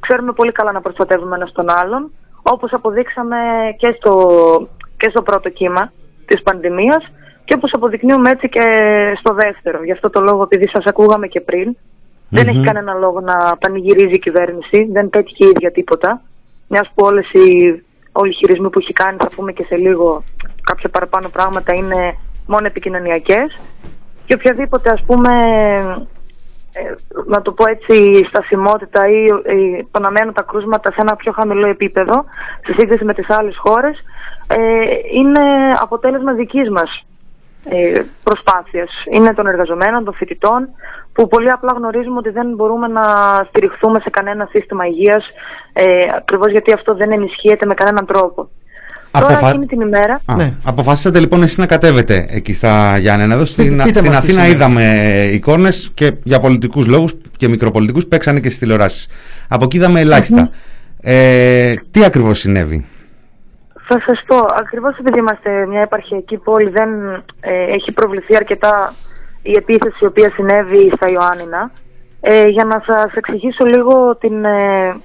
ξέρουμε 0.01 0.33
πολύ 0.33 0.53
καλά 0.53 0.73
να 0.73 0.81
προστατεύουμε 0.81 1.37
ένας 1.37 1.53
τον 1.53 1.71
άλλον 1.71 2.11
όπως 2.43 2.73
αποδείξαμε 2.73 3.37
και 3.77 3.95
στο, 3.99 4.13
και 4.97 5.11
στο 5.11 5.23
πρώτο 5.23 5.49
κύμα 5.49 5.93
της 6.27 6.43
πανδημίας 6.43 7.05
και 7.51 7.57
όπως 7.57 7.73
αποδεικνύουμε 7.73 8.31
έτσι 8.31 8.49
και 8.49 8.67
στο 9.19 9.35
δεύτερο. 9.35 9.85
Γι' 9.85 9.93
αυτό 9.93 10.11
το 10.11 10.21
λόγο, 10.21 10.43
επειδή 10.43 10.69
σας 10.69 10.85
ακούγαμε 10.85 11.27
και 11.27 11.41
πριν, 11.41 11.77
δεν 12.29 12.49
έχει 12.49 12.61
κανένα 12.65 12.95
λόγο 12.95 13.21
να 13.21 13.57
πανηγυρίζει 13.57 14.15
η 14.15 14.19
κυβέρνηση, 14.19 14.89
δεν 14.93 15.09
πέτυχε 15.11 15.45
η 15.45 15.49
ίδια 15.49 15.71
τίποτα. 15.71 16.23
Μιας 16.69 16.91
που 16.95 17.05
όλες 17.05 17.31
οι, 17.33 17.47
όλοι 18.13 18.31
οι 18.31 18.35
χειρισμοί 18.35 18.71
που 18.71 18.79
έχει 18.79 18.93
κάνει, 18.93 19.17
θα 19.21 19.29
πούμε 19.37 19.53
και 19.53 19.65
σε 19.65 19.77
λίγο 19.77 20.25
κάποια 20.63 20.89
παραπάνω 20.89 21.29
πράγματα, 21.29 21.75
είναι 21.75 22.17
μόνο 22.47 22.67
επικοινωνιακές. 22.67 23.61
Και 24.27 24.35
οποιαδήποτε 24.35 24.91
ας 24.91 25.03
πούμε 25.07 25.33
ε, 26.73 26.95
να 27.27 27.43
το 27.43 27.53
πω 27.53 27.69
έτσι, 27.69 28.25
στασιμότητα 28.29 29.09
ή, 29.09 29.25
ή 29.59 29.87
το 29.91 30.01
να 30.01 30.11
μένουν 30.11 30.35
τα 30.35 30.43
κρούσματα 30.43 30.91
σε 30.91 30.99
ένα 31.01 31.17
πιο 31.17 31.33
χαμηλό 31.33 31.67
επίπεδο 31.67 32.25
σε 32.67 32.75
σύγκριση 32.79 33.05
με 33.05 33.15
τις 33.15 33.31
άλλες 33.31 33.57
χώρες 33.59 33.99
ε, 34.47 34.59
είναι 35.15 35.43
αποτέλεσμα 35.81 36.33
δικής 36.33 36.71
μας 36.71 37.05
ε, 37.69 38.01
προσπάθειας. 38.23 38.91
Είναι 39.13 39.35
των 39.35 39.47
εργαζομένων, 39.47 40.05
των 40.05 40.15
φοιτητών 40.15 40.69
που 41.13 41.29
πολύ 41.29 41.51
απλά 41.51 41.73
γνωρίζουμε 41.77 42.17
ότι 42.19 42.31
δεν 42.31 42.47
μπορούμε 42.55 42.87
να 42.87 43.03
στηριχθούμε 43.49 43.99
σε 44.01 44.11
κανένα 44.11 44.49
σύστημα 44.51 44.87
υγείας 44.87 45.25
ε, 45.73 45.85
ακριβώς 46.17 46.51
γιατί 46.51 46.73
αυτό 46.73 46.95
δεν 46.95 47.13
ενισχύεται 47.13 47.67
με 47.67 47.75
κανέναν 47.75 48.07
τρόπο. 48.07 48.49
Τώρα 49.11 49.27
Αποφα- 49.27 49.49
εκείνη 49.49 49.67
την 49.67 49.81
ημέρα 49.81 50.21
Α, 50.27 50.35
Αποφασίσατε 50.65 51.19
λοιπόν 51.21 51.43
εσείς 51.43 51.59
να 51.59 51.67
κατέβετε 51.67 52.27
εκεί 52.31 52.53
στα 52.53 52.99
Γιάννενα. 52.99 53.35
Εδώ 53.35 53.45
στην, 53.45 53.77
Πείτε 53.77 53.99
στην 53.99 54.07
μας 54.07 54.21
τι 54.21 54.25
Αθήνα 54.27 54.41
σημαίνει. 54.41 54.51
είδαμε 54.55 54.85
εικόνες 55.33 55.91
και 55.95 56.13
για 56.23 56.41
πολιτικούς 56.41 56.87
λόγους 56.87 57.15
και 57.37 57.49
μικροπολιτικούς 57.49 58.07
παίξανε 58.07 58.41
και 58.41 58.47
στις 58.47 58.59
τηλεοράσεις. 58.59 59.09
Από 59.49 59.65
εκεί 59.65 59.77
είδαμε 59.77 60.01
ελάχιστα. 60.01 60.51
Ε, 61.03 61.75
τι 61.91 62.05
ακριβώς 62.05 62.39
συνέβη; 62.39 62.87
Θα 63.93 64.03
σας 64.07 64.23
πω, 64.27 64.37
ακριβώς 64.37 64.99
επειδή 64.99 65.19
είμαστε 65.19 65.67
μια 65.67 65.81
επαρχιακή 65.81 66.37
πόλη 66.37 66.69
δεν 66.71 66.91
ε, 67.41 67.73
έχει 67.73 67.93
προβληθεί 67.93 68.37
αρκετά 68.37 68.95
η 69.43 69.53
επίθεση 69.57 69.99
η 70.01 70.07
οποία 70.07 70.31
συνέβη 70.31 70.91
στα 70.95 71.11
Ιωάννινα. 71.11 71.71
Ε, 72.21 72.47
για 72.47 72.65
να 72.65 72.83
σας 72.87 73.15
εξηγήσω 73.15 73.65
λίγο 73.65 74.17
την, 74.17 74.45
ε, 74.45 74.97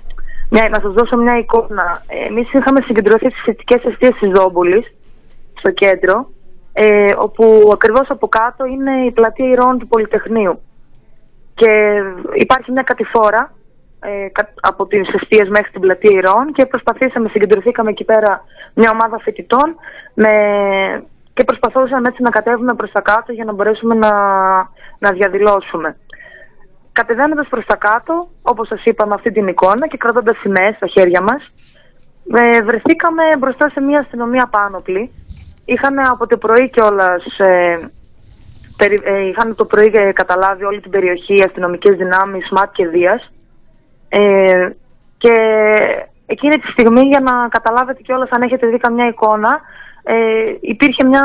μια, 0.50 0.70
να 0.70 0.80
σας 0.82 0.94
δώσω 0.94 1.18
μια 1.18 1.38
εικόνα. 1.38 2.04
Ε, 2.08 2.26
εμείς 2.28 2.54
είχαμε 2.54 2.82
συγκεντρωθεί 2.82 3.30
στις 3.30 3.42
θετικές 3.46 3.84
αιστείες 3.84 4.14
της 4.20 4.32
Δόμπολης, 4.32 4.94
στο 5.54 5.72
κέντρο, 5.72 6.30
ε, 6.74 7.14
όπου 7.18 7.70
ακριβώς 7.74 8.10
από 8.10 8.28
κάτω 8.28 8.66
είναι 8.66 9.06
η 9.06 9.12
πλατεία 9.12 9.50
Ηρών 9.50 9.80
του 9.80 9.88
Πολυτεχνείου. 9.88 10.62
Και 11.56 12.02
υπάρχει 12.34 12.72
μια 12.72 12.84
κατηφόρα 12.84 13.55
ε, 14.08 14.30
κα- 14.32 14.54
από 14.62 14.86
τις 14.88 15.08
αιστείες 15.14 15.48
μέχρι 15.50 15.72
την 15.72 15.82
πλατεία 15.82 16.12
Ηρών 16.18 16.52
και 16.54 16.66
προσπαθήσαμε, 16.66 17.30
συγκεντρωθήκαμε 17.30 17.90
εκεί 17.90 18.04
πέρα 18.04 18.44
μια 18.74 18.90
ομάδα 18.94 19.20
φοιτητών 19.20 19.76
με... 20.14 20.32
και 21.34 21.44
προσπαθούσαμε 21.44 22.08
έτσι 22.08 22.22
να 22.22 22.30
κατέβουμε 22.30 22.74
προς 22.74 22.92
τα 22.92 23.02
κάτω 23.02 23.32
για 23.32 23.46
να 23.46 23.54
μπορέσουμε 23.54 23.96
να, 23.96 24.12
να 25.00 25.12
διαδηλώσουμε. 25.12 25.98
Κατεβαίνοντας 26.92 27.48
προς 27.48 27.66
τα 27.66 27.76
κάτω, 27.76 28.28
όπως 28.42 28.68
σας 28.68 28.82
είπα 28.84 29.06
με 29.08 29.14
αυτή 29.14 29.32
την 29.32 29.48
εικόνα 29.48 29.88
και 29.88 29.98
κρατώντας 29.98 30.38
σημαίες 30.38 30.76
στα 30.76 30.88
χέρια 30.88 31.22
μας, 31.22 31.54
ε, 32.34 32.62
βρεθήκαμε 32.62 33.24
μπροστά 33.40 33.70
σε 33.70 33.82
μια 33.82 34.00
αστυνομία 34.00 34.48
πάνωπλη. 34.52 35.12
Είχαν 35.66 36.00
από 36.00 36.28
το 36.28 36.38
πρωί 36.38 36.70
κιόλας. 36.70 37.26
Ε, 37.38 37.80
περι- 38.78 39.06
ε, 39.06 39.28
είχαν 39.28 39.56
το 39.56 39.66
πρωί 39.66 39.92
ε, 39.94 40.12
καταλάβει 40.12 40.64
όλη 40.64 40.82
την 40.82 40.92
περιοχή 40.92 41.34
οι 41.34 41.44
αστυνομικές 41.46 41.96
δυνάμεις 41.96 42.48
ΜΑΤ 42.52 42.72
και 42.72 42.88
Δίας. 42.88 43.32
Ε, 44.10 44.70
και 45.18 45.34
εκείνη 46.26 46.56
τη 46.56 46.68
στιγμή 46.72 47.02
για 47.02 47.20
να 47.20 47.48
καταλάβετε 47.48 48.02
κιόλας 48.02 48.30
αν 48.30 48.42
έχετε 48.42 48.68
δει 48.68 48.78
καμιά 48.78 49.08
εικόνα 49.08 49.62
ε, 50.04 50.16
υπήρχε 50.60 51.04
μια, 51.04 51.24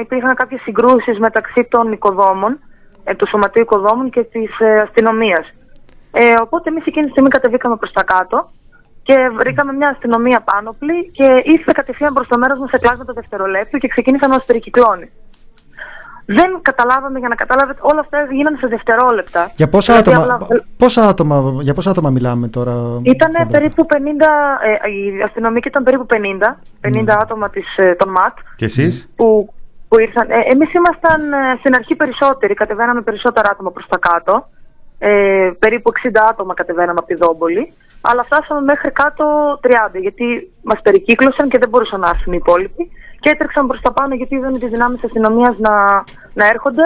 υπήρχαν 0.00 0.34
κάποιες 0.34 0.60
συγκρούσεις 0.60 1.18
μεταξύ 1.18 1.66
των 1.70 1.92
οικοδόμων 1.92 2.58
ε, 3.04 3.14
του 3.14 3.28
Σωματείου 3.28 3.62
Οικοδόμων 3.62 4.10
και 4.10 4.22
της 4.22 4.58
ε, 4.58 4.80
αστυνομίας. 4.80 5.46
Ε, 6.12 6.34
οπότε 6.40 6.68
εμείς 6.68 6.86
εκείνη 6.86 7.04
τη 7.04 7.10
στιγμή 7.10 7.28
κατεβήκαμε 7.28 7.76
προς 7.76 7.92
τα 7.92 8.02
κάτω 8.02 8.50
και 9.02 9.16
βρήκαμε 9.36 9.72
μια 9.72 9.90
αστυνομία 9.90 10.40
πάνωπλη 10.40 11.10
και 11.12 11.42
ήρθε 11.44 11.72
κατευθείαν 11.74 12.12
προς 12.12 12.28
το 12.28 12.38
μέρος 12.38 12.58
μας 12.58 12.70
σε 12.70 12.78
κλάσματα 12.78 13.12
δευτερολέπτου 13.12 13.78
και 13.78 13.88
ξεκίνησαν 13.88 14.28
να 14.28 14.34
μας 14.34 14.44
περικυκλώνει. 14.44 15.10
Δεν 16.38 16.58
καταλάβαμε, 16.62 17.18
για 17.18 17.28
να 17.28 17.34
καταλάβετε, 17.34 17.78
όλα 17.82 18.00
αυτά 18.00 18.16
γίνανε 18.30 18.56
σε 18.60 18.66
δευτερόλεπτα. 18.66 19.50
Για 19.56 19.68
πόσα, 19.68 19.92
Δηλαδή, 20.02 20.10
άτομα, 20.22 20.34
απλά- 20.42 20.64
πόσα, 20.76 21.08
άτομα, 21.08 21.36
για 21.60 21.74
πόσα 21.74 21.90
άτομα 21.90 22.10
μιλάμε 22.10 22.48
τώρα. 22.48 22.72
Ήταν 23.02 23.32
Φαντάζομαι. 23.32 23.50
περίπου 23.58 23.86
50, 23.86 24.26
ε, 24.84 24.90
οι 24.90 25.22
αστυνομικοί 25.22 25.68
ήταν 25.68 25.82
περίπου 25.84 26.06
50, 26.06 26.58
50 26.80 27.18
άτομα 27.22 27.50
της, 27.50 27.76
ε, 27.76 27.94
των 27.94 28.08
ΜΑΤ 28.10 28.36
Και 28.56 28.64
εσείς; 28.64 29.08
που, 29.16 29.52
που 29.88 30.00
ήρθαν. 30.00 30.30
Ε, 30.30 30.34
εμείς 30.52 30.72
ήμασταν 30.72 31.32
ε, 31.32 31.36
στην 31.58 31.74
αρχή 31.74 31.94
περισσότεροι, 31.94 32.54
κατεβαίναμε 32.54 33.00
περισσότερα 33.02 33.48
άτομα 33.50 33.70
προς 33.70 33.86
τα 33.88 33.98
κάτω. 33.98 34.48
Ε, 34.98 35.50
περίπου 35.58 35.90
60 35.90 36.26
άτομα 36.30 36.54
κατεβαίναμε 36.54 36.98
από 36.98 37.06
τη 37.06 37.14
Δόμπολη. 37.14 37.72
Αλλά 38.00 38.22
φτάσαμε 38.24 38.60
μέχρι 38.60 38.90
κάτω 38.90 39.24
30, 39.62 39.98
γιατί 40.00 40.52
μας 40.62 40.80
περικύκλωσαν 40.82 41.48
και 41.48 41.58
δεν 41.58 41.68
μπορούσαν 41.68 42.00
να 42.00 42.08
έρθουν 42.08 42.32
οι 42.32 42.38
υπόλοιποι. 42.40 42.90
Και 43.20 43.30
έτρεξαν 43.30 43.66
προς 43.66 43.80
τα 43.80 43.92
πάνω, 43.92 44.14
γιατί 44.14 44.34
είδαν 44.34 44.58
τις 44.58 44.70
δυνάμεις 44.70 45.04
αστυνομίας 45.04 45.58
να, 45.58 45.74
να 46.34 46.46
έρχονται. 46.46 46.82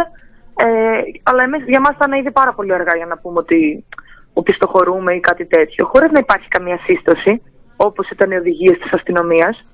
Ε, 0.56 1.00
αλλά 1.22 1.42
εμείς, 1.42 1.64
για 1.66 1.80
μας 1.80 1.94
ήταν 1.94 2.12
ήδη 2.12 2.30
πάρα 2.30 2.52
πολύ 2.52 2.74
αργά 2.74 2.96
για 2.96 3.06
να 3.06 3.18
πούμε 3.18 3.38
ότι 3.38 3.84
οπισθοχωρούμε 4.32 5.14
ή 5.14 5.20
κάτι 5.20 5.46
τέτοιο. 5.46 5.86
Χωρίς 5.86 6.10
να 6.10 6.18
υπάρχει 6.18 6.48
καμία 6.48 6.78
σύσταση, 6.84 7.42
όπως 7.76 8.10
ήταν 8.10 8.30
οι 8.30 8.36
οδηγίες 8.36 8.78
της 8.78 8.92
αστυνομίας. 8.92 9.64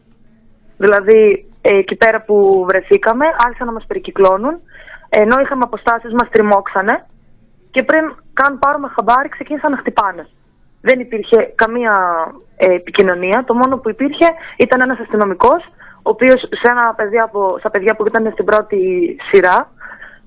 Δηλαδή, 0.77 1.47
ε, 1.61 1.75
εκεί 1.77 1.97
πέρα 1.97 2.21
που 2.23 2.65
βρεθήκαμε, 2.69 3.27
άρχισαν 3.45 3.67
να 3.67 3.73
μας 3.73 3.85
περικυκλώνουν. 3.87 4.61
Ενώ 5.09 5.41
είχαμε 5.41 5.63
αποστάσεις, 5.65 6.13
μας 6.13 6.29
τριμώξανε. 6.29 7.07
Και 7.71 7.83
πριν 7.83 8.15
καν 8.33 8.59
πάρουμε 8.59 8.89
χαμπάρι, 8.89 9.29
ξεκίνησαν 9.29 9.71
να 9.71 9.77
χτυπάνε. 9.77 10.29
Δεν 10.81 11.01
υπήρχε 11.01 11.53
καμία 11.55 11.95
ε, 12.57 12.75
επικοινωνία. 12.75 13.45
Το 13.45 13.55
μόνο 13.55 13.79
που 13.79 13.91
υπήρχε 13.91 14.27
ήταν 14.57 14.81
ένας 14.85 14.99
αστυνομικός, 14.99 15.69
ο 16.03 16.11
οποίος 16.11 16.41
σε 16.41 16.71
ένα 16.71 16.95
παιδί 16.97 17.19
από, 17.19 17.57
στα 17.59 17.71
παιδιά 17.71 17.95
που 17.95 18.07
ήταν 18.07 18.31
στην 18.33 18.45
πρώτη 18.45 18.81
σειρά, 19.31 19.71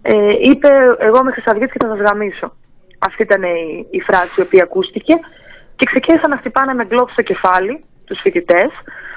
ε, 0.01 0.31
είπε: 0.41 0.69
Εγώ 0.99 1.17
είμαι 1.21 1.31
Χρυσαυγήτη 1.31 1.71
και 1.71 1.85
θα 1.85 1.95
σας 1.95 2.05
γαμίσω. 2.07 2.53
Αυτή 2.99 3.21
ήταν 3.21 3.43
η, 3.43 3.87
η 3.89 3.99
φράση 3.99 4.41
η 4.41 4.43
οποία 4.43 4.63
ακούστηκε. 4.63 5.13
Και 5.75 5.85
ξεκίνησαν 5.85 6.29
να 6.29 6.37
χτυπάνε 6.37 6.73
με 6.73 6.85
γκλόπ 6.85 7.09
στο 7.09 7.21
κεφάλι 7.21 7.83
τους 8.05 8.19
φοιτητές. 8.21 8.71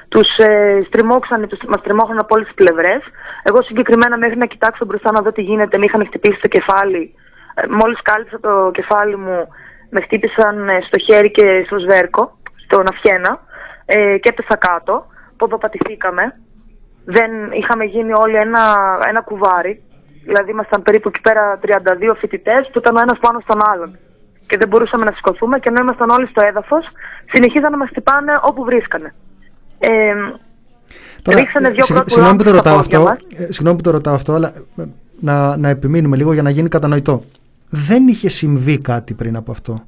Τους 0.08 0.36
ε, 0.36 0.82
στριμώξαν, 0.86 1.48
τους, 1.48 1.58
μας 1.66 1.82
τριμώχναν 1.82 2.18
από 2.18 2.34
όλες 2.34 2.46
τις 2.46 2.54
πλευρές. 2.54 3.02
Εγώ 3.42 3.62
συγκεκριμένα 3.62 4.16
μέχρι 4.18 4.36
να 4.36 4.46
κοιτάξω 4.46 4.84
μπροστά 4.84 5.12
να 5.12 5.20
δω 5.20 5.32
τι 5.32 5.42
γίνεται, 5.42 5.78
με 5.78 5.84
είχαν 5.84 6.06
χτυπήσει 6.06 6.38
στο 6.38 6.48
κεφάλι. 6.48 7.14
Ε, 7.54 7.66
Μόλις 7.66 8.02
κάλυψα 8.02 8.40
το 8.40 8.70
κεφάλι 8.72 9.16
μου, 9.16 9.48
με 9.90 10.00
χτύπησαν 10.00 10.68
ε, 10.68 10.80
στο 10.86 10.98
χέρι 10.98 11.30
και 11.30 11.62
στο 11.66 11.78
σβέρκο, 11.78 12.38
στον 12.64 12.84
αυχένα, 12.88 13.40
ε, 13.86 14.18
και 14.18 14.28
έπεσα 14.32 14.56
κάτω. 14.56 15.06
Ποδοπατηθήκαμε. 15.36 16.34
Δεν 17.14 17.30
είχαμε 17.60 17.84
γίνει 17.84 18.12
όλοι 18.24 18.36
ένα, 18.36 18.62
ένα 19.08 19.20
κουβάρι. 19.20 19.82
Δηλαδή, 20.24 20.50
ήμασταν 20.50 20.82
περίπου 20.82 21.08
εκεί 21.08 21.20
πέρα 21.20 21.58
32 21.62 22.14
φοιτητές 22.20 22.68
που 22.72 22.78
ήταν 22.78 22.96
ο 22.96 23.00
ένας 23.00 23.18
πάνω 23.20 23.38
στον 23.40 23.58
άλλον. 23.70 23.98
Και 24.46 24.56
δεν 24.58 24.68
μπορούσαμε 24.68 25.04
να 25.04 25.12
σηκωθούμε 25.16 25.58
και 25.58 25.68
ενώ 25.68 25.78
ήμασταν 25.82 26.08
όλοι 26.10 26.26
στο 26.26 26.44
έδαφος, 26.46 26.84
συνεχίζαν 27.32 27.70
να 27.70 27.76
μας 27.76 27.88
χτυπάνε 27.88 28.32
όπου 28.42 28.64
βρίσκανε. 28.64 29.14
Ε, 29.78 30.12
ρίξανε 31.34 31.70
δύο 31.70 31.84
συγ- 31.84 31.96
πρώτου 31.96 32.10
συγγνώμη 32.10 32.36
που 32.36 32.42
το 32.44 32.50
λάμπους 32.50 32.60
στα 32.60 32.70
ρωτάω 32.70 32.76
πόδια 32.76 32.98
αυτό, 32.98 33.10
μας. 33.10 33.40
ε, 33.48 33.52
συγγνώμη 33.52 33.76
που 33.76 33.82
το 33.82 33.90
ρωτάω 33.90 34.14
αυτό, 34.14 34.32
αλλά 34.32 34.52
ε, 34.76 34.84
να, 35.20 35.56
να 35.56 35.68
επιμείνουμε 35.68 36.16
λίγο 36.16 36.32
για 36.32 36.42
να 36.42 36.50
γίνει 36.50 36.68
κατανοητό. 36.68 37.20
Δεν 37.68 38.08
είχε 38.08 38.28
συμβεί 38.28 38.78
κάτι 38.78 39.14
πριν 39.14 39.36
από 39.36 39.50
αυτό; 39.50 39.82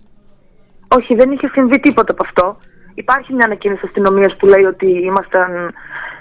Όχι, 0.97 1.15
δεν 1.15 1.31
είχε 1.31 1.49
συμβεί 1.53 1.81
τίποτα 1.81 2.13
από 2.13 2.23
αυτό. 2.27 2.57
Υπάρχει 2.95 3.33
μια 3.33 3.45
ανακοίνωση 3.47 3.81
αστυνομίας 3.85 4.37
που 4.37 4.47
λέει 4.47 4.65
ότι 4.65 4.87
ήμασταν 4.87 5.73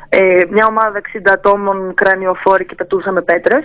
ε, 0.10 0.42
μια 0.50 0.66
ομάδα 0.70 1.02
60 1.14 1.20
ατόμων 1.32 1.94
κρανιοφόροι 1.94 2.66
και 2.66 2.76
πετούσαμε 2.76 3.22
πέτρες. 3.22 3.64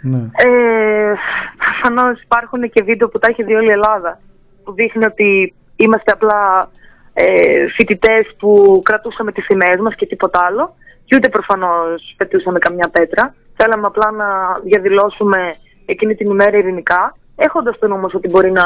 Ναι. 0.00 0.18
Ε, 0.18 1.12
Προφανώ 1.56 2.10
υπάρχουν 2.22 2.70
και 2.70 2.82
βίντεο 2.82 3.08
που 3.08 3.18
τα 3.18 3.28
έχει 3.30 3.42
δει 3.42 3.54
όλη 3.54 3.66
η 3.68 3.70
Ελλάδα. 3.70 4.20
Που 4.64 4.72
δείχνει 4.72 5.04
ότι 5.04 5.54
είμαστε 5.76 6.12
απλά 6.12 6.70
ε, 7.12 7.66
φοιτητές 7.76 8.34
που 8.38 8.80
κρατούσαμε 8.84 9.32
τις 9.32 9.44
σημαίες 9.44 9.76
μας 9.80 9.94
και 9.94 10.06
τίποτα 10.06 10.40
άλλο. 10.48 10.74
Και 11.04 11.16
ούτε 11.16 11.28
προφανώς 11.28 12.14
πετούσαμε 12.16 12.58
καμιά 12.58 12.88
πέτρα. 12.92 13.34
Θέλαμε 13.56 13.86
απλά 13.86 14.10
να 14.10 14.26
διαδηλώσουμε 14.64 15.56
εκείνη 15.86 16.14
την 16.14 16.30
ημέρα 16.30 16.56
ειρηνικά. 16.58 17.16
Έχοντας 17.36 17.78
τον 17.78 17.92
όμω 17.92 18.06
ότι 18.12 18.28
μπορεί 18.28 18.50
να 18.50 18.64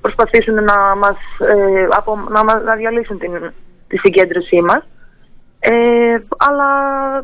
προσπαθήσουν 0.00 0.54
να 0.54 0.94
μας, 0.96 1.16
ε, 1.38 1.86
από, 1.90 2.18
να, 2.30 2.44
μας- 2.44 2.62
να 2.64 2.74
διαλύσουν 2.74 3.18
την, 3.18 3.52
τη 3.88 3.96
συγκέντρωσή 3.98 4.60
μας. 4.62 4.86
Ε, 5.60 6.16
αλλά 6.36 6.68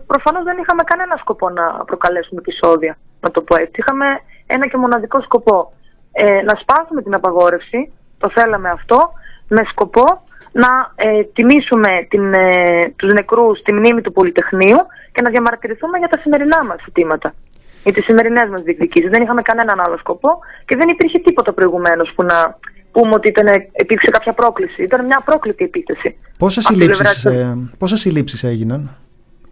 προφανώς 0.06 0.44
δεν 0.44 0.58
είχαμε 0.60 0.82
κανένα 0.82 1.16
σκοπό 1.16 1.50
να 1.50 1.84
προκαλέσουμε 1.84 2.40
επεισόδια, 2.40 2.98
να 3.20 3.30
το 3.30 3.42
πω 3.42 3.56
έτσι. 3.56 3.80
Είχαμε 3.80 4.06
ένα 4.46 4.68
και 4.68 4.76
μοναδικό 4.76 5.20
σκοπό. 5.20 5.72
Ε, 6.12 6.42
να 6.42 6.54
σπάσουμε 6.60 7.02
την 7.02 7.14
απαγόρευση, 7.14 7.92
το 8.18 8.30
θέλαμε 8.30 8.68
αυτό, 8.70 9.12
με 9.48 9.62
σκοπό 9.70 10.04
να 10.52 10.92
ε, 10.94 11.22
τιμήσουμε 11.22 12.06
την, 12.08 12.34
ε, 12.34 12.92
τους 12.96 13.12
νεκρούς, 13.12 13.62
τη 13.62 13.72
μνήμη 13.72 14.00
του 14.00 14.12
Πολυτεχνείου 14.12 14.78
και 15.12 15.22
να 15.22 15.30
διαμαρτυρηθούμε 15.30 15.98
για 15.98 16.08
τα 16.08 16.18
σημερινά 16.18 16.64
μας 16.64 16.78
ζητήματα. 16.84 17.34
Για 17.82 17.92
τις 17.92 18.04
σημερινές 18.04 18.48
μας 18.48 18.62
διεκδικήσεις. 18.62 19.10
Δεν 19.10 19.22
είχαμε 19.22 19.42
κανέναν 19.42 19.80
άλλο 19.80 19.96
σκοπό 19.98 20.38
και 20.64 20.76
δεν 20.76 20.88
υπήρχε 20.88 21.18
τίποτα 21.18 21.52
προηγουμένως 21.52 22.12
που 22.14 22.22
να 22.22 22.58
πούμε 22.96 23.14
ότι 23.14 23.28
ήταν, 23.28 23.46
υπήρξε 23.72 24.10
κάποια 24.10 24.32
πρόκληση. 24.32 24.82
Ήταν 24.82 25.04
μια 25.04 25.16
απρόκλητη 25.20 25.64
επίθεση. 25.64 26.18
Πόσες 26.38 26.66
Από 26.66 26.78
τη 26.78 26.84
πλευρά 26.84 27.04
συλλήψεις, 27.04 27.22
της- 27.22 27.70
ε, 27.72 27.76
πόσες 27.78 28.00
συλλήψεις 28.00 28.44
έγιναν; 28.44 28.96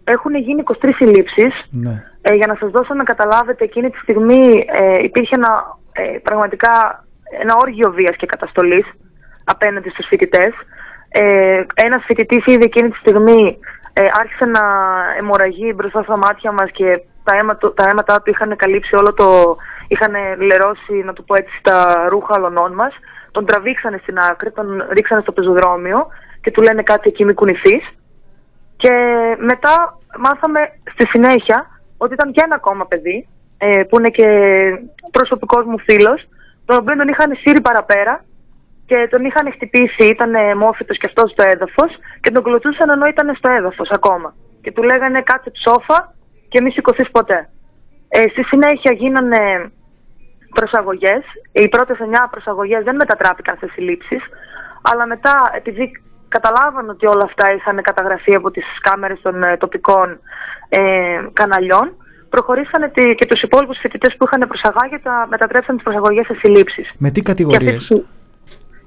Έχουν 0.03 0.35
γίνει 0.35 0.61
23 0.61 0.93
συλλήψεις. 0.95 1.53
Ναι. 1.69 2.03
Ε, 2.21 2.33
για 2.33 2.47
να 2.47 2.55
σας 2.59 2.71
δώσω 2.71 2.93
να 2.93 3.03
καταλάβετε, 3.03 3.63
εκείνη 3.63 3.89
τη 3.89 3.97
στιγμή 3.97 4.65
ε, 4.79 5.03
υπήρχε 5.03 5.35
ένα, 5.35 5.77
ε, 5.91 6.17
πραγματικά 6.23 7.03
ένα 7.41 7.55
όργιο 7.61 7.91
βίας 7.91 8.15
και 8.15 8.25
καταστολής 8.25 8.85
απέναντι 9.43 9.89
στους 9.89 10.05
φοιτητές. 10.07 10.53
Ε, 11.09 11.61
ένας 11.73 12.03
φοιτητής 12.05 12.45
ήδη 12.45 12.63
εκείνη 12.63 12.89
τη 12.89 12.97
στιγμή 12.97 13.57
ε, 13.93 14.03
άρχισε 14.19 14.45
να 14.45 14.61
αιμορραγεί 15.19 15.73
μπροστά 15.75 16.03
στα 16.03 16.17
μάτια 16.17 16.51
μας 16.51 16.69
και 16.71 17.01
τα, 17.23 17.37
αίμα, 17.37 17.55
του- 17.55 17.73
τα 17.73 17.85
αίματά 17.89 18.21
του 18.21 18.29
είχαν 18.29 18.55
καλύψει 18.55 18.95
όλο 18.95 19.13
το... 19.13 19.55
είχαν 19.87 20.13
λερώσει, 20.49 20.93
να 21.05 21.13
το 21.13 21.21
πω 21.21 21.33
έτσι, 21.35 21.59
τα 21.61 22.05
ρούχα 22.09 22.33
αλωνών 22.35 22.73
μας. 22.73 22.93
Τον 23.35 23.45
τραβήξανε 23.45 23.97
στην 24.01 24.17
άκρη, 24.29 24.51
τον 24.51 24.67
ρίξανε 24.95 25.21
στο 25.21 25.31
πεζοδρόμιο 25.31 26.07
και 26.41 26.51
του 26.51 26.61
λένε 26.61 26.81
κάτι 26.83 27.09
εκεί 27.09 27.25
μη 27.25 27.33
κουνηθείς. 27.33 27.83
Και 28.77 28.93
μετά 29.37 29.73
μάθαμε 30.25 30.59
στη 30.93 31.07
συνέχεια 31.07 31.57
ότι 31.97 32.13
ήταν 32.13 32.31
και 32.31 32.41
ένα 32.43 32.55
ακόμα 32.55 32.85
παιδί, 32.85 33.27
ε, 33.57 33.83
που 33.87 33.99
είναι 33.99 34.09
και 34.09 34.27
προσωπικός 35.11 35.65
μου 35.65 35.79
φίλος, 35.79 36.19
τον 36.65 36.77
οποίο 36.77 36.95
τον 36.95 37.07
είχαν 37.07 37.29
σύρει 37.41 37.61
παραπέρα 37.61 38.23
και 38.85 39.07
τον 39.11 39.25
είχαν 39.25 39.51
χτυπήσει, 39.51 40.05
ήταν 40.15 40.57
μόφυτος 40.57 40.97
και 40.97 41.05
αυτός 41.05 41.31
στο 41.31 41.43
έδαφος 41.53 41.91
και 42.21 42.31
τον 42.31 42.43
κλωτσούσαν 42.43 42.89
ενώ 42.89 43.05
ήταν 43.05 43.35
στο 43.35 43.49
έδαφος 43.49 43.89
ακόμα. 43.89 44.35
Και 44.61 44.71
του 44.71 44.83
λέγανε 44.83 45.21
κάτσε 45.21 45.49
ψόφα 45.49 45.97
και 46.49 46.61
μη 46.61 46.71
σηκωθείς 46.71 47.09
ποτέ. 47.11 47.49
Ε, 48.07 48.21
στη 48.21 48.43
συνέχεια 48.43 48.91
γίνανε 48.93 49.71
προσαγωγές. 50.59 51.23
Οι 51.51 51.67
πρώτες 51.69 51.97
9 51.99 52.27
προσαγωγές 52.31 52.83
δεν 52.83 52.95
μετατράπηκαν 52.95 53.55
σε 53.59 53.67
συλλήψεις, 53.73 54.21
αλλά 54.81 55.05
μετά 55.13 55.35
επειδή 55.59 55.85
καταλάβαν 56.27 56.89
ότι 56.89 57.05
όλα 57.07 57.23
αυτά 57.29 57.45
είχαν 57.53 57.81
καταγραφεί 57.81 58.35
από 58.35 58.51
τις 58.51 58.65
κάμερες 58.81 59.19
των 59.21 59.43
ε, 59.43 59.57
τοπικών 59.57 60.19
ε, 60.69 60.81
καναλιών, 61.33 61.87
προχωρήσανε 62.29 62.89
τη- 62.89 63.15
και 63.15 63.25
τους 63.25 63.41
υπόλοιπους 63.41 63.77
φοιτητές 63.81 64.15
που 64.17 64.25
είχαν 64.27 64.47
προσαγάγει, 64.47 64.99
τα 65.03 65.27
μετατρέψαν 65.29 65.75
τις 65.75 65.83
προσαγωγές 65.83 66.25
σε 66.25 66.33
συλλήψεις. 66.41 66.91
Με 66.97 67.09
τι 67.09 67.19
Και 67.21 67.27
κατηγορίες; 67.31 67.75
αυτές 67.75 67.89
οι- 67.89 68.05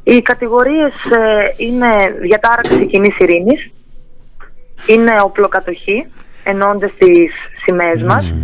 Οι 0.02 0.22
κατηγορίες 0.22 0.92
ε, 1.16 1.46
είναι 1.56 1.90
διατάραξη 2.20 2.86
κοινής 2.86 3.16
ειρήνης, 3.18 3.70
είναι 4.86 5.20
οπλοκατοχή, 5.20 6.06
ενώντας 6.44 6.90
τις 6.98 7.32
σημαίες 7.64 8.02
μας, 8.02 8.34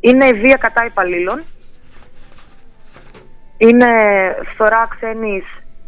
είναι 0.00 0.24
η 0.24 0.32
βία 0.32 0.56
κατά 0.60 0.84
υπαλλήλων, 0.84 1.42
είναι 3.66 3.86
φθορά 4.52 4.82
ξένης 4.94 5.44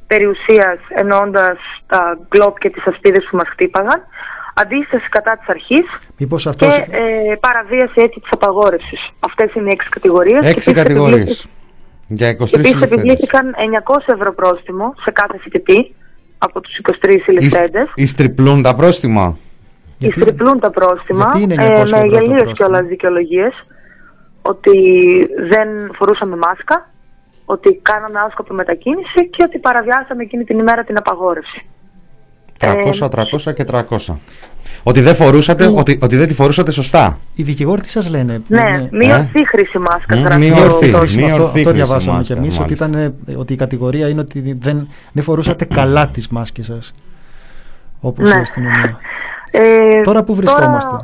περιουσίας 0.06 0.78
ενώντας 0.88 1.58
τα 1.86 2.18
γκλόπ 2.28 2.58
και 2.58 2.70
τις 2.70 2.86
ασπίδες 2.86 3.24
που 3.30 3.36
μας 3.36 3.48
χτύπαγαν, 3.48 4.00
αντίσταση 4.54 5.08
κατά 5.08 5.32
της 5.38 5.48
αρχής 5.48 5.84
Μήπως 6.18 6.46
αυτός... 6.46 6.74
και 6.76 6.82
ε, 7.30 7.34
παραβίαση 7.46 7.98
έτσι 8.06 8.20
της 8.20 8.28
απαγόρευσης. 8.32 9.00
Αυτές 9.20 9.54
είναι 9.54 9.68
οι 9.68 9.72
έξι 9.72 9.88
κατηγορίες. 9.88 10.40
Και 10.40 10.48
Έξι 10.48 10.70
επίσης 10.70 10.82
κατηγορίες. 10.82 11.18
επιβλήθη- 11.20 11.48
Για 12.06 12.28
23 12.28 12.32
Επίσης 12.32 12.50
συλληφθέντες. 12.50 12.92
επιβλήθηκαν 12.98 13.54
900 13.56 14.12
ευρώ 14.14 14.32
πρόστιμο 14.34 14.94
σε 15.04 15.10
κάθε 15.10 15.38
φοιτητή 15.38 15.94
από 16.38 16.60
τους 16.60 16.76
23 16.76 17.20
συλληφθέντες. 17.24 17.90
Εις 17.94 18.14
τριπλούν 18.14 18.62
τα 18.62 18.74
πρόστιμα; 18.74 19.36
Ειστριπλούν 19.98 20.60
τα 20.60 20.70
πρόστιμα 20.70 21.30
γιατί 21.34 21.42
είναι 21.54 21.64
ε, 21.64 21.66
900 21.66 21.72
με 21.72 21.80
ευρώ 21.82 21.98
το 22.00 22.06
γελίες 22.06 22.28
πρόστιμο; 22.30 22.52
κιόλας 22.52 22.86
δικαιολογίες 22.86 23.66
ότι 24.42 24.78
δεν 25.50 25.68
φορούσαμε 25.98 26.36
μάσκα, 26.36 26.90
ότι 27.44 27.78
κάναμε 27.82 28.18
άσκοπη 28.26 28.52
μετακίνηση 28.54 29.28
και 29.30 29.42
ότι 29.46 29.58
παραβιάσαμε 29.58 30.22
εκείνη 30.22 30.44
την 30.44 30.58
ημέρα 30.58 30.84
την 30.84 30.96
απαγόρευση. 30.98 31.66
300, 32.58 33.08
300 33.08 33.52
και 33.54 33.64
300. 33.70 34.14
Ότι 34.82 35.00
δεν 35.00 35.14
φορούσατε, 35.14 35.66
ότι, 35.66 35.98
ότι 36.02 36.16
δεν 36.16 36.28
τη 36.28 36.34
φορούσατε 36.34 36.70
σωστά. 36.70 37.18
Οι 37.34 37.42
δικηγόροι 37.42 37.80
τι 37.80 37.88
σας 37.88 38.08
λένε; 38.10 38.42
Ναι, 38.48 38.60
είναι- 38.60 38.88
μη 38.92 39.12
ορθή 39.12 39.48
χρήση 39.48 39.78
μάσκας. 39.78 40.18
Μη 40.18 40.22
γράφει 40.22 40.52
ορθή, 40.52 40.70
το- 40.70 40.86
μη 40.86 40.90
το- 40.90 40.98
ορθή. 40.98 41.24
αυτό, 41.24 41.34
αυτό 41.44 41.50
χρήση 41.52 41.72
διαβάσαμε 41.72 42.16
μάσκας, 42.16 42.26
κι 42.26 42.32
εμείς 42.42 42.58
ότι, 42.60 42.74
μάλιστα. 42.80 42.86
ήταν, 42.88 43.34
ε, 43.34 43.36
ότι 43.38 43.52
η 43.52 43.56
κατηγορία 43.56 44.08
είναι 44.08 44.20
ότι 44.20 44.56
δεν, 44.58 44.88
δεν 45.12 45.24
φορούσατε 45.24 45.64
καλά 45.64 46.06
τις 46.08 46.28
μάσκες 46.28 46.66
σας 46.66 46.92
όπως 48.00 48.30
Ναι. 48.30 48.36
η 48.38 48.40
αστυνομία. 48.40 48.98
Ε, 49.50 50.00
Τώρα 50.02 50.24
που 50.24 50.34
βρισκόμαστε. 50.34 50.96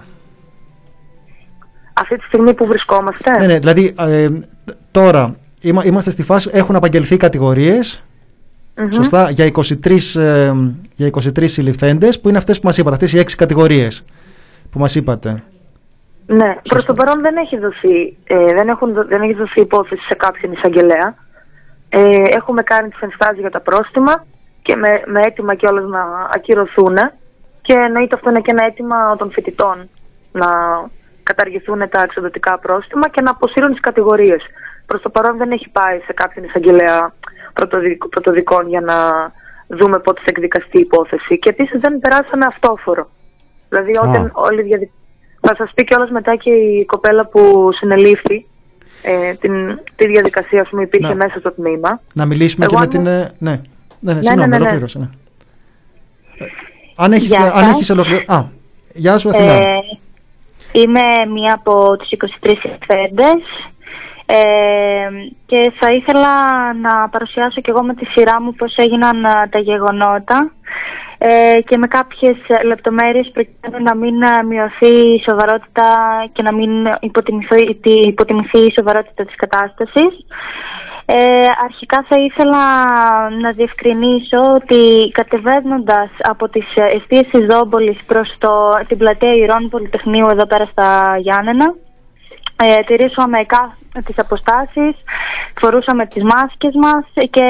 Αυτή 1.92 2.16
τη 2.16 2.24
στιγμή 2.24 2.54
που 2.54 2.66
βρισκόμαστε. 2.66 3.30
Ναι, 3.38 3.46
ναι, 3.46 3.58
δηλαδή 3.58 3.94
ε, 3.98 4.28
τώρα 4.90 5.34
είμα- 5.60 5.84
είμαστε 5.84 6.10
στη 6.10 6.22
φάση, 6.22 6.50
έχουν 6.52 6.76
απαγγελθεί 6.76 7.16
κατηγορίες, 7.16 8.04
Μμμ. 8.76 8.90
σωστά, 8.90 9.30
για 9.30 9.44
23, 9.44 10.16
ε, 10.16 10.52
για 10.94 11.06
23 11.06 11.46
συλληφθέντες, 11.48 12.20
που 12.20 12.28
είναι 12.28 12.38
αυτές 12.38 12.60
που 12.60 12.66
μας 12.66 12.78
είπατε, 12.78 12.94
αυτές 12.94 13.12
οι 13.12 13.18
6 13.18 13.36
κατηγορίες 13.36 14.04
που 14.70 14.78
μας 14.78 14.94
είπατε. 14.94 15.42
Ναι, 16.26 16.56
προς 16.68 16.84
το 16.84 16.94
παρόν 16.94 17.20
δεν 17.20 17.36
έχει 17.36 17.58
δοθεί, 17.58 18.16
ε, 18.24 18.44
δεν, 18.54 18.68
έχουν, 18.68 18.92
δο- 18.92 19.04
δεν 19.06 19.22
έχει 19.22 19.34
δοθεί 19.34 19.60
υπόθεση 19.60 20.02
σε 20.02 20.14
κάποιον 20.14 20.52
εισαγγελέα. 20.52 21.14
Ε, 21.88 22.22
έχουμε 22.36 22.62
κάνει 22.62 22.88
τις 22.88 23.00
ενστάσεις 23.00 23.38
για 23.40 23.50
τα 23.50 23.60
πρόστιμα 23.60 24.24
και 24.62 24.76
με, 24.76 24.88
με 25.06 25.20
αίτημα 25.24 25.54
κιόλας 25.54 25.84
να 25.88 26.00
ακυρωθούν 26.34 26.96
και 27.62 27.72
εννοείται 27.74 28.14
αυτό 28.14 28.30
είναι 28.30 28.40
και 28.40 28.50
ένα 28.56 28.64
αίτημα 28.66 29.16
των 29.16 29.30
φοιτητών 29.30 29.88
να 30.32 30.48
καταργηθούν 31.22 31.78
τα 31.78 32.00
εξοδοτικά 32.02 32.58
πρόστιμα 32.58 33.08
και 33.08 33.20
να 33.20 33.30
αποσύρουν 33.30 33.70
τις 33.70 33.80
κατηγορίες. 33.80 34.42
Προς 34.90 35.02
το 35.02 35.08
παρόν 35.10 35.36
δεν 35.36 35.50
έχει 35.50 35.68
πάει 35.68 35.98
σε 36.06 36.12
κάποιον 36.12 36.44
εισαγγελέα 36.44 37.14
πρωτοδικ- 37.52 38.08
πρωτοδικών 38.08 38.68
για 38.68 38.80
να 38.80 38.94
δούμε 39.78 39.98
πότε 39.98 40.18
θα 40.20 40.26
εκδικαστεί 40.28 40.76
η 40.78 40.80
υπόθεση. 40.80 41.38
Και 41.38 41.48
επίσης 41.48 41.80
δεν 41.80 41.98
περάσαμε 41.98 42.44
αυτόφορο. 42.46 43.08
Δηλαδή 43.68 43.90
όταν 44.02 44.30
όλη 44.34 44.60
η 44.60 44.62
διαδικασία... 44.62 44.92
Θα 45.40 45.54
σας 45.58 45.70
πει 45.74 45.84
κιόλας 45.84 46.10
μετά 46.10 46.36
και 46.36 46.50
η 46.50 46.84
κοπέλα 46.84 47.26
που 47.26 47.68
συνελήφθη 47.72 48.46
ε, 49.02 49.32
την, 49.34 49.80
τη 49.96 50.06
διαδικασία 50.08 50.66
που 50.70 50.80
υπήρχε 50.80 51.08
Να. 51.08 51.14
μέσα 51.14 51.38
στο 51.38 51.50
τμήμα. 51.52 52.00
Να 52.14 52.24
μιλήσουμε 52.26 52.64
Εγώ 52.64 52.74
και 52.74 52.78
με 52.78 52.84
αν 52.84 52.88
την... 52.90 53.00
μου- 53.00 53.08
ε, 53.08 53.32
Ναι, 53.38 53.50
ναι, 53.50 53.60
ναι, 54.00 54.12
ναι, 54.14 54.22
συγγνώμη, 54.22 54.48
ναι, 54.48 54.56
ναι. 54.56 54.62
ολοκλήρωσε, 54.62 54.98
ναι. 54.98 55.08
Ε, 56.38 56.44
Αν 56.96 57.12
έχεις, 57.12 57.28
Γεια 57.28 57.42
αν 57.42 57.64
σας. 57.64 57.68
έχεις 57.74 57.90
ολοκληρώσει... 57.90 58.24
Α, 58.32 58.44
γεια 58.94 59.18
σου 59.18 59.28
Αθηνά. 59.28 59.52
Ε, 59.52 59.76
είμαι 60.72 61.00
μία 61.34 61.54
από 61.54 61.96
τους 61.96 62.08
23 62.42 62.54
εκθέντες 62.62 63.42
ε, 64.30 65.08
και 65.46 65.72
θα 65.80 65.88
ήθελα 65.92 66.32
να 66.74 67.08
παρουσιάσω 67.08 67.60
και 67.60 67.70
εγώ 67.70 67.82
με 67.82 67.94
τη 67.94 68.04
σειρά 68.04 68.42
μου 68.42 68.52
πώς 68.54 68.74
έγιναν 68.76 69.24
α, 69.24 69.48
τα 69.50 69.58
γεγονότα 69.58 70.50
ε, 71.18 71.54
και 71.66 71.76
με 71.76 71.86
κάποιες 71.86 72.36
ε, 72.46 72.62
λεπτομέρειες 72.64 73.30
προκειμένου 73.32 73.84
να 73.84 73.94
μην 73.94 74.24
α, 74.24 74.42
μειωθεί 74.44 74.86
η 75.14 75.22
σοβαρότητα 75.28 75.86
και 76.32 76.42
να 76.42 76.54
μην 76.54 76.70
υποτιμηθεί, 77.00 77.74
τη- 77.74 78.08
υποτιμηθεί 78.08 78.58
η 78.58 78.72
σοβαρότητα 78.78 79.24
της 79.24 79.34
κατάστασης. 79.36 80.26
Ε, 81.06 81.46
αρχικά 81.64 82.04
θα 82.08 82.16
ήθελα 82.16 82.62
να 83.30 83.50
διευκρινίσω 83.50 84.40
ότι 84.54 85.10
κατεβαίνοντας 85.12 86.10
από 86.18 86.48
τις 86.48 86.66
ε, 86.74 86.96
εστίες 86.96 87.26
της 87.32 87.46
Δόμπολης 87.46 87.98
προς 88.06 88.30
το, 88.38 88.50
την 88.88 88.98
πλατεία 88.98 89.34
Ηρών 89.34 89.68
Πολυτεχνείου 89.68 90.26
εδώ 90.30 90.46
πέρα 90.46 90.64
στα 90.70 91.16
Γιάννενα 91.18 91.74
ε, 92.62 92.76
τηρήσαμε 92.86 93.38
κά- 93.44 93.77
τις 94.04 94.18
αποστάσεις, 94.18 94.94
φορούσαμε 95.60 96.06
τις 96.06 96.22
μάσκες 96.22 96.74
μας 96.74 97.04
και 97.30 97.46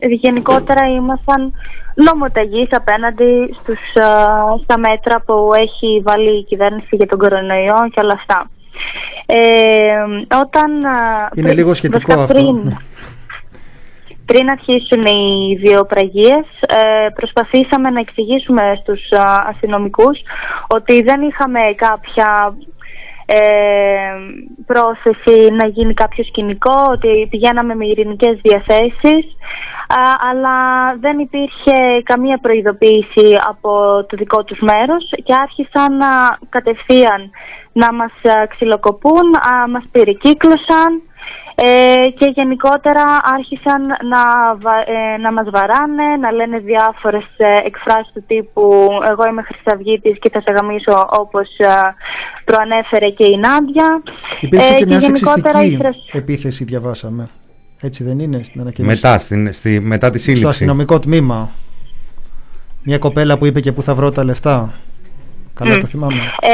γενικότερα 0.00 0.86
ήμασταν 0.86 1.52
νομοταγείς 1.94 2.68
απέναντι 2.70 3.54
στους, 3.60 3.80
ε, 3.94 4.02
στα 4.62 4.78
μέτρα 4.78 5.20
που 5.26 5.50
έχει 5.54 6.02
βάλει 6.04 6.38
η 6.38 6.44
κυβέρνηση 6.44 6.96
για 6.96 7.06
τον 7.06 7.18
κορονοϊό 7.18 7.88
και 7.94 8.00
όλα 8.00 8.14
αυτά. 8.16 8.50
Ε, 9.26 9.38
όταν, 10.40 10.72
ε, 10.74 10.88
Είναι 11.34 11.46
πριν- 11.46 11.52
λίγο 11.58 11.74
σχετικό 11.74 11.98
βασικά 12.14 12.22
αυτό. 12.22 12.34
πριν- 12.34 12.64
Ναι. 12.64 12.76
πριν 14.26 14.48
αρχίσουν 14.50 15.04
οι 15.04 15.56
βιοπραγίες 15.64 16.46
ε, 16.68 17.08
προσπαθήσαμε 17.14 17.90
να 17.90 18.00
εξηγήσουμε 18.00 18.78
στους 18.80 19.00
α, 19.12 19.46
αστυνομικούς 19.48 20.18
ότι 20.68 21.02
δεν 21.02 21.20
είχαμε 21.22 21.60
κάποια 21.76 22.56
ε, 23.30 23.40
πρόθεση 24.66 25.50
να 25.52 25.66
γίνει 25.66 25.94
κάποιο 25.94 26.24
σκηνικό, 26.24 26.74
ότι 26.90 27.26
πηγαίναμε 27.30 27.74
με 27.74 27.86
ειρηνικές 27.86 28.38
διαθέσεις 28.42 29.24
α, 29.88 30.02
αλλά 30.30 30.56
δεν 31.00 31.18
υπήρχε 31.18 32.02
καμία 32.04 32.38
προειδοποίηση 32.38 33.28
από 33.48 33.70
το 34.08 34.16
δικό 34.16 34.44
τους 34.44 34.58
μέρος 34.60 35.04
και 35.24 35.34
άρχισαν 35.42 35.96
να, 35.96 36.38
κατευθείαν 36.48 37.30
να 37.72 37.92
μας 37.92 38.12
α, 38.22 38.46
ξυλοκοπούν, 38.46 39.34
α, 39.34 39.68
μας 39.68 39.84
περικύκλωσαν 39.90 41.02
ε, 41.60 42.08
και 42.18 42.32
γενικότερα 42.34 43.04
άρχισαν 43.36 43.82
να, 43.86 44.22
βα- 44.60 44.84
ε, 44.86 45.16
να 45.20 45.32
μας 45.32 45.46
βαράνε, 45.50 46.16
να 46.20 46.32
λένε 46.32 46.58
διάφορες 46.58 47.26
ε, 47.36 47.46
εκφράσεις 47.66 48.12
του 48.14 48.24
τύπου 48.26 48.88
«εγώ 49.10 49.28
είμαι 49.28 49.42
Χρυσαυγίτης 49.42 50.18
και 50.18 50.30
θα 50.32 50.40
σε 50.40 50.50
γαμίσω 50.52 51.08
όπως 51.10 51.48
ε, 51.58 51.66
προανέφερε 52.44 53.08
και 53.08 53.26
η 53.26 53.36
Νάντια». 53.36 54.02
Υπήρξε 54.40 54.72
Ε, 54.74 54.78
και 54.78 54.86
μια 54.86 54.98
γενικότερα 54.98 55.48
η 55.48 55.52
σεξιστική 55.52 55.76
φρασ- 55.82 56.14
επίθεση, 56.14 56.64
διαβάσαμε. 56.64 57.28
Έτσι 57.80 58.04
δεν 58.04 58.18
είναι 58.18 58.42
στην 58.42 58.60
ανακοίνωση; 58.60 58.94
Μετά, 59.02 59.18
στην, 59.18 59.52
στη, 59.52 59.80
μετά 59.80 60.10
τη 60.10 60.18
σύλληψη. 60.18 60.40
Στο 60.42 60.50
αστυνομικό 60.50 60.98
τμήμα. 60.98 61.50
Μια 62.82 62.98
κοπέλα 62.98 63.38
που 63.38 63.46
είπε 63.46 63.60
και 63.60 63.72
πού 63.72 63.82
θα 63.82 63.94
βρω 63.94 64.10
τα 64.10 64.24
λεφτά. 64.24 64.72
Καλά 65.54 65.74
Μμ. 65.74 65.80
το 65.80 65.86
θυμάμαι. 65.86 66.20
Ε, 66.40 66.50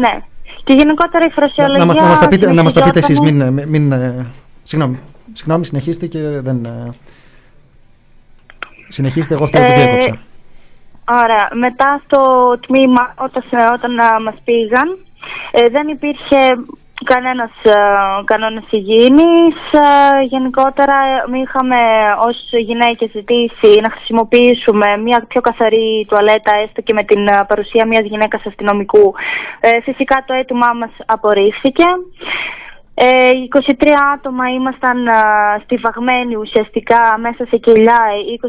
ναι. 0.00 0.18
Και 0.64 0.72
γενικότερα 0.74 1.24
η 1.26 1.30
φρασιολογία... 1.30 1.78
Να 1.78 1.84
μας, 1.84 1.96
να 1.96 2.02
μας 2.06 2.18
τα 2.18 2.28
πείτε, 2.28 2.52
να 2.52 2.62
μας 2.62 2.72
τα 2.72 2.82
πείτε 2.84 2.98
εσείς, 2.98 3.16
συνεχιζόταν- 3.16 3.52
μην, 3.52 3.68
μην, 3.68 3.92
ε, 3.92 4.26
συγγνώμη, 4.62 4.98
συγγνώμη, 5.32 5.64
συνεχίστε 5.64 6.06
και 6.06 6.18
δεν... 6.18 6.64
ε, 6.64 6.88
συνεχίστε, 8.88 9.34
εγώ 9.34 9.44
αυτό 9.44 9.58
που 9.58 9.64
Ε, 9.64 9.74
διέκοψα. 9.74 10.20
Ωραία. 11.22 11.48
Μετά 11.54 12.00
στο 12.04 12.20
τμήμα, 12.66 13.14
όταν, 13.16 13.42
όταν 13.74 13.98
α, 14.00 14.20
μας 14.20 14.34
πήγαν, 14.44 14.98
ε, 15.50 15.68
δεν 15.70 15.88
υπήρχε 15.88 16.36
κανένας 17.04 17.50
α, 17.64 17.78
κανόνας 18.24 18.64
υγιεινής. 18.70 19.58
Α, 19.72 20.22
γενικότερα, 20.22 20.94
ε, 21.34 21.38
είχαμε 21.42 21.76
ως 22.26 22.48
γυναίκες 22.52 23.10
ζητήσει 23.10 23.80
να 23.80 23.90
χρησιμοποιήσουμε 23.90 24.96
μια 24.96 25.24
πιο 25.28 25.40
καθαρή 25.40 26.06
τουαλέτα, 26.08 26.52
έστω 26.62 26.80
και 26.80 26.92
με 26.92 27.02
την 27.02 27.28
α, 27.28 27.46
παρουσία 27.46 27.86
μιας 27.86 28.04
γυναίκας 28.04 28.42
αστυνομικού. 28.46 29.14
Ε, 29.60 29.80
φυσικά 29.80 30.24
το 30.26 30.34
αίτημά 30.34 30.70
μας 30.80 30.90
απορρίφθηκε. 31.06 31.84
Ε, 33.02 33.30
23 33.80 33.88
άτομα 34.14 34.48
ήμασταν 34.48 35.08
α, 35.08 35.20
στιβαγμένοι 35.64 36.36
ουσιαστικά 36.36 37.18
μέσα 37.18 37.46
σε 37.50 37.56
κελιά 37.56 38.00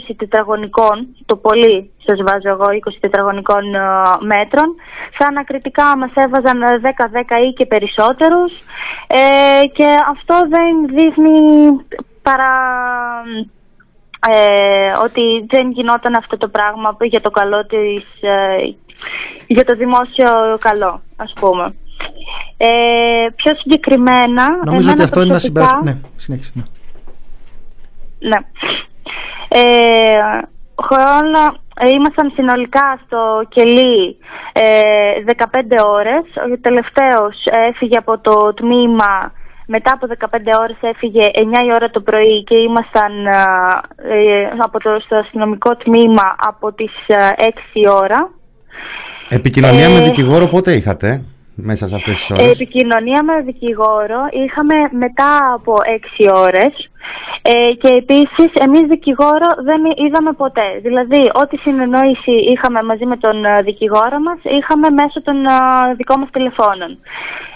20 0.09 0.13
τετραγωνικών, 0.17 1.07
το 1.25 1.35
πολύ 1.35 1.91
σας 2.05 2.19
βάζω 2.25 2.49
εγώ 2.49 2.65
20 2.65 2.97
τετραγωνικών 2.99 3.75
α, 3.75 4.17
μέτρων. 4.19 4.75
Στα 5.13 5.25
ανακριτικά 5.27 5.97
μας 5.97 6.11
έβαζαν 6.13 6.59
10-10 6.61 7.47
ή 7.49 7.53
και 7.53 7.65
περισσότερους 7.65 8.51
ε, 9.07 9.65
και 9.67 9.87
αυτό 10.09 10.35
δεν 10.49 10.95
δείχνει 10.95 11.39
παρά 12.21 12.53
ε, 14.29 14.91
ότι 15.03 15.45
δεν 15.49 15.71
γινόταν 15.71 16.15
αυτό 16.15 16.37
το 16.37 16.47
πράγμα 16.47 16.97
για 17.01 17.21
το 17.21 17.29
καλό 17.29 17.65
της, 17.65 18.03
ε, 18.21 18.75
για 19.47 19.65
το 19.65 19.75
δημόσιο 19.75 20.57
καλό, 20.59 21.01
ας 21.15 21.33
πούμε. 21.39 21.75
Ε, 22.57 22.67
πιο 23.35 23.55
συγκεκριμένα, 23.55 24.45
Νομίζω 24.65 24.89
ότι 24.89 25.01
εμένα 25.01 25.03
αυτό 25.03 25.21
είναι 25.21 25.29
ένα 25.29 25.39
προσωπικά- 25.39 25.65
συμπέρασμα. 25.65 25.83
Ναι, 25.83 25.97
συνέχισε. 26.15 26.51
ναι. 26.55 26.63
ναι. 28.29 28.37
Ε, 29.47 30.39
χρόνο, 30.85 31.39
ε, 31.79 31.89
ήμασταν 31.89 32.31
συνολικά 32.35 32.99
στο 33.05 33.41
κελί 33.49 34.17
ε, 34.53 34.63
15 35.25 35.85
ώρες. 35.85 36.23
Ο 36.53 36.57
τελευταίος 36.61 37.35
έφυγε 37.69 37.97
από 37.97 38.19
το 38.19 38.53
τμήμα, 38.53 39.31
μετά 39.67 39.91
από 39.93 40.07
15 40.07 40.59
ώρες 40.61 40.77
έφυγε 40.81 41.29
9 41.33 41.37
η 41.67 41.73
ώρα 41.73 41.89
το 41.89 42.01
πρωί 42.01 42.43
και 42.43 42.55
ήμασταν 42.55 43.25
ε, 43.25 44.49
από 44.57 44.79
το, 44.79 44.89
στο 45.05 45.15
αστυνομικό 45.15 45.75
τμήμα 45.75 46.35
από 46.37 46.73
τις 46.73 46.91
ε, 47.07 47.15
6 47.37 47.49
η 47.73 47.89
ώρα. 47.89 48.29
Επικοινωνία 49.29 49.89
με 49.89 49.99
Ε, 49.99 50.03
δικηγόρο 50.03 50.47
πότε 50.47 50.73
είχατε; 50.73 51.23
Μέσα 51.55 51.87
σε 51.87 51.95
αυτές 51.95 52.15
τις 52.19 52.29
Ε, 52.29 52.33
ώρες. 52.33 52.51
επικοινωνία 52.51 53.23
με 53.23 53.41
δικηγόρο 53.41 54.21
είχαμε 54.43 54.75
μετά 54.91 55.53
από 55.53 55.73
6 55.85 56.27
ώρες 56.33 56.73
ε, 57.41 57.73
και 57.81 57.93
επίσης 57.93 58.49
εμείς 58.65 58.81
δικηγόρο 58.81 59.49
δεν 59.63 59.81
είδαμε 60.05 60.31
ποτέ. 60.33 60.67
Δηλαδή 60.81 61.31
ό,τι 61.33 61.57
συνεννόηση 61.57 62.31
είχαμε 62.53 62.83
μαζί 62.83 63.05
με 63.05 63.17
τον 63.17 63.45
ε, 63.45 63.61
δικηγόρο 63.61 64.19
μας 64.19 64.39
είχαμε 64.43 64.89
μέσω 64.89 65.21
των 65.21 65.45
ε, 65.45 65.93
δικών 65.97 66.19
μας 66.19 66.29
τηλεφώνων. 66.31 66.91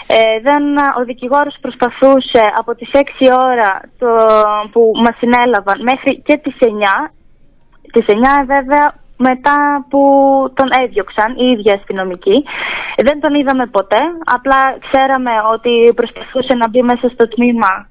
Ε, 0.08 0.40
δεν, 0.42 0.64
ε, 0.78 0.82
ο 1.00 1.04
δικηγόρος 1.06 1.56
προσπαθούσε 1.62 2.44
από 2.58 2.76
τις 2.76 2.90
6 2.94 2.98
ώρα 3.52 3.82
το, 4.00 4.08
που 4.72 4.92
μας 5.04 5.16
συνέλαβαν 5.18 5.82
μέχρι 5.82 6.22
και 6.26 6.38
τις 6.38 6.56
9 6.60 6.66
τις 7.92 8.06
9 8.08 8.46
βέβαια 8.46 9.04
μετά 9.18 9.86
που 9.90 10.02
τον 10.54 10.70
έδιωξαν 10.84 11.36
οι 11.38 11.46
ίδιοι 11.50 11.72
αστυνομικοί. 11.72 12.44
Δεν 13.04 13.20
τον 13.20 13.34
είδαμε 13.36 13.66
ποτέ, 13.66 14.02
απλά 14.24 14.78
ξέραμε 14.90 15.32
ότι 15.54 15.94
προσπαθούσε 15.96 16.54
να 16.56 16.70
μπει 16.70 16.82
μέσα 16.82 17.10
στο 17.10 17.28
τμήμα 17.28 17.88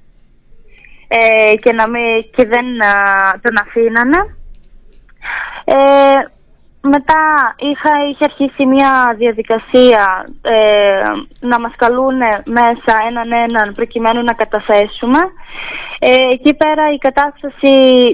ε, 1.07 1.55
και, 1.55 1.73
να 1.73 1.89
μην, 1.89 2.25
και 2.35 2.45
δεν 2.45 2.85
α, 2.85 2.93
τον 3.41 3.55
αφήνανε. 3.61 4.37
Ε, 5.65 5.75
μετά 6.87 7.55
είχα, 7.57 7.91
είχε 8.09 8.23
αρχίσει 8.23 8.65
μια 8.65 9.15
διαδικασία 9.17 10.29
ε, 10.41 11.01
να 11.39 11.59
μας 11.59 11.73
καλούν 11.75 12.17
μέσα 12.45 12.93
έναν 13.09 13.31
έναν 13.31 13.73
προκειμένου 13.75 14.23
να 14.23 14.33
καταθέσουμε. 14.33 15.19
Ε, 15.99 16.15
εκεί 16.31 16.53
πέρα 16.53 16.91
η 16.93 16.97
κατάσταση 16.97 17.73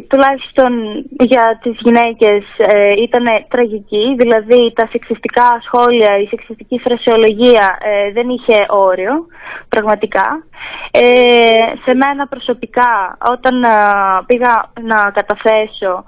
τουλάχιστον 0.09 0.71
για 1.19 1.59
τις 1.61 1.75
γυναίκες 1.79 2.43
ε, 2.57 2.91
ήταν 3.01 3.25
τραγική, 3.49 4.15
δηλαδή 4.17 4.73
τα 4.75 4.87
σεξιστικά 4.91 5.61
σχόλια, 5.65 6.17
η 6.17 6.25
σεξιστική 6.25 6.79
φρασιολογία 6.79 7.77
ε, 7.81 8.11
δεν 8.11 8.29
είχε 8.29 8.65
όριο, 8.69 9.25
πραγματικά. 9.69 10.43
Ε, 10.91 11.01
σε 11.83 11.93
μένα 11.93 12.27
προσωπικά, 12.27 13.17
όταν 13.33 13.63
α, 13.63 14.23
πήγα 14.25 14.71
να 14.81 15.11
καταθέσω, 15.11 16.03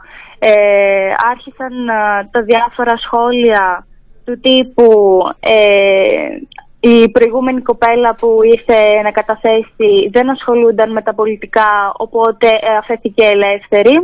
ε, 0.45 1.11
άρχισαν 1.31 1.89
α, 1.89 2.29
τα 2.31 2.41
διάφορα 2.41 2.97
σχόλια 2.97 3.87
του 4.25 4.39
τύπου 4.39 5.19
ε, 5.39 6.37
η 6.85 7.09
προηγούμενη 7.09 7.61
κοπέλα 7.61 8.15
που 8.15 8.39
ήρθε 8.43 9.01
να 9.03 9.11
καταθέσει 9.11 10.09
δεν 10.11 10.29
ασχολούνταν 10.29 10.91
με 10.91 11.01
τα 11.01 11.13
πολιτικά, 11.13 11.93
οπότε 11.97 12.47
ε, 12.47 12.77
αφέθηκε 12.79 13.23
ελεύθερη. 13.25 13.95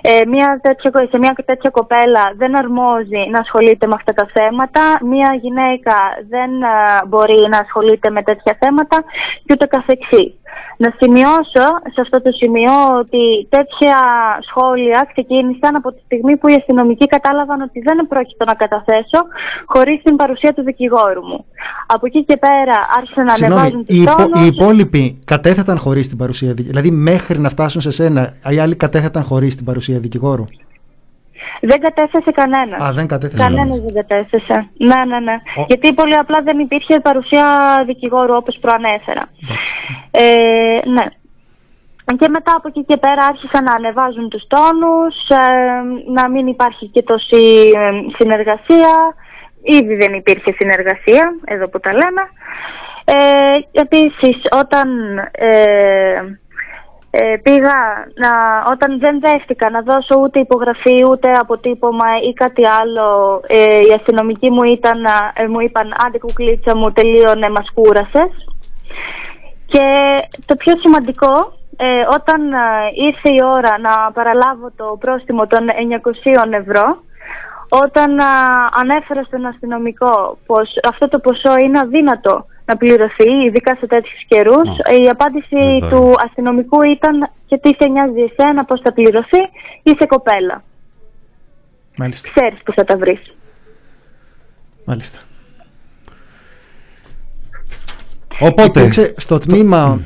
Ε, 0.00 0.24
μια 0.26 0.60
τέτοια, 0.62 0.90
σε 1.10 1.18
μια 1.18 1.34
τέτοια 1.44 1.70
κοπέλα 1.70 2.32
δεν 2.36 2.58
αρμόζει 2.58 3.22
να 3.30 3.38
ασχολείται 3.38 3.86
με 3.86 3.94
αυτά 3.94 4.12
τα 4.12 4.26
θέματα. 4.32 4.82
Μια 5.02 5.38
γυναίκα 5.40 5.96
δεν 6.28 6.50
ε, 6.62 7.06
μπορεί 7.06 7.40
να 7.50 7.58
ασχολείται 7.58 8.10
με 8.10 8.22
τέτοια 8.22 8.56
θέματα 8.60 9.04
και 9.44 9.52
ούτω 9.52 9.66
καθεξής. 9.66 10.32
Να 10.84 10.92
σημειώσω 11.00 11.64
σε 11.94 12.00
αυτό 12.04 12.22
το 12.22 12.30
σημείο 12.40 12.72
ότι 12.98 13.22
τέτοια 13.48 13.98
σχόλια 14.48 15.08
ξεκίνησαν 15.12 15.76
από 15.76 15.92
τη 15.92 16.00
στιγμή 16.04 16.36
που 16.36 16.48
οι 16.48 16.54
αστυνομικοί 16.54 17.06
κατάλαβαν 17.06 17.60
ότι 17.60 17.80
δεν 17.80 18.06
πρόκειται 18.08 18.44
να 18.44 18.54
καταθέσω 18.54 19.20
χωρίς 19.66 20.02
την 20.02 20.16
παρουσία 20.16 20.52
του 20.54 20.62
δικηγόρου 20.62 21.24
μου. 21.26 21.44
Από 21.86 22.06
εκεί 22.06 22.24
και 22.24 22.36
πέρα 22.36 22.76
άρχισαν 22.98 23.24
να 23.24 23.34
Συγγνώμη, 23.34 23.60
ανεβάζουν 23.60 23.80
οι, 23.80 23.84
τους 23.84 23.96
υπο- 24.02 24.16
τόνους. 24.16 24.40
οι 24.42 24.46
υπόλοιποι 24.46 25.18
κατέθεταν 25.24 25.78
χωρίς 25.78 26.08
την 26.08 26.18
παρουσία 26.18 26.48
δικηγόρου. 26.54 26.80
Δηλαδή, 26.80 26.90
μέχρι 26.96 27.38
να 27.38 27.48
φτάσουν 27.48 27.80
σε 27.80 27.90
σένα, 27.90 28.32
οι 28.50 28.58
άλλοι 28.58 28.76
κατέθεταν 28.76 29.22
χωρίς 29.22 29.56
την 29.56 29.64
παρουσία 29.64 29.98
δικηγόρου; 29.98 30.44
Δεν 31.60 31.80
κατέθεσε 31.80 32.30
κανένας. 32.30 32.82
Α, 32.82 32.92
δεν 32.92 33.06
κατέθεσε 33.06 33.42
Κανένας 33.42 33.68
κανένας. 33.68 33.92
δεν 33.92 33.94
κατέθεσε. 34.06 34.68
Ναι, 34.76 35.04
ναι, 35.04 35.18
ναι. 35.20 35.36
Γιατί 35.68 35.94
πολύ 35.94 36.14
απλά 36.14 36.42
δεν 36.42 36.58
υπήρχε 36.58 37.00
παρουσία 37.00 37.46
δικηγόρου 37.86 38.34
όπως 38.34 38.58
προανέφερα. 38.60 39.28
Ε, 40.10 40.88
ναι. 40.96 41.06
Και 42.18 42.28
μετά 42.28 42.52
από 42.56 42.68
εκεί 42.68 42.84
και 42.84 42.96
πέρα 42.96 43.26
άρχισαν 43.26 43.64
να 43.64 43.72
ανεβάζουν 43.72 44.28
τους 44.28 44.44
τόνους, 44.46 45.14
ε, 45.28 45.42
να 46.12 46.28
μην 46.30 46.46
υπάρχει 46.46 46.86
και 46.86 47.02
τόση 47.02 47.44
ε, 47.76 47.90
συνεργασία. 48.18 48.92
Ήδη 49.62 49.94
δεν 49.96 50.12
υπήρχε 50.14 50.54
συνεργασία, 50.58 51.24
εδώ 51.44 51.68
που 51.68 51.80
τα 51.80 51.92
λέμε. 51.92 52.22
Ε, 53.04 53.80
επίσης, 53.80 54.36
όταν 54.50 54.88
ε, 55.32 56.38
ε, 57.10 57.36
πήγα 57.42 57.78
να, 58.14 58.30
όταν 58.72 58.98
δεν 58.98 59.20
δέχτηκα 59.20 59.70
να 59.70 59.80
δώσω 59.80 60.20
ούτε 60.22 60.38
υπογραφή 60.38 61.04
ούτε 61.10 61.32
αποτύπωμα 61.40 62.06
ή 62.28 62.32
κάτι 62.32 62.62
άλλο, 62.80 63.40
ε, 63.46 63.80
οι 63.80 63.92
αστυνομικοί 63.98 64.50
μου, 64.50 64.62
ήταν, 64.62 65.04
ε, 65.34 65.46
μου 65.46 65.60
είπαν 65.60 65.92
άντε 66.06 66.18
κουκλίτσα 66.18 66.76
μου 66.76 66.92
τελείωνε 66.92 67.50
μας 67.50 67.70
κούρασες. 67.74 68.32
Και 69.66 69.86
το 70.46 70.56
πιο 70.56 70.74
σημαντικό, 70.78 71.52
ε, 71.76 71.86
όταν 72.16 72.52
ε, 72.52 72.58
ήρθε 72.94 73.30
η 73.32 73.42
ώρα 73.42 73.78
να 73.78 74.12
παραλάβω 74.12 74.70
το 74.76 74.96
πρόστιμο 75.00 75.46
των 75.46 75.66
900 76.48 76.52
ευρώ, 76.52 77.02
όταν 77.68 78.18
α, 78.20 78.30
ανέφερα 78.80 79.22
στον 79.22 79.46
αστυνομικό 79.46 80.38
πως 80.46 80.68
αυτό 80.88 81.08
το 81.08 81.18
ποσό 81.18 81.54
είναι 81.62 81.78
αδύνατο 81.78 82.46
να 82.68 82.76
πληρωθεί, 82.76 83.30
ειδικά 83.46 83.76
σε 83.80 83.86
τέτοιους 83.86 84.24
καιρούς, 84.28 84.68
η 85.02 85.08
απάντηση 85.08 85.56
Εδώ 85.82 85.88
του 85.88 86.14
αστυνομικού 86.24 86.82
ήταν 86.82 87.30
και 87.46 87.58
τι 87.58 87.68
σε 87.68 87.88
νοιάζει 87.88 88.20
εσένα 88.20 88.64
πώς 88.64 88.80
θα 88.80 88.92
πληρωθεί, 88.92 89.38
είσαι 89.82 90.06
κοπέλα. 90.06 90.64
Μάλιστα. 91.96 92.28
Ξέρεις 92.34 92.58
που 92.64 92.72
θα 92.72 92.84
τα 92.84 92.96
βρεις. 92.96 93.20
Μάλιστα. 94.84 95.18
Οπότε. 98.40 98.80
Υπήρξε, 98.80 99.14
στο 99.16 99.38
τμήμα 99.38 100.00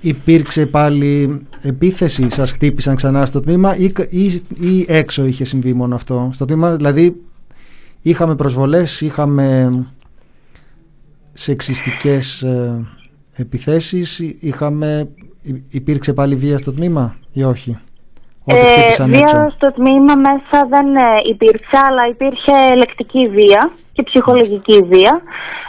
υπήρξε 0.00 0.66
πάλι 0.66 1.40
επίθεση, 1.62 2.30
σας 2.30 2.52
χτύπησαν 2.52 2.96
ξανά 2.96 3.26
στο 3.26 3.40
τμήμα 3.40 3.76
ή, 3.76 3.92
ή, 4.08 4.42
ή 4.60 4.84
έξω 4.88 5.24
είχε 5.24 5.44
συμβεί 5.44 5.72
μόνο 5.72 5.94
αυτό; 5.94 6.30
Στο 6.34 6.44
τμήμα 6.44 6.76
δηλαδή 6.76 7.22
είχαμε 8.02 8.36
προσβολές, 8.36 9.00
είχαμε 9.00 9.70
σεξιστικές 11.40 12.42
ε, 12.42 12.86
επιθέσεις, 13.36 14.18
εί- 14.18 14.36
είχαμε, 14.40 15.08
υ- 15.42 15.74
υπήρξε 15.74 16.12
πάλι 16.12 16.34
βία 16.34 16.58
στο 16.58 16.72
τμήμα 16.72 17.14
ή 17.32 17.42
όχι; 17.44 17.78
Ό,τι 18.44 18.56
Ε, 18.58 18.62
χτύπησαν 18.72 19.12
έξω. 19.12 19.36
βία 19.36 19.52
στο 19.56 19.72
τμήμα 19.72 20.14
μέσα 20.16 20.66
δεν 20.68 20.96
ε, 20.96 21.00
υπήρξε, 21.24 21.76
αλλά 21.88 22.06
υπήρχε 22.08 22.74
λεκτική 22.76 23.28
βία 23.28 23.70
και 23.92 24.02
ψυχολογική 24.02 24.82
βία. 24.92 25.20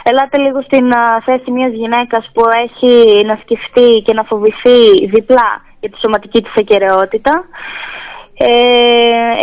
Ελάτε 0.02 0.38
λίγο 0.40 0.62
στην 0.62 0.92
α, 0.92 1.20
θέση 1.24 1.50
μιας 1.50 1.72
γυναίκας 1.72 2.30
που 2.34 2.42
έχει 2.64 3.24
να 3.26 3.38
σκεφτεί 3.42 4.02
και 4.04 4.12
να 4.14 4.22
φοβηθεί 4.22 5.06
διπλά 5.14 5.50
για 5.80 5.90
τη 5.90 5.98
σωματική 5.98 6.42
της 6.42 6.52
ακαιρεότητα. 6.56 7.44
Ε, 8.34 8.48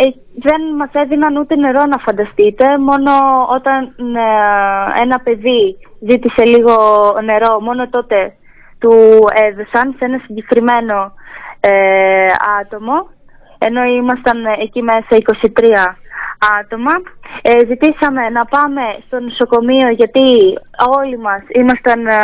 ε, 0.02 0.06
δεν 0.46 0.60
μας 0.78 0.90
έδιναν 0.92 1.36
ούτε 1.36 1.56
νερό 1.56 1.84
να 1.92 1.98
φανταστείτε, 1.98 2.78
μόνο 2.78 3.10
όταν 3.56 3.78
ε, 4.16 5.02
ένα 5.02 5.18
παιδί 5.24 5.76
ζήτησε 6.00 6.44
λίγο 6.44 6.74
νερό, 7.24 7.60
μόνο 7.60 7.88
τότε 7.88 8.32
του 8.78 8.92
έδωσαν 9.34 9.94
σε 9.98 10.04
ένα 10.04 10.20
συγκεκριμένο 10.26 11.12
ε, 11.60 12.26
άτομο, 12.60 13.08
ενώ 13.58 13.84
ήμασταν 13.84 14.44
εκεί 14.44 14.82
μέσα 14.82 15.08
23 15.08 15.64
άτομα. 16.60 16.92
Ε, 17.42 17.58
ζητήσαμε 17.66 18.28
να 18.28 18.44
πάμε 18.44 18.82
στο 19.06 19.20
νοσοκομείο 19.20 19.88
γιατί 19.88 20.58
όλοι 20.98 21.18
μας 21.18 21.42
ήμασταν 21.48 22.06
ε, 22.06 22.14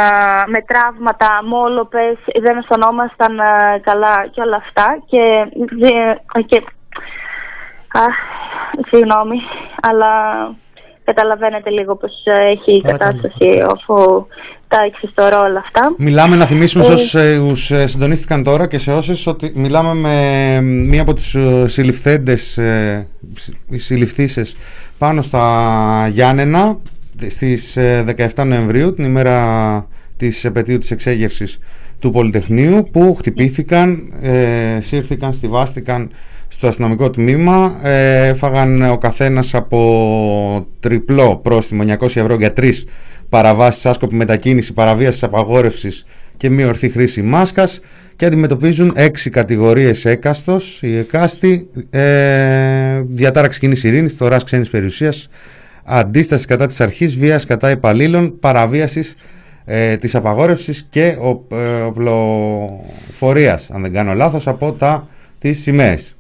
με 0.47 0.63
τραύματα, 0.63 1.41
μόλοπες, 1.45 2.17
δεν 2.43 2.57
αισθανόμασταν 2.57 3.39
ε, 3.39 3.81
καλά 3.81 4.27
και 4.31 4.41
όλα 4.41 4.57
αυτά 4.57 5.03
και, 5.07 5.47
ε, 6.35 6.43
και 6.43 6.63
α, 7.99 8.05
συγγνώμη, 8.91 9.41
αλλά 9.83 10.13
καταλαβαίνετε 11.05 11.71
λίγο 11.71 11.97
πως 11.97 12.13
ε, 12.25 12.51
έχει 12.51 12.73
η 12.77 12.81
Παρακαλώ. 12.81 13.13
κατάσταση 13.21 13.63
αφού 13.75 14.27
τα 14.69 14.79
εξιστορώ 14.87 15.41
όλα 15.41 15.59
αυτά. 15.59 15.95
Μιλάμε 15.99 16.37
να 16.37 16.45
θυμίσουμε 16.47 16.85
Ε, 16.85 16.97
σε 16.97 17.39
όσους 17.39 17.71
ε, 17.71 17.87
συντονίστηκαν 17.87 18.43
τώρα 18.45 18.67
και 18.67 18.79
σε 18.79 18.93
όσες 18.93 19.27
ότι 19.27 19.53
μιλάμε 19.55 19.95
με 19.95 20.61
μία 20.61 21.03
από 21.03 21.15
τις 21.15 21.35
ε, 21.35 21.69
συλληφθέντες, 21.69 22.59
ε, 22.59 23.07
συ- 23.39 23.55
οι 23.71 23.79
συλληφθήσεις 23.79 24.57
πάνω 24.99 25.23
στα 25.23 26.09
Γιάννενα 26.11 26.79
στις 27.29 27.77
ε, 27.77 28.05
17 28.37 28.45
Νοεμβρίου, 28.47 28.95
την 28.95 29.05
ημέρα 29.05 29.87
της 30.17 30.45
επαιτίου 30.45 30.79
της 30.79 30.91
εξέγερσης 30.91 31.59
του 31.99 32.11
Πολυτεχνείου 32.11 32.89
που 32.93 33.15
χτυπήθηκαν, 33.19 34.13
ε, 34.23 34.79
σύρθηκαν, 34.81 35.33
στηβάστηκαν 35.33 36.11
στο 36.65 36.73
αστυνομικό 36.73 37.11
τμήμα 37.11 37.79
ε, 37.83 38.27
έφαγαν 38.27 38.83
ο 38.83 38.99
καθένας 38.99 39.55
από 39.55 40.67
τριπλό 40.81 41.37
πρόστιμο 41.37 41.85
900 42.01 42.03
ευρώ 42.03 42.35
για 42.35 42.53
τρεις 42.53 42.87
παραβάσεις 43.29 43.87
άσκοπη 43.87 44.15
μετακίνηση, 44.15 44.73
παραβίασης 44.73 45.23
απαγόρευσης 45.23 46.07
και 46.37 46.51
μη 46.51 46.65
ορθή 46.65 46.89
χρήση 46.89 47.23
μάσκας 47.23 47.81
και 48.17 48.27
αντιμετωπίζουν 48.27 48.93
έξι 48.97 49.31
κατηγορίες 49.31 50.05
έκαστος 50.05 50.83
η 50.83 50.97
εκάστη 50.97 51.69
ε, 51.91 53.01
διατάραξη 53.07 53.61
κοινής 53.61 53.85
ειρήνης, 53.85 54.15
θωράς 54.15 54.45
ξένης 54.45 54.71
περιουσίας 54.71 55.29
αντίσταση 55.85 56.47
κατά 56.47 56.67
της 56.67 56.81
αρχής, 56.81 57.17
βίας 57.17 57.47
κατά 57.47 57.71
υπαλλήλων, 57.71 58.39
παραβίασης 58.39 59.17
ε, 59.65 59.97
της 59.97 60.15
απαγόρευσης 60.15 60.87
και 60.89 61.17
ο, 61.21 61.57
ε, 61.57 61.81
οπλοφορίας, 61.81 63.71
αν 63.71 63.83
δεν 63.83 63.93
κάνω 63.93 64.15
λάθος, 64.15 64.47
από 64.47 64.73
τα 64.73 65.09
τις 65.39 65.61
σημαίες. 65.61 66.15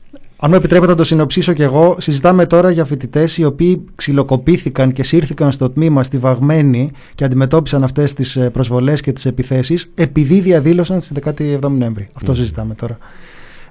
Αν 0.44 0.50
μου 0.50 0.56
επιτρέπετε 0.56 0.90
να 0.90 0.96
το 0.96 1.04
συνοψίσω 1.04 1.52
κι 1.52 1.62
εγώ, 1.62 1.96
συζητάμε 1.98 2.46
τώρα 2.46 2.70
για 2.70 2.84
φοιτητές 2.84 3.38
οι 3.38 3.44
οποίοι 3.44 3.84
ξυλοκοπήθηκαν 3.94 4.92
και 4.92 5.02
σύρθηκαν 5.02 5.52
στο 5.52 5.70
τμήμα 5.70 6.02
στη 6.02 6.18
Βαγμένη 6.18 6.90
και 7.14 7.24
αντιμετώπισαν 7.24 7.84
αυτές 7.84 8.12
τις 8.14 8.38
προσβολές 8.52 9.00
και 9.00 9.12
τις 9.12 9.26
επιθέσεις 9.26 9.90
επειδή 9.94 10.40
διαδήλωσαν 10.40 11.00
στις 11.00 11.12
17 11.24 11.70
Νοέμβρη. 11.70 12.08
Αυτό 12.14 12.34
συζητάμε 12.34 12.74
τώρα. 12.74 12.98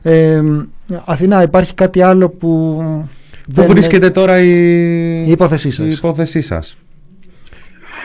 Ε, 0.01 0.41
Αθηνά, 1.05 1.41
υπάρχει 1.41 1.73
κάτι 1.73 2.01
άλλο 2.01 2.29
που. 2.29 2.77
Πού 3.43 3.61
δεν- 3.61 3.67
βρίσκεται 3.67 4.09
τώρα 4.09 4.39
η, 4.39 4.49
η 5.27 5.31
υπόθεσή 5.31 5.69
σας; 5.71 5.85
η 5.85 5.89
υπόθεσή 5.89 6.41
σας; 6.41 6.77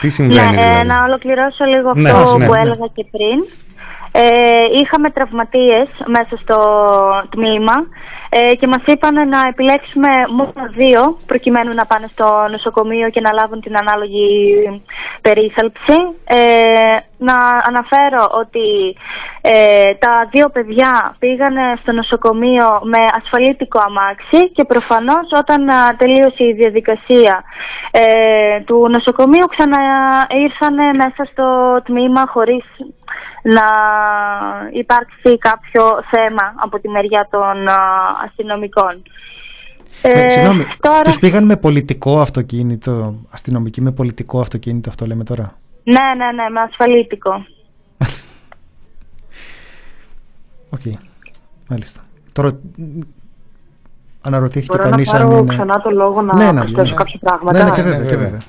Τι 0.01 0.09
συμβαίνει 0.09 0.41
Ναι, 0.41 0.61
ε, 0.61 0.65
δηλαδή; 0.69 0.87
να 0.87 1.03
ολοκληρώσω 1.05 1.65
λίγο 1.65 1.93
Ναι, 1.95 2.11
αυτό 2.11 2.39
ναι, 2.39 2.47
που 2.47 2.53
ναι. 2.53 2.61
έλεγα 2.61 2.87
και 2.95 3.05
πριν. 3.11 3.39
Ε, 4.13 4.81
είχαμε 4.83 5.11
τραυματίες 5.11 5.89
μέσα 6.07 6.37
στο 6.43 6.59
τμήμα. 7.31 7.75
Ε, 8.29 8.55
και 8.55 8.67
μας 8.67 8.83
είπαν 8.87 9.29
να 9.29 9.41
επιλέξουμε 9.49 10.09
μόνο 10.31 10.53
δύο 10.71 11.19
προκειμένου 11.27 11.75
να 11.75 11.87
πάνε 11.87 12.07
στο 12.07 12.47
νοσοκομείο 12.51 13.09
και 13.11 13.21
να 13.21 13.33
λάβουν 13.33 13.61
την 13.61 13.77
ανάλογη 13.77 14.29
περίθαλψη. 15.23 15.99
Ε, 16.25 16.39
να 17.19 17.37
αναφέρω 17.69 18.29
ότι 18.41 18.97
ε, 19.41 19.95
τα 19.95 20.29
δύο 20.31 20.49
παιδιά 20.49 21.17
πήγανε 21.19 21.75
στο 21.81 21.93
νοσοκομείο 21.93 22.67
με 22.83 22.99
ασφαλίτικο 23.21 23.81
αμάξι 23.87 24.51
και 24.51 24.65
προφανώς 24.65 25.27
όταν 25.33 25.69
α, 25.69 25.97
τελείωσε 25.97 26.45
η 26.45 26.53
διαδικασία 26.53 27.45
ε, 27.91 28.61
του 28.61 28.89
νοσοκομείου 28.89 29.47
ξαναήρθανε 29.47 30.93
μέσα 30.93 31.25
στο 31.33 31.47
τμήμα 31.85 32.25
χωρίς 32.27 32.65
να 33.55 33.63
υπάρξει 34.73 35.39
κάποιο 35.39 35.83
θέμα 36.11 36.55
από 36.57 36.81
τη 36.81 36.89
μεριά 36.89 37.29
των 37.31 37.69
α, 37.69 37.77
αστυνομικών. 38.25 39.03
Ε, 40.03 40.29
Συγγνώμη, 40.29 40.65
τώρα- 40.81 41.03
τους 41.03 41.19
πήγαν 41.19 41.45
με 41.45 41.57
πολιτικό 41.57 42.21
αυτοκίνητο, 42.21 43.15
αστυνομικοί 43.31 43.81
με 43.81 43.93
πολιτικό 43.93 44.41
αυτοκίνητο, 44.41 44.89
αυτό 44.89 45.07
λέμε 45.07 45.25
τώρα; 45.25 45.53
Ναι, 45.83 45.93
ναι, 46.17 46.43
ναι, 46.43 46.49
με 46.51 46.61
ασφαλίτικο. 46.61 47.31
Οκ, 50.75 50.81
μάλιστα. 51.69 52.01
Τώρα 52.33 52.51
μ, 52.77 53.01
αναρωτήθηκε 54.23 54.73
Μπορώ 54.77 54.85
να 54.85 54.91
κανείς 54.91 55.13
αν 55.13 55.29
πάρω 55.29 55.39
είναι... 55.39 55.55
ξανά 55.55 55.81
το 55.81 55.91
λόγο 55.91 56.23
να 56.23 56.37
Ναι, 56.37 56.53
ναι, 56.53 56.61
προσθέσω 56.61 56.89
ναι. 56.89 56.95
κάποια 56.95 57.19
πράγματα; 57.21 57.59
Ναι, 57.59 57.65
ναι, 57.65 57.71
και 57.77 57.83
βέβαια, 57.83 58.07
και 58.11 58.17
βέβαια. 58.17 58.41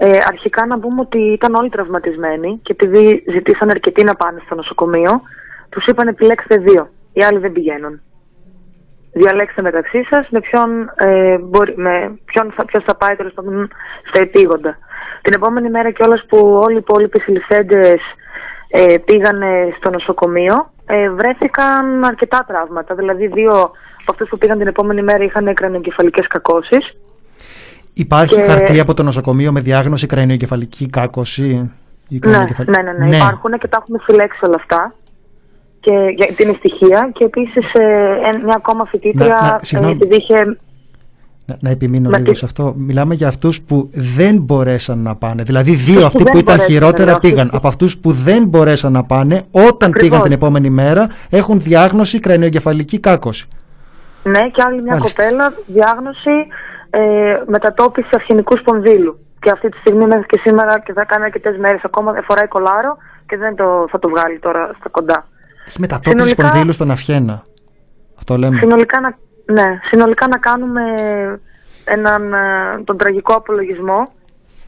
Ε, 0.00 0.16
αρχικά 0.26 0.66
να 0.66 0.78
πούμε 0.78 1.00
ότι 1.00 1.18
ήταν 1.18 1.54
όλοι 1.54 1.68
τραυματισμένοι 1.68 2.60
και 2.62 2.72
επειδή 2.72 3.24
ζητήσαν 3.30 3.70
αρκετοί 3.70 4.04
να 4.04 4.14
πάνε 4.14 4.40
στο 4.44 4.54
νοσοκομείο, 4.54 5.22
τους 5.68 5.84
είπαν 5.86 6.08
επιλέξτε 6.08 6.56
δύο. 6.56 6.88
Οι 7.12 7.22
άλλοι 7.24 7.38
δεν 7.38 7.52
πηγαίνουν. 7.52 8.00
Διαλέξτε 9.12 9.62
μεταξύ 9.62 10.06
σας 10.10 10.28
με 10.30 10.40
ποιον, 10.40 10.92
ε, 10.96 11.38
μπορεί, 11.38 11.74
με 11.76 12.18
ποιον 12.24 12.52
θα, 12.56 12.64
ποιος 12.64 12.84
θα 12.84 12.94
πάει 12.94 13.16
τέλος 13.16 13.32
πάντων 13.32 13.68
στα 14.08 14.20
επίγοντα. 14.20 14.78
Την 15.22 15.32
επόμενη 15.36 15.70
μέρα 15.70 15.90
κιόλας 15.90 16.24
που 16.28 16.60
όλοι 16.62 16.74
οι 16.74 16.84
υπόλοιποι 16.86 17.20
συλληφθέντες 17.20 18.00
ε, 18.68 18.94
πήγανε 19.04 19.74
στο 19.76 19.90
νοσοκομείο, 19.90 20.70
ε, 20.86 21.10
βρέθηκαν 21.10 22.04
αρκετά 22.04 22.44
τραύματα. 22.46 22.94
Δηλαδή 22.94 23.26
δύο 23.26 23.52
από 24.00 24.10
αυτούς 24.10 24.28
που 24.28 24.38
πήγαν 24.38 24.58
την 24.58 24.66
επόμενη 24.66 25.02
μέρα 25.02 25.24
είχαν 25.24 25.54
κρανιογκεφαλικές 25.54 26.26
κακώσεις. 26.26 26.96
Υπάρχει 27.98 28.34
Και- 28.34 28.40
χαρτί 28.42 28.80
από 28.80 28.94
το 28.94 29.02
νοσοκομείο 29.02 29.52
με 29.52 29.60
διάγνωση 29.60 30.06
κρανιογκεφαλική 30.06 30.86
κάκωση. 30.86 31.72
ή 32.08 32.14
Ναι, 32.14 32.18
κρανιογκεφαλ- 32.18 32.68
ναι, 32.76 32.82
ναι, 32.92 33.06
ναι, 33.06 33.16
υπάρχουν 33.16 33.50
και 33.58 33.68
τα 33.68 33.78
έχουμε 33.80 33.98
συλλέξει 34.06 34.38
όλα 34.42 34.54
αυτά. 34.58 34.94
Και 35.80 35.92
γιατί 36.16 36.42
είναι 36.42 36.54
στοιχεία. 36.58 37.10
Και 37.12 37.24
επίσης 37.24 37.64
μια 38.44 38.54
ακόμα 38.56 38.84
φοιτήτρια, 38.84 39.26
Να- 39.28 39.40
να- 39.40 39.46
ε, 39.60 39.64
συγγνώμη. 39.64 39.92
επειδή 40.00 40.16
είχε. 40.16 40.34
Να, 41.46 41.56
να 41.60 41.70
επιμείνω 41.70 42.10
Μα 42.10 42.18
λίγο 42.18 42.30
τι- 42.32 42.38
σε 42.38 42.44
αυτό. 42.44 42.74
Μιλάμε 42.76 43.14
για 43.14 43.28
αυτούς 43.28 43.62
που 43.62 43.90
δεν 43.92 44.38
μπορέσαν 44.40 44.98
να 44.98 45.16
πάνε. 45.16 45.42
Δηλαδή, 45.42 45.72
δύο 45.74 45.92
Αυτούς 45.92 46.04
αυτοί 46.04 46.18
που 46.18 46.24
που 46.24 46.30
δεν 46.32 46.40
ήταν 46.40 46.56
μπορέσαν, 46.56 46.74
χειρότερα 46.74 47.12
αυτούς 47.12 47.30
πήγαν. 47.30 47.48
που- 47.50 47.56
Από 47.56 47.68
αυτούς 47.68 47.98
που 47.98 48.12
δεν 48.12 48.46
μπορέσαν 48.48 48.92
να 48.92 49.04
πάνε, 49.04 49.42
όταν 49.50 49.90
πήγαν 49.90 50.22
την 50.22 50.32
επόμενη 50.32 50.70
μέρα, 50.70 51.06
έχουν 51.30 51.60
διάγνωση 51.60 52.20
κρανιογκεφαλική 52.20 52.98
κάκωση. 52.98 53.48
Ναι, 54.22 54.40
και 54.52 54.62
άλλη 54.66 54.82
μια 54.82 54.92
Μάλιστα. 54.96 55.22
κοπέλα, 55.22 55.52
διάγνωση 55.66 56.30
ε, 56.90 57.00
μετατόπιση 57.46 58.08
αυγενικού 58.16 58.56
σπονδύλου. 58.58 59.18
Και 59.40 59.50
αυτή 59.50 59.68
τη 59.68 59.78
στιγμή 59.78 60.06
μέχρι 60.06 60.26
και 60.26 60.40
σήμερα 60.44 60.80
και 60.80 60.92
θα 60.92 61.04
κάνει 61.04 61.24
αρκετές 61.24 61.56
μέρες 61.56 61.84
ακόμα 61.84 62.12
δεν 62.12 62.22
φοράει 62.22 62.46
κολάρο 62.48 62.96
και 63.26 63.36
δεν 63.36 63.54
το, 63.56 63.86
θα 63.90 63.98
το 63.98 64.08
βγάλει 64.08 64.38
τώρα 64.38 64.70
στα 64.78 64.88
κοντά. 64.88 65.26
Έχει 65.66 65.80
μετατόπιση 65.80 66.16
Συνολικά- 66.16 66.46
σπονδύλου 66.46 66.72
στον 66.72 66.90
αυχένα. 66.90 67.42
Αυτό 68.18 68.36
λέμε. 68.36 68.58
Συνολικά 68.58 69.00
να, 69.00 69.16
ναι, 69.52 69.78
συνολικά 69.90 70.28
να 70.28 70.38
κάνουμε 70.38 70.82
έναν, 71.84 72.32
ε, 72.32 72.82
τον 72.84 72.96
τραγικό 72.98 73.34
απολογισμό 73.34 74.12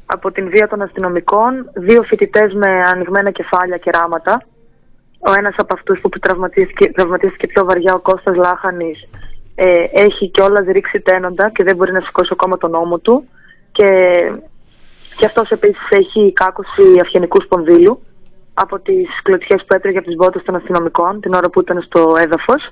από 0.07 0.31
την 0.33 0.49
βία 0.51 0.69
των 0.69 0.83
αστυνομικών, 0.83 1.71
δύο 1.75 2.03
φοιτητές 2.03 2.55
με 2.55 2.83
ανοιγμένα 2.93 3.31
κεφάλια 3.31 3.77
και 3.77 3.91
ράματα. 3.91 4.43
Ο 5.19 5.33
ένας 5.33 5.55
από 5.57 5.75
αυτούς 5.75 6.01
που 6.01 6.09
τραυματίστηκε, 6.09 6.93
τραυματίστηκε 6.93 7.47
πιο 7.47 7.65
βαριά, 7.65 7.95
ο 7.95 7.99
Κώστας 7.99 8.37
Λάχανης, 8.37 9.09
ε, 9.63 9.85
έχει 10.05 10.29
κιόλας 10.31 10.67
ρίξει 10.67 11.01
τένοντα 11.01 11.51
και 11.51 11.65
δεν 11.65 11.77
μπορεί 11.77 11.93
να 11.93 12.01
σηκώσει 12.01 12.31
ακόμα 12.33 12.57
τον 12.57 12.75
ώμο 12.75 12.99
του. 12.99 13.29
Και, 13.73 13.89
και 15.17 15.25
αυτός 15.27 15.51
επίσης 15.51 15.89
έχει 15.91 16.33
κάκωση 16.33 16.83
αυγενικούς 17.01 17.45
σπονδύλου 17.45 18.03
από 18.55 18.79
τις 18.79 19.09
κλωτσιές 19.23 19.65
που 19.67 19.75
έτρεγε 19.75 19.99
από 19.99 20.07
τις 20.07 20.17
μπότες 20.17 20.43
των 20.43 20.55
αστυνομικών 20.55 21.21
την 21.21 21.35
ώρα 21.35 21.51
που 21.51 21.61
ήταν 21.61 21.83
στο 21.83 22.15
έδαφος. 22.25 22.69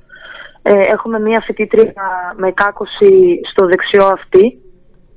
Ε, 0.63 0.73
έχουμε 0.73 1.21
μία 1.21 1.41
φοιτήτρια 1.41 1.93
με 2.37 2.51
κάκωση 2.53 3.41
στο 3.53 3.67
δεξιό 3.67 4.07
αυτή, 4.07 4.59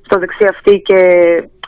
στο 0.02 0.20
δεξί 0.20 0.46
αυτή 0.50 0.80
και 0.82 1.08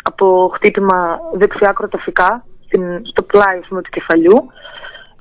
από 0.04 0.52
χτύπημα 0.56 1.20
δεξιά 1.34 1.72
κροταφικά 1.76 2.46
στην- 2.66 3.06
στο 3.06 3.22
πλάι 3.24 3.58
ας 3.62 3.68
πούμε, 3.68 3.82
του 3.82 3.90
κεφαλιού. 3.90 4.48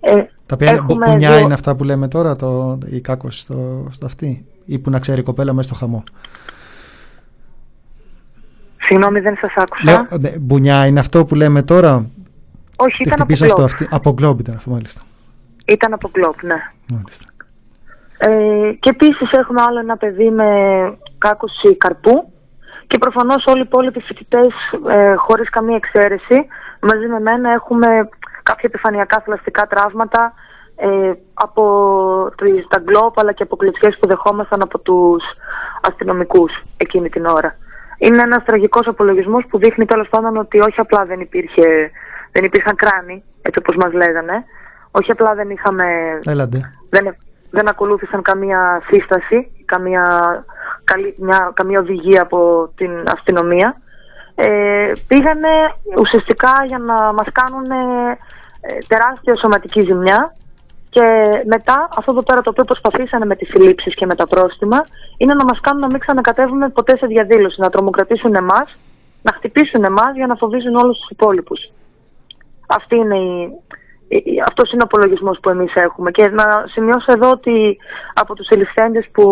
Ε, 0.01 0.15
Τα 0.47 0.55
οποία 0.55 0.69
είναι 0.71 0.77
έχουμε 0.79 1.07
μπουνιά 1.11 1.31
δύο- 1.31 1.39
είναι 1.45 1.55
αυτά 1.55 1.77
που 1.77 1.85
λέμε 1.85 2.09
τώρα, 2.09 2.37
το, 2.37 2.79
η 2.91 3.01
κάκωση 3.01 3.39
στο, 3.39 3.87
στο 3.91 4.07
αυτή; 4.07 4.47
Ή 4.73 4.79
που 4.79 4.91
να 4.91 4.99
ξέρει 4.99 5.21
η 5.21 5.23
κοπέλα 5.23 5.53
μέσα 5.53 5.69
στο 5.69 5.79
χαμό. 5.79 6.03
Συγγνώμη, 8.79 9.21
δεν 9.21 9.37
σας 9.41 9.53
άκουσα. 9.57 9.85
Λέω, 9.85 10.19
ναι, 10.21 10.39
μπουνιά 10.39 10.87
είναι 10.87 11.01
αυτό 11.01 11.25
που 11.25 11.35
λέμε 11.35 11.63
τώρα; 11.63 12.11
Όχι, 12.77 12.97
Τη 12.97 13.03
ήταν 13.03 13.13
από 13.13 13.23
χτυπήσαν 13.23 13.49
στο 13.49 13.57
γκλόπ. 13.57 13.69
αυτή. 13.69 13.87
Από 13.91 14.13
γκλόμπ 14.13 14.41
ήταν 14.41 14.55
αυτό, 14.57 14.71
μάλιστα. 14.71 15.01
Ήταν 15.67 15.93
από 15.93 16.11
γκλόπ, 16.13 16.43
ναι. 16.43 16.57
Μάλιστα. 16.89 17.25
Ε, 18.19 18.73
και 18.81 18.91
επίσης 18.91 19.31
έχουμε 19.31 19.63
άλλο 19.63 19.79
ένα 19.79 19.97
παιδί 19.97 20.31
με 20.31 20.47
κάκωση 21.19 21.77
καρπού 21.77 22.33
και 22.87 22.99
προφανώς 22.99 23.45
όλοι 23.47 23.59
οι 23.59 23.67
υπόλοιποι 23.67 24.01
φοιτητές 24.01 24.53
ε, 24.91 25.15
χωρίς 25.15 25.51
καμία 25.51 25.77
εξαίρεση 25.77 26.47
μαζί 26.81 27.07
με 27.07 27.21
μένα 27.21 27.53
έχουμε 27.53 27.87
κάποια 28.43 28.69
επιφανειακά 28.73 29.21
θηλαστικά 29.25 29.67
τραύματα 29.67 30.33
ε, 30.89 31.13
από 31.35 31.63
τις- 32.37 32.67
τα 32.69 32.79
γκλόπ 32.81 33.19
αλλά 33.19 33.33
και 33.33 33.43
από 33.43 33.57
κλειψιές 33.57 33.97
που 34.01 34.07
δεχόμασταν 34.09 34.63
από 34.63 34.79
τους 34.79 35.23
αστυνομικούς 35.89 36.53
εκείνη 36.77 37.09
την 37.09 37.27
ώρα. 37.27 37.55
Είναι 37.99 38.23
ένας 38.23 38.45
τραγικός 38.45 38.87
απολογισμός 38.87 39.45
που 39.49 39.59
δείχνει 39.59 39.85
τέλος 39.85 40.09
πάντων 40.09 40.37
ότι 40.37 40.59
όχι 40.59 40.81
απλά 40.81 41.03
δεν, 41.05 41.21
υπήρχε, 41.21 41.91
δεν 42.33 42.45
υπήρχαν 42.45 42.77
κράνη, 42.77 43.25
έτσι 43.43 43.59
όπως 43.59 43.77
μας 43.85 43.93
λέγανε, 43.93 44.45
όχι 44.91 45.11
απλά 45.11 45.35
δεν 45.35 45.51
είχαμε 45.51 45.85
Έλαντε. 46.27 46.61
δεν, 46.91 47.17
δεν 47.51 47.69
ακολούθησαν 47.69 48.23
καμία 48.23 48.83
σύσταση, 48.91 49.65
καμία, 49.65 50.05
καλή, 50.85 51.15
μια, 51.19 51.51
καμία 51.55 51.81
οδηγία 51.81 52.23
από 52.23 52.69
την 52.77 52.91
αστυνομία. 53.17 53.77
Ε, 54.35 54.93
πήγανε 55.09 55.49
ουσιαστικά 55.99 56.53
για 56.67 56.79
να 56.79 56.95
μας 56.95 57.27
κάνουν 57.33 57.71
ε, 57.71 58.19
τεράστια 58.89 59.37
σωματική 59.37 59.81
ζημιά 59.81 60.35
και 60.95 61.05
μετά 61.55 61.89
αυτό 61.99 62.11
εδώ 62.13 62.23
πέρα 62.23 62.41
το 62.41 62.51
οποίο 62.51 62.65
προσπαθήσανε 62.65 63.25
με 63.25 63.37
τις 63.37 63.49
συλλήψεις 63.49 63.95
και 63.95 64.07
με 64.07 64.15
τα 64.15 64.27
πρόστιμα 64.27 64.79
είναι 65.17 65.35
να 65.35 65.45
μας 65.45 65.61
κάνουν 65.61 65.81
να 65.81 65.87
μην 65.87 65.99
ξανακατεύουμε 65.99 66.69
ποτέ 66.69 66.97
σε 66.97 67.07
διαδήλωση, 67.07 67.61
να 67.61 67.71
τρομοκρατήσουν 67.71 68.35
εμάς, 68.35 68.77
να 69.23 69.33
χτυπήσουν 69.33 69.85
εμάς 69.85 70.13
για 70.15 70.27
να 70.27 70.35
φοβίζουν 70.35 70.75
όλους 70.75 70.99
τους 70.99 71.09
υπόλοιπους. 71.11 71.61
Αυτή 72.67 72.97
είναι 72.97 73.17
η, 73.19 73.51
η- 74.09 74.23
η- 74.35 74.43
αυτός 74.47 74.73
είναι 74.73 74.83
ο 74.83 74.87
απολογισμός 74.91 75.39
που 75.43 75.49
εμείς 75.51 75.73
έχουμε. 75.75 76.11
Και 76.11 76.29
να 76.29 76.45
σημειώσω 76.73 77.13
εδώ 77.13 77.31
ότι 77.31 77.77
από 78.15 78.35
τους 78.35 78.49
ελισθέντες 78.49 79.07
που 79.13 79.25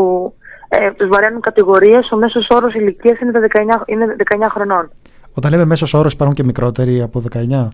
ε, 0.68 0.90
τους 0.90 1.08
βαραίνουν 1.08 1.40
κατηγορίες, 1.40 2.10
ο 2.12 2.16
μέσος 2.16 2.46
όρος 2.50 2.74
ηλικίας 2.74 3.18
είναι, 3.20 3.32
τα 3.32 3.40
19, 3.40 3.82
είναι 3.86 4.16
19 4.38 4.46
χρονών. 4.48 4.90
Όταν 5.34 5.50
λέμε 5.50 5.64
μέσος 5.64 5.94
όρος 5.94 6.12
υπάρχουν 6.12 6.36
και 6.36 6.44
μικρότεροι 6.44 7.02
από 7.02 7.22
19. 7.32 7.68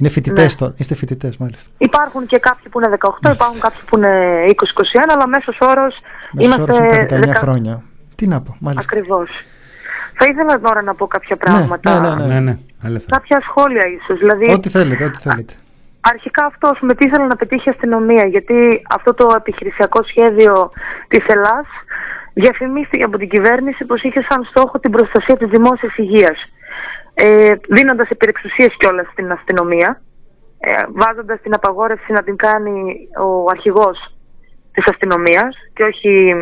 Είναι 0.00 0.08
φοιτητές 0.08 0.52
Ναι. 0.52 0.58
τώρα. 0.58 0.74
Είστε 0.76 0.94
φοιτητές, 0.94 1.36
μάλιστα. 1.36 1.70
Υπάρχουν 1.78 2.26
και 2.26 2.38
κάποιοι 2.38 2.68
που 2.70 2.78
είναι 2.80 2.88
18, 2.88 3.30
υπάρχουν 3.32 3.60
κάποιοι 3.60 3.80
που 3.86 3.96
είναι 3.96 4.44
20-21, 4.48 5.12
αλλά 5.14 5.26
μέσος 5.28 5.58
όρος 5.60 5.94
Μέσος 6.32 6.58
όρος 6.58 6.76
είμαστε 6.78 6.94
είναι 6.96 7.06
τα 7.06 7.16
19 7.16 7.26
δεκα- 7.26 7.38
χρόνια. 7.38 7.82
Τι 8.14 8.26
να 8.26 8.40
πω, 8.40 8.56
μάλιστα. 8.60 8.92
Ακριβώς. 8.94 9.30
Θα 10.20 10.26
ήθελα 10.26 10.60
τώρα 10.60 10.82
να 10.82 10.94
πω 10.94 11.06
κάποια 11.06 11.36
πράγματα. 11.36 12.00
ναι, 12.00 12.08
ναι, 12.08 12.14
ναι. 12.14 12.34
Ναι, 12.34 12.40
ναι, 12.40 12.58
αλήθεια. 12.84 13.06
Κάποια 13.10 13.40
σχόλια 13.48 13.84
ίσως. 13.86 14.18
Δηλαδή, 14.18 14.50
Ό,τι 14.52 14.68
θέλετε, 14.68 15.04
ό,τι 15.04 15.18
θέλετε. 15.18 15.54
Αρχικά 16.00 16.44
αυτό 16.46 16.74
με 16.80 16.94
τι 16.94 17.06
ήθελε 17.06 17.26
να 17.26 17.36
πετύχει 17.36 17.68
η 17.68 17.72
αστυνομία, 17.72 18.26
γιατί 18.26 18.82
αυτό 18.90 19.14
το 19.14 19.26
επιχειρησιακό 19.36 20.02
σχέδιο 20.02 20.70
της 21.08 21.24
Ελλάς 21.26 21.66
διαφημίστηκε 22.34 23.02
από 23.02 23.18
την 23.18 23.28
κυβέρνηση 23.28 23.84
πως 23.84 24.02
είχε 24.02 24.24
σαν 24.28 24.44
στόχο 24.50 24.78
την 24.78 24.90
προστασία 24.90 25.36
της 25.36 25.48
δημόσιας 25.48 25.96
υγείας, 25.96 26.38
ε, 27.20 27.52
δίνοντας 27.68 28.08
υπερεξουσίες 28.08 28.74
κιόλας 28.78 29.06
στην 29.12 29.32
αστυνομία, 29.32 30.02
ε, 30.58 30.72
βάζοντας 30.88 31.40
την 31.40 31.54
απαγόρευση 31.54 32.12
να 32.12 32.22
την 32.22 32.36
κάνει 32.36 33.08
ο 33.20 33.44
αρχηγός 33.50 34.14
της 34.72 34.84
αστυνομίας 34.86 35.56
και 35.74 35.84
όχι 35.84 36.34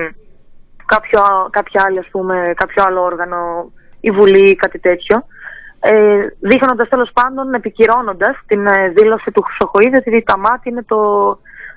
κάποιο, 0.86 1.20
κάποια 1.50 1.84
άλλη, 1.86 1.98
ας 1.98 2.08
πούμε, 2.10 2.52
κάποιο 2.56 2.84
άλλο 2.86 3.02
όργανο, 3.02 3.72
η 4.00 4.10
Βουλή 4.10 4.48
ή 4.50 4.54
κάτι 4.56 4.78
τέτοιο. 4.78 5.26
Ε, 5.80 6.26
δείχνοντας 6.40 6.88
τέλος 6.88 7.10
πάντων, 7.12 7.54
επικυρώνοντας 7.54 8.36
την 8.46 8.66
ε, 8.66 8.88
δήλωση 8.88 9.30
του 9.30 9.42
Χρυσοχοίδη 9.42 9.96
ότι 9.96 10.22
τα 10.22 10.38
μάτια 10.38 10.70
είναι 10.72 10.82
το, 10.82 11.00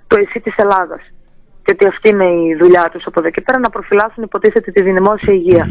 το 0.08 0.18
εσύ 0.18 0.40
της 0.40 0.56
Ελλάδας. 0.58 1.02
Και 1.70 1.76
ότι 1.78 1.88
αυτή 1.96 2.10
είναι 2.10 2.26
η 2.26 2.56
δουλειά 2.62 2.90
τους 2.92 3.06
από 3.06 3.20
εδώ 3.20 3.30
και 3.30 3.42
πέρα 3.42 3.60
να 3.60 3.70
προφυλάσσουν 3.70 4.24
υποτίθεται 4.24 4.72
τη 4.72 4.82
δημόσια 4.82 5.34
υγεία. 5.34 5.66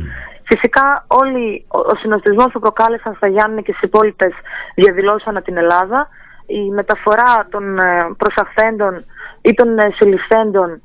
Φυσικά 0.44 1.04
όλοι, 1.06 1.64
ο, 1.68 1.78
ο 1.78 1.94
συνοστισμός 2.00 2.52
που 2.52 2.60
προκάλεσαν 2.60 3.14
στα 3.14 3.26
Γιάννη 3.26 3.62
και 3.62 3.72
στις 3.72 3.82
υπόλοιπες 3.82 4.32
διαδηλώσεις 4.74 5.26
ανά 5.26 5.42
την 5.42 5.56
Ελλάδα, 5.56 6.08
η 6.46 6.70
μεταφορά 6.70 7.46
των 7.50 7.78
ε, 7.78 8.14
προσαχθέντων 8.16 9.04
ή 9.40 9.54
των 9.54 9.78
ε, 9.78 9.90
συλληφθέντων 9.96 10.82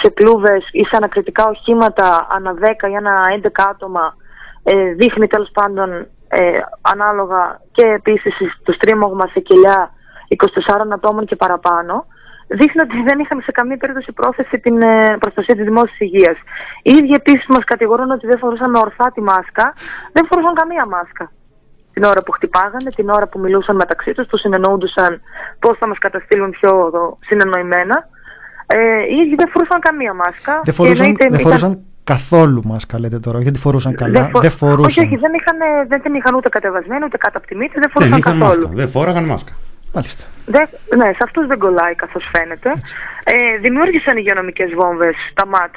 σε 0.00 0.10
κλούβες 0.10 0.68
ή 0.72 0.84
σε 0.84 0.96
ανακριτικά 0.96 1.48
οχήματα 1.48 2.26
ανά 2.30 2.54
10 2.60 2.90
ή 2.92 2.96
ανά 2.96 3.14
11 3.42 3.48
άτομα 3.70 4.16
ε, 4.62 4.92
δείχνει 4.92 5.26
τέλος 5.26 5.50
πάντων 5.52 5.90
ε, 6.28 6.60
ανάλογα 6.80 7.60
και 7.72 7.82
επίσης 7.82 8.34
το 8.62 8.72
στρίμωγμα 8.72 9.26
σε 9.32 9.40
κοιλιά 9.40 9.90
24 10.28 10.86
ατόμων 10.92 11.26
και 11.26 11.36
παραπάνω 11.36 12.06
δείχνει 12.48 12.80
ότι 12.86 12.96
δεν 13.08 13.18
είχαν 13.18 13.40
σε 13.40 13.52
καμία 13.52 13.76
περίπτωση 13.76 14.12
πρόθεση 14.12 14.58
την 14.58 14.82
ε, 14.82 15.16
προστασία 15.18 15.54
της 15.56 15.64
δημόσιας 15.64 15.98
υγείας. 15.98 16.36
Οι 16.82 16.92
ίδιοι 16.98 17.12
επίσης 17.22 17.46
μας 17.48 17.64
κατηγορούν 17.64 18.10
ότι 18.10 18.26
δεν 18.26 18.38
φορούσαμε 18.38 18.78
ορθά 18.78 19.06
τη 19.14 19.20
μάσκα, 19.30 19.72
δεν 20.12 20.26
φορούσαν 20.28 20.54
καμία 20.54 20.86
μάσκα. 20.86 21.24
Την 21.92 22.04
ώρα 22.04 22.22
που 22.22 22.32
χτυπάγανε, 22.32 22.90
την 22.98 23.08
ώρα 23.08 23.26
που 23.28 23.38
μιλούσαν 23.38 23.76
μεταξύ 23.76 24.12
τους, 24.12 24.26
που 24.30 24.36
συνεννοούντουσαν 24.36 25.20
πώς 25.58 25.78
θα 25.78 25.86
μας 25.88 25.98
καταστήλουν 25.98 26.50
πιο 26.50 26.70
συνεννοημένα. 27.28 28.08
Ε, 28.66 28.78
οι 29.10 29.14
ίδιοι 29.22 29.34
δεν 29.34 29.48
φορούσαν 29.52 29.80
καμία 29.80 30.14
μάσκα. 30.14 30.52
Δεν 30.52 30.62
και 30.62 30.72
φορούσαν, 30.72 31.04
εννοείται 31.04 31.24
δεν 31.24 31.32
ήταν- 31.40 31.44
φορούσαν 31.58 31.72
καθόλου 32.04 32.60
μάσκα, 32.64 32.98
λέτε 33.00 33.18
τώρα. 33.18 33.40
Γιατί 33.40 33.58
φορούσαν 33.58 33.94
καλά. 33.94 34.20
δεν 34.20 34.30
φο- 34.30 34.40
Δεν 34.40 34.50
φορούσαν. 34.50 34.84
Όχι, 34.84 35.00
όχι, 35.00 35.16
δεν 35.16 35.32
είχαν, 35.38 35.56
δεν 35.88 36.02
την 36.02 36.14
είχαν 36.14 36.34
ούτε 36.34 36.48
κατεβασμένη, 36.48 37.04
ούτε 37.04 37.16
κάτω 37.16 37.38
από 37.38 37.46
τη 37.46 37.54
μύτη, 37.56 37.72
δεν 37.72 37.82
Δεν 37.82 37.90
φορούσαν 37.90 38.18
είχαν 38.18 38.38
καθόλου. 38.38 38.60
μάσκα. 38.62 38.76
Δεν 38.76 38.88
φόραγαν 38.88 39.24
μάσκα. 39.24 39.52
Μάλιστα. 39.96 40.24
Δεν, 40.46 40.66
ναι, 40.96 41.08
σε 41.18 41.22
αυτούς 41.26 41.46
δεν 41.46 41.58
κολλάει 41.58 41.94
καθώς 41.94 42.24
φαίνεται. 42.32 42.70
Ε, 43.24 43.58
δημιούργησαν 43.64 44.16
υγειονομικές 44.16 44.70
βόμβες 44.80 45.16
τα 45.34 45.46
ΜΑΤ, 45.46 45.74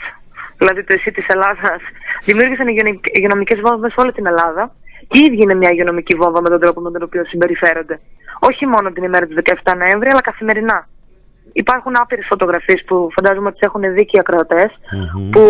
δηλαδή 0.58 0.84
το 0.84 0.94
ΕΣΥ 0.98 1.12
της 1.12 1.26
Ελλάδας, 1.28 1.82
δημιούργησαν 2.24 2.68
υγειονομικ- 2.68 3.18
υγειονομικές 3.18 3.60
βόμβες 3.66 3.92
σε 3.94 4.00
όλη 4.02 4.12
την 4.12 4.26
Ελλάδα. 4.26 4.76
Και 5.08 5.20
η 5.20 5.24
ίδια 5.24 5.44
είναι 5.44 5.54
μια 5.62 5.70
υγειονομική 5.72 6.16
βόμβα 6.16 6.42
με 6.42 6.50
τον 6.50 6.60
τρόπο 6.60 6.80
με 6.82 6.92
τον 6.92 7.04
οποίο 7.04 7.26
συμπεριφέρονται. 7.26 8.00
Όχι 8.40 8.66
μόνο 8.66 8.92
την 8.92 9.04
ημέρα 9.04 9.26
του 9.28 9.36
17 9.36 9.76
Νοέμβρη, 9.78 10.10
αλλά 10.12 10.22
καθημερινά. 10.22 10.88
Υπάρχουν 11.54 11.94
άπειρες 12.02 12.26
φωτογραφίες 12.30 12.84
που 12.88 13.10
φαντάζομαι 13.16 13.48
ότι 13.48 13.58
τις 13.60 13.68
έχουν 13.68 13.94
δει 13.94 14.06
και 14.06 14.18
οι 14.18 14.20
ακροατές, 14.20 14.72
που 15.32 15.44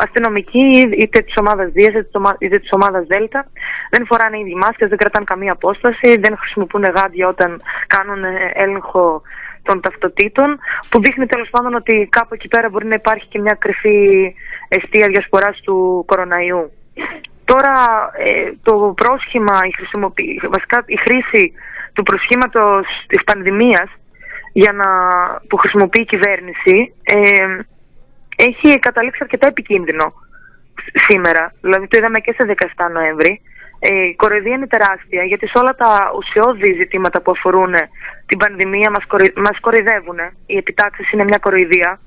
αστυνομικοί 0.00 0.66
είτε 0.98 1.20
της 1.20 1.34
ομάδας 1.36 1.70
Δία 1.72 1.88
είτε 1.88 2.02
της 2.02 2.14
ομα- 2.14 2.36
είτε 2.38 2.58
της 2.58 2.68
ομάδας 2.72 3.06
Δέλτα 3.06 3.46
δεν 3.90 4.06
φοράνε 4.06 4.38
ήδη 4.38 4.54
μάσκες, 4.54 4.88
δεν 4.88 4.98
κρατάνε 4.98 5.24
καμία 5.24 5.52
απόσταση, 5.52 6.16
δεν 6.18 6.36
χρησιμοποιούν 6.38 6.84
γάντια 6.84 7.28
όταν 7.28 7.62
κάνουν 7.86 8.24
ε, 8.24 8.50
έλεγχο 8.54 9.22
των 9.62 9.80
ταυτοτήτων, 9.80 10.58
που 10.88 11.00
δείχνει 11.00 11.26
τέλος 11.26 11.48
πάντων 11.50 11.74
ότι 11.74 12.08
κάπου 12.10 12.34
εκεί 12.34 12.48
πέρα 12.48 12.68
μπορεί 12.68 12.86
να 12.86 12.94
υπάρχει 12.94 13.26
και 13.28 13.38
μια 13.40 13.56
κρυφή 13.60 14.34
αιστεία 14.68 15.06
διασποράς 15.06 15.60
του 15.60 16.04
κοροναϊού. 16.06 16.70
Τώρα 17.44 17.72
ε, 18.18 18.50
το 18.62 18.92
πρόσχημα, 18.96 19.58
η, 19.68 19.72
χρησιμοποιη- 19.76 20.40
βασικά 20.50 20.82
η 20.86 20.96
χρήση 20.96 21.52
του 21.92 22.02
προσχήματος 22.02 22.86
της 23.06 23.24
πανδημίας 23.24 23.88
για 24.62 24.72
να, 24.72 24.88
που 25.48 25.56
χρησιμοποιεί 25.56 26.00
η 26.00 26.04
κυβέρνηση 26.14 26.94
ε, 27.02 27.16
έχει 28.36 28.78
καταλήξει 28.78 29.20
αρκετά 29.22 29.46
επικίνδυνο 29.46 30.04
σ- 30.82 31.00
σήμερα. 31.08 31.52
Δηλαδή 31.60 31.86
το 31.88 31.98
είδαμε 31.98 32.18
και 32.18 32.32
σε 32.38 32.54
17 32.76 32.90
Νοέμβρη. 32.92 33.40
Ε, 33.78 34.04
η 34.12 34.14
κοροϊδία 34.14 34.54
είναι 34.54 34.66
τεράστια 34.66 35.22
γιατί 35.24 35.46
σε 35.46 35.58
όλα 35.58 35.74
τα 35.74 36.10
ουσιώδη 36.18 36.72
ζητήματα 36.72 37.20
που 37.22 37.30
αφορούν 37.30 37.74
την 38.26 38.38
πανδημία 38.38 38.90
μας, 38.90 39.06
κοροι, 39.06 39.32
μας 39.36 39.60
κοροϊδεύουν. 39.60 40.18
Οι 40.46 40.56
επιτάξεις 40.56 41.12
είναι 41.12 41.24
μια 41.24 41.38
κοροϊδία. 41.40 42.00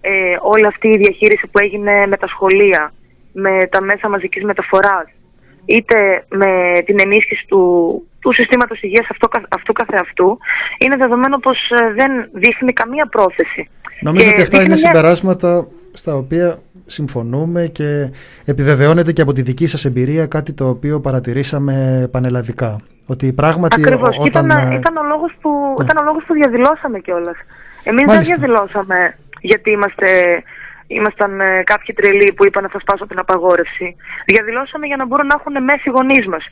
Ε, 0.00 0.36
όλη 0.40 0.66
αυτή 0.66 0.88
η 0.88 0.96
διαχείριση 0.96 1.46
που 1.46 1.58
έγινε 1.58 2.06
με 2.06 2.16
τα 2.16 2.26
σχολεία, 2.26 2.92
με 3.32 3.66
τα 3.70 3.82
μέσα 3.82 4.08
μαζικής 4.08 4.44
μεταφοράς, 4.44 5.06
είτε 5.64 6.24
με 6.28 6.80
την 6.84 6.96
ενίσχυση 7.00 7.46
του, 7.46 7.62
του 8.26 8.34
συστήματος 8.34 8.82
υγείας 8.82 9.06
αυτού, 9.10 9.28
κα- 9.28 9.46
αυτού 9.48 9.72
καθεαυτού, 9.72 10.38
είναι 10.84 10.96
δεδομένο 10.96 11.36
πως 11.38 11.58
ε, 11.70 11.92
δεν 11.92 12.10
δείχνει 12.32 12.72
καμία 12.72 13.06
πρόθεση. 13.06 13.68
Νομίζω 14.00 14.24
Και 14.24 14.30
ότι 14.32 14.42
αυτά 14.42 14.58
δείχνει 14.58 14.72
είναι 14.72 14.80
μια- 14.82 14.92
συμπεράσματα 14.92 15.66
στα 15.92 16.14
οποία 16.14 16.58
συμφωνούμε 16.86 17.66
και 17.66 18.10
επιβεβαιώνεται 18.44 19.12
και 19.12 19.22
από 19.22 19.32
τη 19.32 19.42
δική 19.42 19.66
σας 19.66 19.84
εμπειρία 19.84 20.26
κάτι 20.26 20.52
το 20.52 20.68
οποίο 20.68 21.00
παρατηρήσαμε 21.00 22.08
πανελλαδικά. 22.12 22.80
Ότι 23.06 23.32
πράγματι 23.32 23.80
Ακριβώς. 23.80 24.08
ο- 24.08 24.22
Και 24.22 24.28
όταν... 24.28 24.46
Ήταν, 24.46 24.72
ε, 24.72 24.74
ήταν, 24.74 24.96
ο 24.96 25.02
λόγος 25.02 25.32
που, 25.40 25.50
ήταν 25.82 25.96
ο 26.00 26.04
λόγος 26.04 26.24
που 26.26 26.34
διαδηλώσαμε 26.34 26.98
κιόλας. 26.98 27.36
Εμείς 27.82 28.04
δεν 28.04 28.14
Μάλιστα. 28.14 28.36
διαδηλώσαμε 28.36 29.14
γιατί 29.40 29.70
είμαστε, 29.70 30.08
ήμασταν 30.86 31.40
ε, 31.40 31.62
κάποιοι 31.64 31.94
τρελοί 31.94 32.32
που 32.36 32.46
είπαν 32.46 32.68
θα 32.72 32.78
σπάσω 32.80 33.06
την 33.06 33.18
απαγόρευση. 33.18 33.96
Διαδηλώσαμε 34.26 34.86
για 34.86 34.96
να 34.96 35.06
μπορούν 35.06 35.26
να 35.26 35.36
έχουν 35.38 35.64
μέση 35.64 35.82
οι 35.88 35.92
γονείς 35.96 36.26
μας. 36.26 36.44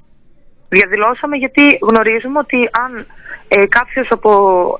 Διαδηλώσαμε 0.68 1.36
γιατί 1.36 1.78
γνωρίζουμε 1.80 2.38
ότι 2.38 2.68
αν 2.84 3.06
ε, 3.48 3.66
κάποιος 3.66 4.08
από 4.10 4.30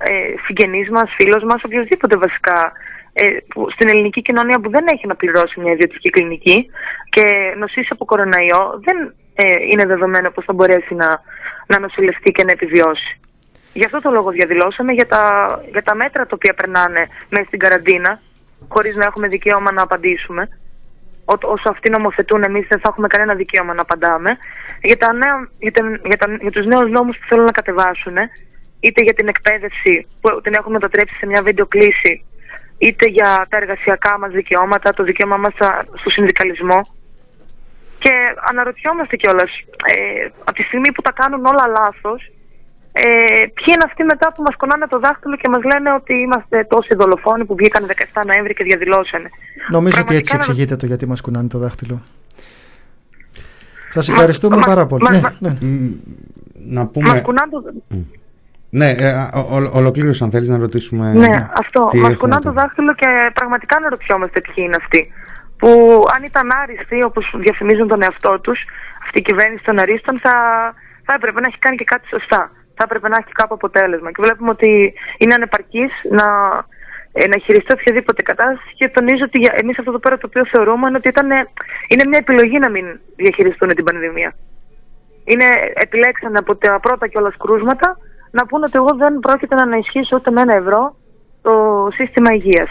ε, 0.00 0.34
συγγενείς 0.46 0.90
μας, 0.90 1.14
φίλος 1.16 1.42
μας, 1.42 1.64
οποιοδήποτε 1.64 2.16
βασικά 2.16 2.72
ε, 3.12 3.26
που, 3.48 3.70
στην 3.70 3.88
ελληνική 3.88 4.22
κοινωνία 4.22 4.60
που 4.60 4.70
δεν 4.70 4.84
έχει 4.86 5.06
να 5.06 5.14
πληρώσει 5.14 5.60
μια 5.60 5.72
ιδιωτική 5.72 6.10
κλινική 6.10 6.70
και 7.08 7.54
νοσήσει 7.56 7.88
από 7.90 8.04
κοροναϊό, 8.04 8.80
δεν 8.84 9.14
ε, 9.34 9.56
είναι 9.70 9.86
δεδομένο 9.86 10.30
πως 10.30 10.44
θα 10.44 10.52
μπορέσει 10.52 10.94
να, 10.94 11.20
να 11.66 11.78
νοσηλευτεί 11.78 12.32
και 12.32 12.44
να 12.44 12.52
επιβιώσει. 12.52 13.20
Γι' 13.72 13.84
αυτό 13.84 14.00
το 14.00 14.10
λόγο 14.10 14.30
διαδηλώσαμε 14.30 14.92
για 14.92 15.06
τα, 15.06 15.22
για 15.70 15.82
τα 15.82 15.94
μέτρα 15.94 16.22
τα 16.22 16.34
οποία 16.34 16.54
περνάνε 16.54 17.06
μέσα 17.28 17.46
στην 17.46 17.58
καραντίνα, 17.58 18.20
χωρίς 18.68 18.96
να 18.96 19.04
έχουμε 19.04 19.28
δικαίωμα 19.28 19.72
να 19.72 19.82
απαντήσουμε. 19.82 20.48
Ό, 21.24 21.34
όσο 21.54 21.68
αυτοί 21.70 21.90
νομοθετούν, 21.90 22.42
εμείς 22.42 22.66
δεν 22.68 22.80
θα 22.80 22.88
έχουμε 22.90 23.06
κανένα 23.06 23.34
δικαίωμα 23.34 23.74
να 23.74 23.82
απαντάμε. 23.82 24.30
Για, 24.82 24.96
τα 24.96 25.12
νέα, 25.12 25.48
για, 25.58 25.72
τα, 25.72 25.82
για, 26.04 26.16
τα, 26.16 26.26
για 26.40 26.50
τους 26.50 26.66
νέους 26.66 26.90
νόμους 26.90 27.18
που 27.18 27.26
θέλουν 27.28 27.44
να 27.44 27.50
κατεβάσουν, 27.50 28.16
είτε 28.80 29.02
για 29.02 29.14
την 29.14 29.28
εκπαίδευση 29.28 30.06
που 30.20 30.40
την 30.40 30.54
έχουν 30.54 30.72
μετατρέψει 30.72 31.14
σε 31.16 31.26
μια 31.26 31.42
βίντεο 31.42 31.66
κλήση, 31.66 32.24
είτε 32.78 33.06
για 33.06 33.46
τα 33.48 33.56
εργασιακά 33.56 34.18
μας 34.18 34.30
δικαιώματα, 34.32 34.92
το 34.92 35.02
δικαίωμά 35.02 35.36
μας 35.36 35.52
στα- 35.54 35.84
στο 36.00 36.10
συνδικαλισμό. 36.10 36.80
Και 37.98 38.12
αναρωτιόμαστε 38.50 39.16
κιόλας, 39.16 39.50
ε, 39.86 40.28
από 40.44 40.52
τη 40.52 40.62
στιγμή 40.62 40.92
που 40.92 41.02
τα 41.02 41.12
κάνουν 41.12 41.44
όλα 41.46 41.66
λάθος, 41.66 42.30
ε, 42.96 43.02
ποιοι 43.56 43.68
είναι 43.74 43.84
αυτοί 43.86 44.02
μετά 44.04 44.32
που 44.32 44.42
μας 44.42 44.56
κονάνε 44.56 44.86
το 44.86 44.98
δάχτυλο 44.98 45.36
και 45.36 45.48
μας 45.48 45.62
λένε 45.72 45.92
ότι 45.92 46.14
είμαστε 46.14 46.64
τόσοι 46.64 46.94
δολοφόνοι 46.94 47.44
που 47.44 47.54
βγήκαν 47.56 47.86
17 47.86 48.22
Νοέμβρη 48.26 48.54
και 48.54 48.64
διαδηλώσανε. 48.64 49.28
Νομίζω 49.68 50.00
ότι 50.00 50.14
έτσι 50.14 50.30
Πραγματικά 50.30 50.36
να- 50.36 50.38
εξηγείται 50.44 50.76
το 50.76 50.86
γιατί 50.86 51.06
μας 51.06 51.20
κουνάνε 51.20 51.48
το 51.48 51.58
δάχτυλο. 51.58 52.02
Σας 53.88 54.08
ευχαριστούμε 54.08 54.56
πάρα 54.66 54.86
πολύ. 54.86 55.02
μα- 55.04 55.10
ναι, 55.10 55.20
μα- 55.20 55.36
ναι. 55.40 55.56
Να 56.66 56.80
Μας 56.80 56.90
πούμε. 56.92 57.20
κουνάνε 57.20 57.50
το... 57.50 57.62
Ναι, 58.70 58.90
ε, 58.90 59.12
ο- 59.34 59.38
ο- 59.56 59.70
ολοκλήρωσε 59.72 60.24
αν 60.24 60.30
θέλεις 60.30 60.48
να 60.48 60.58
ρωτήσουμε. 60.58 61.12
Ναι, 61.12 61.48
αυτό. 61.58 61.80
τι 61.90 61.96
Μας 61.96 62.10
έχουμε 62.10 62.14
κουνάνε 62.16 62.42
το 62.42 62.48
τώρα. 62.52 62.60
δάχτυλο 62.62 62.94
και 62.94 63.06
πραγματικά 63.34 63.76
αναρωτιόμαστε 63.76 64.40
ποιοι 64.40 64.54
είναι 64.56 64.76
αυτοί. 64.80 65.12
Που 65.58 65.68
αν 66.14 66.22
ήταν 66.22 66.48
άριστοι, 66.62 67.02
όπως 67.02 67.34
διαφημίζουν 67.38 67.88
τον 67.88 68.02
εαυτό 68.02 68.40
τους, 68.40 68.58
αυτή 69.04 69.18
η 69.18 69.22
κυβέρνηση 69.22 69.64
των 69.64 69.78
αρίστων, 69.78 70.20
θα, 70.20 70.32
θα 71.04 71.14
έπρεπε 71.14 71.40
να 71.40 71.46
έχει 71.46 71.58
κάνει 71.58 71.76
και 71.76 71.84
κάτι 71.84 72.06
σωστά. 72.08 72.50
Θα 72.76 72.82
έπρεπε 72.86 73.08
να 73.08 73.16
έχει 73.16 73.26
και 73.26 73.40
κάπου 73.40 73.54
αποτέλεσμα. 73.54 74.10
Και 74.10 74.22
βλέπουμε 74.22 74.50
ότι 74.50 74.94
είναι 75.18 75.34
ανεπαρκής 75.34 75.92
να, 76.10 76.26
ε, 77.12 77.26
να 77.26 77.38
χειριστεί 77.44 77.72
οποιαδήποτε 77.72 78.22
κατάσταση 78.22 78.74
και 78.74 78.88
τονίζω 78.88 79.24
ότι 79.24 79.38
εμείς 79.62 79.78
αυτό 79.78 79.90
εδώ 79.90 79.98
πέρα 79.98 80.18
το 80.18 80.26
οποίο 80.26 80.44
θεωρούμε 80.46 80.88
είναι 80.88 80.96
ότι 80.96 81.08
ήταν, 81.08 81.28
είναι 81.88 82.04
μια 82.08 82.18
επιλογή 82.24 82.58
να 82.58 82.70
μην 82.70 83.00
διαχειριστούν 83.16 83.68
την 83.68 83.84
πανδημία. 83.84 84.34
Είναι, 85.24 85.46
επιλέξανε 85.74 86.38
από 86.38 86.56
τα 86.56 86.80
πρώτα 86.80 87.06
κιόλας 87.06 87.36
κρούσματα 87.36 87.98
να 88.30 88.46
πούνε 88.46 88.64
ότι 88.68 88.76
εγώ 88.76 88.92
δεν 88.96 89.18
πρόκειται 89.18 89.54
να 89.54 89.62
ανισχύσω 89.62 90.16
ούτε 90.16 90.30
με 90.30 90.40
ένα 90.40 90.56
ευρώ 90.56 90.96
το 91.42 91.54
σύστημα 91.92 92.32
υγείας. 92.32 92.70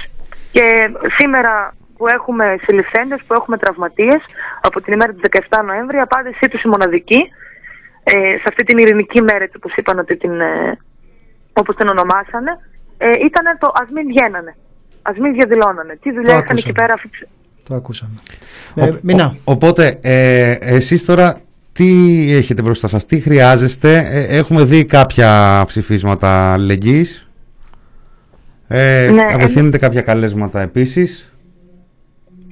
Και 0.52 0.66
σήμερα 1.18 1.74
που 1.98 2.08
έχουμε 2.08 2.56
συλληφθέντες, 2.64 3.22
που 3.28 3.34
έχουμε 3.34 3.58
τραυματίες, 3.58 4.22
από 4.62 4.82
την 4.82 4.94
ημέρα 4.94 5.14
του 5.14 5.20
17 5.20 5.64
Νοέμβρη, 5.66 5.98
η 5.98 6.00
απάντησή 6.00 6.48
τους 6.50 6.62
η 6.64 6.68
μοναδική, 6.68 7.22
ε, 8.04 8.14
σε 8.38 8.44
αυτή 8.48 8.64
την 8.64 8.78
ειρηνική 8.78 9.22
μέρα, 9.22 9.44
έτσι 9.44 9.58
όπως 9.58 9.76
είπαν 9.76 10.00
ότι 10.00 10.18
την, 10.18 10.32
ε, 10.42 10.78
όπως 11.54 11.76
την 11.76 11.88
ονομάσανε, 11.90 12.52
ε, 12.98 13.06
ήταν 13.10 13.46
το 13.60 13.72
ας 13.82 13.90
μην 13.94 14.08
βγαίνανε, 14.08 14.56
ας 15.02 15.18
μην 15.18 15.34
διαδηλώνανε. 15.34 15.98
Τι 16.02 16.12
δουλειά 16.12 16.32
είχαν 16.34 16.44
άκουσα. 16.50 16.64
εκεί 16.68 16.72
πέρα 16.72 16.94
αφήψε. 16.94 17.28
Το 17.68 17.76
ακούσαμε. 17.76 18.14
Ο- 18.76 18.84
Ε, 18.86 19.00
Μινά. 19.02 19.26
ο- 19.44 19.52
οπότε, 19.52 20.00
ε, 20.02 20.52
εσείς 20.60 21.06
τώρα 21.06 21.42
τι 21.72 21.88
έχετε 22.34 22.62
μπροστά 22.62 22.88
σας, 22.88 23.06
τι 23.06 23.20
χρειάζεστε; 23.20 24.08
Ε, 24.12 24.38
έχουμε 24.38 24.64
δει 24.64 24.86
κάποια 24.86 25.64
ψηφίσματα 25.68 26.54
αλληλεγγύης. 26.54 27.28
Ε, 28.68 29.10
Ναι, 29.14 29.24
απευθύνετε 29.34 29.78
κάποια 29.78 30.02
καλέσματα 30.02 30.62
επίσης. 30.62 31.32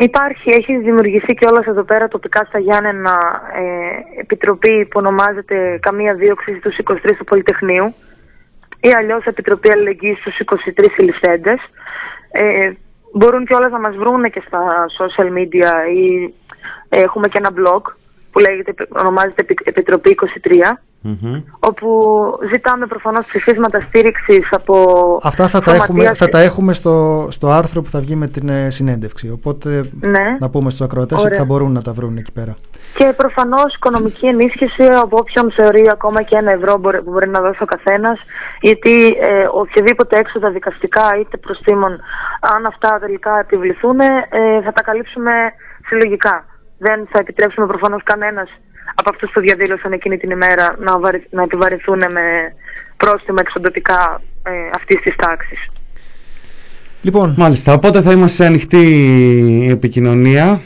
Υπάρχει, 0.04 0.50
έχει 0.50 0.78
δημιουργηθεί 0.78 1.34
και 1.34 1.48
όλα 1.50 1.64
εδώ 1.68 1.84
πέρα 1.84 2.08
τοπικά 2.08 2.46
στα 2.46 2.60
Γιάννενα 2.60 3.42
ε, 3.56 4.20
επιτροπή 4.20 4.86
που 4.86 5.00
ονομάζεται 5.00 5.80
Καμία 5.82 6.14
Δίωξη 6.14 6.56
στους 6.60 6.78
23 6.84 6.96
του 7.18 7.24
Πολυτεχνείου 7.24 7.94
ή 8.82 8.90
αλλιώς 8.98 9.26
Επιτροπή 9.26 9.72
Αλληλεγγύης 9.72 10.18
στους 10.20 10.38
23 10.46 10.86
συλληφθέντες. 10.96 11.60
Ε, 12.32 12.72
μπορούν 13.14 13.46
κιόλας 13.46 13.72
να 13.72 13.80
μας 13.80 13.96
βρούνε 13.96 14.30
και 14.30 14.44
στα 14.48 14.86
social 15.00 15.30
media 15.38 15.70
ή 15.96 16.34
ε, 16.90 17.02
έχουμε 17.02 17.28
και 17.28 17.42
ένα 17.44 17.52
blog 17.58 17.82
που 18.32 18.40
λέγεται, 18.40 18.74
ονομάζεται 18.90 19.42
Επι- 19.42 19.68
Επιτροπή 19.68 20.18
23 20.44 20.78
όπου 21.60 21.88
ζητάμε 22.54 22.86
προφανώς 22.88 23.26
ψηφίσματα 23.26 23.80
στήριξης 23.80 24.48
από 24.52 24.76
Αυτά 25.24 25.48
θα 25.48 25.62
τα, 25.62 25.72
έχουμε, 25.72 25.86
σωματεία- 25.88 26.14
θα 26.14 26.30
τα 26.30 26.40
έχουμε 26.40 26.74
στο, 26.74 27.28
στο 27.32 27.50
άρθρο 27.50 27.82
που 27.82 27.90
θα 27.90 28.00
βγει 28.00 28.16
με 28.16 28.28
την 28.28 28.50
ε, 28.50 28.70
συνέντευξη. 28.70 29.30
Οπότε 29.32 29.84
Ναι. 30.00 30.36
να 30.40 30.50
πούμε 30.50 30.70
στους 30.70 30.82
ακροατές 30.82 31.18
Ωραία. 31.18 31.30
ότι 31.30 31.38
θα 31.38 31.46
μπορούν 31.46 31.72
να 31.72 31.82
τα 31.82 31.94
βρουν 31.94 32.18
εκεί 32.18 32.32
πέρα. 32.32 32.56
Και 32.98 33.14
προφανώς 33.18 33.76
οικονομική 33.76 34.26
ενίσχυση 34.28 34.84
από 35.02 35.18
όποιον 35.18 35.52
θεωρεί 35.52 35.88
ακόμα 35.92 36.22
και 36.22 36.36
ένα 36.36 36.52
ευρώ 36.52 36.78
μπορεί- 36.78 37.02
που 37.02 37.12
μπορεί 37.12 37.30
να 37.30 37.42
δώσει 37.42 37.64
ο 37.64 37.66
καθένας. 37.66 38.20
Γιατί 38.62 39.08
ε, 39.08 39.48
οποιοδήποτε 39.52 40.20
έξοδα 40.20 40.50
δικαστικά 40.50 41.04
είτε 41.20 41.38
προστήμων, 41.38 41.92
αν 42.56 42.66
αυτά 42.66 43.00
τελικά 43.00 43.40
επιβληθούν, 43.40 44.00
ε, 44.00 44.10
θα 44.66 44.72
τα 44.72 44.82
καλύψουμε 44.84 45.32
συλλογικά. 45.88 46.46
Δεν 46.78 47.08
θα 47.12 47.20
επιτρέψουμε 47.20 47.68
προφανώς 47.68 48.04
κανένας 48.04 48.50
από 49.02 49.10
αυτούς 49.10 49.32
που 49.32 49.40
διαδήλωσαν 49.40 49.92
εκείνη 49.92 50.18
την 50.18 50.30
ημέρα 50.30 50.76
να, 50.80 51.00
βαρι- 51.00 51.28
να 51.34 51.42
επιβαρυνθούν 51.44 51.98
με 51.98 52.54
πρόστιμα 52.98 53.38
εξοντοτικά 53.42 54.22
ε, 54.44 54.52
αυτής 54.76 55.02
της 55.02 55.16
τάξης. 55.16 55.60
Λοιπόν. 57.02 57.34
Μάλιστα, 57.38 57.74
οπότε 57.74 58.02
θα 58.02 58.12
είμαστε 58.12 58.44
σε 58.44 58.50
ανοιχτή 58.50 59.68
επικοινωνία. 59.72 60.62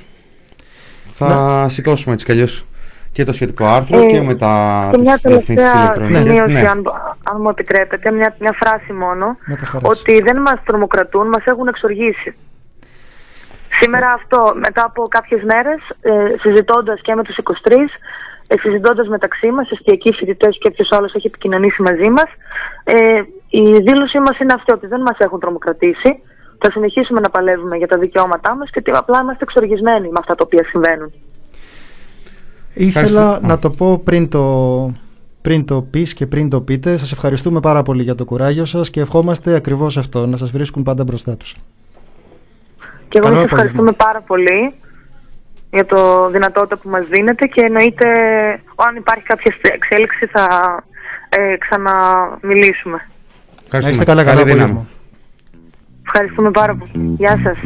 Θα 1.06 1.66
σηκώσουμε 1.70 2.14
έτσι 2.14 2.26
κι 2.26 2.32
αλλιώς 2.32 2.66
και 3.12 3.24
το 3.24 3.34
σχετικό 3.34 3.66
άρθρο 3.66 3.99
Ε, 4.02 4.06
και 4.06 4.22
με 4.22 4.36
τα 4.36 4.88
Και 4.91 4.98
μια 5.02 5.14
τις 5.14 5.22
διευθύνσεις 5.22 5.56
τελευταία 5.72 5.82
ηλεκτρονικές. 5.82 6.22
σημείωση, 6.24 6.52
Ναι. 6.64 6.70
αν, 6.70 6.84
αν 7.24 7.38
μου 7.41 7.49
επιτρέπετε, 7.49 8.12
μια, 8.12 8.36
μια 8.40 8.56
φράση 8.64 8.94
μόνο, 8.94 9.38
Με 9.45 9.56
τα 9.56 9.66
χαράς. 9.66 9.99
ότι 9.99 10.22
δεν 10.22 10.41
μας 10.41 10.56
τρομοκρατούν, 10.66 11.28
μας 11.28 11.45
έχουν 11.45 11.68
εξοργήσει. 11.68 12.36
Σήμερα 13.80 14.07
αυτό, 14.19 14.53
μετά 14.65 14.84
από 14.85 15.02
κάποιες 15.07 15.41
μέρες, 15.43 15.80
ε, 16.02 16.11
συζητώντας 16.39 16.99
και 17.02 17.15
με 17.15 17.23
τους 17.23 17.38
23, 17.38 17.89
ε, 18.47 18.57
συζητώντας 18.60 19.07
μεταξύ 19.07 19.52
μας, 19.52 19.69
εστιακοί 19.72 20.14
φοιτητές 20.14 20.57
και 20.60 20.68
όποιος 20.72 20.89
άλλος 20.91 21.14
έχει 21.14 21.27
επικοινωνήσει 21.27 21.81
μαζί 21.81 22.10
μας, 22.10 22.30
ε, 22.84 23.22
η 23.49 23.64
δήλωσή 23.88 24.19
μας 24.19 24.39
είναι 24.39 24.53
αυτή 24.53 24.72
ότι 24.73 24.88
δεν 24.88 25.02
μας 25.02 25.18
έχουν 25.18 25.39
τρομοκρατήσει, 25.39 26.11
θα 26.61 26.72
συνεχίσουμε 26.72 27.19
να 27.19 27.30
παλεύουμε 27.30 27.77
για 27.77 27.88
τα 27.88 27.97
δικαιώματά 27.97 28.56
μας 28.56 28.69
και 28.69 28.80
ότι 28.80 28.91
απλά 28.91 29.19
είμαστε 29.22 29.43
εξοργισμένοι 29.43 30.07
με 30.07 30.19
αυτά 30.19 30.35
τα 30.35 30.43
οποία 30.45 30.64
συμβαίνουν. 30.69 31.14
Ήθελα 32.73 33.06
Ευχαριστώ. 33.06 33.47
να 33.47 33.60
το 33.60 33.69
πω 33.69 34.02
πριν 34.03 34.30
το, 34.30 34.43
πριν 35.41 35.65
το 35.65 35.81
πεις 35.81 36.14
και 36.14 36.27
πριν 36.27 36.49
το 36.49 36.61
πείτε. 36.61 36.97
Σας 36.97 37.11
ευχαριστούμε 37.11 37.60
πάρα 37.60 37.84
πολύ 37.84 38.03
για 38.03 38.15
το 38.15 38.26
κουράγιο 38.26 38.65
σας 38.65 38.89
και 38.89 38.99
ευχόμαστε 38.99 39.56
ακριβώς 39.56 39.97
αυτό, 39.97 40.26
να 40.26 40.38
σας 40.38 40.52
βρίσκουν 40.52 40.84
πάντα 40.84 41.03
μπροστά 41.03 41.38
τους. 41.38 41.56
Και 43.10 43.18
εγώ 43.18 43.27
Καλό 43.27 43.36
σας 43.36 43.45
απόγευμα. 43.45 43.45
ευχαριστούμε 43.52 43.91
πάρα 43.91 44.22
πολύ 44.22 44.73
για 45.72 45.86
το 45.86 46.30
δυνατότητα 46.30 46.77
που 46.77 46.90
μας 46.90 47.07
δίνετε 47.07 47.45
και 47.48 47.61
εννοείται 47.61 48.07
αν 48.76 48.95
υπάρχει 48.95 49.23
κάποια 49.23 49.56
εξέλιξη 49.61 50.26
θα 50.26 50.45
ε, 51.30 51.57
ξαναμιλήσουμε. 51.57 53.07
Ευχαριστούμε. 53.64 53.82
Να 53.84 53.90
είστε 53.90 54.03
καλά, 54.03 54.23
Καλή 54.23 54.36
καλό 54.38 54.44
δύναμη. 54.45 54.61
απόγευμα. 54.72 54.88
Ευχαριστούμε 56.06 56.52
πάρα 56.52 56.76
πολύ. 56.76 56.91
Γεια 57.18 57.40
σας. 57.44 57.57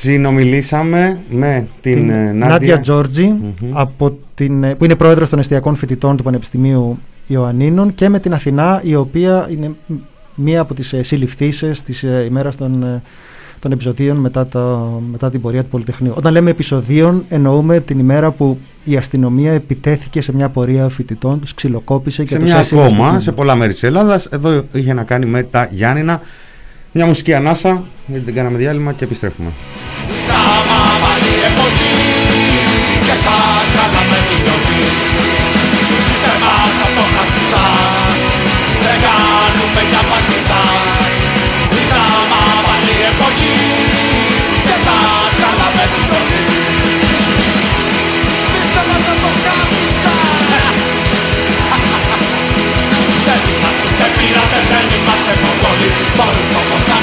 Συνομιλήσαμε 0.00 1.18
με 1.30 1.66
την, 1.80 1.94
την 1.94 2.10
ε, 2.10 2.14
Νάντια 2.32 2.46
Νάντια 2.48 2.80
Τζόρτζη, 2.80 3.34
από 3.72 4.18
την, 4.34 4.64
ε, 4.64 4.74
που 4.74 4.84
είναι 4.84 4.94
πρόεδρος 4.94 5.28
των 5.28 5.38
εστιακών 5.38 5.76
φοιτητών 5.76 6.16
του 6.16 6.22
Πανεπιστημίου 6.22 6.98
Ιωαννίνων 7.26 7.94
και 7.94 8.08
με 8.08 8.18
την 8.18 8.32
Αθηνά 8.32 8.80
η 8.84 8.94
οποία 8.94 9.48
είναι 9.50 9.74
μ- 9.86 9.94
μία 10.34 10.60
από 10.60 10.74
τις 10.74 10.92
ε, 10.92 11.02
συλληφθήσεις 11.02 11.82
της 11.82 12.02
ε, 12.02 12.24
ημέρας 12.28 12.56
των, 12.56 12.82
ε, 12.82 13.02
των 13.60 13.72
επεισοδίων 13.72 14.16
μετά, 14.16 14.46
τα, 14.46 14.88
μετά 15.10 15.30
την 15.30 15.40
πορεία 15.40 15.62
του 15.62 15.68
Πολυτεχνείου. 15.68 16.12
Όταν 16.16 16.32
λέμε 16.32 16.50
επεισοδίων 16.50 17.24
εννοούμε 17.28 17.80
την 17.80 17.98
ημέρα 17.98 18.30
που 18.30 18.58
η 18.84 18.96
αστυνομία 18.96 19.52
επιτέθηκε 19.52 20.20
σε 20.20 20.34
μια 20.34 20.48
πορεία 20.48 20.88
φοιτητών, 20.88 21.40
τους 21.40 21.54
ξυλοκόπησε 21.54 22.22
και 22.24 22.28
σε 22.28 22.38
τους 22.38 22.50
μια 22.50 22.58
έσυρε 22.58 22.80
στο 22.80 22.94
ακόμα, 22.94 23.04
κίνημα. 23.06 23.20
σε 23.20 23.32
πολλά 23.32 23.54
μέρη 23.56 23.72
της 23.72 23.82
Ελλάδας. 23.82 24.26
Εδώ 24.26 24.64
είχε 24.72 24.92
να 24.92 25.02
κάνει 25.02 25.26
με 25.26 25.42
τα 25.42 25.68
Γιάννηνα. 25.70 26.20
Μια 26.92 27.06
μουσική 27.06 27.34
ανάσα, 27.34 27.84
γιατί 28.06 28.24
δεν 28.24 28.34
κάναμε 28.34 28.58
διάλειμμα 28.58 28.92
και 28.92 29.04
επιστρέφουμε. 29.04 29.50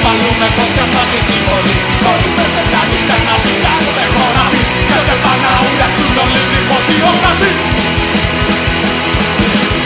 Όμως 0.07 0.38
να 0.41 0.47
βάλουμε 0.47 0.47
φωτιά 0.57 0.85
σαν 0.93 1.07
την 1.11 1.41
πόλη. 1.47 1.75
Μπορούμε 2.01 2.45
σε 2.53 2.63
κάτι 2.73 2.99
να 3.29 3.35
μην 3.43 3.55
κάνουμε 3.65 4.03
χωράφι. 4.15 4.61
Και 4.89 4.97
δεν 5.07 5.17
πάνε 5.23 5.47
να 5.55 5.59
ουράξουν 5.67 6.15
όλοι 6.23 6.41
δημοσιογράφοι 6.53 7.51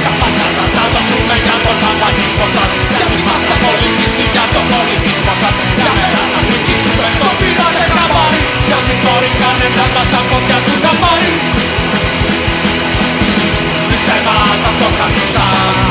Τα 0.03 0.11
πάντα 0.19 0.45
θα 0.57 0.65
τα 0.75 0.83
δώσουμε 0.93 1.35
για 1.45 1.57
τον 1.65 1.77
ανταγωνισμό 1.89 2.47
σας. 2.55 2.69
Γιατί 2.91 3.15
είμαστε 3.21 3.55
πολιτιστοί 3.63 4.25
για 4.35 4.45
τον 4.53 4.65
πολιτισμό 4.73 5.33
σας. 5.41 5.53
Για 5.79 5.91
μένα 5.97 6.21
να 6.33 6.39
νικήσουμε 6.49 7.07
το 7.21 7.29
πειράτε 7.39 7.85
χαμπάρι 7.95 8.43
Για 8.69 8.79
μην 8.85 8.97
μπορεί 9.03 9.29
κανένας 9.41 9.89
μας 9.95 10.07
τα 10.13 10.21
πόδια 10.29 10.59
του 10.65 10.75
να 10.85 10.91
πάρει. 11.01 11.33
Ζήστε 13.87 14.15
μας 14.25 14.61
απ' 14.69 14.77
το 14.81 14.87
χαρτί 14.97 15.25
σας 15.35 15.90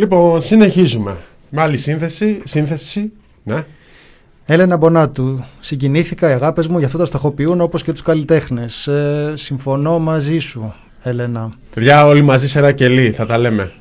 Λοιπόν, 0.00 0.42
συνεχίζουμε. 0.42 1.16
Με 1.50 1.60
άλλη 1.60 1.76
σύνθεση. 1.76 2.40
Σύνθεση. 2.44 3.12
Ναι. 3.42 3.64
Έλενα 4.44 4.76
Μπονάτου, 4.76 5.44
συγκινήθηκα 5.60 6.30
οι 6.30 6.32
αγάπες 6.32 6.66
μου 6.66 6.78
για 6.78 6.86
αυτό 6.86 6.98
το 6.98 7.04
στοχοποιούν 7.04 7.60
όπως 7.60 7.82
και 7.82 7.92
τους 7.92 8.02
καλλιτέχνες. 8.02 8.86
Ε, 8.86 9.32
συμφωνώ 9.36 9.98
μαζί 9.98 10.38
σου, 10.38 10.74
Έλενα. 11.02 11.52
Παιδιά, 11.74 12.06
όλοι 12.06 12.22
μαζί 12.22 12.48
σε 12.48 12.58
ένα 12.58 12.72
κελί, 12.72 13.10
θα 13.10 13.26
τα 13.26 13.38
λέμε. 13.38 13.72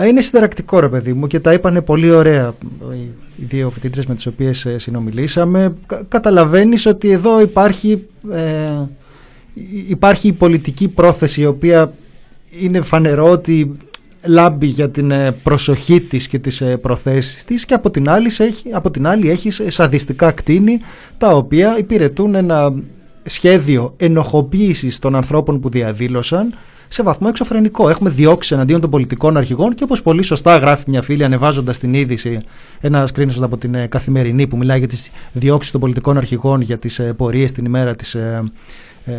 Α, 0.00 0.06
Είναι 0.06 0.20
συνταρακτικό 0.20 0.80
ρε 0.80 0.88
παιδί 0.88 1.12
μου 1.12 1.26
και 1.26 1.40
τα 1.40 1.52
είπανε 1.52 1.80
πολύ 1.80 2.10
ωραία 2.10 2.54
οι, 2.92 2.96
οι 3.36 3.44
δύο 3.48 3.70
φοιτήτρες 3.70 4.06
με 4.06 4.14
τις 4.14 4.26
οποίες 4.26 4.64
ε, 4.64 4.78
συνομιλήσαμε. 4.78 5.74
Κα, 5.86 6.02
καταλαβαίνεις 6.08 6.86
ότι 6.86 7.10
εδώ 7.10 7.40
υπάρχει, 7.40 8.06
ε, 8.32 8.86
υ- 9.54 9.90
υπάρχει 9.90 10.28
η 10.28 10.32
πολιτική 10.32 10.88
πρόθεση 10.88 11.40
η 11.40 11.46
οποία 11.46 11.92
είναι 12.60 12.80
φανερό 12.80 13.30
ότι 13.30 13.76
λάμπει 14.24 14.66
για 14.66 14.90
την 14.90 15.10
ε, 15.10 15.32
προσοχή 15.32 16.00
της 16.00 16.28
και 16.28 16.38
τις 16.38 16.60
ε, 16.60 16.76
προθέσεις 16.76 17.44
της 17.44 17.64
και 17.64 17.74
από 17.74 17.90
την 17.90 18.08
άλλη, 18.08 18.30
σε 18.30 18.44
έχει, 18.44 18.72
από 18.72 18.90
την 18.90 19.06
άλλη 19.06 19.30
έχεις 19.30 19.60
ε, 19.60 19.70
σαδιστικά 19.70 20.32
κτίνη 20.32 20.80
τα 21.18 21.28
οποία 21.36 21.78
υπηρετούν 21.78 22.34
ένα 22.34 22.72
σχέδιο 23.22 23.94
ενοχοποίησης 23.96 24.98
των 24.98 25.14
ανθρώπων 25.14 25.60
που 25.60 25.68
διαδήλωσαν 25.68 26.54
σε 26.88 27.02
βαθμό 27.02 27.26
εξωφρενικό. 27.30 27.88
Έχουμε 27.88 28.10
διώξει 28.10 28.54
εναντίον 28.54 28.80
των 28.80 28.90
πολιτικών 28.90 29.36
αρχηγών 29.36 29.74
και 29.74 29.82
όπως 29.82 30.02
πολύ 30.02 30.22
σωστά 30.22 30.56
γράφει 30.56 30.84
μια 30.86 31.02
φίλη 31.02 31.24
ανεβάζοντας 31.24 31.78
την 31.78 31.94
είδηση 31.94 32.40
ένα 32.80 33.08
screenshot 33.14 33.42
από 33.42 33.56
την 33.56 33.74
ε, 33.74 33.86
καθημερινή 33.86 34.46
που 34.46 34.56
μιλάει 34.56 34.78
για 34.78 34.88
τις 34.88 35.10
διώξεις 35.32 35.72
των 35.72 35.80
πολιτικών 35.80 36.16
αρχηγών 36.16 36.60
για 36.60 36.78
τις 36.78 36.98
ε, 36.98 37.12
πορείες 37.12 37.52
την 37.52 37.64
ημέρα 37.64 37.96
της 37.96 38.14
ε, 38.14 38.44
ε, 39.04 39.12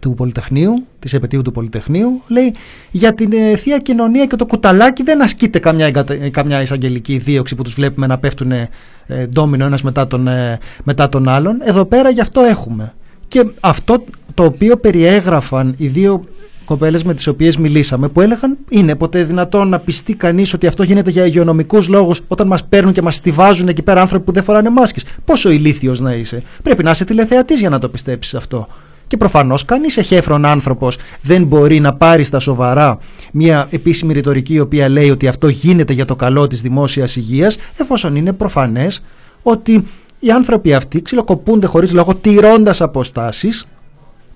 του 0.00 0.14
Πολυτεχνείου, 0.14 0.86
της 0.98 1.12
επαιτίου 1.12 1.42
του 1.42 1.52
Πολυτεχνείου, 1.52 2.22
λέει 2.26 2.54
για 2.90 3.14
την 3.14 3.32
ε, 3.32 3.56
Θεία 3.56 3.78
Κοινωνία 3.78 4.26
και 4.26 4.36
το 4.36 4.46
κουταλάκι 4.46 5.02
δεν 5.02 5.22
ασκείται 5.22 5.58
καμιά, 5.58 5.86
εγκατα- 5.86 6.28
καμιά 6.30 6.62
εισαγγελική 6.62 7.18
δίωξη 7.18 7.54
που 7.54 7.62
τους 7.62 7.74
βλέπουμε 7.74 8.06
να 8.06 8.18
πέφτουν 8.18 8.52
ε, 8.52 8.68
ε, 9.06 9.26
ντόμινο 9.26 9.64
ένας 9.64 9.82
μετά 9.82 10.06
τον, 10.06 10.28
ε, 10.28 10.58
μετά 10.84 11.08
τον 11.08 11.28
άλλον. 11.28 11.58
Εδώ 11.62 11.84
πέρα 11.84 12.10
γι' 12.10 12.20
αυτό 12.20 12.40
έχουμε. 12.40 12.94
Και 13.28 13.44
αυτό 13.60 14.04
το 14.34 14.44
οποίο 14.44 14.76
περιέγραφαν 14.76 15.74
οι 15.78 15.86
δύο 15.86 16.24
κοπέλες 16.64 17.02
με 17.04 17.14
τις 17.14 17.26
οποίες 17.26 17.56
μιλήσαμε 17.56 18.08
που 18.08 18.20
έλεγαν 18.20 18.58
είναι 18.68 18.94
ποτέ 18.94 19.24
δυνατόν 19.24 19.68
να 19.68 19.78
πιστεί 19.78 20.14
κανείς 20.14 20.52
ότι 20.52 20.66
αυτό 20.66 20.82
γίνεται 20.82 21.10
για 21.10 21.26
υγειονομικούς 21.26 21.88
λόγους 21.88 22.20
όταν 22.28 22.46
μας 22.46 22.64
παίρνουν 22.64 22.92
και 22.92 23.02
μας 23.02 23.14
στηβάζουν 23.14 23.68
εκεί 23.68 23.82
πέρα 23.82 24.00
άνθρωποι 24.00 24.24
που 24.24 24.32
δεν 24.32 24.42
φοράνε 24.42 24.70
μάσκες. 24.70 25.04
Πόσο 25.24 25.50
ηλίθιος 25.50 26.00
να 26.00 26.14
είσαι. 26.14 26.42
Πρέπει 26.62 26.82
να 26.82 26.90
είσαι 26.90 27.04
τηλεθεατής 27.04 27.60
για 27.60 27.68
να 27.68 27.78
το 27.78 27.88
πιστέψεις 27.88 28.34
αυτό. 28.34 28.68
Και 29.06 29.16
προφανώς 29.16 29.64
κανείς 29.64 29.96
εχέφρον 29.96 30.44
άνθρωπος 30.44 30.98
δεν 31.22 31.44
μπορεί 31.44 31.80
να 31.80 31.94
πάρει 31.94 32.24
στα 32.24 32.38
σοβαρά 32.38 32.98
μια 33.32 33.66
επίσημη 33.70 34.12
ρητορική 34.12 34.54
η 34.54 34.60
οποία 34.60 34.88
λέει 34.88 35.10
ότι 35.10 35.28
αυτό 35.28 35.48
γίνεται 35.48 35.92
για 35.92 36.04
το 36.04 36.16
καλό 36.16 36.46
της 36.46 36.62
δημόσιας 36.62 37.16
υγείας 37.16 37.56
εφόσον 37.76 38.16
είναι 38.16 38.32
προφανές 38.32 39.02
ότι 39.42 39.86
οι 40.18 40.30
άνθρωποι 40.30 40.74
αυτοί 40.74 41.02
ξυλοκοπούνται 41.02 41.66
χωρίς 41.66 41.92
λόγο 41.92 42.14
τηρώντας 42.14 42.80
αποστάσεις 42.80 43.66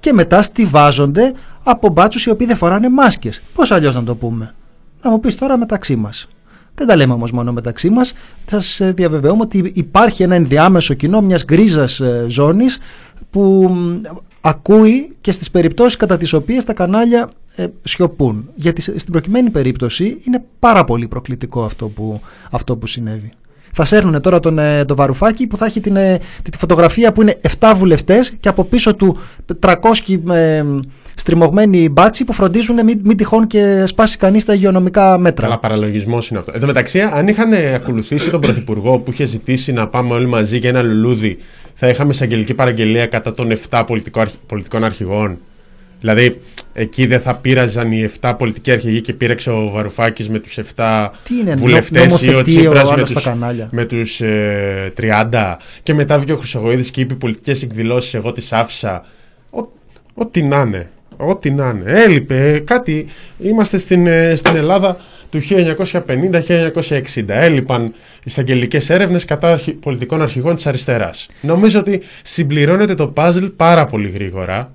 και 0.01 0.13
μετά 0.13 0.43
στηβάζονται 0.43 1.33
από 1.63 1.89
μπάτσους 1.89 2.25
οι 2.25 2.31
οποίοι 2.31 2.47
δεν 2.47 2.57
φοράνε 2.57 2.89
μάσκες. 2.89 3.43
Πώς 3.55 3.71
αλλιώς 3.71 3.95
να 3.95 4.03
το 4.03 4.15
πούμε; 4.15 4.55
Να 5.03 5.11
μου 5.11 5.21
πεις 5.21 5.35
τώρα 5.35 5.59
μεταξύ 5.59 5.97
μας. 5.97 6.29
Δεν 6.75 6.87
τα 6.87 6.97
λέμε 6.97 7.13
όμως 7.13 7.33
μόνο 7.33 7.53
μεταξύ 7.53 7.91
μας. 7.91 8.13
Θα 8.45 8.61
σας 8.61 8.93
διαβεβαιώμαι 8.95 9.43
ότι 9.43 9.71
υπάρχει 9.75 10.23
ένα 10.23 10.35
ενδιάμεσο 10.35 10.95
κοινό 10.95 11.21
μιας 11.21 11.45
γκρίζας 11.45 12.01
ε, 12.01 12.25
ζώνης 12.29 12.79
που 13.31 13.71
μ, 13.71 14.01
ακούει 14.41 15.17
και 15.21 15.33
στις 15.33 15.51
περιπτώσεις 15.51 15.97
κατά 15.97 16.17
τις 16.17 16.33
οποίες 16.33 16.65
τα 16.65 16.73
κανάλια 16.73 17.31
ε, 17.57 17.67
σιωπούν. 17.83 18.51
Γιατί 18.55 18.81
σε- 18.81 18.99
στην 18.99 19.13
προκειμένη 19.13 19.51
περίπτωση 19.51 20.21
είναι 20.27 20.43
πάρα 20.59 20.85
πολύ 20.85 21.09
προκλητικό 21.09 21.65
αυτό 21.65 21.89
που, 21.89 22.21
αυτό 22.51 22.77
που 22.77 22.87
συνέβη. 22.87 23.33
Θα 23.73 23.85
σέρνουν 23.85 24.21
τώρα 24.21 24.41
τον, 24.41 24.59
ε, 24.59 24.85
τον 24.85 24.97
Βαρουφάκη 24.97 25.47
που 25.47 25.57
θα 25.57 25.67
έχει 25.67 25.81
την, 25.81 25.97
ε, 25.97 26.19
τη, 26.43 26.51
τη 26.51 26.59
φωτογραφία 26.59 27.13
που 27.13 27.23
είναι 27.23 27.41
7 27.61 27.73
βουλευτές 27.77 28.33
και 28.41 28.49
από 28.49 28.65
πίσω 28.65 28.95
του 28.95 29.19
300 29.61 29.75
ε, 30.33 30.65
στριμωγμένοι 31.15 31.89
μπάτσι 31.89 32.25
που 32.25 32.33
φροντίζουν 32.33 32.85
μην, 32.85 33.01
μην 33.05 33.17
τυχόν 33.17 33.47
και 33.47 33.85
σπάσει 33.87 34.17
κανείς 34.17 34.45
τα 34.45 34.55
υγειονομικά 34.55 35.19
μέτρα. 35.19 35.47
Καλά, 35.47 35.59
παραλογισμός 35.59 36.29
είναι 36.29 36.39
αυτό. 36.39 36.53
Εν 36.55 36.61
τω 36.61 36.67
μεταξύ, 36.67 37.01
αν 37.01 37.29
είχαν 37.29 37.53
ακολουθήσει 37.75 38.31
τον 38.31 38.41
Πρωθυπουργό 38.41 38.99
που 38.99 39.11
είχε 39.11 39.25
ζητήσει 39.25 39.73
να 39.73 39.89
πάμε 39.89 40.15
όλοι 40.15 40.27
μαζί 40.27 40.59
για 40.59 40.69
ένα 40.69 40.83
λουλούδι, 40.83 41.39
θα 41.83 41.89
είχαμε 41.89 42.11
εισαγγελική 42.11 42.55
παραγγελία 42.55 43.07
κατά 43.07 43.35
των 43.35 43.51
7 43.71 43.83
πολιτικό, 43.87 44.21
αρχ- 44.21 44.35
πολιτικών 44.47 44.85
αρχηγών. 44.85 45.39
Δηλαδή, 46.01 46.41
εκεί 46.73 47.07
δεν 47.07 47.21
θα 47.21 47.35
πείραζαν 47.37 47.93
οι 47.93 48.11
7 48.21 48.35
πολιτικοί 48.39 48.71
αρχηγοί 48.73 49.01
και 49.01 49.13
πήρεξε 49.13 49.51
ο 49.51 49.69
Βαρουφάκης 49.71 50.29
με 50.31 50.39
τους 50.39 50.59
7 50.59 51.13
Τι 51.23 51.35
είναι, 51.39 51.55
βουλευτές 51.55 52.11
νο- 52.13 52.19
ή 52.23 52.29
ο 52.29 52.33
νομοθετεί 52.33 52.57
ο 52.57 52.61
Τσίπρας 52.61 52.83
με 52.89 52.91
άλλος 52.93 53.13
του 53.13 53.19
στα 53.21 53.31
κανάλια; 53.31 53.69
με 53.73 53.85
τους, 53.85 54.21
ε, 54.21 54.93
30. 54.97 55.59
Και 55.83 55.95
μετά 55.95 56.17
βγήκε 56.17 56.33
ο 56.33 56.37
Χρυσογοίδης 56.37 56.91
και 56.91 57.01
είπε 57.01 57.15
πολιτικές 57.15 57.63
εκδηλώσεις. 57.63 58.15
Εγώ 58.15 58.33
τις 58.33 58.53
άφησα. 58.53 59.05
Ο- 59.51 59.69
Ό,τι 60.15 60.43
να 60.43 60.61
είναι. 60.61 60.91
Ό,τι 61.29 61.51
να 61.51 61.69
είναι. 61.69 61.93
Έλειπε 62.01 62.63
κάτι. 62.67 63.07
Είμαστε 63.39 63.79
στην, 63.79 64.07
ε, 64.07 64.35
στην 64.35 64.57
Ελλάδα 64.57 64.97
του 65.31 65.41
1950-1960. 65.41 67.25
Έλειπαν 67.29 67.93
εισαγγελικές 68.25 68.91
έρευνες 68.91 69.25
κατά 69.25 69.53
αρχι- 69.53 69.73
πολιτικών 69.75 70.23
αρχηγών 70.23 70.55
της 70.57 70.67
αριστεράς. 70.67 71.27
Νομίζω 71.41 71.79
ότι 71.81 72.03
συμπληρώνεται 72.23 72.95
το 72.95 73.13
puzzle 73.17 73.53
πάρα 73.57 73.85
πολύ 73.87 74.09
γρήγορα. 74.09 74.73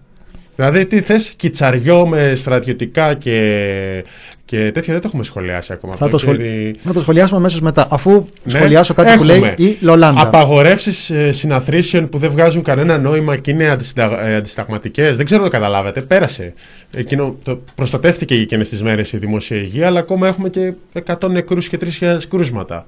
Δηλαδή, 0.55 0.85
τι 0.85 1.01
θες, 1.01 1.33
κυτσαριό 1.35 2.07
με 2.07 2.35
στρατιωτικά 2.35 3.13
και, 3.13 4.03
και 4.45 4.71
τέτοια 4.71 4.93
δεν 4.93 5.01
το 5.01 5.07
έχουμε 5.07 5.23
σχολιάσει 5.23 5.73
ακόμα. 5.73 5.95
Θα 5.95 6.05
αυτό, 6.05 6.17
το, 6.17 6.23
σχολ... 6.23 6.37
ξέρει- 6.37 6.75
θα 6.83 6.93
το 6.93 6.99
σχολιάσουμε 6.99 7.39
αμέσως 7.39 7.61
μετά. 7.61 7.87
Αφού 7.89 8.27
ναι, 8.43 8.51
σχολιάσω 8.51 8.93
κάτι 8.93 9.17
που 9.17 9.23
λέει 9.23 9.35
έχουμε 9.37 9.53
η 9.57 9.77
Λολάντα. 9.81 10.21
Απαγορεύσεις 10.21 11.09
ε, 11.09 11.31
συναθρήσεων 11.31 12.09
που 12.09 12.17
δεν 12.17 12.31
βγάζουν 12.31 12.63
κανένα 12.63 12.97
νόημα 12.97 13.37
και 13.37 13.51
είναι 13.51 13.69
αντισυνταγ... 13.69 14.11
ε, 14.11 14.35
αντισταγματικές. 14.35 15.15
Δεν 15.15 15.25
ξέρω 15.25 15.43
αν 15.43 15.49
το 15.49 15.53
καταλάβατε. 15.55 16.01
Πέρασε. 16.01 16.53
Εκείνο, 16.95 17.35
το... 17.43 17.61
Προστατεύτηκε 17.75 18.35
εκείνε 18.35 18.63
τι 18.63 18.83
μέρε 18.83 19.01
η 19.11 19.17
δημόσια 19.17 19.57
υγεία, 19.57 19.87
αλλά 19.87 19.99
ακόμα 19.99 20.27
έχουμε 20.27 20.49
και 20.49 20.73
100 21.05 21.29
νεκρούς 21.29 21.67
και 21.69 21.79
3.000 21.99 22.17
κρούσματα. 22.29 22.87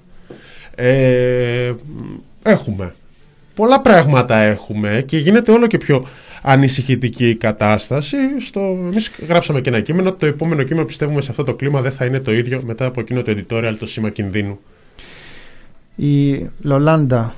Ε, 0.76 1.72
έχουμε. 2.44 2.94
Πολλά 3.58 3.82
πράγματα 3.82 4.36
έχουμε 4.36 5.04
και 5.06 5.18
γίνεται 5.18 5.52
όλο 5.52 5.68
και 5.68 5.78
πιο 5.78 6.08
ανησυχητική 6.42 7.30
η 7.30 7.36
κατάσταση. 7.36 8.18
Στο... 8.40 8.60
Εμείς 8.60 9.12
γράψαμε 9.28 9.62
και 9.62 9.70
ένα 9.70 9.80
κείμενο. 9.80 10.14
Το 10.14 10.26
επόμενο 10.26 10.64
κείμενο 10.64 10.86
πιστεύουμε 10.86 11.22
σε 11.22 11.32
αυτό 11.32 11.44
το 11.44 11.54
κλίμα 11.54 11.82
δεν 11.82 11.92
θα 11.92 12.06
είναι 12.06 12.20
το 12.20 12.32
ίδιο 12.34 12.62
μετά 12.66 12.86
από 12.86 13.00
εκείνο 13.00 13.22
το 13.22 13.36
editorial, 13.38 13.76
το 13.80 13.86
σήμα 13.86 14.10
κινδύνου. 14.10 14.60
Η 15.96 16.50
Λολάντα 16.62 17.36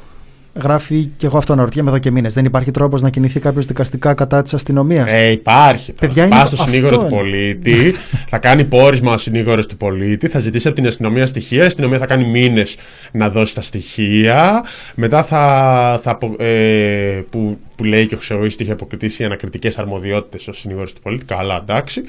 γράφει 0.62 1.10
και 1.18 1.26
εγώ 1.26 1.38
αυτό 1.38 1.54
αναρωτιέμαι 1.54 1.90
εδώ 1.90 2.00
και 2.00 2.12
μήνες. 2.12 2.34
Δεν 2.34 2.46
υπάρχει 2.46 2.72
τρόπος 2.72 3.02
να 3.02 3.10
κινηθεί 3.10 3.40
κάποιος 3.40 3.66
δικαστικά 3.66 4.14
κατά 4.14 4.42
της 4.42 4.54
αστυνομίας; 4.54 5.12
Ε, 5.12 5.30
υπάρχει. 5.32 5.94
Παιδιά, 5.94 6.28
Πας 6.28 6.38
είναι- 6.38 6.48
στο 6.48 6.56
αυτό 6.56 6.72
συνήγορο 6.72 6.96
του 6.98 7.02
είναι. 7.02 7.10
πολίτη, 7.16 7.94
θα 8.28 8.38
κάνει 8.38 8.64
πόρισμα 8.66 9.14
ο 9.14 9.18
συνήγορος 9.18 9.68
του 9.68 9.78
πολίτη, 9.78 10.28
θα 10.28 10.40
ζητήσει 10.40 10.68
από 10.68 10.76
την 10.76 10.88
αστυνομία 10.88 11.26
στοιχεία, 11.26 11.64
η 11.64 11.66
αστυνομία 11.66 11.98
θα 11.98 12.06
κάνει 12.06 12.26
μήνες 12.26 12.78
να 13.12 13.30
δώσει 13.30 13.56
τα 13.56 13.62
στοιχεία. 13.62 14.64
Μετά 14.96 15.24
θα. 15.24 16.00
θα 16.04 16.12
απο- 16.12 16.36
ε, 16.40 17.24
που, 17.30 17.58
που 17.76 17.84
λέει 17.84 18.08
και 18.08 18.14
ο 18.14 18.18
Χρυσογοής 18.18 18.54
ότι 18.54 18.64
είχε 18.64 18.72
αποκτήσει 18.72 19.24
ανακριτικές 19.24 19.78
αρμοδιότητες 19.78 20.48
ο 20.48 20.54
συνήγορος 20.54 20.94
του 20.94 21.02
πολίτη. 21.02 21.26
Καλά, 21.26 21.60
εντάξει. 21.62 22.04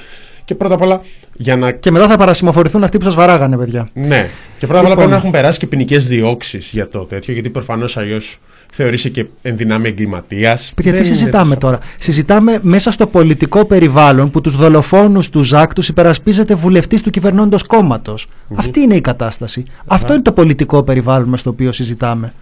Και 0.51 0.57
πρώτα 0.57 0.75
απ' 0.75 0.83
όλα 0.83 1.01
για 1.37 1.57
να. 1.57 1.71
Και 1.71 1.91
μετά 1.91 2.09
θα 2.09 2.17
παρασημοφορηθούν 2.17 2.85
αυτοί 2.85 2.99
που 2.99 3.05
σας 3.05 3.15
βαράγανε, 3.15 3.57
παιδιά. 3.57 3.89
Ναι. 3.93 4.29
Και 4.59 4.67
πρώτα 4.67 4.81
απ' 4.81 4.87
όλα 4.87 4.89
Λοιπόν. 4.89 4.97
πρέπει 4.97 5.11
να 5.11 5.17
έχουν 5.17 5.31
περάσει 5.31 5.59
και 5.59 5.67
ποινικές 5.67 6.07
διώξεις 6.07 6.71
για 6.73 6.89
το 6.89 6.99
τέτοιο, 6.99 7.33
γιατί 7.33 7.51
προφανώς 7.51 7.97
αλλιώς 7.97 8.39
θεωρείσαι 8.73 9.09
και 9.09 9.27
ενδυνάμει 9.43 9.89
εγκληματίας. 9.89 10.73
Παιδιά, 10.75 10.93
τι 10.93 11.05
συζητάμε 11.05 11.57
τώρα; 11.57 11.79
Συζητάμε 11.99 12.59
μέσα 12.63 12.91
στο 12.91 13.07
πολιτικό 13.07 13.65
περιβάλλον 13.65 14.31
που 14.31 14.41
τους 14.41 14.57
δολοφόνους 14.57 15.31
του 15.31 15.43
ΖΑΚ 15.43 15.75
τους 15.75 15.89
υπερασπίζεται 15.89 16.55
βουλευτής 16.55 17.03
του 17.03 17.11
κυβερνώντος 17.11 17.63
κόμματος. 17.63 18.27
Αυτή 18.55 18.81
είναι 18.81 18.95
η 18.95 19.01
κατάσταση. 19.01 19.65
Αυτό 19.87 20.13
είναι 20.13 20.23
το 20.23 20.33
πολιτικό 20.33 20.83
περιβάλλον 20.83 21.29
με 21.29 21.37
στο 21.37 21.51
οποίο 21.51 21.73
συζητάμε. 21.73 22.33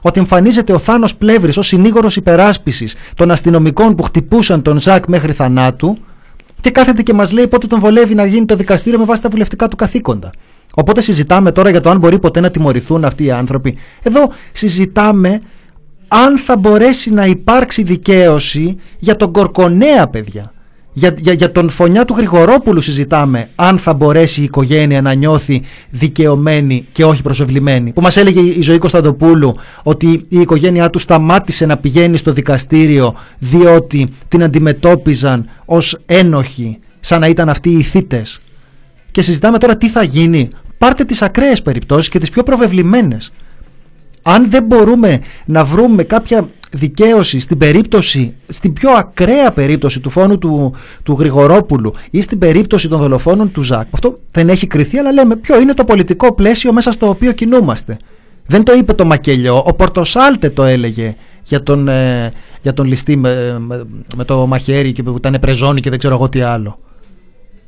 Ότι 0.00 0.20
εμφανίζεται 0.20 0.72
ο 0.72 0.78
Θάνος 0.78 1.14
Πλεύρης 1.14 1.56
ως 1.56 1.66
συνήγορος 1.66 2.16
υπεράσπισης 2.16 2.94
των 3.14 3.30
αστυνομικών 3.30 3.94
που 3.94 4.02
χτυπούσαν 4.02 4.62
τον 4.62 4.80
ΖΑΚ 4.80 5.08
μέχρι 5.08 5.32
θανάτου 5.32 5.98
και 6.62 6.70
κάθεται 6.70 7.02
και 7.02 7.12
μας 7.12 7.32
λέει 7.32 7.46
πότε 7.48 7.66
τον 7.66 7.80
βολεύει 7.80 8.14
να 8.14 8.24
γίνει 8.24 8.44
το 8.44 8.56
δικαστήριο 8.56 8.98
με 8.98 9.04
βάση 9.04 9.22
τα 9.22 9.28
βουλευτικά 9.28 9.68
του 9.68 9.76
καθήκοντα. 9.76 10.30
Οπότε 10.74 11.00
συζητάμε 11.00 11.52
τώρα 11.52 11.70
για 11.70 11.80
το 11.80 11.90
αν 11.90 11.98
μπορεί 11.98 12.18
ποτέ 12.18 12.40
να 12.40 12.50
τιμωρηθούν 12.50 13.04
αυτοί 13.04 13.24
οι 13.24 13.30
άνθρωποι. 13.30 13.76
Εδώ 14.02 14.32
συζητάμε 14.52 15.40
αν 16.08 16.38
θα 16.38 16.56
μπορέσει 16.56 17.10
να 17.10 17.26
υπάρξει 17.26 17.82
δικαίωση 17.82 18.76
για 18.98 19.16
τον 19.16 19.32
Κορκονέα, 19.32 20.08
παιδιά. 20.08 20.52
Για, 20.92 21.14
για, 21.18 21.32
για 21.32 21.52
τον 21.52 21.70
φωνιά 21.70 22.04
του 22.04 22.14
Γρηγορόπουλου 22.14 22.80
συζητάμε 22.80 23.48
αν 23.54 23.78
θα 23.78 23.94
μπορέσει 23.94 24.40
η 24.40 24.44
οικογένεια 24.44 25.02
να 25.02 25.12
νιώθει 25.12 25.62
δικαιωμένη 25.90 26.86
και 26.92 27.04
όχι 27.04 27.22
προσευλημένη. 27.22 27.92
Που 27.92 28.00
μας 28.00 28.16
έλεγε 28.16 28.40
η 28.40 28.62
ζωή 28.62 28.78
Κωνσταντοπούλου 28.78 29.56
ότι 29.82 30.24
η 30.28 30.40
οικογένειά 30.40 30.90
του 30.90 30.98
σταμάτησε 30.98 31.66
να 31.66 31.76
πηγαίνει 31.76 32.16
στο 32.16 32.32
δικαστήριο 32.32 33.14
διότι 33.38 34.08
την 34.28 34.42
αντιμετώπιζαν 34.42 35.48
ως 35.64 35.98
ένοχη 36.06 36.78
σαν 37.00 37.20
να 37.20 37.26
ήταν 37.26 37.48
αυτοί 37.48 37.70
οι 37.70 37.82
θύτες. 37.82 38.40
και 39.10 39.22
συζητάμε 39.22 39.58
τώρα 39.58 39.76
τι 39.76 39.88
θα 39.88 40.02
γίνει. 40.02 40.48
Πάρτε 40.78 41.04
τις 41.04 41.22
ακραίες 41.22 41.62
περιπτώσεις 41.62 42.08
και 42.08 42.18
τις 42.18 42.30
πιο 42.30 42.42
προβεβλημένες. 42.42 43.32
Αν 44.22 44.50
δεν 44.50 44.62
μπορούμε 44.64 45.20
να 45.44 45.64
βρούμε 45.64 46.02
κάποια 46.02 46.48
δικαίωση 46.72 47.38
στην 47.38 47.58
περίπτωση, 47.58 48.34
στην 48.48 48.72
πιο 48.72 48.90
ακραία 48.90 49.52
περίπτωση 49.52 50.00
του 50.00 50.10
φόνου 50.10 50.38
του, 50.38 50.74
του 51.02 51.16
Γρηγορόπουλου 51.18 51.94
ή 52.10 52.20
στην 52.20 52.38
περίπτωση 52.38 52.88
των 52.88 53.00
δολοφόνων 53.00 53.52
του 53.52 53.62
Ζακ. 53.62 53.86
Αυτό 53.90 54.18
δεν 54.30 54.48
έχει 54.48 54.66
κριθεί, 54.66 54.98
αλλά 54.98 55.12
λέμε 55.12 55.36
ποιο 55.36 55.60
είναι 55.60 55.74
το 55.74 55.84
πολιτικό 55.84 56.34
πλαίσιο 56.34 56.72
μέσα 56.72 56.92
στο 56.92 57.08
οποίο 57.08 57.32
κινούμαστε. 57.32 57.96
Δεν 58.46 58.62
το 58.62 58.72
είπε 58.72 58.92
το 58.92 59.04
Μακελιό, 59.04 59.62
ο 59.66 59.74
Πορτοσάλτε 59.74 60.50
το 60.50 60.62
έλεγε 60.62 61.16
για 61.44 61.62
τον, 61.62 61.88
ε, 61.88 62.32
για 62.62 62.72
τον 62.72 62.86
ληστή 62.86 63.16
με, 63.16 63.58
με, 63.58 63.84
με 64.16 64.24
το 64.24 64.46
μαχαίρι 64.46 64.92
και 64.92 65.02
που 65.02 65.14
ήταν 65.16 65.36
πρεζόνι 65.40 65.80
και 65.80 65.90
δεν 65.90 65.98
ξέρω 65.98 66.14
εγώ 66.14 66.28
τι 66.28 66.40
άλλο. 66.40 66.78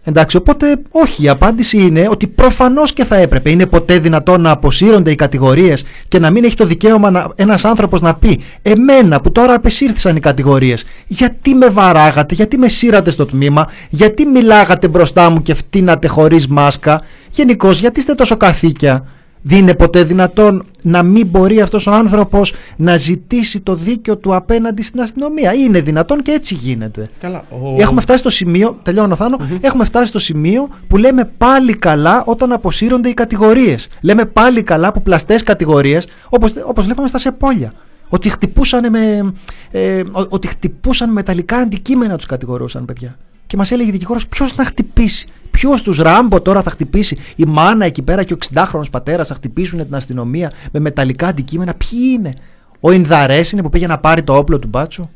Εντάξει, 0.07 0.37
οπότε 0.37 0.77
όχι, 0.91 1.23
η 1.25 1.29
απάντηση 1.29 1.79
είναι 1.79 2.07
ότι 2.11 2.27
προφανώς 2.27 2.93
και 2.93 3.05
θα 3.05 3.17
έπρεπε. 3.17 3.51
Είναι 3.51 3.67
ποτέ 3.67 3.99
δυνατόν 3.99 4.41
να 4.41 4.51
αποσύρονται 4.51 5.11
οι 5.11 5.15
κατηγορίες 5.15 5.85
και 6.09 6.19
να 6.19 6.31
μην 6.31 6.45
έχει 6.45 6.57
το 6.57 6.67
δικαίωμα 6.67 7.11
να, 7.11 7.33
ένας 7.35 7.65
άνθρωπος 7.65 8.01
να 8.01 8.15
πει 8.15 8.41
«Εμένα 8.63 9.21
που 9.21 9.33
τώρα 9.33 9.55
απεσύρθησαν 9.55 10.17
οι 10.17 10.21
κατηγορίες, 10.21 10.85
γιατί 11.07 11.55
με 11.55 11.69
βαράγατε, 11.69 12.35
γιατί 12.35 12.59
με 12.59 12.69
σύρατε 12.69 13.11
στο 13.11 13.27
τμήμα, 13.27 13.71
γιατί 13.89 14.27
μιλάγατε 14.27 14.89
μπροστά 14.89 15.31
μου 15.31 15.43
και 15.43 15.55
φτύνατε 15.55 16.07
χωρίς 16.09 16.47
μάσκα, 16.49 17.03
γενικώς 17.31 17.81
γιατί 17.81 17.99
είστε 17.99 18.15
τόσο 18.15 18.37
καθήκια». 18.37 19.07
Δεν 19.47 19.59
είναι 19.59 19.75
ποτέ 19.75 20.05
δυνατόν 20.05 20.65
να 20.83 21.03
μην 21.03 21.27
μπορεί 21.27 21.61
αυτός 21.61 21.87
ο 21.87 21.93
άνθρωπος 21.93 22.53
να 22.77 22.97
ζητήσει 22.97 23.61
το 23.61 23.75
δίκιο 23.75 24.17
του 24.17 24.35
απέναντι 24.35 24.83
στην 24.83 25.01
αστυνομία. 25.01 25.53
Είναι 25.53 25.81
δυνατόν 25.81 26.23
και 26.23 26.31
έτσι 26.31 26.55
γίνεται. 26.55 27.09
Καλά, 27.21 27.45
ο- 27.51 27.77
Έχουμε 27.81 28.01
φτάσει 28.01 28.19
στο 28.19 28.31
σημείο, 28.31 28.79
τελειώνω 28.83 29.17
Θάνο, 29.17 29.37
έχουμε 29.61 29.85
φτάσει 29.85 30.07
στο 30.07 30.19
σημείο 30.19 30.69
που 30.89 30.97
λέμε 30.97 31.31
πάλι 31.39 31.77
καλά 31.77 32.23
όταν 32.27 32.53
αποσύρονται 32.53 33.09
οι 33.09 33.15
κατηγορίες. 33.15 33.89
Λέμε 34.01 34.25
πάλι 34.25 34.63
καλά 34.63 34.93
που 34.93 35.03
πλαστές 35.03 35.43
κατηγορίες, 35.43 36.07
όπως, 36.29 36.53
όπως 36.67 36.85
βλέπαμε 36.85 37.09
στα 37.09 37.19
σεπόλια. 37.19 37.73
Ότι 38.09 38.29
χτυπούσαν 38.29 38.91
με, 38.91 39.33
ε, 39.71 40.01
ο- 40.01 40.27
ότι 40.29 40.47
χτυπούσαν 40.47 41.09
με 41.09 41.15
μεταλλικά 41.15 41.57
αντικείμενα 41.57 42.17
τους 42.17 42.27
κατηγορούσαν 42.27 42.85
παιδιά. 42.85 43.17
Και 43.47 43.57
μας 43.57 43.71
έλεγε 43.71 43.89
η 43.89 43.93
δικηγόρος 43.93 44.29
ποιος 44.29 44.57
να 44.57 44.65
χτυπήσει; 44.65 45.29
Ποιος 45.51 45.83
τους 45.83 45.97
Ράμπο 45.99 46.41
τώρα 46.41 46.63
θα 46.63 46.71
χτυπήσει; 46.71 47.19
Η 47.37 47.45
μάνα 47.45 47.85
εκεί 47.85 48.03
πέρα 48.03 48.25
και 48.25 48.33
ο 48.33 48.37
60χρονο 48.53 48.91
πατέρας 48.91 49.29
θα 49.29 49.35
χτυπήσουν 49.35 49.79
την 49.79 49.95
αστυνομία 49.95 50.53
με 50.73 50.81
μεταλλικά 50.81 51.27
αντικείμενα; 51.27 51.75
Ποιοι 51.75 51.99
είναι; 52.15 52.35
Ο 52.81 52.91
Ινδαρές 52.91 53.53
είναι 53.53 53.63
που 53.63 53.69
πήγε 53.69 53.87
να 53.87 53.99
πάρει 53.99 54.23
το 54.23 54.37
όπλο 54.37 54.59
του 54.59 54.69
μπάτσου; 54.69 55.09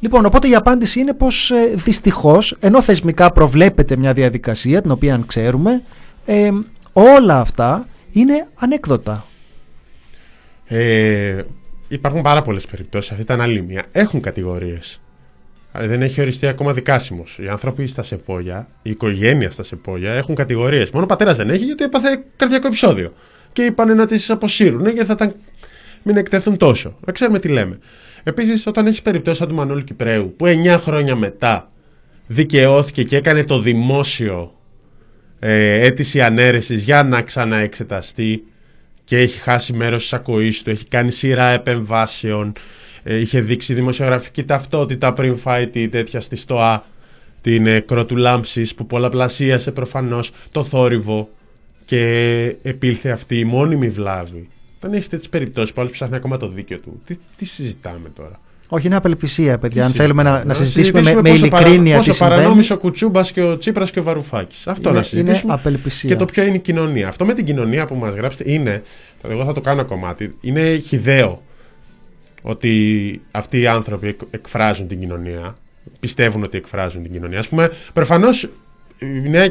Λοιπόν, 0.00 0.24
οπότε 0.24 0.48
η 0.48 0.54
απάντηση 0.54 1.00
είναι 1.00 1.12
πως 1.12 1.50
ε, 1.50 1.74
δυστυχώς, 1.74 2.56
ενώ 2.60 2.82
θεσμικά 2.82 3.32
προβλέπεται 3.32 3.96
μια 3.96 4.12
διαδικασία, 4.12 4.82
την 4.82 4.90
οποία 4.90 5.22
ξέρουμε, 5.26 5.82
ε, 6.24 6.50
όλα 6.92 7.40
αυτά 7.40 7.86
είναι 8.12 8.48
ανέκδοτα. 8.54 9.26
Ε, 10.66 11.42
υπάρχουν 11.88 12.22
πάρα 12.22 12.42
πολλές 12.42 12.66
περιπτώσεις. 12.66 13.10
Αυτή 13.10 13.22
ήταν 13.22 13.40
άλλη 13.40 13.62
μία. 13.62 13.84
Έχουν 13.92 14.20
κατηγορίες. 14.20 15.00
Δεν 15.80 16.02
έχει 16.02 16.20
οριστεί 16.20 16.46
ακόμα 16.46 16.72
δικάσιμος. 16.72 17.38
Οι 17.38 17.48
άνθρωποι 17.48 17.86
στα 17.86 18.02
σεπόλια, 18.02 18.68
η 18.82 18.90
οικογένεια 18.90 19.50
στα 19.50 19.62
σεπόλια 19.62 20.12
έχουν 20.12 20.34
κατηγορίες. 20.34 20.90
Μόνο 20.90 21.04
ο 21.04 21.08
πατέρας 21.08 21.36
δεν 21.36 21.50
έχει 21.50 21.64
γιατί 21.64 21.84
έπαθε 21.84 22.24
καρδιακό 22.36 22.66
επεισόδιο. 22.66 23.12
Και 23.52 23.62
είπαν 23.62 23.96
να 23.96 24.06
τις 24.06 24.30
αποσύρουν 24.30 24.88
γιατί 24.88 25.04
θα 25.04 25.14
τα 25.14 25.32
μην 26.02 26.16
εκτεθούν 26.16 26.56
τόσο. 26.56 26.96
Δεν 27.00 27.14
ξέρουμε 27.14 27.38
τι 27.38 27.48
λέμε. 27.48 27.78
Επίσης, 28.22 28.66
όταν 28.66 28.86
έχεις 28.86 29.02
περιπτώσεις 29.02 29.38
σαν 29.38 29.48
του 29.48 29.54
Μανώλη 29.54 29.82
Κυπρέου, 29.82 30.34
που 30.36 30.46
9 30.46 30.78
χρόνια 30.80 31.16
μετά 31.16 31.70
δικαιώθηκε 32.26 33.02
και 33.02 33.16
έκανε 33.16 33.44
το 33.44 33.60
δημόσιο 33.60 34.52
ε, 35.38 35.86
αίτηση 35.86 36.22
ανέρεσης 36.22 36.82
για 36.82 37.02
να 37.02 37.22
ξαναεξεταστεί 37.22 38.44
και 39.04 39.18
έχει 39.18 39.38
χάσει 39.38 39.72
μέρος 39.72 40.02
της 40.02 40.12
ακοής 40.12 40.62
του, 40.62 40.70
έχει 40.70 40.88
κάνει 40.88 41.10
σειρά 41.10 41.48
επεμβάσεων, 41.48 42.48
ε, 42.48 42.60
είχε 43.16 43.40
δείξει 43.40 43.74
δημοσιογραφική 43.74 44.44
ταυτότητα 44.44 45.12
πριν 45.12 45.36
φάει 45.36 45.66
τη 45.68 45.88
τέτοια 45.88 46.20
στη 46.20 46.36
ΣΤΟΑ, 46.36 46.84
την 47.40 47.66
ε, 47.66 47.80
κρότου 47.80 48.16
λάμψης 48.16 48.74
που 48.74 48.86
πολλαπλασίασε 48.86 49.72
προφανώς 49.72 50.30
το 50.50 50.64
θόρυβο 50.64 51.28
και 51.84 52.56
επήλθε 52.62 53.10
αυτή 53.10 53.38
η 53.38 53.44
μόνιμη 53.44 53.88
βλάβη. 53.88 54.48
Όταν 54.76 54.92
έχεις 54.92 55.08
τέτοιες 55.08 55.28
περιπτώσεις 55.28 55.72
που 55.74 55.80
άλλος 55.80 55.92
ψάχνει 55.92 56.16
ακόμα 56.16 56.36
το 56.36 56.48
δίκαιο 56.48 56.78
του, 56.78 57.02
τι, 57.04 57.16
τι 57.36 57.44
συζητάμε 57.44 58.08
τώρα; 58.14 58.40
Όχι, 58.68 58.86
είναι 58.86 58.96
απελπισία, 58.96 59.58
παιδιά. 59.58 59.84
Αν 59.84 59.92
Τι 59.92 59.98
θέλουμε 59.98 60.22
να, 60.22 60.30
συζητάμε. 60.30 60.52
να 60.52 60.64
συζητήσουμε 60.64 61.02
με, 61.02 61.14
με 61.14 61.20
πόσο 61.30 61.34
ειλικρίνεια 61.34 61.50
παρα- 61.60 61.82
τι 61.82 61.96
Πόσο 61.96 62.12
συμβαίνει. 62.12 62.36
παρανόμησε 62.40 62.72
ο 62.72 62.78
Κουτσούμπας 62.78 63.32
και 63.32 63.42
ο 63.42 63.56
Τσίπρας 63.58 63.90
και 63.90 63.98
ο 63.98 64.02
Βαρουφάκης. 64.02 64.66
Αυτό 64.66 64.88
Είναι- 64.88 64.98
να 64.98 65.04
συζητήσουμε. 65.04 65.40
είναι 65.44 65.52
απελπισία. 65.52 66.08
Και 66.08 66.16
το 66.16 66.24
ποιο 66.24 66.42
είναι 66.44 66.56
η 66.56 66.60
κοινωνία. 66.60 67.08
Αυτό 67.08 67.24
με 67.24 67.34
την 67.34 67.44
κοινωνία 67.44 67.86
που 67.86 67.94
μας 67.94 68.14
γράψετε 68.14 68.52
είναι. 68.52 68.82
Εγώ 69.28 69.44
θα 69.44 69.52
το 69.52 69.60
κάνω 69.60 69.84
κομμάτι. 69.84 70.34
Είναι 70.40 70.76
χιδαίο 70.78 71.42
ότι 72.48 73.20
αυτοί 73.30 73.60
οι 73.60 73.66
άνθρωποι 73.66 74.06
εκ- 74.08 74.20
εκφράζουν 74.30 74.88
την 74.88 75.00
κοινωνία. 75.00 75.56
Πιστεύουν 76.00 76.42
ότι 76.42 76.56
εκφράζουν 76.56 77.02
την 77.02 77.12
κοινωνία. 77.12 77.38
Α 77.38 77.42
πούμε, 77.48 77.70
προφανώς 77.92 78.48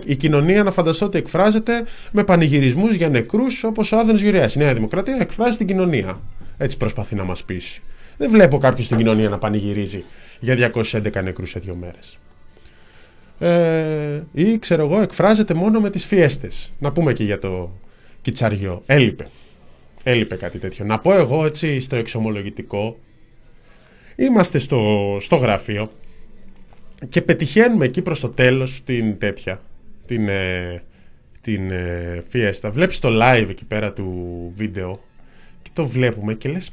η 0.05 0.15
κοινωνία 0.15 0.63
να 0.63 0.71
φανταστώ 0.71 1.05
ότι 1.05 1.17
εκφράζεται 1.17 1.83
με 2.11 2.23
πανηγυρισμούς 2.23 2.95
για 2.95 3.09
νεκρούς 3.09 3.63
όπως 3.63 3.91
ο 3.91 3.97
Άδωνο 3.97 4.17
Γυρέα. 4.17 4.49
Η 4.55 4.59
Νέα 4.59 4.73
Δημοκρατία 4.73 5.17
εκφράζει 5.21 5.57
την 5.57 5.67
κοινωνία. 5.67 6.19
Έτσι 6.57 6.77
προσπαθεί 6.77 7.15
να 7.15 7.23
μας 7.23 7.43
πείσει. 7.43 7.81
Δεν 8.17 8.29
βλέπω 8.29 8.57
κάποιον 8.57 8.85
στην 8.85 8.97
κοινωνία 8.97 9.29
να 9.29 9.37
πανηγυρίζει 9.37 10.03
για 10.39 10.55
211 10.55 11.21
νεκρούς 11.23 11.49
σε 11.49 11.59
δύο 11.59 11.75
μέρες. 11.75 12.17
Ε, 13.39 14.21
ή 14.33 14.59
ξέρω 14.59 14.83
εγώ, 14.85 15.01
εκφράζεται 15.01 15.53
μόνο 15.53 15.79
με 15.79 15.89
τις 15.89 16.05
φιέστες. 16.05 16.71
Να 16.79 16.91
πούμε 16.91 17.13
και 17.13 17.23
για 17.23 17.39
το 17.39 17.71
κιτσαριό. 18.21 18.83
Έλειπε. 18.85 19.27
Έλειπε 20.09 20.35
κάτι 20.35 20.59
τέτοιο. 20.59 20.85
Να 20.85 20.99
πω 20.99 21.13
εγώ 21.13 21.45
έτσι 21.45 21.79
στο 21.79 21.95
εξομολογητικό. 21.95 22.99
Είμαστε 24.15 24.57
στο, 24.57 25.17
στο 25.19 25.35
γραφείο 25.35 25.91
και 27.09 27.21
πετυχαίνουμε 27.21 27.85
εκεί 27.85 28.01
προς 28.01 28.19
το 28.19 28.29
τέλος 28.29 28.81
την 28.85 29.17
τέτοια. 29.17 29.61
Την, 30.05 30.29
ε, 30.29 30.83
την 31.41 31.71
ε, 31.71 32.23
φιέστα. 32.29 32.71
Βλέπεις 32.71 32.99
το 32.99 33.09
live 33.11 33.45
εκεί 33.49 33.65
πέρα 33.65 33.93
του 33.93 34.51
βίντεο 34.55 34.99
και 35.61 35.69
το 35.73 35.87
βλέπουμε 35.87 36.33
και 36.33 36.49
λες 36.49 36.71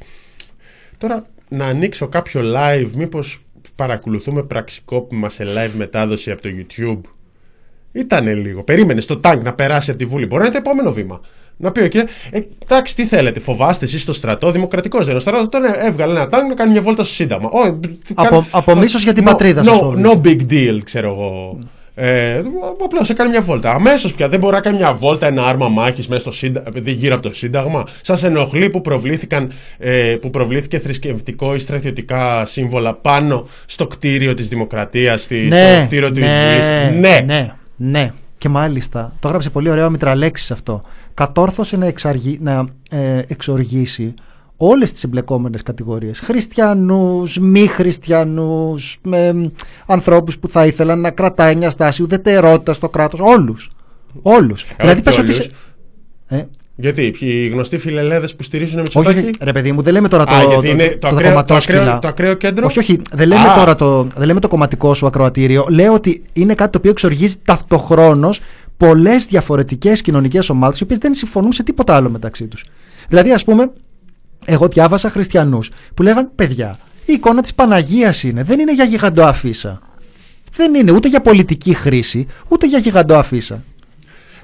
Τώρα 0.99 1.27
να 1.49 1.67
ανοίξω 1.67 2.09
κάποιο 2.09 2.43
live, 2.57 2.91
μήπως 2.95 3.43
παρακολουθούμε 3.75 4.43
πραξικόπημα 4.43 5.29
σε 5.29 5.45
live 5.45 5.73
μετάδοση 5.77 6.31
από 6.31 6.43
το 6.43 6.49
YouTube. 6.49 7.01
Ήτανε 7.93 8.35
λίγο. 8.35 8.63
Περίμενες 8.63 9.07
το 9.07 9.17
τάγκ 9.17 9.43
να 9.43 9.55
περάσει 9.55 9.91
από 9.91 9.99
τη 9.99 10.07
Βουλή. 10.07 10.27
Μπορεί 10.27 10.41
να 10.43 10.47
είναι 10.47 10.55
το 10.55 10.61
επόμενο 10.67 10.93
βήμα. 10.93 11.21
Να 11.57 11.71
πει 11.71 11.81
ο 11.81 11.89
κύριε, 11.89 12.07
ε, 12.31 12.41
εντάξει, 12.63 12.95
τι 12.97 13.07
θέλετε, 13.07 13.41
φοβάστε 13.41 13.85
εσείς 13.85 14.03
στο 14.03 14.13
στρατό, 14.13 14.51
δημοκρατικό 14.51 14.99
δεν 14.99 15.07
είναι. 15.09 15.17
Ο 15.17 15.21
στρατό 15.21 15.49
τώρα 15.49 15.87
έβγαλε 15.87 16.13
ένα 16.13 16.29
τάγκ 16.29 16.49
να 16.49 16.55
κάνει 16.55 16.71
μια 16.73 16.83
βόλτα 16.83 17.03
στο 17.05 17.13
Σύνταγμα. 17.13 17.49
Ω, 17.49 17.73
τι 17.75 17.89
Από- 18.15 18.29
κάνει- 18.29 18.47
από 18.51 18.75
μίσος 18.77 19.03
για 19.03 19.13
την 19.13 19.23
No- 19.23 19.27
πατρίδα 19.27 19.65
σας 19.65 19.77
no, 19.77 19.81
φοβίζει. 19.81 20.03
no 20.07 20.27
big 20.27 20.41
deal, 20.53 20.79
ξέρω 20.85 21.09
εγώ. 21.09 21.59
Ε, 21.97 22.43
Απλώς 22.85 23.11
έκανε 23.11 23.31
μια 23.31 23.41
βόλτα. 23.43 23.71
Αμέσως 23.73 24.15
πια 24.15 24.29
δεν 24.29 24.39
μπορεί 24.39 24.55
να 24.55 24.61
κάνει 24.61 24.77
μια 24.77 24.95
βόλτα, 24.95 25.27
ένα 25.27 25.47
άρμα 25.47 25.69
μάχης 25.69 26.09
μέσα 26.09 26.21
στο 26.21 26.33
Σύνταγμα, 26.33 26.71
γύρω 26.85 27.15
από 27.15 27.29
το 27.29 27.35
Σύνταγμα. 27.35 27.85
Σας 28.01 28.23
ενοχλεί 28.23 28.71
που, 28.71 28.81
προβλήθηκαν, 28.81 29.53
ε, 29.79 29.91
που 30.21 30.31
προβλήθηκε 30.31 30.79
θρησκευτικό 30.79 31.55
ή 31.55 31.59
στρατιωτικά 31.59 32.45
σύμβολα 32.45 32.95
πάνω 32.95 33.47
στο 33.67 33.87
κτίριο 33.87 34.35
της 34.35 34.49
Δημοκρατίας, 34.49 35.21
στο 35.23 35.35
κτίριο 35.87 36.11
της 36.13 36.23
ναι, 36.23 36.87
Βουλή. 36.89 37.01
Ναι. 37.01 37.21
ναι, 37.27 37.53
ναι. 37.77 38.13
Και 38.39 38.49
μάλιστα, 38.49 39.13
το 39.21 39.27
έγραψε 39.29 39.51
πολύ 39.51 39.71
ωραίο 39.71 39.87
ο 39.87 39.91
Μητραλέξης 39.91 40.51
αυτό. 40.51 40.83
Κατόρθωσε 41.15 41.77
να, 41.77 41.87
εξαργεί, 41.87 42.39
να 42.41 42.67
ε, 42.91 43.23
εξοργήσει 43.27 44.15
όλες 44.57 44.93
τις 44.93 45.05
εμπλεκόμενες 45.05 45.63
κατηγορίες. 45.63 46.21
Χριστιανούς, 46.21 47.39
μη 47.39 47.67
χριστιανούς, 47.67 48.99
με 49.03 49.33
μ, 49.33 49.47
ανθρώπους 49.87 50.39
που 50.39 50.49
θα 50.49 50.67
ήθελαν 50.67 51.01
να 51.01 51.11
κρατάει 51.11 51.57
μια 51.57 51.71
στάση 51.71 52.03
ουδετερότητας 52.03 52.77
στο 52.77 52.89
κράτος. 52.89 53.21
Όλους. 53.23 53.71
Όλους. 54.23 54.63
Ε, 54.63 54.67
δηλαδή 54.79 54.95
όχι 54.95 55.03
πες 55.03 55.19
ότι... 55.19 55.23
όλους. 55.23 55.35
σε- 55.35 55.51
Ε, 56.27 56.45
Γιατί, 56.77 57.11
ποιοι 57.19 57.29
οι 57.45 57.49
γνωστοί 57.49 57.79
φιλελέδες 57.79 58.35
που 58.37 58.43
στηρίζουν 58.43 58.75
όχι, 58.81 58.83
Μητσοτάκη. 58.99 59.19
όχι, 59.19 59.31
ρε 59.41 59.53
παιδί 59.53 59.73
μου, 59.73 59.83
δεν 59.83 59.93
λέμε 59.93 60.09
τώρα 60.09 60.25
το, 60.25 60.35
Α, 60.35 60.43
γιατί 60.43 60.55
το, 60.67 60.69
είναι 60.73 60.87
το, 60.89 60.93
το 60.93 60.99
το 60.99 61.09
ακραίο- 61.09 61.29
κομματόσκυλα. 61.29 61.79
το 61.79 61.83
ακραίο- 61.85 62.01
το 62.01 62.09
ακραίο 62.09 62.35
κέντρο; 62.35 62.67
Όχι, 62.67 62.79
όχι. 62.79 62.99
Δεν 63.13 63.29
λέμε 63.29 63.49
Α. 63.49 63.55
τώρα 63.55 63.75
το, 63.75 64.03
δεν 64.17 64.27
λέμε 64.27 64.41
το 64.41 64.49
κομματικό 64.49 64.95
σου 64.95 65.07
ακροατήριο. 65.07 65.67
Λέω 65.71 65.93
ότι 65.93 66.23
είναι 66.33 66.55
κάτι 66.55 66.71
το 66.71 66.79
οποίο 66.79 66.91
εξοργίζει 66.91 67.35
ταυτοχρόνως 67.45 68.41
πολλές 68.77 69.25
διαφορετικές 69.27 70.01
κοινωνικές 70.03 70.49
ομάδες, 70.51 70.81
οι 70.81 70.83
οποίες 70.83 70.99
δεν 70.99 71.15
συμφωνούν 71.15 71.53
σε 71.53 71.63
τίποτα 71.63 71.95
άλλο 71.97 72.11
μεταξύ 72.11 72.47
τους. 72.47 72.65
Δηλαδή, 73.09 73.33
ας 73.33 73.45
πούμε, 73.45 73.73
εγώ 74.45 74.69
διάβασα 74.69 75.11
χριστιανούς 75.11 75.71
που 75.95 76.03
λέγαν 76.03 76.31
παιδιά, 76.35 76.79
η 77.07 77.13
εικόνα 77.13 77.43
της 77.43 77.55
Παναγίας 77.55 78.23
είναι, 78.23 78.43
δεν 78.43 78.59
είναι 78.59 78.75
για 78.75 78.85
γιγαντοαφίσα. 78.85 79.81
Δεν 80.57 80.75
είναι 80.75 80.91
ούτε 80.93 81.09
για 81.09 81.21
πολιτική 81.21 81.75
χρήση, 81.75 82.27
ούτε 82.49 82.67
για 82.67 82.79
γιγαντοαφίσα. 82.79 83.63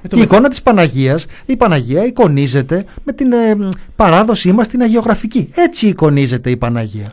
το 0.01 0.09
η 0.11 0.15
με- 0.19 0.21
εικόνα 0.25 0.49
της 0.49 0.61
Παναγίας, 0.61 1.25
η 1.45 1.55
Παναγία 1.57 2.05
εικονίζεται 2.05 2.85
με 3.03 3.13
την 3.13 3.31
ε, 3.31 3.55
μ, 3.55 3.69
παράδοσή 3.95 4.51
μας 4.51 4.67
την 4.67 4.81
αγιογραφική. 4.81 5.49
Έτσι 5.55 5.87
εικονίζεται 5.87 6.49
η 6.49 6.57
Παναγία. 6.57 7.11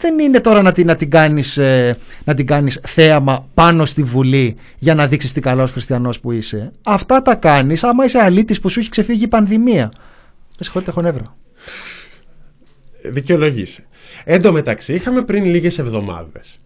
Δεν 0.00 0.18
είναι 0.18 0.40
τώρα 0.40 0.62
να 0.62 0.72
την, 0.72 0.86
να 0.86 0.96
την, 0.96 1.10
κάνεις, 1.10 1.56
ε, 1.56 1.98
να 2.24 2.34
την 2.34 2.46
κάνεις 2.46 2.80
θέαμα 2.82 3.48
πάνω 3.54 3.84
στη 3.84 4.02
Βουλή 4.02 4.56
για 4.78 4.94
να 4.94 5.06
δείξεις 5.06 5.32
τι 5.32 5.40
καλός 5.40 5.70
χριστιανός 5.70 6.20
που 6.20 6.32
είσαι. 6.32 6.72
Αυτά 6.82 7.22
τα 7.22 7.34
κάνεις 7.34 7.84
άμα 7.84 8.04
είσαι 8.04 8.18
αλήτης 8.18 8.60
που 8.60 8.68
σου 8.68 8.80
έχει 8.80 8.88
ξεφύγει 8.88 9.24
η 9.24 9.28
πανδημία. 9.28 9.90
Με 10.48 10.64
συγχωρείτε, 10.64 10.90
έχω 10.90 11.00
νεύρο. 11.00 11.36
Δικαιολογήσει. 13.02 13.84
Εν 14.24 14.42
τω 14.42 14.52
μεταξύ, 14.52 14.94
είχαμε 14.94 15.22
πριν 15.22 15.44
λίγες 15.44 15.78
εβδομάδες 15.78 16.58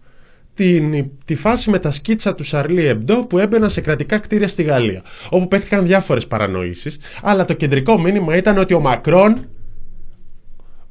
την, 0.55 1.11
τη 1.25 1.35
φάση 1.35 1.69
με 1.69 1.79
τα 1.79 1.91
σκίτσα 1.91 2.35
του 2.35 2.43
Σαρλί 2.43 2.85
Εμπντό 2.85 3.25
που 3.25 3.39
έμπαιναν 3.39 3.69
σε 3.69 3.81
κρατικά 3.81 4.17
κτίρια 4.17 4.47
στη 4.47 4.63
Γαλλία. 4.63 5.01
Όπου 5.29 5.47
παίχτηκαν 5.47 5.85
διάφορες 5.85 6.27
παρανοήσεις, 6.27 6.97
αλλά 7.21 7.45
το 7.45 7.53
κεντρικό 7.53 7.99
μήνυμα 7.99 8.35
ήταν 8.35 8.57
ότι 8.57 8.73
ο 8.73 8.79
Μακρόν, 8.79 9.47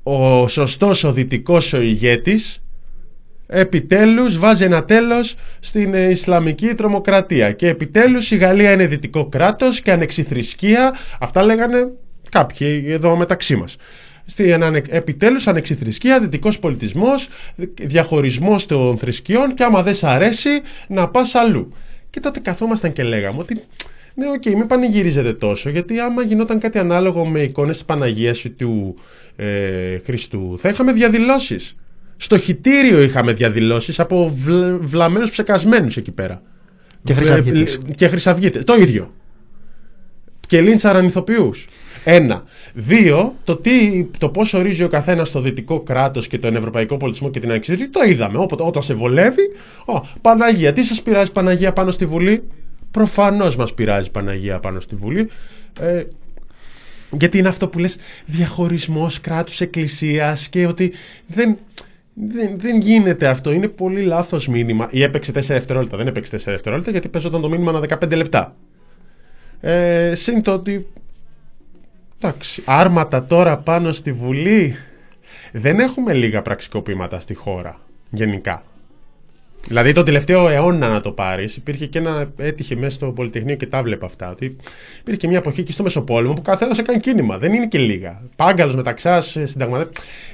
ο 0.07 0.49
σωστός 0.49 1.05
ο 1.05 1.13
δυτικός 1.13 1.73
ο 1.73 1.81
ηγέτης, 1.81 2.63
επιτέλους 3.47 4.39
βάζει 4.39 4.65
ένα 4.65 4.85
τέλος 4.85 5.35
στην 5.61 5.95
ε, 5.95 6.11
Ισλαμική 6.11 6.67
τρομοκρατία. 6.67 7.53
Και 7.53 7.69
επιτέλους 7.69 8.31
η 8.31 8.37
Γαλλία 8.37 8.73
είναι 8.73 8.87
δυτικό 8.87 9.27
κράτος 9.29 9.81
και 9.81 9.93
ανεξιθρησκεία. 9.93 10.95
Αυτά 11.21 11.43
λέγανε 11.43 11.89
κάποιοι 12.31 12.85
εδώ 12.89 13.17
μεταξύ 13.17 13.57
μας. 13.57 13.77
Στην 14.27 14.63
ανε- 14.63 14.87
επιτέλους 14.89 15.47
ανεξιθρησκεία, 15.47 16.21
δυτικός 16.21 16.59
πολιτισμός, 16.59 17.29
διαχωρισμός 17.81 18.67
των 18.67 18.99
θρησκειών 18.99 19.55
και 19.55 19.65
άμα 19.65 19.83
δεν 19.83 19.95
σ' 19.95 20.05
αρέσει 20.05 20.51
να 20.89 21.09
πας 21.09 21.35
αλλού. 21.35 21.73
Και 22.11 22.21
τότε 22.21 22.41
καθόμασταν 22.41 22.93
και 22.93 23.03
λέγαμε 23.03 23.39
ότι 23.41 23.61
ναι, 24.15 24.27
οκ, 24.31 24.47
μην 24.47 24.67
πανηγυρίζετε 24.67 25.33
τόσο, 25.33 25.71
γιατί 25.71 25.99
άμα 25.99 26.23
γινόταν 26.23 26.59
κάτι 26.59 26.79
ανάλογο 26.79 27.27
με 27.27 27.41
εικόνες 27.41 27.77
της 27.77 27.85
Παναγίας 27.85 28.45
ή 28.45 28.51
του 28.51 28.97
ε, 29.37 29.99
Χριστού, 29.99 30.55
θα 30.59 30.69
είχαμε 30.69 30.93
διαδηλώσεις. 30.93 31.77
Στο 32.17 32.39
Χυτήριο 32.39 33.03
είχαμε 33.03 33.33
διαδηλώσεις 33.33 34.01
από 34.01 34.35
βλ, 34.45 34.75
βλαμμένους 34.81 35.31
ψεκασμένους 35.31 35.97
εκεί 35.97 36.11
πέρα. 36.13 36.43
Και 37.03 37.15
χρυσαυγίτες. 37.15 37.75
Ε, 37.75 37.79
Και 37.97 38.09
χρυσαυγίτες. 38.09 38.65
Το 38.65 38.75
ίδιο. 38.75 39.13
Και 40.47 40.61
λίντσαραν 40.61 41.05
ηθοποιούς. 41.05 41.67
Ένα. 42.05 42.45
Δύο, 42.75 43.35
το, 43.45 43.57
τι, 43.57 44.05
το 44.19 44.29
πώς 44.29 44.55
ορίζει 44.55 44.85
ο 44.85 44.89
καθένας 44.89 45.31
το 45.31 45.41
δυτικό 45.41 45.81
κράτος 45.81 46.27
και 46.29 46.39
τον 46.39 46.57
ευρωπαϊκό 46.57 46.97
πολιτισμό 46.97 47.31
και 47.31 47.41
την 47.41 47.51
ανεξαρτησία, 47.51 47.91
το 47.91 48.03
είδαμε. 48.03 48.39
Όποτε, 48.39 48.63
όταν 48.63 48.83
σε 48.83 48.95
βολεύει, 48.95 49.43
ο, 49.87 50.01
Παναγία. 50.21 50.73
Τι 50.73 50.83
σας 50.83 51.03
πειράζει 51.03 51.33
Παναγία 51.33 51.73
πάνω 51.73 51.91
στη 51.91 52.07
Βουλή; 52.07 52.43
Προφανώς 52.95 53.57
μας 53.57 53.75
πειράζει 53.75 54.11
Παναγία 54.11 54.61
πάνω 54.61 54.81
στη 54.81 54.95
Βουλή. 54.97 55.31
Ε, 55.81 56.05
γιατί 57.11 57.39
είναι 57.39 57.49
αυτό 57.49 57.69
που 57.69 57.79
λες 57.79 57.97
διαχωρισμός 58.27 59.21
κράτους 59.21 59.61
εκκλησίας 59.61 60.49
και 60.49 60.67
ότι 60.67 60.93
δεν, 61.27 61.59
δεν, 62.15 62.59
δεν 62.59 62.81
γίνεται 62.81 63.27
αυτό. 63.27 63.53
Είναι 63.53 63.69
πολύ 63.69 64.03
λάθος 64.03 64.49
μήνυμα. 64.49 64.89
Ή 64.91 65.03
έπαιξε 65.03 65.33
4 65.33 65.35
δευτερόλεπτα. 65.35 65.97
Δεν 65.97 66.07
έπαιξε 66.07 66.37
4 66.37 66.41
δευτερόλεπτα 66.45 66.91
γιατί 66.91 67.09
παίζονταν 67.09 67.41
το 67.41 67.49
μήνυμα 67.49 67.71
ανά 67.71 67.99
15 68.03 68.17
λεπτά. 68.17 68.57
Ε, 69.61 70.15
συν 70.15 70.43
το 70.43 70.53
ότι 70.53 70.87
Εντάξει, 72.21 72.63
άρματα 72.67 73.25
τώρα 73.25 73.59
πάνω 73.59 73.93
στη 73.93 74.13
Βουλή. 74.13 74.77
Δεν 75.53 75.81
έχουμε 75.81 76.13
λίγα 76.13 76.43
πραξικοπήματα 76.43 77.21
στη 77.21 77.35
χώρα, 77.35 77.81
γενικά. 78.11 78.63
Δηλαδή 79.67 79.93
το 79.93 80.03
τελευταίο 80.03 80.49
αιώνα 80.49 80.89
να 80.89 81.01
το 81.01 81.11
πάρεις, 81.11 81.57
υπήρχε 81.57 81.87
και 81.87 81.99
ένα. 81.99 82.33
έτυχε 82.37 82.77
μέσα 82.77 82.91
στο 82.91 83.07
Πολυτεχνείο 83.13 83.55
και 83.57 83.67
τα 83.67 83.83
βλέπα 83.83 84.07
αυτά. 84.07 84.31
Ότι 84.31 84.57
υπήρχε 85.01 85.21
και 85.21 85.29
μια 85.29 85.39
εποχή 85.39 85.63
και 85.63 85.73
στο 85.73 85.83
Μεσοπόλεμο 85.83 86.33
που 86.35 86.43
καθένας 86.43 86.79
έκανε 86.79 86.99
κίνημα. 86.99 87.39
Δεν 87.39 87.53
είναι 87.53 87.67
και 87.67 87.79
λίγα. 87.79 88.23
Πάγκαλος 88.37 88.75
μεταξά, 88.77 89.21
συνταγματέ. 89.21 89.89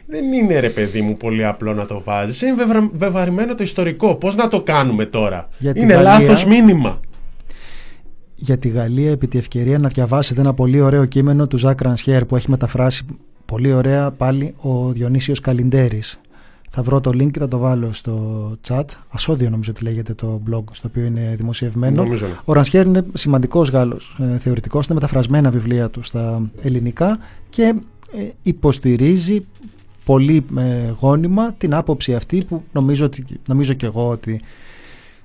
Δεν 0.06 0.32
είναι 0.32 0.60
ρε 0.60 0.68
παιδί 0.68 1.00
μου 1.00 1.16
πολύ 1.16 1.44
απλό 1.44 1.74
να 1.74 1.86
το 1.86 2.02
βάζεις. 2.04 2.42
Είναι 2.42 2.54
βεβρα- 2.54 2.90
βεβαρημένο 2.92 3.54
το 3.54 3.62
ιστορικό. 3.62 4.14
Πώς 4.14 4.34
να 4.34 4.48
το 4.48 4.62
κάνουμε 4.62 5.04
τώρα; 5.04 5.48
Για 5.58 5.72
τη 5.72 5.80
είναι 5.80 5.94
Γαλλία- 5.94 6.18
λάθος 6.18 6.44
μήνυμα. 6.44 7.00
για 8.34 8.58
τη 8.58 8.68
Γαλλία 8.68 9.10
επί 9.10 9.26
τη 9.28 9.38
ευκαιρία 9.38 9.78
να 9.78 9.88
διαβάσετε 9.88 10.40
ένα 10.40 10.54
πολύ 10.54 10.80
ωραίο 10.80 11.04
κείμενο 11.04 11.46
του 11.46 11.56
Ζακ 11.58 11.80
Ρανσιέρ 11.82 12.24
που 12.24 12.36
έχει 12.36 12.50
μεταφράσει 12.50 13.04
πολύ 13.44 13.72
ωραία 13.72 14.10
πάλι 14.10 14.54
ο 14.56 14.92
Διονύσιος 14.92 15.40
Καλιντέρης. 15.40 16.20
Θα 16.72 16.82
βρω 16.82 17.00
το 17.00 17.10
link 17.10 17.30
και 17.30 17.38
θα 17.38 17.48
το 17.48 17.58
βάλω 17.58 17.92
στο 17.92 18.56
chat. 18.68 18.84
Ασώδιο 19.08 19.50
νομίζω 19.50 19.70
ότι 19.70 19.84
λέγεται 19.84 20.14
το 20.14 20.40
blog 20.50 20.62
στο 20.72 20.88
οποίο 20.88 21.04
είναι 21.04 21.34
δημοσιευμένο. 21.36 22.02
Νομίζω, 22.02 22.26
ναι. 22.26 22.32
Ο 22.44 22.52
Ρανσιέρ 22.52 22.86
είναι 22.86 23.04
σημαντικός 23.14 23.70
Γάλλος 23.70 24.16
ε, 24.18 24.38
θεωρητικός, 24.38 24.86
είναι 24.86 24.94
μεταφρασμένα 24.94 25.50
βιβλία 25.50 25.90
του 25.90 26.02
στα 26.02 26.50
ελληνικά 26.62 27.18
και 27.50 27.74
ε, 28.12 28.28
υποστηρίζει 28.42 29.46
πολύ 30.04 30.44
ε, 30.56 30.94
γόνιμα 31.00 31.52
την 31.52 31.74
άποψη 31.74 32.14
αυτή 32.14 32.44
που 32.44 32.62
νομίζω, 32.72 33.04
ότι, 33.04 33.24
νομίζω 33.46 33.72
και 33.72 33.86
εγώ 33.86 34.08
ότι 34.08 34.40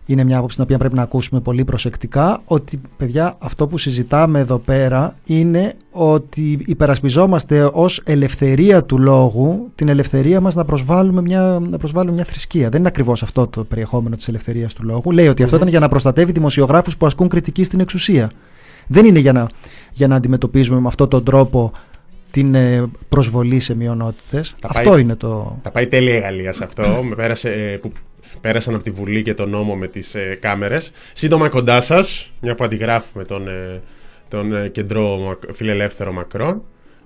είναι 0.06 0.23
μια 0.23 0.38
άποψη 0.38 0.56
την 0.56 0.64
οποία 0.65 0.77
πρέπει 0.77 0.95
να 0.95 1.02
ακούσουμε 1.02 1.41
πολύ 1.41 1.64
προσεκτικά 1.64 2.41
ότι 2.45 2.82
παιδιά 2.98 3.36
αυτό 3.40 3.68
που 3.68 3.77
συζητάμε 3.77 4.40
εδώ 4.40 4.57
πέρα 4.57 5.15
είναι 5.26 5.73
ότι 5.91 6.64
υπερασπιζόμαστε 6.65 7.69
ως 7.73 8.02
ελευθερία 8.06 8.84
του 8.84 8.99
λόγου 8.99 9.69
την 9.76 9.88
ελευθερία 9.88 10.41
μας 10.41 10.56
να 10.56 10.65
προσβάλλουμε 10.65 11.22
μια, 11.22 11.60
να 11.69 11.77
προσβάλλουμε 11.77 12.14
μια 12.15 12.23
θρησκεία. 12.26 12.69
Δεν 12.69 12.80
είναι 12.80 12.88
ακριβώς 12.88 13.23
αυτό 13.23 13.48
το 13.48 13.64
περιεχόμενο 13.64 14.15
της 14.15 14.27
ελευθερίας 14.27 14.73
του 14.73 14.84
λόγου. 14.84 15.11
Λέει 15.11 15.27
ότι 15.27 15.44
αυτό 15.44 15.56
ήταν 15.56 15.68
για 15.68 15.80
να 15.80 15.88
προστατεύει 15.88 16.32
δημοσιογράφους 16.32 16.98
που 16.98 17.06
ασκούν 17.06 17.27
κριτική 17.27 17.64
στην 17.64 17.80
εξουσία. 17.80 18.30
Δεν 18.88 19.06
είναι 19.06 19.19
για 19.19 19.32
να, 19.32 19.48
για 19.91 20.07
να 20.07 20.15
αντιμετωπίζουμε 20.15 20.80
με 20.80 20.88
αυτόν 20.88 21.10
τον 21.10 21.23
τρόπο 21.23 21.72
την 22.32 22.56
ε, 22.56 22.90
προσβολή 23.10 23.60
σε 23.60 23.76
μειονότητες. 23.76 24.56
Τα 24.60 24.68
Αυτό 24.72 24.90
πάει- 24.90 25.02
είναι 25.02 25.15
το... 25.15 25.60
Τα 25.64 25.72
πάει 25.72 25.88
τέλεια 25.88 26.15
η 26.15 26.19
Γαλλία 26.19 26.52
σε 26.52 26.64
αυτό. 26.64 26.84
Με 27.10 27.15
πέρασε, 27.15 27.49
ε, 27.49 27.77
που 27.77 27.91
πέρασαν 28.41 28.74
από 28.76 28.84
τη 28.84 28.91
Βουλή 28.91 29.22
και 29.22 29.34
τον 29.34 29.49
νόμο 29.49 29.76
με 29.76 29.88
τις 29.88 30.16
ε, 30.16 30.38
κάμερες. 30.41 30.91
Σύντομα 31.14 31.49
κοντά 31.49 31.82
σας, 31.82 32.32
μια 32.41 32.56
που 32.56 32.64
αντιγράφουμε 32.64 33.24
τον, 33.24 33.48
ε, 33.48 33.82
τον 34.30 34.56
ε, 34.56 34.68
κεντρό 34.68 35.18
Μακ- 35.18 35.53
φιλελεύθερο 35.53 36.12
Μακρόν. 36.12 36.62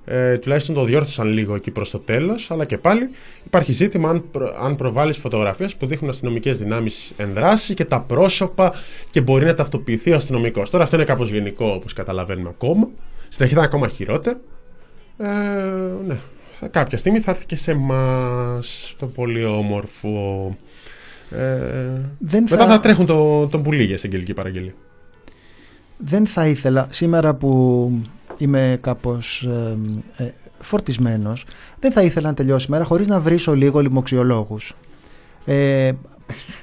Ε, 0.06 0.38
τουλάχιστον 0.38 0.76
το 0.76 0.84
διόρθωσαν 0.84 1.28
λίγο 1.28 1.56
εκεί 1.56 1.72
προς 1.72 1.90
το 1.90 2.00
τέλος, 2.00 2.52
αλλά 2.52 2.66
και 2.66 2.78
πάλι 2.78 3.10
υπάρχει 3.46 3.72
ζήτημα 3.72 4.10
αν, 4.10 4.30
προ, 4.32 4.56
αν 4.62 4.76
προβάλλεις 4.76 5.18
φωτογραφίες 5.18 5.76
που 5.76 5.86
δείχνουν 5.86 6.10
αστυνομικές 6.10 6.58
δυνάμεις 6.58 7.14
εν 7.18 7.34
δράση 7.34 7.74
και 7.74 7.86
τα 7.86 8.00
πρόσωπα 8.02 8.74
και 9.10 9.22
μπορεί 9.22 9.46
να 9.46 9.54
ταυτοποιηθεί 9.56 10.12
ο 10.12 10.16
αστυνομικός. 10.16 10.70
Τώρα 10.70 10.84
αυτό 10.84 10.96
είναι 10.96 11.06
κάπως 11.06 11.30
γενικό 11.30 11.66
όπως 11.66 11.94
καταλαβαίνουμε 11.94 12.50
ακόμα. 12.50 12.88
Στην 13.28 13.44
αρχή 13.44 13.54
ήταν 13.54 13.66
ακόμα 13.66 13.88
χειρότερο. 13.88 14.38
Ε, 15.18 15.26
ναι. 16.08 16.18
Θα- 16.52 16.68
Κάποια 16.68 16.98
στιγμή 16.98 17.20
θα 17.20 17.32
έρθει 17.32 17.46
και 17.46 17.56
σε 17.56 17.72
εμάς 17.72 18.96
το 19.00 19.06
πολύ 19.06 19.46
όμορφο. 19.46 20.10
Ε, 21.32 22.02
Δεν 22.20 22.44
μετά 22.50 22.58
θα- 22.58 22.68
θα 22.68 22.80
τρέχουν 22.80 23.06
το, 23.06 23.48
τον 23.48 23.64
πουλί 23.64 23.84
για 23.84 23.96
εισαγγελική 23.96 24.34
παραγγελία. 24.34 24.74
Δεν 25.98 26.26
θα 26.28 26.48
ήθελα 26.48 26.88
σήμερα 26.90 27.34
που 27.34 27.92
είμαι 28.38 28.78
κάπως 28.82 29.44
ε, 30.18 30.24
ε, 30.24 30.32
φορτισμένος 30.60 31.46
δεν 31.80 31.92
θα 31.92 32.02
ήθελα 32.02 32.28
να 32.28 32.34
τελειώσει 32.34 32.66
η 32.70 32.72
μέρα 32.72 32.84
χωρίς 32.84 33.08
να 33.08 33.20
βρίσω 33.20 33.56
λίγο 33.56 33.80
λοιμοξιολόγους 33.80 34.76
ε, 35.46 35.92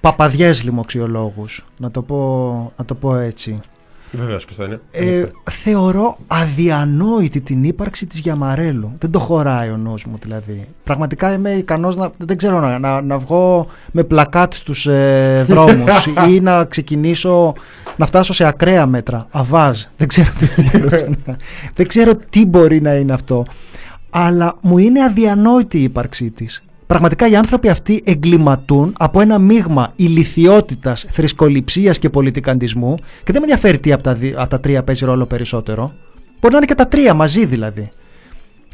παπαδιές 0.00 0.62
λοιμοξιολόγους 0.64 1.66
να 1.78 1.90
το 1.90 2.02
πω, 2.02 2.72
να 2.76 2.84
το 2.84 2.94
πω 2.94 3.16
έτσι 3.16 3.60
Βεβαίως, 4.16 4.44
Κωνσταντίνε. 4.44 4.80
ε, 4.90 5.24
θεωρώ 5.50 6.18
αδιανόητη 6.26 7.40
την 7.40 7.64
ύπαρξη 7.64 8.06
της 8.06 8.18
Γιαμαρέλου. 8.18 8.92
Δεν 8.98 9.10
το 9.10 9.18
χωράει 9.18 9.70
ο 9.70 9.76
νους 9.76 10.04
μου 10.04 10.16
δηλαδή. 10.22 10.66
Πραγματικά 10.84 11.32
είμαι 11.32 11.50
ικανός 11.50 11.96
να, 11.96 12.10
δεν 12.18 12.36
ξέρω, 12.36 12.60
να, 12.60 12.78
να, 12.78 13.00
να 13.02 13.18
βγω 13.18 13.66
με 13.92 14.02
πλακάτ 14.04 14.52
στους 14.52 14.86
ε, 14.86 15.44
δρόμους 15.48 16.06
ή 16.32 16.40
να 16.40 16.64
ξεκινήσω, 16.64 17.54
να 17.96 18.06
φτάσω 18.06 18.32
σε 18.32 18.44
ακραία 18.44 18.86
μέτρα. 18.86 19.26
Αβάζ. 19.30 19.82
Δεν 19.96 20.08
ξέρω 20.08 20.28
τι, 20.38 20.46
δεν 21.76 21.86
ξέρω 21.88 22.12
τι 22.30 22.46
μπορεί 22.46 22.80
να 22.82 22.94
είναι 22.94 23.12
αυτό. 23.12 23.44
Αλλά 24.10 24.56
μου 24.60 24.78
είναι 24.78 25.04
αδιανόητη 25.04 25.78
η 25.78 25.82
ύπαρξή 25.82 26.30
της. 26.30 26.62
Πραγματικά 26.86 27.28
οι 27.28 27.36
άνθρωποι 27.36 27.68
αυτοί 27.68 28.02
εγκληματούν 28.06 28.94
από 28.98 29.20
ένα 29.20 29.38
μείγμα 29.38 29.92
ηλικιότητας, 29.96 31.06
θρησκοληψίας 31.10 31.98
και 31.98 32.10
πολιτικαντισμού 32.10 32.94
και 32.96 33.32
δεν 33.32 33.34
με 33.34 33.40
ενδιαφέρει 33.40 33.78
τι 33.78 33.92
από 33.92 34.02
τα, 34.02 34.14
δι- 34.14 34.34
από 34.36 34.48
τα 34.50 34.60
τρία 34.60 34.82
παίζει 34.82 35.04
ρόλο 35.04 35.26
περισσότερο. 35.26 35.92
Μπορεί 36.40 36.52
να 36.52 36.56
είναι 36.56 36.66
και 36.66 36.74
τα 36.74 36.88
τρία 36.88 37.14
μαζί 37.14 37.44
δηλαδή. 37.46 37.90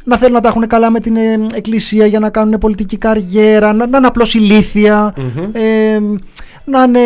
Να 0.03 0.17
θέλουν 0.17 0.33
να 0.33 0.41
τα 0.41 0.47
έχουν 0.47 0.67
καλά 0.67 0.89
με 0.89 0.99
την 0.99 1.15
ε, 1.15 1.45
εκκλησία 1.53 2.05
για 2.05 2.19
να 2.19 2.29
κάνουν 2.29 2.57
πολιτική 2.57 2.97
καριέρα, 2.97 3.73
να, 3.73 3.87
να 3.87 3.97
είναι 3.97 4.07
απλώς 4.07 4.33
ηλίθια, 4.35 5.13
ε, 5.51 5.99
να 6.65 6.83
είναι 6.83 6.99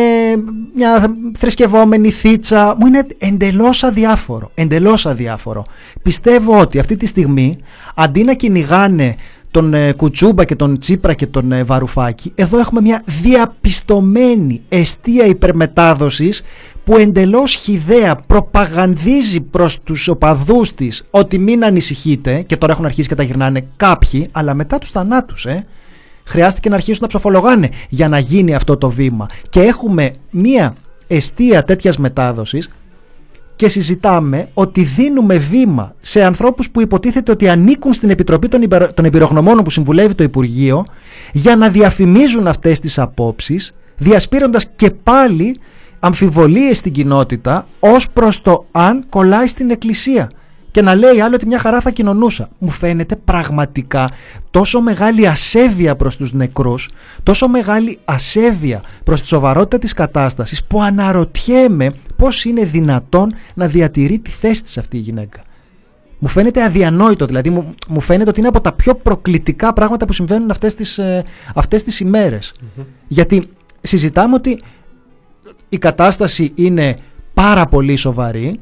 μια 0.75 1.15
θρησκευόμενη 1.37 2.09
θίτσα. 2.09 2.75
Μου 2.79 2.85
είναι 2.87 3.07
εντελώς 3.17 3.83
αδιάφορο. 3.83 4.51
Εντελώς 4.53 5.05
αδιάφορο. 5.05 5.65
Πιστεύω 6.01 6.59
ότι 6.59 6.79
αυτή 6.79 6.95
τη 6.95 7.05
στιγμή 7.05 7.57
αντί 7.95 8.23
να 8.23 8.33
κυνηγάνε 8.33 9.15
τον 9.57 9.73
ε, 9.73 9.91
Κουτσούμπα 9.91 10.45
και 10.45 10.55
τον 10.55 10.79
Τσίπρα 10.79 11.13
και 11.13 11.27
τον 11.27 11.51
ε, 11.51 11.63
Βαρουφάκη, 11.63 12.31
εδώ 12.35 12.59
έχουμε 12.59 12.81
μια 12.81 13.03
διαπιστωμένη 13.05 14.61
αιστεία 14.69 15.25
υπερμετάδοσης 15.25 16.43
που 16.83 16.97
εντελώς 16.97 17.53
χιδέα 17.53 18.15
προπαγανδίζει 18.15 19.41
προς 19.41 19.81
τους 19.81 20.07
οπαδούς 20.07 20.73
της 20.73 21.05
ότι 21.09 21.39
μην 21.39 21.65
ανησυχείτε 21.65 22.41
και 22.41 22.57
τώρα 22.57 22.73
έχουν 22.73 22.85
αρχίσει 22.85 23.07
και 23.07 23.15
τα 23.15 23.23
γυρνάνε 23.23 23.67
κάποιοι, 23.77 24.27
αλλά 24.31 24.53
μετά 24.53 24.77
τους 24.77 24.91
θανάτους, 24.91 25.45
ε, 25.45 25.65
χρειάστηκε 26.23 26.69
να 26.69 26.75
αρχίσουν 26.75 27.01
να 27.01 27.07
ψοφολογάνε 27.07 27.69
για 27.89 28.07
να 28.07 28.19
γίνει 28.19 28.55
αυτό 28.55 28.77
το 28.77 28.89
βήμα. 28.89 29.25
Και 29.49 29.61
έχουμε 29.61 30.13
μία 30.31 30.75
αιστεία 31.07 31.63
τέτοιας 31.63 31.97
μετάδοσης 31.97 32.69
και 33.57 33.67
συζητάμε 33.67 34.49
ότι 34.53 34.83
δίνουμε 34.83 35.37
βήμα 35.37 35.95
σε 35.99 36.23
ανθρώπους 36.23 36.69
που 36.69 36.81
υποτίθεται 36.81 37.31
ότι 37.31 37.49
ανήκουν 37.49 37.93
στην 37.93 38.09
Επιτροπή 38.09 38.47
των, 38.47 38.61
Υπερο- 38.61 38.93
των 38.93 39.05
Εμπειρογνωμόνων 39.05 39.63
που 39.63 39.69
συμβουλεύει 39.69 40.15
το 40.15 40.23
Υπουργείο 40.23 40.83
για 41.33 41.55
να 41.55 41.69
διαφημίζουν 41.69 42.47
αυτές 42.47 42.79
τις 42.79 42.99
απόψεις 42.99 43.73
διασπείροντας 43.97 44.71
και 44.75 44.91
πάλι 44.91 45.59
αμφιβολίες 45.99 46.77
στην 46.77 46.91
κοινότητα 46.91 47.67
ως 47.79 48.09
προς 48.09 48.41
το 48.41 48.65
αν 48.71 49.05
κολλάει 49.09 49.47
στην 49.47 49.69
εκκλησία 49.69 50.29
και 50.71 50.81
να 50.81 50.95
λέει 50.95 51.21
άλλο 51.21 51.35
ότι 51.35 51.45
μια 51.45 51.59
χαρά 51.59 51.81
θα 51.81 51.91
κοινωνούσα. 51.91 52.49
Μου 52.59 52.69
φαίνεται 52.69 53.15
πραγματικά 53.15 54.09
τόσο 54.51 54.81
μεγάλη 54.81 55.27
ασέβεια 55.27 55.95
προς 55.95 56.17
τους 56.17 56.33
νεκρούς, 56.33 56.89
τόσο 57.23 57.47
μεγάλη 57.47 57.99
ασέβεια 58.05 58.83
προς 59.03 59.21
τη 59.21 59.27
σοβαρότητα 59.27 59.79
της 59.79 59.93
κατάστασης 59.93 60.65
που 60.65 60.81
αναρωτιέμαι 60.81 61.93
πώς 62.15 62.45
είναι 62.45 62.65
δυνατόν 62.65 63.33
να 63.53 63.67
διατηρεί 63.67 64.19
τη 64.19 64.29
θέση 64.29 64.63
της 64.63 64.77
αυτή 64.77 64.97
η 64.97 64.99
γυναίκα. 64.99 65.41
Μου 66.19 66.27
φαίνεται 66.27 66.63
αδιανόητο, 66.63 67.25
δηλαδή 67.25 67.49
μου, 67.49 67.75
μου 67.87 68.01
φαίνεται 68.01 68.29
ότι 68.29 68.39
είναι 68.39 68.47
από 68.47 68.61
τα 68.61 68.73
πιο 68.73 68.95
προκλητικά 68.95 69.73
πράγματα 69.73 70.05
που 70.05 70.13
συμβαίνουν 70.13 70.51
αυτές 70.51 70.75
τις, 70.75 70.97
ε, 70.97 71.23
αυτές 71.55 71.83
τις 71.83 71.99
ημέρες. 71.99 72.55
Γιατί 73.07 73.49
συζητάμε 73.81 74.35
ότι 74.35 74.61
η 75.69 75.77
κατάσταση 75.77 76.51
είναι 76.55 76.97
πάρα 77.33 77.65
πολύ 77.65 77.95
σοβαρή. 77.95 78.59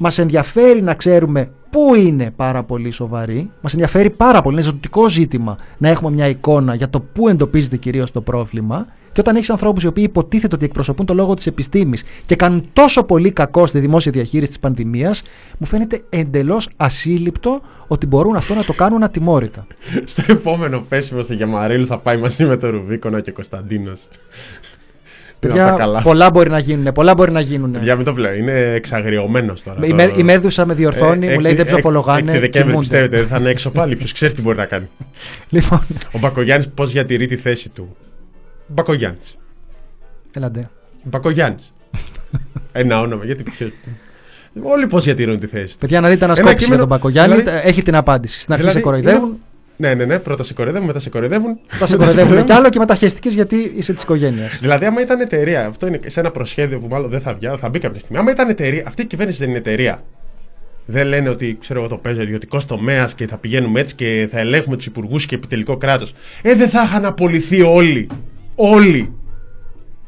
Μας 0.00 0.18
ενδιαφέρει 0.18 0.82
να 0.82 0.94
ξέρουμε 0.94 1.50
πού 1.70 1.94
είναι 1.94 2.30
πάρα 2.36 2.62
πολύ 2.62 2.90
σοβαρή. 2.90 3.50
Μας 3.60 3.72
ενδιαφέρει 3.72 4.10
πάρα 4.10 4.42
πολύ, 4.42 4.56
είναι 4.56 4.64
ζωτικό 4.64 5.08
ζήτημα 5.08 5.58
να 5.78 5.88
έχουμε 5.88 6.10
μια 6.10 6.28
εικόνα 6.28 6.74
για 6.74 6.90
το 6.90 7.00
πού 7.00 7.28
εντοπίζεται 7.28 7.76
κυρίως 7.76 8.10
το 8.10 8.20
πρόβλημα. 8.20 8.86
Και 9.12 9.20
όταν 9.20 9.36
έχεις 9.36 9.50
ανθρώπους 9.50 9.82
οι 9.82 9.86
οποίοι 9.86 10.04
υποτίθεται 10.08 10.54
ότι 10.54 10.64
εκπροσωπούν 10.64 11.06
το 11.06 11.14
λόγο 11.14 11.34
της 11.34 11.46
επιστήμης 11.46 12.04
και 12.26 12.36
κάνουν 12.36 12.68
τόσο 12.72 13.04
πολύ 13.04 13.30
κακό 13.32 13.66
στη 13.66 13.78
δημόσια 13.78 14.12
διαχείριση 14.12 14.48
της 14.48 14.58
πανδημίας, 14.58 15.22
μου 15.58 15.66
φαίνεται 15.66 16.02
εντελώς 16.08 16.68
ασύλληπτο 16.76 17.60
ότι 17.86 18.06
μπορούν 18.06 18.36
αυτό 18.36 18.54
να 18.54 18.64
το 18.64 18.72
κάνουν 18.72 19.02
ατιμόρυτα. 19.02 19.66
Στο 20.04 20.22
επόμενο 20.28 20.84
πέσιμο 20.88 21.20
στη 21.20 21.34
Γιαμαρίλου 21.34 21.86
θα 21.86 21.98
πάει 21.98 22.16
μαζί 22.16 22.44
με 22.44 22.56
το 22.56 22.70
Ρουβίκονα 22.70 23.20
και 23.20 23.30
Κωνσταντίνος. 23.30 24.08
Παιδιά, 25.40 26.00
πολλά 26.02 26.30
μπορεί 26.30 26.50
να 26.50 26.58
γίνουν. 26.58 26.92
Πολλά 26.92 27.14
μπορεί 27.14 27.30
να 27.32 27.40
γίνουν. 27.40 27.82
Για 27.82 27.96
μην 27.96 28.04
το 28.04 28.14
βλέπω, 28.14 28.34
είναι 28.34 28.52
εξαγριωμένος 28.72 29.62
τώρα. 29.62 29.86
Η, 29.86 29.92
με, 29.92 30.12
η 30.16 30.22
Μέδουσα 30.22 30.66
με 30.66 30.74
διορθώνει, 30.74 31.28
μου 31.28 31.40
λέει 31.40 31.54
δεν 31.54 31.66
ψοφολογάνε. 31.66 32.18
Έκτη 32.18 32.32
Δεκέμβρη 32.38 32.58
κοιμούνται. 32.60 32.78
πιστεύετε, 32.80 33.16
δεν 33.16 33.26
θα 33.26 33.36
είναι 33.36 33.50
έξω 33.50 33.70
πάλι. 33.70 33.96
Ποιος 33.96 34.12
ξέρει 34.12 34.32
τι 34.32 34.42
μπορεί 34.42 34.56
να 34.56 34.64
κάνει. 34.64 34.88
Λοιπόν. 35.48 35.80
Ο 36.12 36.18
Μπακογιάννης 36.18 36.68
πώς 36.68 36.92
διατηρεί 36.92 37.26
τη 37.26 37.36
θέση 37.36 37.68
του. 37.68 37.96
Μπακογιάννης. 38.66 39.36
Έλαντε. 40.32 40.68
Μπακογιάννης. 41.02 41.72
Ένα 42.72 43.00
όνομα, 43.00 43.24
γιατί 43.24 43.42
ποιο. 43.42 43.70
Όλοι 44.62 44.86
πώς 44.86 45.04
διατηρούν 45.04 45.38
τη 45.40 45.46
θέση 45.46 45.72
του. 45.72 45.78
Παιδιά, 45.78 46.00
να 46.00 46.08
δείτε 46.08 46.24
ανασκόπηση 46.24 46.68
για 46.68 46.78
τον 46.78 46.86
Μπακογιάννη. 46.86 47.36
δηλαδή- 47.36 47.60
Έχει 47.68 47.82
την 47.82 47.94
απάντηση. 47.96 48.40
Στην 48.40 48.52
αρχή 48.52 48.66
δηλαδή, 48.68 48.84
σε 48.84 48.90
κοροϊδεύουν. 48.90 49.38
Είναι- 49.78 49.88
Ναι, 49.88 49.94
ναι, 49.94 50.04
ναι. 50.04 50.18
Πρώτα 50.18 50.42
σε 50.42 50.54
κοροϊδεύουν, 50.54 50.86
μετά 50.86 50.98
σε 50.98 51.08
κοροϊδεύουν. 51.10 51.58
Θα 51.68 51.86
σε 51.86 51.96
κοροϊδεύουν 51.96 52.44
κι 52.44 52.52
άλλο 52.52 52.68
και 52.68 52.78
μετά 52.78 52.94
χαιστική 52.94 53.28
γιατί 53.28 53.72
είσαι 53.76 53.92
της 53.92 54.02
οικογένειας. 54.02 54.58
Δηλαδή, 54.60 54.84
άμα 54.84 55.00
ήταν 55.00 55.20
εταιρεία, 55.20 55.66
αυτό 55.66 55.86
είναι 55.86 56.00
σε 56.06 56.20
ένα 56.20 56.30
προσχέδιο 56.30 56.78
που 56.80 56.86
μάλλον 56.88 57.10
δεν 57.10 57.20
θα 57.20 57.34
βγει, 57.34 57.46
αλλά 57.46 57.56
θα 57.56 57.68
μπει 57.68 57.78
κάποια 57.78 57.98
στιγμή. 57.98 58.18
Άμα 58.18 58.30
ήταν 58.30 58.48
εταιρεία, 58.48 58.84
αυτή 58.86 59.02
η 59.02 59.06
κυβέρνηση 59.06 59.38
δεν 59.38 59.48
είναι 59.48 59.58
εταιρεία. 59.58 60.02
Δεν 60.86 61.06
λένε 61.06 61.28
ότι 61.28 61.56
ξέρω 61.60 61.78
εγώ 61.80 61.88
το 61.88 61.96
παίζω 61.96 62.22
ιδιωτικός 62.22 62.66
τομέας 62.66 63.14
και 63.14 63.26
θα 63.26 63.36
πηγαίνουμε 63.36 63.80
έτσι 63.80 63.94
και 63.94 64.28
θα 64.30 64.38
ελέγχουμε 64.38 64.76
τους 64.76 64.86
υπουργούς 64.86 65.26
και 65.26 65.34
επιτελικό 65.34 65.76
κράτος. 65.76 66.14
Ε, 66.42 66.54
δεν 66.54 66.68
θα 66.68 66.82
είχαν 66.82 67.04
απολυθεί 67.04 67.62
όλοι. 67.62 68.08
Όλοι. 68.54 69.12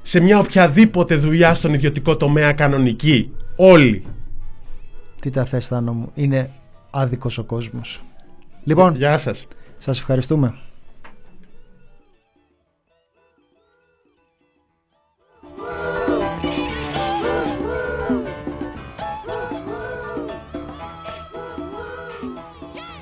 Σε 0.02 0.20
μια 0.20 0.38
οποιαδήποτε 0.38 1.14
δουλειά 1.16 1.55
στον 1.55 1.74
ιδιωτικό 1.74 2.16
τομέα 2.16 2.52
κανονική. 2.52 3.32
Όλοι. 3.56 4.05
Τι 5.20 5.30
τα 5.30 5.44
θες 5.44 5.66
Θάνο 5.66 5.92
μου. 5.92 6.10
Είναι 6.14 6.51
άδικος 6.90 7.38
ο 7.38 7.44
κόσμος. 7.44 8.02
Λοιπόν, 8.64 8.94
Γεια 8.97 9.18
σας. 9.18 9.47
Σας 9.82 9.98
ευχαριστούμε. 9.98 10.55